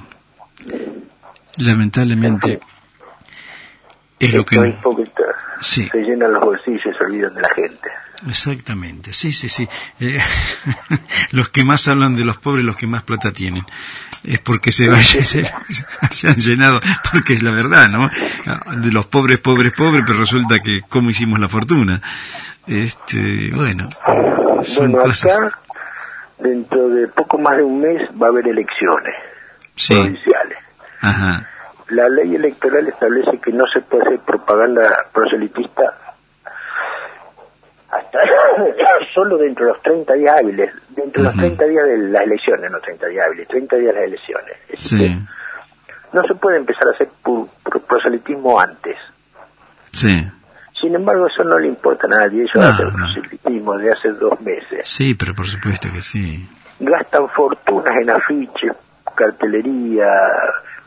Lamentablemente 1.59 2.61
es 4.19 4.33
lo 4.35 4.45
que... 4.45 4.75
Sí. 5.61 5.89
se 5.91 5.99
llenan 5.99 6.33
los 6.33 6.41
bolsillos 6.43 6.85
y 6.87 6.99
se 6.99 7.05
olvidan 7.05 7.35
de 7.35 7.41
la 7.43 7.49
gente. 7.55 7.89
Exactamente, 8.29 9.13
sí, 9.13 9.31
sí, 9.33 9.49
sí. 9.49 9.69
Eh, 10.01 10.19
los 11.33 11.49
que 11.51 11.65
más 11.65 11.87
hablan 11.89 12.15
de 12.17 12.25
los 12.25 12.39
pobres, 12.39 12.65
los 12.65 12.77
que 12.77 12.87
más 12.87 13.03
plata 13.03 13.31
tienen. 13.33 13.65
Es 14.25 14.39
porque 14.41 14.73
se, 14.73 14.91
se, 15.03 15.45
se 16.11 16.29
han 16.29 16.37
llenado, 16.37 16.81
porque 17.13 17.35
es 17.35 17.43
la 17.43 17.53
verdad, 17.53 17.89
¿no? 17.91 18.11
De 18.79 18.91
los 18.93 19.07
pobres, 19.07 19.39
pobres, 19.39 19.73
pobres, 19.73 20.03
pero 20.07 20.19
resulta 20.19 20.61
que 20.61 20.83
cómo 20.89 21.11
hicimos 21.11 21.39
la 21.39 21.49
fortuna. 21.49 22.01
Este, 22.67 23.51
bueno, 23.55 23.89
son 24.63 24.93
bueno, 24.93 25.07
cosas. 25.07 25.37
acá, 25.39 25.59
dentro 26.39 26.89
de 26.89 27.09
poco 27.09 27.39
más 27.39 27.57
de 27.59 27.63
un 27.63 27.81
mes, 27.81 28.03
va 28.21 28.27
a 28.27 28.31
haber 28.31 28.49
elecciones 28.49 29.15
Sí, 29.77 29.95
provinciales. 29.95 30.59
ajá, 31.01 31.49
La 31.89 32.09
ley 32.09 32.35
electoral 32.35 32.89
establece 32.89 33.39
que 33.39 33.53
no 33.53 33.65
se 33.73 33.81
puede 33.83 34.03
hacer 34.07 34.19
propaganda 34.21 34.91
proselitista 35.13 35.83
hasta 37.91 38.19
solo 39.15 39.37
dentro 39.39 39.67
de 39.67 39.73
los 39.73 39.83
30 39.83 40.13
días 40.15 40.37
hábiles, 40.41 40.73
dentro 40.91 41.23
de 41.23 41.29
los 41.29 41.35
Ujú. 41.35 41.41
30 41.47 41.65
días 41.67 41.85
de 41.87 41.99
las 42.09 42.23
elecciones, 42.23 42.71
no 42.71 42.81
30 42.81 43.07
días 43.07 43.27
hábiles, 43.27 43.49
30 43.49 43.77
días 43.77 43.95
de 43.95 44.01
las 44.01 44.09
elecciones. 44.09 44.57
Es 44.69 44.83
sí, 44.83 44.99
decir, 44.99 45.17
No 46.13 46.23
se 46.27 46.35
puede 46.35 46.57
empezar 46.59 46.89
a 46.89 46.91
hacer 46.93 47.09
proselitismo 47.87 48.59
antes. 48.61 48.97
sí, 49.93 50.27
Sin 50.81 50.95
embargo, 50.95 51.27
eso 51.29 51.43
no 51.45 51.59
le 51.59 51.69
importa 51.69 52.07
a 52.07 52.11
nadie. 52.11 52.43
Ellos 52.43 52.55
No, 52.57 52.63
hacen 52.63 52.87
no. 52.89 52.93
proselitismo 53.07 53.79
de 53.79 53.93
hace 53.93 54.09
dos 54.11 54.41
meses. 54.41 54.81
sí, 54.89 55.15
pero 55.15 55.35
por 55.35 55.47
supuesto 55.47 55.89
que 55.93 56.03
sí. 56.03 56.47
gastan 56.81 57.29
fortunas 57.31 57.93
en 58.03 58.11
afiches, 58.11 58.73
cartelería, 59.15 60.07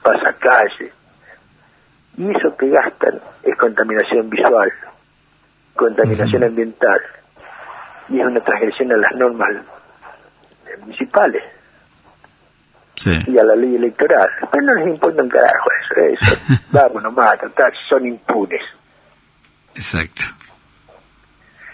pasacalle. 0.03 0.91
Y 2.17 2.29
eso 2.35 2.55
que 2.57 2.69
gastan 2.69 3.19
es 3.43 3.55
contaminación 3.57 4.29
visual, 4.29 4.71
contaminación 5.75 6.43
ambiental. 6.43 6.99
Y 8.09 8.19
es 8.19 8.25
una 8.25 8.41
transgresión 8.43 8.91
a 8.91 8.97
las 8.97 9.11
normas 9.13 9.49
eh, 10.65 10.77
municipales 10.81 11.43
Sí, 12.95 13.11
y 13.27 13.37
a 13.37 13.43
la 13.45 13.55
ley 13.55 13.75
electoral. 13.75 14.27
Pero 14.51 14.63
no 14.65 14.73
les 14.75 14.87
importa 14.95 15.21
un 15.23 15.29
carajo 15.29 15.69
eso, 15.71 16.01
eso. 16.25 16.41
Vamos 16.71 17.01
nomás, 17.03 17.39
total, 17.39 17.71
son 17.87 18.05
impunes. 18.05 18.61
exacto. 19.75 20.23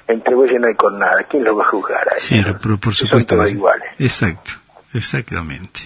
Entre 0.08 0.36
bueyes 0.36 0.62
no 0.62 0.68
hay 0.68 0.76
con 0.76 1.00
nada. 1.00 1.24
¿Quién 1.28 1.44
los 1.44 1.58
va 1.58 1.64
a 1.64 1.68
juzgar 1.70 2.08
a 2.14 2.16
Sí, 2.18 2.40
pero 2.62 2.78
por 2.78 2.94
Son 2.94 3.08
supuesto. 3.08 3.34
todos 3.34 3.46
que 3.48 3.52
sí. 3.54 3.58
iguales. 3.58 3.90
Exacto, 3.98 4.52
exactamente. 4.94 5.80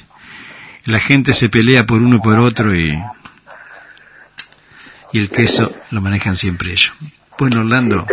La 0.89 0.99
gente 0.99 1.33
se 1.35 1.49
pelea 1.49 1.85
por 1.85 2.01
uno 2.01 2.19
por 2.19 2.39
otro 2.39 2.73
y, 2.73 2.99
y 5.11 5.19
el 5.19 5.29
queso 5.29 5.71
lo 5.91 6.01
manejan 6.01 6.33
siempre 6.33 6.71
ellos. 6.71 6.93
Bueno, 7.37 7.59
Orlando, 7.59 8.07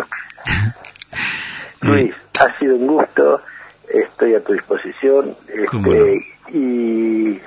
Luis, 1.81 2.15
ha 2.39 2.59
sido 2.59 2.77
un 2.77 2.87
gusto, 2.87 3.41
estoy 3.89 4.35
a 4.35 4.45
tu 4.45 4.53
disposición. 4.53 5.35
¿Cómo 5.71 5.91
Este, 5.91 6.27
y, 6.53 7.41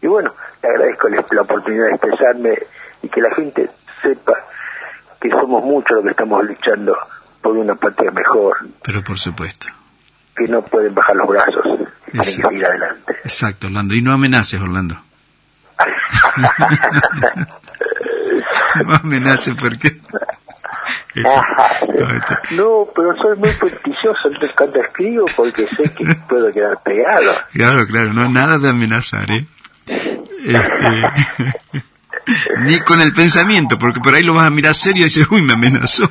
y 0.00 0.06
bueno, 0.06 0.34
te 0.62 0.68
agradezco 0.68 1.08
la 1.32 1.42
oportunidad 1.42 1.84
de 1.84 1.90
expresarme 1.90 2.58
y 3.02 3.08
que 3.10 3.20
la 3.20 3.34
gente 3.34 3.68
sepa 4.00 4.42
que 5.20 5.28
somos 5.32 5.62
muchos 5.64 5.96
los 5.96 6.04
que 6.04 6.10
estamos 6.12 6.42
luchando 6.46 6.96
por 7.42 7.58
una 7.58 7.74
patria 7.74 8.10
mejor, 8.10 8.56
pero 8.82 9.04
por 9.04 9.18
supuesto. 9.18 9.66
que 10.34 10.48
no 10.48 10.62
pueden 10.62 10.94
bajar 10.94 11.16
los 11.16 11.28
brazos 11.28 11.91
para 12.16 12.30
seguir 12.30 12.64
adelante. 12.64 13.16
Exacto, 13.24 13.66
Orlando. 13.66 13.94
Y 13.94 14.02
no 14.02 14.12
amenaces, 14.12 14.60
Orlando. 14.60 14.96
no 18.86 18.94
amenaces 18.94 19.54
porque... 19.56 20.00
no, 22.52 22.88
pero 22.94 23.16
soy 23.16 23.36
muy 23.38 23.50
puntilloso 23.52 24.30
cuando 24.56 24.82
escribo 24.82 25.24
porque 25.36 25.66
sé 25.66 25.92
que 25.94 26.04
puedo 26.28 26.50
quedar 26.50 26.82
pegado. 26.82 27.34
Claro, 27.52 27.86
claro, 27.86 28.12
no 28.12 28.28
nada 28.28 28.58
de 28.58 28.68
amenazar, 28.68 29.30
¿eh? 29.30 29.46
Este... 29.86 31.82
Ni 32.60 32.80
con 32.80 33.00
el 33.00 33.12
pensamiento, 33.12 33.78
porque 33.78 34.00
por 34.00 34.14
ahí 34.14 34.22
lo 34.22 34.34
vas 34.34 34.46
a 34.46 34.50
mirar 34.50 34.74
serio 34.74 35.02
y 35.02 35.04
dices, 35.04 35.26
uy, 35.30 35.42
me 35.42 35.54
amenazó. 35.54 36.08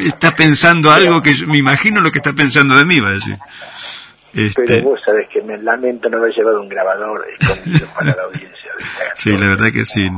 Está 0.00 0.34
pensando 0.34 0.90
algo 0.90 1.22
que 1.22 1.34
yo, 1.34 1.46
me 1.46 1.58
imagino 1.58 2.00
lo 2.00 2.10
que 2.10 2.18
está 2.18 2.32
pensando 2.32 2.76
de 2.76 2.84
mí, 2.84 3.00
va 3.00 3.10
a 3.10 3.12
decir. 3.12 3.38
Este... 4.34 4.62
Pero 4.66 4.90
vos 4.90 5.00
sabés 5.04 5.28
que 5.28 5.42
me 5.42 5.58
lamento 5.58 6.08
no 6.08 6.18
haber 6.18 6.32
llevado 6.34 6.60
un 6.60 6.68
grabador 6.68 7.26
escondido 7.38 7.86
para 7.94 8.16
la 8.16 8.22
audiencia. 8.24 8.58
Sí, 9.14 9.36
la 9.36 9.48
verdad 9.50 9.70
que 9.72 9.84
sí. 9.84 10.08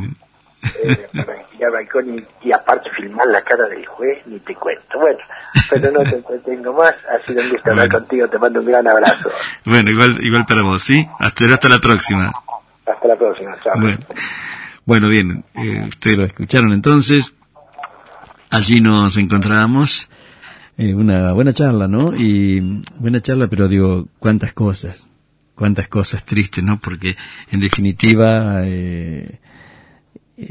Eh, 0.85 1.09
y, 1.13 2.49
y, 2.49 2.53
aparte 2.53 2.91
filmar 2.97 3.27
la 3.27 3.43
cara 3.43 3.69
del 3.69 3.85
juez, 3.87 4.19
ni 4.27 4.39
te 4.41 4.55
cuento. 4.55 4.99
Bueno, 4.99 5.19
pero 5.71 5.91
no 5.93 6.03
te 6.03 6.17
entretengo 6.17 6.73
más. 6.73 6.95
Ha 7.09 7.27
sido 7.27 7.43
un 7.43 7.51
gusto 7.51 7.71
hablar 7.71 7.91
contigo. 7.91 8.29
Te 8.29 8.39
mando 8.39 8.61
un 8.61 8.67
gran 8.67 8.87
abrazo. 8.87 9.31
Bueno, 9.65 9.91
igual, 9.91 10.19
igual 10.23 10.47
para 10.47 10.63
vos, 10.63 10.83
¿sí? 10.83 11.07
Hasta, 11.19 11.45
hasta 11.45 11.69
la 11.69 11.79
próxima. 11.79 12.33
Hasta 12.87 13.09
la 13.09 13.17
próxima. 13.17 13.55
Chao. 13.63 13.75
Bueno, 14.85 15.09
bien. 15.09 15.45
Eh, 15.55 15.85
ustedes 15.89 16.19
lo 16.19 16.25
escucharon 16.25 16.73
entonces. 16.73 17.35
Allí 18.51 18.81
nos 18.81 19.17
encontrábamos. 19.17 20.09
Eh, 20.77 20.95
una 20.95 21.33
buena 21.33 21.53
charla, 21.53 21.87
¿no? 21.87 22.17
Y 22.17 22.83
buena 22.99 23.21
charla, 23.21 23.47
pero 23.47 23.69
digo, 23.69 24.09
cuántas 24.19 24.53
cosas, 24.53 25.09
cuántas 25.55 25.87
cosas 25.87 26.25
tristes, 26.25 26.65
¿no? 26.65 26.81
Porque 26.81 27.17
en 27.53 27.61
definitiva 27.61 28.63
eh, 28.65 29.39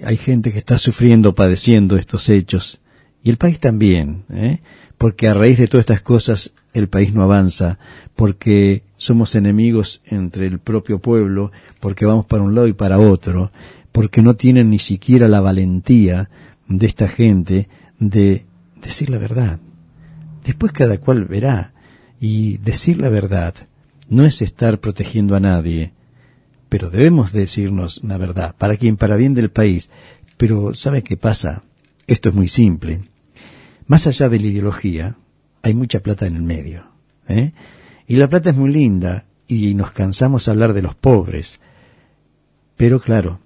hay 0.03 0.17
gente 0.17 0.53
que 0.53 0.59
está 0.59 0.77
sufriendo, 0.77 1.35
padeciendo 1.35 1.97
estos 1.97 2.29
hechos. 2.29 2.79
Y 3.21 3.29
el 3.31 3.37
país 3.37 3.59
también, 3.59 4.23
¿eh? 4.29 4.59
Porque 4.97 5.27
a 5.27 5.33
raíz 5.33 5.57
de 5.57 5.67
todas 5.67 5.83
estas 5.83 6.01
cosas 6.01 6.53
el 6.73 6.87
país 6.87 7.13
no 7.13 7.23
avanza, 7.23 7.77
porque 8.15 8.83
somos 8.95 9.35
enemigos 9.35 10.01
entre 10.05 10.47
el 10.47 10.59
propio 10.59 10.99
pueblo, 10.99 11.51
porque 11.81 12.05
vamos 12.05 12.25
para 12.25 12.43
un 12.43 12.55
lado 12.55 12.67
y 12.67 12.73
para 12.73 12.97
otro, 12.97 13.51
porque 13.91 14.21
no 14.21 14.35
tienen 14.35 14.69
ni 14.69 14.79
siquiera 14.79 15.27
la 15.27 15.41
valentía 15.41 16.29
de 16.69 16.87
esta 16.87 17.09
gente 17.09 17.67
de 17.99 18.45
decir 18.81 19.09
la 19.09 19.17
verdad. 19.17 19.59
Después 20.43 20.71
cada 20.71 20.97
cual 20.97 21.25
verá. 21.25 21.73
Y 22.19 22.57
decir 22.59 22.99
la 22.99 23.09
verdad 23.09 23.53
no 24.07 24.25
es 24.25 24.41
estar 24.41 24.79
protegiendo 24.79 25.35
a 25.35 25.39
nadie, 25.39 25.93
pero 26.69 26.89
debemos 26.89 27.33
decirnos 27.33 28.01
la 28.03 28.17
verdad, 28.17 28.55
para 28.57 28.77
quien, 28.77 28.95
para 28.95 29.17
bien 29.17 29.33
del 29.33 29.51
país. 29.51 29.89
Pero 30.37 30.73
¿sabe 30.75 31.03
qué 31.03 31.17
pasa? 31.17 31.63
Esto 32.07 32.29
es 32.29 32.35
muy 32.35 32.47
simple. 32.47 33.01
Más 33.87 34.07
allá 34.07 34.29
de 34.29 34.39
la 34.39 34.47
ideología, 34.47 35.17
hay 35.61 35.73
mucha 35.73 35.99
plata 35.99 36.25
en 36.25 36.35
el 36.35 36.43
medio. 36.43 36.85
¿eh? 37.27 37.53
Y 38.07 38.15
la 38.15 38.29
plata 38.29 38.49
es 38.51 38.55
muy 38.55 38.71
linda 38.71 39.25
y 39.47 39.73
nos 39.73 39.91
cansamos 39.91 40.45
de 40.45 40.51
hablar 40.51 40.73
de 40.73 40.81
los 40.81 40.95
pobres. 40.95 41.59
Pero 42.77 42.99
claro, 42.99 43.39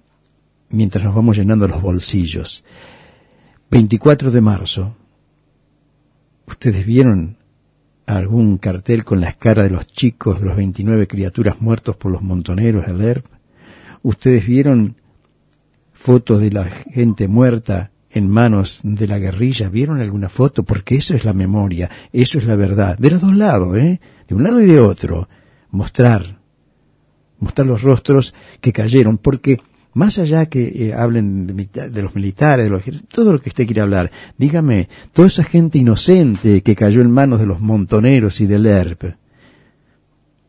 mientras 0.70 1.04
nos 1.04 1.14
vamos 1.14 1.36
llenando 1.36 1.68
los 1.68 1.82
bolsillos, 1.82 2.64
24 3.70 4.30
de 4.30 4.40
marzo. 4.40 4.96
¿Ustedes 6.48 6.86
vieron 6.86 7.36
algún 8.06 8.56
cartel 8.56 9.04
con 9.04 9.20
la 9.20 9.34
cara 9.34 9.64
de 9.64 9.70
los 9.70 9.86
chicos, 9.86 10.40
de 10.40 10.46
los 10.46 10.56
29 10.56 11.06
criaturas 11.06 11.60
muertos 11.60 11.94
por 11.96 12.10
los 12.10 12.22
montoneros 12.22 12.86
del 12.86 13.02
ERP? 13.02 13.26
¿Ustedes 14.02 14.46
vieron 14.46 14.96
fotos 15.92 16.40
de 16.40 16.50
la 16.50 16.64
gente 16.64 17.28
muerta 17.28 17.90
en 18.10 18.30
manos 18.30 18.80
de 18.82 19.06
la 19.06 19.18
guerrilla? 19.18 19.68
¿Vieron 19.68 20.00
alguna 20.00 20.30
foto? 20.30 20.62
Porque 20.62 20.96
eso 20.96 21.14
es 21.14 21.26
la 21.26 21.34
memoria, 21.34 21.90
eso 22.14 22.38
es 22.38 22.44
la 22.44 22.56
verdad. 22.56 22.96
De 22.96 23.10
los 23.10 23.20
dos 23.20 23.36
lados, 23.36 23.76
¿eh? 23.76 24.00
De 24.26 24.34
un 24.34 24.42
lado 24.42 24.62
y 24.62 24.66
de 24.66 24.80
otro. 24.80 25.28
Mostrar, 25.70 26.38
mostrar 27.38 27.66
los 27.66 27.82
rostros 27.82 28.34
que 28.62 28.72
cayeron, 28.72 29.18
porque 29.18 29.60
más 29.98 30.16
allá 30.20 30.46
que 30.46 30.62
eh, 30.68 30.94
hablen 30.94 31.48
de, 31.48 32.02
los 32.02 32.14
militares, 32.14 32.64
de 32.64 32.70
los 32.70 32.84
todo 33.08 33.32
lo 33.32 33.40
que 33.40 33.48
usted 33.48 33.66
quiera 33.66 33.82
hablar, 33.82 34.12
dígame, 34.36 34.88
toda 35.12 35.26
esa 35.26 35.42
gente 35.42 35.76
inocente 35.76 36.62
que 36.62 36.76
cayó 36.76 37.00
en 37.00 37.10
manos 37.10 37.40
de 37.40 37.46
los 37.46 37.58
montoneros 37.60 38.40
y 38.40 38.46
del 38.46 38.64
ERP, 38.64 39.16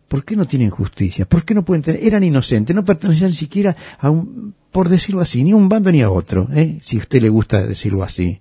¿por 0.07 0.23
qué 0.23 0.35
no 0.35 0.45
tienen 0.45 0.69
justicia? 0.69 1.25
¿Por 1.25 1.45
qué 1.45 1.55
no 1.55 1.65
pueden 1.65 1.81
tener? 1.81 2.03
Eran 2.03 2.23
inocentes, 2.23 2.75
no 2.75 2.85
pertenecían 2.85 3.31
siquiera 3.31 3.75
a 3.97 4.11
un, 4.11 4.53
por 4.71 4.87
decirlo 4.87 5.19
así, 5.19 5.43
ni 5.43 5.49
a 5.49 5.55
un 5.55 5.67
bando 5.67 5.91
ni 5.91 6.03
a 6.03 6.11
otro, 6.11 6.47
¿eh? 6.53 6.77
si 6.81 6.97
a 6.97 6.99
usted 6.99 7.19
le 7.19 7.29
gusta 7.29 7.65
decirlo 7.65 8.03
así. 8.03 8.39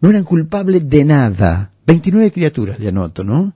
No 0.00 0.08
eran 0.08 0.24
culpables 0.24 0.88
de 0.88 1.04
nada. 1.04 1.72
29 1.86 2.32
criaturas, 2.32 2.80
le 2.80 2.88
anoto, 2.88 3.24
¿no? 3.24 3.52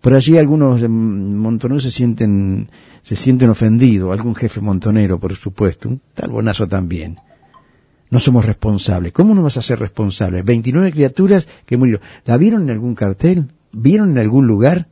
Por 0.00 0.14
allí 0.14 0.38
algunos 0.38 0.82
mm, 0.82 1.34
montoneros 1.34 1.82
se 1.82 1.90
sienten, 1.90 2.70
se 3.06 3.14
sienten 3.14 3.50
ofendidos, 3.50 4.10
algún 4.10 4.34
jefe 4.34 4.60
montonero, 4.60 5.20
por 5.20 5.36
supuesto, 5.36 5.88
un 5.88 6.00
tal 6.12 6.28
bonazo 6.30 6.66
también. 6.66 7.20
No 8.10 8.18
somos 8.18 8.44
responsables. 8.44 9.12
¿Cómo 9.12 9.32
no 9.32 9.44
vas 9.44 9.56
a 9.58 9.62
ser 9.62 9.78
responsable? 9.78 10.42
29 10.42 10.90
criaturas 10.90 11.46
que 11.64 11.76
murieron. 11.76 12.00
¿La 12.24 12.36
vieron 12.36 12.62
en 12.62 12.70
algún 12.70 12.96
cartel? 12.96 13.46
¿Vieron 13.70 14.10
en 14.10 14.18
algún 14.18 14.48
lugar? 14.48 14.88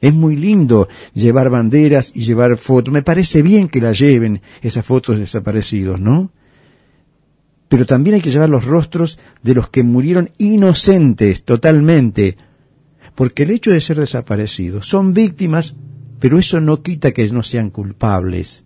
Es 0.00 0.14
muy 0.14 0.36
lindo 0.36 0.88
llevar 1.12 1.50
banderas 1.50 2.12
y 2.14 2.22
llevar 2.22 2.56
fotos. 2.56 2.94
Me 2.94 3.02
parece 3.02 3.42
bien 3.42 3.68
que 3.68 3.82
la 3.82 3.92
lleven 3.92 4.40
esas 4.62 4.86
fotos 4.86 5.16
de 5.16 5.20
desaparecidos, 5.20 6.00
¿no? 6.00 6.32
Pero 7.68 7.84
también 7.84 8.14
hay 8.14 8.22
que 8.22 8.30
llevar 8.30 8.48
los 8.48 8.64
rostros 8.64 9.18
de 9.42 9.54
los 9.54 9.68
que 9.68 9.82
murieron 9.82 10.30
inocentes 10.38 11.44
totalmente, 11.44 12.38
porque 13.14 13.42
el 13.42 13.50
hecho 13.50 13.70
de 13.70 13.82
ser 13.82 14.00
desaparecidos 14.00 14.88
son 14.88 15.12
víctimas, 15.12 15.74
pero 16.20 16.38
eso 16.38 16.60
no 16.60 16.82
quita 16.82 17.12
que 17.12 17.26
no 17.28 17.42
sean 17.42 17.70
culpables. 17.70 18.62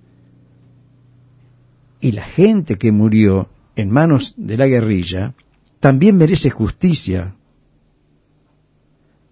Y 2.01 2.12
la 2.12 2.24
gente 2.24 2.76
que 2.76 2.93
murió 2.93 3.48
en 3.76 3.90
manos 3.90 4.35
de 4.36 4.59
la 4.59 4.66
guerrilla 4.66 5.35
también 5.81 6.16
merece 6.16 6.51
justicia. 6.51 7.36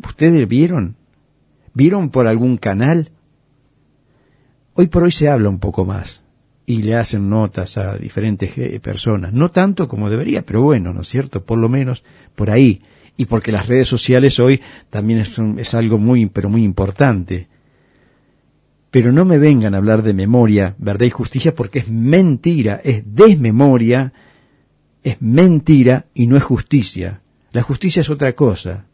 ¿Ustedes 0.03 0.49
vieron? 0.49 0.97
¿Vieron 1.75 2.11
por 2.11 2.27
algún 2.27 2.57
canal? 2.57 3.11
Hoy 4.75 4.87
por 4.87 5.03
hoy 5.03 5.13
se 5.13 5.29
habla 5.29 5.49
un 5.49 5.59
poco 5.59 5.85
más 5.85 6.23
y 6.65 6.83
le 6.83 6.95
hacen 6.95 7.29
notas 7.29 7.77
a 7.77 7.99
diferentes 7.99 8.57
eh, 8.57 8.81
personas. 8.81 9.33
No 9.33 9.51
tanto 9.51 9.89
como 9.89 10.09
debería, 10.09 10.43
pero 10.43 10.63
bueno, 10.63 10.93
¿no 10.93 11.03
es 11.03 11.09
cierto? 11.09 11.45
Por 11.45 11.59
lo 11.59 11.69
menos 11.69 12.05
por 12.37 12.51
ahí 12.51 12.83
y 13.17 13.27
porque 13.27 13.53
las 13.53 13.67
redes 13.67 13.89
sociales 13.89 14.39
hoy 14.39 14.61
también 14.91 15.19
es, 15.19 15.39
es 15.59 15.75
algo 15.75 15.99
muy, 15.99 16.27
pero 16.27 16.49
muy 16.49 16.63
importante. 16.65 17.49
Pero 18.93 19.11
no 19.11 19.25
me 19.25 19.39
vengan 19.39 19.75
a 19.75 19.79
hablar 19.79 20.03
de 20.03 20.13
memoria, 20.13 20.77
verdad 20.79 21.07
y 21.07 21.11
justicia, 21.11 21.55
porque 21.55 21.79
es 21.79 21.89
mentira, 21.89 22.79
es 22.85 23.03
desmemoria, 23.07 24.13
es 25.03 25.17
mentira 25.23 26.05
y 26.13 26.27
no 26.27 26.37
es 26.37 26.43
justicia. 26.43 27.23
La 27.53 27.63
justicia 27.63 28.01
es 28.01 28.11
otra 28.11 28.35
cosa. 28.35 28.85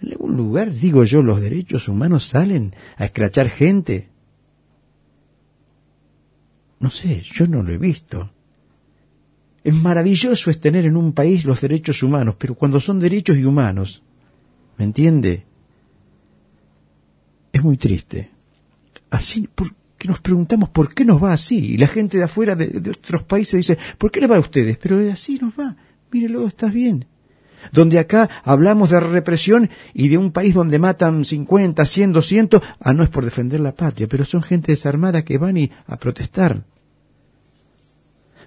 En 0.00 0.12
algún 0.12 0.34
lugar, 0.34 0.72
digo 0.72 1.04
yo, 1.04 1.20
los 1.20 1.42
derechos 1.42 1.88
humanos 1.88 2.26
salen 2.26 2.74
a 2.96 3.04
escrachar 3.04 3.50
gente. 3.50 4.08
No 6.80 6.88
sé, 6.88 7.20
yo 7.20 7.46
no 7.46 7.62
lo 7.62 7.70
he 7.74 7.78
visto. 7.78 8.30
Es 9.62 9.74
maravilloso 9.74 10.50
es 10.50 10.58
tener 10.58 10.86
en 10.86 10.96
un 10.96 11.12
país 11.12 11.44
los 11.44 11.60
derechos 11.60 12.02
humanos, 12.02 12.36
pero 12.38 12.54
cuando 12.54 12.80
son 12.80 12.98
derechos 12.98 13.36
y 13.36 13.44
humanos, 13.44 14.02
¿me 14.78 14.86
entiende? 14.86 15.44
Es 17.52 17.62
muy 17.62 17.76
triste. 17.76 18.37
Así, 19.10 19.48
porque 19.54 19.74
nos 20.06 20.20
preguntamos 20.20 20.68
por 20.68 20.94
qué 20.94 21.04
nos 21.04 21.22
va 21.22 21.32
así. 21.32 21.74
Y 21.74 21.78
la 21.78 21.86
gente 21.86 22.18
de 22.18 22.24
afuera 22.24 22.54
de, 22.54 22.90
otros 22.90 23.22
países 23.24 23.54
dice, 23.54 23.78
¿por 23.96 24.10
qué 24.10 24.20
le 24.20 24.26
va 24.26 24.36
a 24.36 24.40
ustedes? 24.40 24.78
Pero 24.78 24.98
así 25.10 25.38
nos 25.38 25.54
va. 25.58 25.76
Mire, 26.12 26.28
luego 26.28 26.46
estás 26.46 26.72
bien. 26.72 27.06
Donde 27.72 27.98
acá 27.98 28.30
hablamos 28.44 28.90
de 28.90 29.00
represión 29.00 29.68
y 29.92 30.08
de 30.08 30.16
un 30.16 30.30
país 30.30 30.54
donde 30.54 30.78
matan 30.78 31.24
50, 31.24 31.84
100, 31.84 32.12
200, 32.12 32.62
ah, 32.80 32.94
no 32.94 33.02
es 33.02 33.08
por 33.08 33.24
defender 33.24 33.60
la 33.60 33.74
patria, 33.74 34.06
pero 34.06 34.24
son 34.24 34.42
gente 34.42 34.72
desarmada 34.72 35.24
que 35.24 35.38
van 35.38 35.56
y, 35.56 35.70
a 35.86 35.96
protestar. 35.96 36.62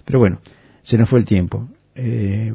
Pero 0.04 0.18
bueno, 0.18 0.40
se 0.82 0.96
nos 0.96 1.08
fue 1.08 1.18
el 1.18 1.26
tiempo. 1.26 1.68
Eh, 1.94 2.54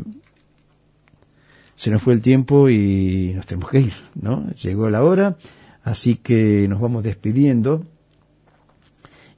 se 1.75 1.91
nos 1.91 2.01
fue 2.01 2.15
el 2.15 2.23
tiempo 2.23 2.69
y 2.69 3.33
nos 3.35 3.45
tenemos 3.45 3.69
que 3.69 3.81
ir, 3.81 3.93
¿no? 4.15 4.49
Llegó 4.51 4.89
la 4.89 5.03
hora, 5.03 5.37
así 5.83 6.15
que 6.15 6.65
nos 6.67 6.81
vamos 6.81 7.03
despidiendo 7.03 7.85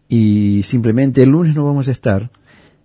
y 0.09 0.63
simplemente 0.63 1.23
el 1.23 1.29
lunes 1.29 1.55
no 1.55 1.63
vamos 1.63 1.87
a 1.87 1.91
estar, 1.91 2.31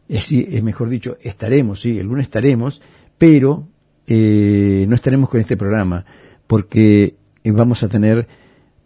es, 0.08 0.30
es 0.30 0.62
mejor 0.62 0.90
dicho, 0.90 1.16
estaremos, 1.22 1.80
sí, 1.80 1.98
el 1.98 2.06
lunes 2.06 2.24
estaremos, 2.24 2.82
pero 3.16 3.66
eh, 4.06 4.84
no 4.86 4.94
estaremos 4.94 5.30
con 5.30 5.40
este 5.40 5.56
programa, 5.56 6.04
porque 6.46 7.16
vamos 7.44 7.82
a 7.82 7.88
tener 7.88 8.28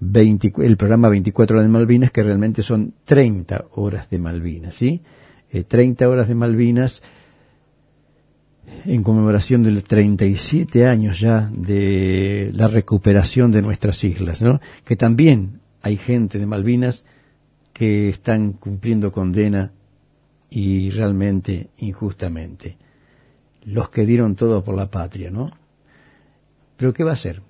el 0.01 0.77
programa 0.77 1.09
24 1.09 1.56
horas 1.56 1.66
de 1.66 1.73
Malvinas, 1.73 2.12
que 2.12 2.23
realmente 2.23 2.62
son 2.62 2.94
30 3.05 3.66
horas 3.73 4.09
de 4.09 4.19
Malvinas, 4.20 4.77
¿sí? 4.77 5.02
30 5.66 6.05
eh, 6.05 6.09
horas 6.09 6.28
de 6.28 6.35
Malvinas 6.36 7.02
en 8.85 9.02
conmemoración 9.02 9.65
de 9.65 9.73
los 9.73 9.85
37 9.85 10.86
años 10.86 11.19
ya 11.19 11.51
de 11.52 12.51
la 12.55 12.69
recuperación 12.69 13.51
de 13.51 13.62
nuestras 13.62 14.05
islas, 14.05 14.43
¿no? 14.43 14.60
Que 14.85 14.94
también 14.94 15.60
hay 15.82 15.97
gente 15.97 16.39
de 16.39 16.47
Malvinas 16.47 17.05
que 17.79 18.09
están 18.09 18.55
cumpliendo 18.55 19.13
condena 19.13 19.71
y 20.51 20.91
realmente 20.91 21.69
injustamente. 21.79 22.77
Los 23.65 23.91
que 23.91 24.05
dieron 24.05 24.35
todo 24.35 24.65
por 24.65 24.75
la 24.75 24.91
patria, 24.91 25.31
¿no? 25.31 25.53
Pero 26.77 26.93
¿qué 26.93 27.05
va 27.05 27.13
a 27.13 27.17
ser? 27.17 27.41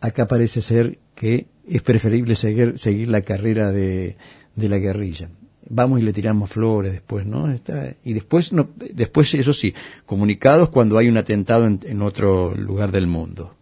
Acá 0.00 0.26
parece 0.26 0.62
ser 0.62 1.00
que 1.14 1.48
es 1.68 1.82
preferible 1.82 2.34
seguir, 2.34 2.78
seguir 2.78 3.08
la 3.08 3.20
carrera 3.20 3.72
de, 3.72 4.16
de 4.56 4.68
la 4.70 4.78
guerrilla. 4.78 5.28
Vamos 5.68 6.00
y 6.00 6.02
le 6.02 6.14
tiramos 6.14 6.48
flores 6.48 6.92
después, 6.92 7.26
¿no? 7.26 7.50
Está, 7.50 7.94
y 8.02 8.14
después, 8.14 8.54
no, 8.54 8.70
después, 8.94 9.34
eso 9.34 9.52
sí, 9.52 9.74
comunicados 10.06 10.70
cuando 10.70 10.96
hay 10.96 11.08
un 11.08 11.18
atentado 11.18 11.66
en, 11.66 11.80
en 11.82 12.00
otro 12.00 12.54
lugar 12.54 12.90
del 12.90 13.06
mundo. 13.06 13.54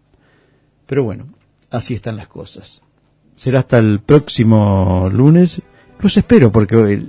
Pero 0.87 1.03
bueno, 1.03 1.35
así 1.71 1.95
están 1.95 2.15
las 2.15 2.29
cosas. 2.29 2.83
Será 3.35 3.61
hasta 3.61 3.81
el 3.81 4.01
próximo 4.01 5.09
lunes. 5.13 5.63
Los 6.03 6.17
espero 6.17 6.51
porque 6.51 7.07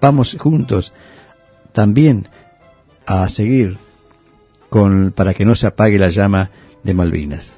vamos 0.00 0.36
juntos 0.38 0.92
también 1.70 2.28
a 3.06 3.28
seguir 3.28 3.78
con, 4.68 5.12
para 5.12 5.32
que 5.32 5.44
no 5.44 5.54
se 5.54 5.68
apague 5.68 5.98
la 5.98 6.08
llama 6.08 6.50
de 6.82 6.92
Malvinas. 6.92 7.54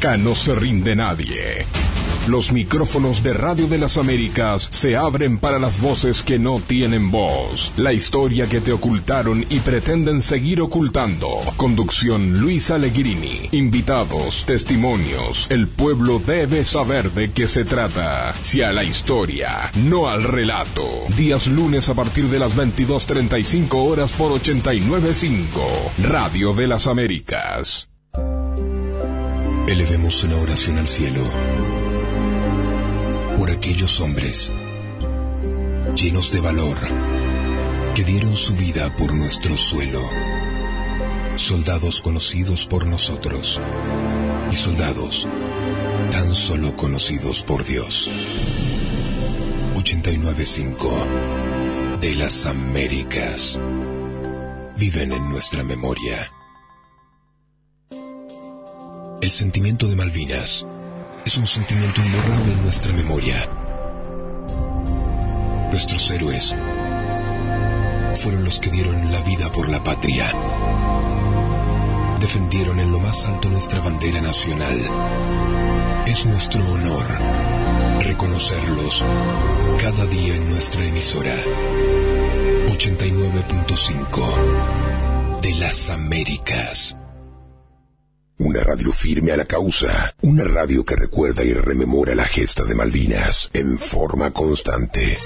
No 0.00 0.34
se 0.34 0.54
rinde 0.54 0.96
nadie. 0.96 1.66
Los 2.26 2.52
micrófonos 2.52 3.22
de 3.22 3.34
Radio 3.34 3.66
de 3.66 3.76
las 3.76 3.98
Américas 3.98 4.68
se 4.70 4.96
abren 4.96 5.38
para 5.38 5.58
las 5.58 5.78
voces 5.78 6.22
que 6.22 6.38
no 6.38 6.58
tienen 6.58 7.10
voz. 7.10 7.72
La 7.76 7.92
historia 7.92 8.48
que 8.48 8.62
te 8.62 8.72
ocultaron 8.72 9.44
y 9.50 9.60
pretenden 9.60 10.22
seguir 10.22 10.62
ocultando. 10.62 11.28
Conducción 11.58 12.40
Luis 12.40 12.70
Allegrini. 12.70 13.48
Invitados, 13.52 14.46
testimonios. 14.46 15.46
El 15.50 15.68
pueblo 15.68 16.18
debe 16.18 16.64
saber 16.64 17.10
de 17.12 17.30
qué 17.32 17.46
se 17.46 17.64
trata. 17.64 18.32
Si 18.40 18.62
a 18.62 18.72
la 18.72 18.84
historia, 18.84 19.70
no 19.74 20.08
al 20.08 20.22
relato. 20.22 20.88
Días 21.16 21.46
lunes 21.46 21.90
a 21.90 21.94
partir 21.94 22.26
de 22.26 22.38
las 22.38 22.56
22.35 22.56 23.74
horas 23.74 24.12
por 24.12 24.32
89.5. 24.32 26.04
Radio 26.04 26.54
de 26.54 26.66
las 26.68 26.86
Américas. 26.86 27.89
Elevemos 29.70 30.24
una 30.24 30.36
oración 30.36 30.78
al 30.78 30.88
cielo 30.88 31.22
por 33.36 33.52
aquellos 33.52 34.00
hombres 34.00 34.52
llenos 35.94 36.32
de 36.32 36.40
valor 36.40 36.76
que 37.94 38.02
dieron 38.02 38.34
su 38.34 38.56
vida 38.56 38.96
por 38.96 39.14
nuestro 39.14 39.56
suelo. 39.56 40.02
Soldados 41.36 42.02
conocidos 42.02 42.66
por 42.66 42.84
nosotros 42.84 43.62
y 44.50 44.56
soldados 44.56 45.28
tan 46.10 46.34
solo 46.34 46.74
conocidos 46.74 47.44
por 47.44 47.64
Dios. 47.64 48.10
895 49.76 51.06
de 52.00 52.14
las 52.16 52.44
Américas 52.46 53.60
viven 54.76 55.12
en 55.12 55.30
nuestra 55.30 55.62
memoria. 55.62 56.39
El 59.30 59.36
sentimiento 59.36 59.86
de 59.86 59.94
Malvinas 59.94 60.66
es 61.24 61.36
un 61.36 61.46
sentimiento 61.46 62.02
imborrable 62.02 62.52
en 62.52 62.62
nuestra 62.62 62.92
memoria. 62.92 63.48
Nuestros 65.70 66.10
héroes 66.10 66.56
fueron 68.16 68.44
los 68.44 68.58
que 68.58 68.70
dieron 68.70 69.12
la 69.12 69.20
vida 69.20 69.52
por 69.52 69.68
la 69.68 69.80
patria. 69.84 70.26
Defendieron 72.18 72.80
en 72.80 72.90
lo 72.90 72.98
más 72.98 73.24
alto 73.26 73.48
nuestra 73.48 73.78
bandera 73.78 74.20
nacional. 74.20 74.76
Es 76.08 76.26
nuestro 76.26 76.68
honor 76.68 77.06
reconocerlos 78.00 79.04
cada 79.80 80.06
día 80.06 80.34
en 80.34 80.50
nuestra 80.50 80.84
emisora 80.84 81.36
89.5 82.66 85.40
de 85.40 85.54
las 85.54 85.88
Américas. 85.90 86.96
Una 88.40 88.60
radio 88.60 88.90
firme 88.90 89.30
a 89.32 89.36
la 89.36 89.44
causa. 89.44 90.14
Una 90.22 90.44
radio 90.44 90.82
que 90.82 90.96
recuerda 90.96 91.44
y 91.44 91.52
rememora 91.52 92.14
la 92.14 92.24
gesta 92.24 92.64
de 92.64 92.74
Malvinas 92.74 93.50
en 93.52 93.76
forma 93.76 94.30
constante. 94.30 95.18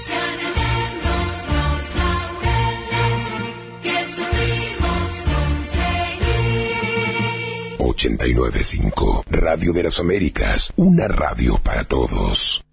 89.5 7.79 9.23
Radio 9.29 9.71
de 9.71 9.83
las 9.83 10.01
Américas. 10.01 10.73
Una 10.75 11.07
radio 11.07 11.57
para 11.63 11.85
todos. 11.85 12.65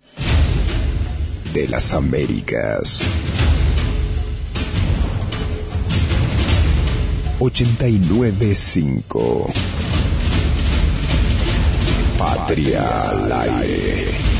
De 1.54 1.68
las 1.68 1.94
Américas. 1.94 3.00
89.5 7.38 9.71
Patria 12.22 12.84
al 13.10 13.32
aire. 13.32 14.31